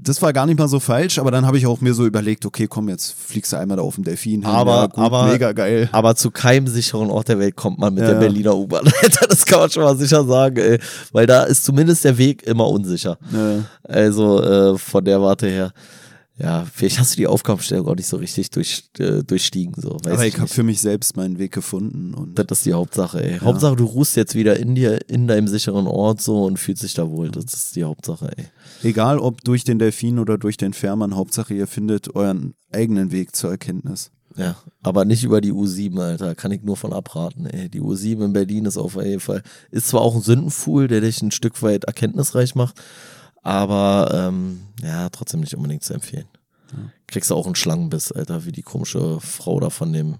das 0.00 0.22
war 0.22 0.32
gar 0.32 0.46
nicht 0.46 0.58
mal 0.58 0.68
so 0.68 0.78
falsch, 0.80 1.18
aber 1.18 1.30
dann 1.32 1.44
habe 1.44 1.58
ich 1.58 1.66
auch 1.66 1.80
mir 1.80 1.92
so 1.92 2.06
überlegt, 2.06 2.46
okay, 2.46 2.66
komm, 2.68 2.88
jetzt 2.88 3.14
fliegst 3.18 3.52
du 3.52 3.56
einmal 3.56 3.76
da 3.78 3.82
auf 3.82 3.96
den 3.96 4.04
Delfin 4.04 4.42
hin. 4.42 4.44
Aber- 4.46 4.76
ja, 4.76 4.86
gut, 4.86 4.98
aber- 5.04 5.26
mega 5.26 5.52
geil. 5.52 5.88
Aber 5.92 6.14
zu 6.14 6.30
keinem 6.30 6.66
sicheren 6.68 7.10
Ort 7.10 7.28
der 7.28 7.38
Welt 7.38 7.56
kommt 7.56 7.78
man 7.78 7.94
mit 7.94 8.04
Ja. 8.04 8.10
der 8.12 8.20
Berliner 8.20 8.56
U-Bahn. 8.56 8.86
Alter, 9.02 9.26
das 9.26 9.44
kann 9.44 9.58
man 9.60 9.70
schon 9.70 9.82
mal 9.82 9.96
sicher 9.96 10.24
sagen, 10.24 10.56
ey. 10.56 10.78
Weil 11.12 11.26
da 11.26 11.42
ist 11.42 11.64
zumindest 11.64 12.04
der 12.04 12.16
Weg 12.16 12.44
immer 12.46 12.68
unsicher. 12.68 13.18
Ja. 13.32 13.64
Also 13.82 14.42
äh, 14.42 14.78
von 14.78 15.04
der 15.04 15.20
Warte 15.20 15.48
her. 15.48 15.72
Ja, 16.40 16.64
vielleicht 16.72 17.00
hast 17.00 17.14
du 17.14 17.16
die 17.16 17.26
Aufgabenstellung 17.26 17.88
auch 17.88 17.96
nicht 17.96 18.06
so 18.06 18.16
richtig 18.16 18.50
durch, 18.50 18.84
äh, 18.98 19.24
durchstiegen. 19.24 19.74
So. 19.76 19.98
Weiß 20.04 20.12
Aber 20.12 20.26
ich 20.26 20.34
ich 20.34 20.40
habe 20.40 20.48
für 20.48 20.62
mich 20.62 20.80
selbst 20.80 21.16
meinen 21.16 21.38
Weg 21.38 21.52
gefunden. 21.52 22.14
Und 22.14 22.38
Das 22.38 22.58
ist 22.58 22.66
die 22.66 22.74
Hauptsache, 22.74 23.22
ey. 23.22 23.38
Hauptsache, 23.40 23.74
du 23.74 23.84
ruhst 23.84 24.14
jetzt 24.14 24.36
wieder 24.36 24.58
in 24.58 24.76
dir, 24.76 25.00
in 25.08 25.26
deinem 25.26 25.48
sicheren 25.48 25.88
Ort 25.88 26.20
so 26.20 26.44
und 26.44 26.58
fühlst 26.58 26.84
dich 26.84 26.94
da 26.94 27.10
wohl. 27.10 27.30
Das 27.30 27.44
ist 27.52 27.74
die 27.74 27.82
Hauptsache, 27.84 28.30
ey. 28.36 28.44
egal 28.82 29.18
ob 29.18 29.42
durch 29.42 29.64
den 29.64 29.80
Delfin 29.80 30.18
oder 30.20 30.38
durch 30.38 30.56
den 30.56 30.74
Fährmann, 30.74 31.16
Hauptsache 31.16 31.54
ihr 31.54 31.66
findet 31.66 32.14
euren 32.14 32.54
eigenen 32.72 33.10
Weg 33.10 33.34
zur 33.34 33.50
Erkenntnis. 33.50 34.12
Ja, 34.36 34.56
aber 34.82 35.04
nicht 35.04 35.24
über 35.24 35.40
die 35.40 35.52
U7, 35.52 35.98
Alter. 36.00 36.36
Kann 36.36 36.52
ich 36.52 36.62
nur 36.62 36.76
von 36.76 36.92
abraten, 36.92 37.46
ey. 37.46 37.68
Die 37.68 37.80
U7 37.80 38.26
in 38.26 38.32
Berlin 38.32 38.66
ist 38.66 38.76
auf 38.76 38.94
jeden 38.94 39.18
Fall, 39.18 39.42
ist 39.72 39.88
zwar 39.88 40.02
auch 40.02 40.14
ein 40.14 40.22
Sündenfuhl, 40.22 40.86
der 40.86 41.00
dich 41.00 41.20
ein 41.22 41.32
Stück 41.32 41.60
weit 41.62 41.84
erkenntnisreich 41.84 42.54
macht, 42.54 42.80
aber 43.42 44.10
ähm, 44.12 44.60
ja, 44.82 45.08
trotzdem 45.08 45.40
nicht 45.40 45.54
unbedingt 45.54 45.84
zu 45.84 45.94
empfehlen. 45.94 46.28
Kriegst 47.06 47.30
du 47.30 47.34
auch 47.34 47.46
einen 47.46 47.54
Schlangenbiss, 47.54 48.12
Alter, 48.12 48.44
wie 48.44 48.52
die 48.52 48.62
komische 48.62 49.18
Frau 49.20 49.58
da 49.60 49.70
von 49.70 49.92
dem, 49.92 50.16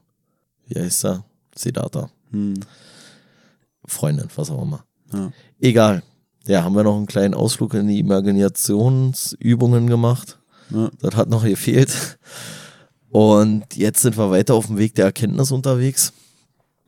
wie 0.67 0.81
heißt 0.81 1.05
er? 1.05 1.25
Siddhartha. 1.55 2.09
Hm. 2.31 2.61
Freundin, 3.85 4.29
was 4.37 4.51
auch 4.51 4.63
immer. 4.63 4.85
Ja. 5.13 5.31
Egal. 5.61 6.03
Ja, 6.47 6.63
haben 6.65 6.75
wir 6.75 6.85
noch 6.85 6.97
einen 6.97 7.07
kleinen 7.07 7.35
Ausflug 7.35 7.75
in 7.75 7.89
die 7.89 7.99
Imaginationsübungen 7.99 9.87
gemacht. 9.87 10.39
Ja. 10.71 10.91
Das 11.01 11.15
hat 11.17 11.29
noch 11.29 11.45
gefehlt. 11.45 12.19
Und 13.11 13.77
jetzt 13.77 14.01
sind 14.01 14.17
wir 14.17 14.31
weiter 14.31 14.55
auf 14.55 14.67
dem 14.67 14.79
Weg 14.79 14.95
der 14.95 15.07
Erkenntnis 15.07 15.51
unterwegs. 15.51 16.13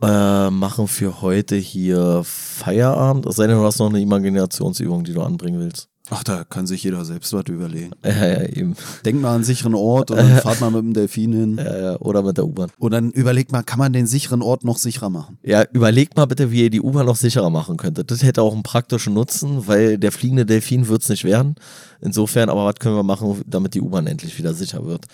Äh, 0.02 0.50
machen 0.50 0.88
für 0.88 1.20
heute 1.20 1.56
hier 1.56 2.22
Feierabend. 2.24 3.26
Es 3.26 3.36
sei 3.36 3.46
denn, 3.46 3.58
du 3.58 3.64
hast 3.64 3.78
noch 3.78 3.90
eine 3.90 4.00
Imaginationsübung, 4.00 5.04
die 5.04 5.12
du 5.12 5.22
anbringen 5.22 5.60
willst. 5.60 5.89
Ach, 6.12 6.24
da 6.24 6.42
kann 6.42 6.66
sich 6.66 6.82
jeder 6.82 7.04
selbst 7.04 7.32
was 7.32 7.44
überlegen. 7.48 7.92
Ja, 8.04 8.26
ja, 8.26 8.42
eben. 8.42 8.74
Denkt 9.04 9.22
mal 9.22 9.28
an 9.28 9.34
einen 9.36 9.44
sicheren 9.44 9.76
Ort 9.76 10.10
und 10.10 10.16
dann 10.16 10.36
fahrt 10.42 10.60
mal 10.60 10.70
mit 10.70 10.82
dem 10.82 10.92
Delfin 10.92 11.32
hin. 11.32 11.56
Ja, 11.56 11.78
ja, 11.78 11.96
oder 12.00 12.22
mit 12.22 12.36
der 12.36 12.46
U-Bahn. 12.46 12.70
Und 12.78 12.90
dann 12.90 13.12
überlegt 13.12 13.52
mal, 13.52 13.62
kann 13.62 13.78
man 13.78 13.92
den 13.92 14.08
sicheren 14.08 14.42
Ort 14.42 14.64
noch 14.64 14.76
sicherer 14.76 15.08
machen? 15.08 15.38
Ja, 15.44 15.64
überlegt 15.72 16.16
mal 16.16 16.26
bitte, 16.26 16.50
wie 16.50 16.64
ihr 16.64 16.70
die 16.70 16.80
U-Bahn 16.80 17.06
noch 17.06 17.16
sicherer 17.16 17.48
machen 17.48 17.76
könntet. 17.76 18.10
Das 18.10 18.24
hätte 18.24 18.42
auch 18.42 18.52
einen 18.52 18.64
praktischen 18.64 19.14
Nutzen, 19.14 19.68
weil 19.68 19.98
der 19.98 20.10
fliegende 20.10 20.44
Delfin 20.44 20.88
wird 20.88 21.02
es 21.02 21.08
nicht 21.08 21.22
werden. 21.22 21.54
Insofern, 22.00 22.48
aber 22.50 22.66
was 22.66 22.74
können 22.74 22.96
wir 22.96 23.04
machen, 23.04 23.42
damit 23.46 23.74
die 23.74 23.80
U-Bahn 23.80 24.08
endlich 24.08 24.36
wieder 24.36 24.52
sicher 24.52 24.84
wird? 24.84 25.06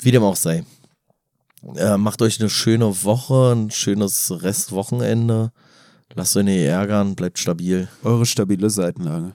Wie 0.00 0.12
dem 0.12 0.22
auch 0.22 0.36
sei. 0.36 0.64
Äh, 1.76 1.98
macht 1.98 2.22
euch 2.22 2.40
eine 2.40 2.48
schöne 2.48 3.04
Woche, 3.04 3.52
ein 3.54 3.70
schönes 3.70 4.32
Restwochenende. 4.42 5.52
Lasst 6.14 6.36
euch 6.36 6.44
nicht 6.44 6.64
ärgern, 6.64 7.14
bleibt 7.14 7.38
stabil. 7.38 7.88
Eure 8.02 8.26
stabile 8.26 8.70
Seitenlage. 8.70 9.34